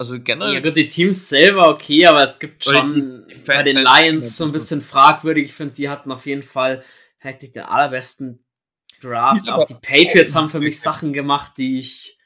Also 0.02 0.20
generell. 0.20 0.54
Ja 0.54 0.60
gut, 0.60 0.76
die 0.76 0.88
Teams 0.88 1.28
selber 1.28 1.68
okay, 1.68 2.06
aber 2.06 2.24
es 2.24 2.40
gibt 2.40 2.64
schon 2.64 3.24
die, 3.28 3.34
die 3.34 3.40
bei 3.42 3.62
den 3.62 3.76
Lions 3.76 4.36
so 4.36 4.46
ein 4.46 4.50
bisschen 4.50 4.82
fragwürdig. 4.82 5.44
Ich 5.44 5.54
finde, 5.54 5.74
die 5.74 5.88
hatten 5.88 6.10
auf 6.10 6.26
jeden 6.26 6.42
Fall 6.42 6.82
eigentlich 7.20 7.52
den 7.52 7.62
allerbesten 7.62 8.44
Draft. 9.00 9.46
Ja, 9.46 9.54
auch 9.54 9.64
die 9.64 9.74
Patriots 9.74 10.34
haben 10.34 10.48
für 10.48 10.58
mich 10.58 10.80
Sachen 10.80 11.12
gemacht, 11.12 11.52
die 11.56 11.78
ich 11.78 12.18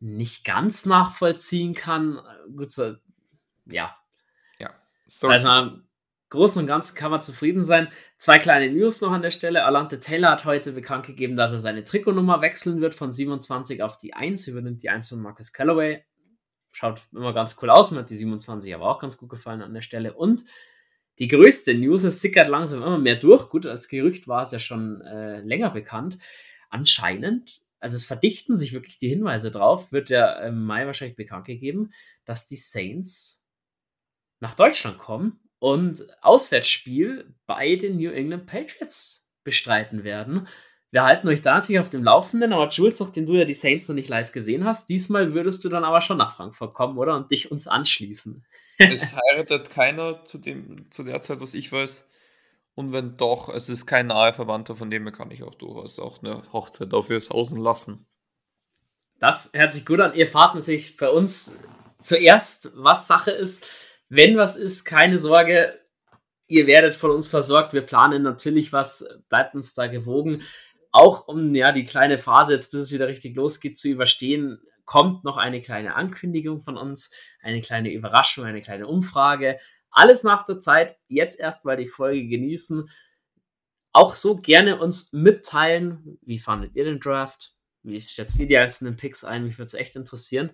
nicht 0.00 0.44
ganz 0.44 0.86
nachvollziehen 0.86 1.72
kann. 1.72 2.18
Gut, 2.56 2.72
so, 2.72 2.92
ja. 3.66 3.96
Ja. 4.58 4.74
Das 5.06 5.22
heißt, 5.22 5.44
mal, 5.44 5.84
Großen 6.30 6.62
und 6.62 6.66
Ganzen 6.66 6.96
kann 6.96 7.12
man 7.12 7.22
zufrieden 7.22 7.62
sein. 7.62 7.86
Zwei 8.16 8.40
kleine 8.40 8.72
News 8.72 9.00
noch 9.02 9.12
an 9.12 9.22
der 9.22 9.30
Stelle. 9.30 9.64
Alante 9.64 10.00
Taylor 10.00 10.32
hat 10.32 10.44
heute 10.44 10.72
bekannt 10.72 11.06
gegeben, 11.06 11.36
dass 11.36 11.52
er 11.52 11.60
seine 11.60 11.84
Trikotnummer 11.84 12.40
wechseln 12.40 12.80
wird 12.80 12.92
von 12.92 13.12
27 13.12 13.84
auf 13.84 13.98
die 13.98 14.14
1, 14.14 14.48
übernimmt 14.48 14.82
die 14.82 14.90
1 14.90 15.10
von 15.10 15.22
Marcus 15.22 15.52
Callaway. 15.52 16.02
Schaut 16.74 17.02
immer 17.12 17.32
ganz 17.32 17.56
cool 17.62 17.70
aus, 17.70 17.92
mir 17.92 18.00
hat 18.00 18.10
die 18.10 18.16
27 18.16 18.74
aber 18.74 18.90
auch 18.90 18.98
ganz 18.98 19.16
gut 19.16 19.28
gefallen 19.30 19.62
an 19.62 19.74
der 19.74 19.80
Stelle. 19.80 20.12
Und 20.12 20.44
die 21.20 21.28
größte 21.28 21.72
News, 21.72 22.02
es 22.02 22.20
sickert 22.20 22.48
langsam 22.48 22.82
immer 22.82 22.98
mehr 22.98 23.14
durch. 23.14 23.48
Gut, 23.48 23.64
als 23.64 23.86
Gerücht 23.86 24.26
war 24.26 24.42
es 24.42 24.50
ja 24.50 24.58
schon 24.58 25.00
äh, 25.02 25.40
länger 25.42 25.70
bekannt. 25.70 26.18
Anscheinend, 26.70 27.62
also 27.78 27.94
es 27.94 28.04
verdichten 28.04 28.56
sich 28.56 28.72
wirklich 28.72 28.98
die 28.98 29.08
Hinweise 29.08 29.52
drauf, 29.52 29.92
wird 29.92 30.10
ja 30.10 30.32
im 30.40 30.64
Mai 30.64 30.84
wahrscheinlich 30.86 31.16
bekannt 31.16 31.46
gegeben, 31.46 31.92
dass 32.24 32.46
die 32.46 32.56
Saints 32.56 33.46
nach 34.40 34.56
Deutschland 34.56 34.98
kommen 34.98 35.38
und 35.60 36.04
Auswärtsspiel 36.22 37.36
bei 37.46 37.76
den 37.76 37.98
New 37.98 38.10
England 38.10 38.46
Patriots 38.46 39.32
bestreiten 39.44 40.02
werden. 40.02 40.48
Wir 40.94 41.02
halten 41.02 41.26
euch 41.26 41.42
da 41.42 41.54
natürlich 41.54 41.80
auf 41.80 41.90
dem 41.90 42.04
Laufenden, 42.04 42.52
aber 42.52 42.68
Jules, 42.68 43.00
nachdem 43.00 43.26
du 43.26 43.34
ja 43.34 43.44
die 43.44 43.52
Saints 43.52 43.88
noch 43.88 43.96
nicht 43.96 44.08
live 44.08 44.30
gesehen 44.30 44.64
hast, 44.64 44.88
diesmal 44.88 45.34
würdest 45.34 45.64
du 45.64 45.68
dann 45.68 45.82
aber 45.82 46.00
schon 46.00 46.18
nach 46.18 46.36
Frankfurt 46.36 46.72
kommen, 46.72 46.98
oder? 46.98 47.16
Und 47.16 47.32
dich 47.32 47.50
uns 47.50 47.66
anschließen. 47.66 48.46
Es 48.78 49.12
heiratet 49.12 49.70
keiner 49.70 50.24
zu, 50.24 50.38
dem, 50.38 50.88
zu 50.92 51.02
der 51.02 51.20
Zeit, 51.20 51.40
was 51.40 51.54
ich 51.54 51.72
weiß. 51.72 52.08
Und 52.76 52.92
wenn 52.92 53.16
doch, 53.16 53.48
es 53.48 53.68
ist 53.68 53.86
kein 53.86 54.06
nahe 54.06 54.34
Verwandter, 54.34 54.76
von 54.76 54.88
dem 54.88 55.10
kann 55.10 55.32
ich 55.32 55.42
auch 55.42 55.56
durchaus 55.56 55.98
auch 55.98 56.22
eine 56.22 56.44
Hochzeit 56.52 56.92
dafür 56.92 57.20
sausen 57.20 57.58
lassen. 57.58 58.06
Das 59.18 59.50
hört 59.52 59.72
sich 59.72 59.84
gut 59.84 59.98
an. 59.98 60.14
Ihr 60.14 60.28
fahrt 60.28 60.54
natürlich 60.54 60.96
bei 60.96 61.10
uns 61.10 61.58
zuerst, 62.02 62.70
was 62.76 63.08
Sache 63.08 63.32
ist. 63.32 63.66
Wenn 64.10 64.36
was 64.36 64.54
ist, 64.54 64.84
keine 64.84 65.18
Sorge, 65.18 65.76
ihr 66.46 66.68
werdet 66.68 66.94
von 66.94 67.10
uns 67.10 67.26
versorgt. 67.26 67.72
Wir 67.72 67.82
planen 67.82 68.22
natürlich 68.22 68.72
was, 68.72 69.04
bleibt 69.28 69.56
uns 69.56 69.74
da 69.74 69.88
gewogen. 69.88 70.42
Auch 70.94 71.26
um 71.26 71.56
ja 71.56 71.72
die 71.72 71.84
kleine 71.84 72.18
Phase 72.18 72.52
jetzt, 72.54 72.70
bis 72.70 72.82
es 72.82 72.92
wieder 72.92 73.08
richtig 73.08 73.34
losgeht, 73.34 73.76
zu 73.76 73.88
überstehen, 73.88 74.60
kommt 74.84 75.24
noch 75.24 75.36
eine 75.36 75.60
kleine 75.60 75.96
Ankündigung 75.96 76.60
von 76.60 76.76
uns, 76.76 77.10
eine 77.42 77.60
kleine 77.62 77.92
Überraschung, 77.92 78.44
eine 78.44 78.60
kleine 78.60 78.86
Umfrage. 78.86 79.58
Alles 79.90 80.22
nach 80.22 80.44
der 80.44 80.60
Zeit. 80.60 80.96
Jetzt 81.08 81.40
erstmal 81.40 81.76
die 81.76 81.88
Folge 81.88 82.28
genießen. 82.28 82.88
Auch 83.92 84.14
so 84.14 84.36
gerne 84.36 84.78
uns 84.78 85.12
mitteilen. 85.12 86.16
Wie 86.22 86.38
fandet 86.38 86.76
ihr 86.76 86.84
den 86.84 87.00
Draft? 87.00 87.56
Wie 87.82 88.00
schätzt 88.00 88.38
ihr 88.38 88.46
die 88.46 88.58
einzelnen 88.58 88.96
Picks 88.96 89.24
ein? 89.24 89.42
Mich 89.42 89.58
würde 89.58 89.66
es 89.66 89.74
echt 89.74 89.96
interessieren. 89.96 90.52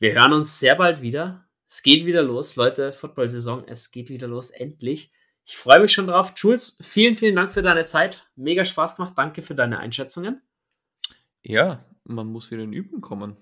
Wir 0.00 0.14
hören 0.14 0.32
uns 0.32 0.58
sehr 0.58 0.74
bald 0.74 1.00
wieder. 1.00 1.48
Es 1.64 1.84
geht 1.84 2.04
wieder 2.06 2.24
los, 2.24 2.56
Leute. 2.56 2.92
Football-Saison, 2.92 3.68
es 3.68 3.92
geht 3.92 4.10
wieder 4.10 4.26
los, 4.26 4.50
endlich. 4.50 5.12
Ich 5.44 5.56
freue 5.56 5.80
mich 5.80 5.92
schon 5.92 6.06
drauf. 6.06 6.32
Jules, 6.36 6.78
vielen, 6.80 7.14
vielen 7.14 7.36
Dank 7.36 7.52
für 7.52 7.62
deine 7.62 7.84
Zeit. 7.84 8.26
Mega 8.34 8.64
Spaß 8.64 8.96
gemacht. 8.96 9.14
Danke 9.16 9.42
für 9.42 9.54
deine 9.54 9.78
Einschätzungen. 9.78 10.42
Ja, 11.42 11.84
man 12.04 12.28
muss 12.28 12.50
wieder 12.50 12.62
in 12.62 12.72
Üben 12.72 13.00
kommen. 13.02 13.36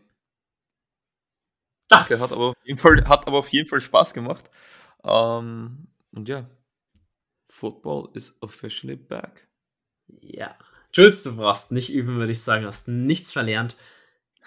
Ach. 1.90 2.08
Der 2.08 2.18
hat 2.20 2.32
aber, 2.32 2.50
auf 2.50 2.56
jeden 2.64 2.78
Fall, 2.78 3.04
hat 3.06 3.26
aber 3.26 3.38
auf 3.38 3.48
jeden 3.48 3.68
Fall 3.68 3.80
Spaß 3.80 4.14
gemacht. 4.14 4.50
Ähm, 5.04 5.88
und 6.12 6.28
ja, 6.28 6.48
Football 7.48 8.10
is 8.14 8.38
officially 8.40 8.96
back. 8.96 9.46
Ja. 10.20 10.56
Jules, 10.92 11.22
du 11.22 11.36
brauchst 11.36 11.70
nicht 11.70 11.92
üben, 11.92 12.16
würde 12.16 12.32
ich 12.32 12.42
sagen. 12.42 12.66
Hast 12.66 12.88
nichts 12.88 13.32
verlernt. 13.32 13.76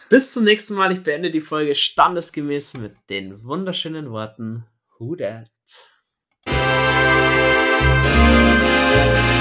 Bis 0.09 0.33
zum 0.33 0.43
nächsten 0.43 0.73
Mal. 0.73 0.91
Ich 0.91 1.03
beende 1.03 1.31
die 1.31 1.41
Folge 1.41 1.75
standesgemäß 1.75 2.75
mit 2.75 2.97
den 3.09 3.43
wunderschönen 3.43 4.11
Worten 4.11 4.65
Who 4.97 5.15
Dat? 5.15 5.49
Música 8.05 9.34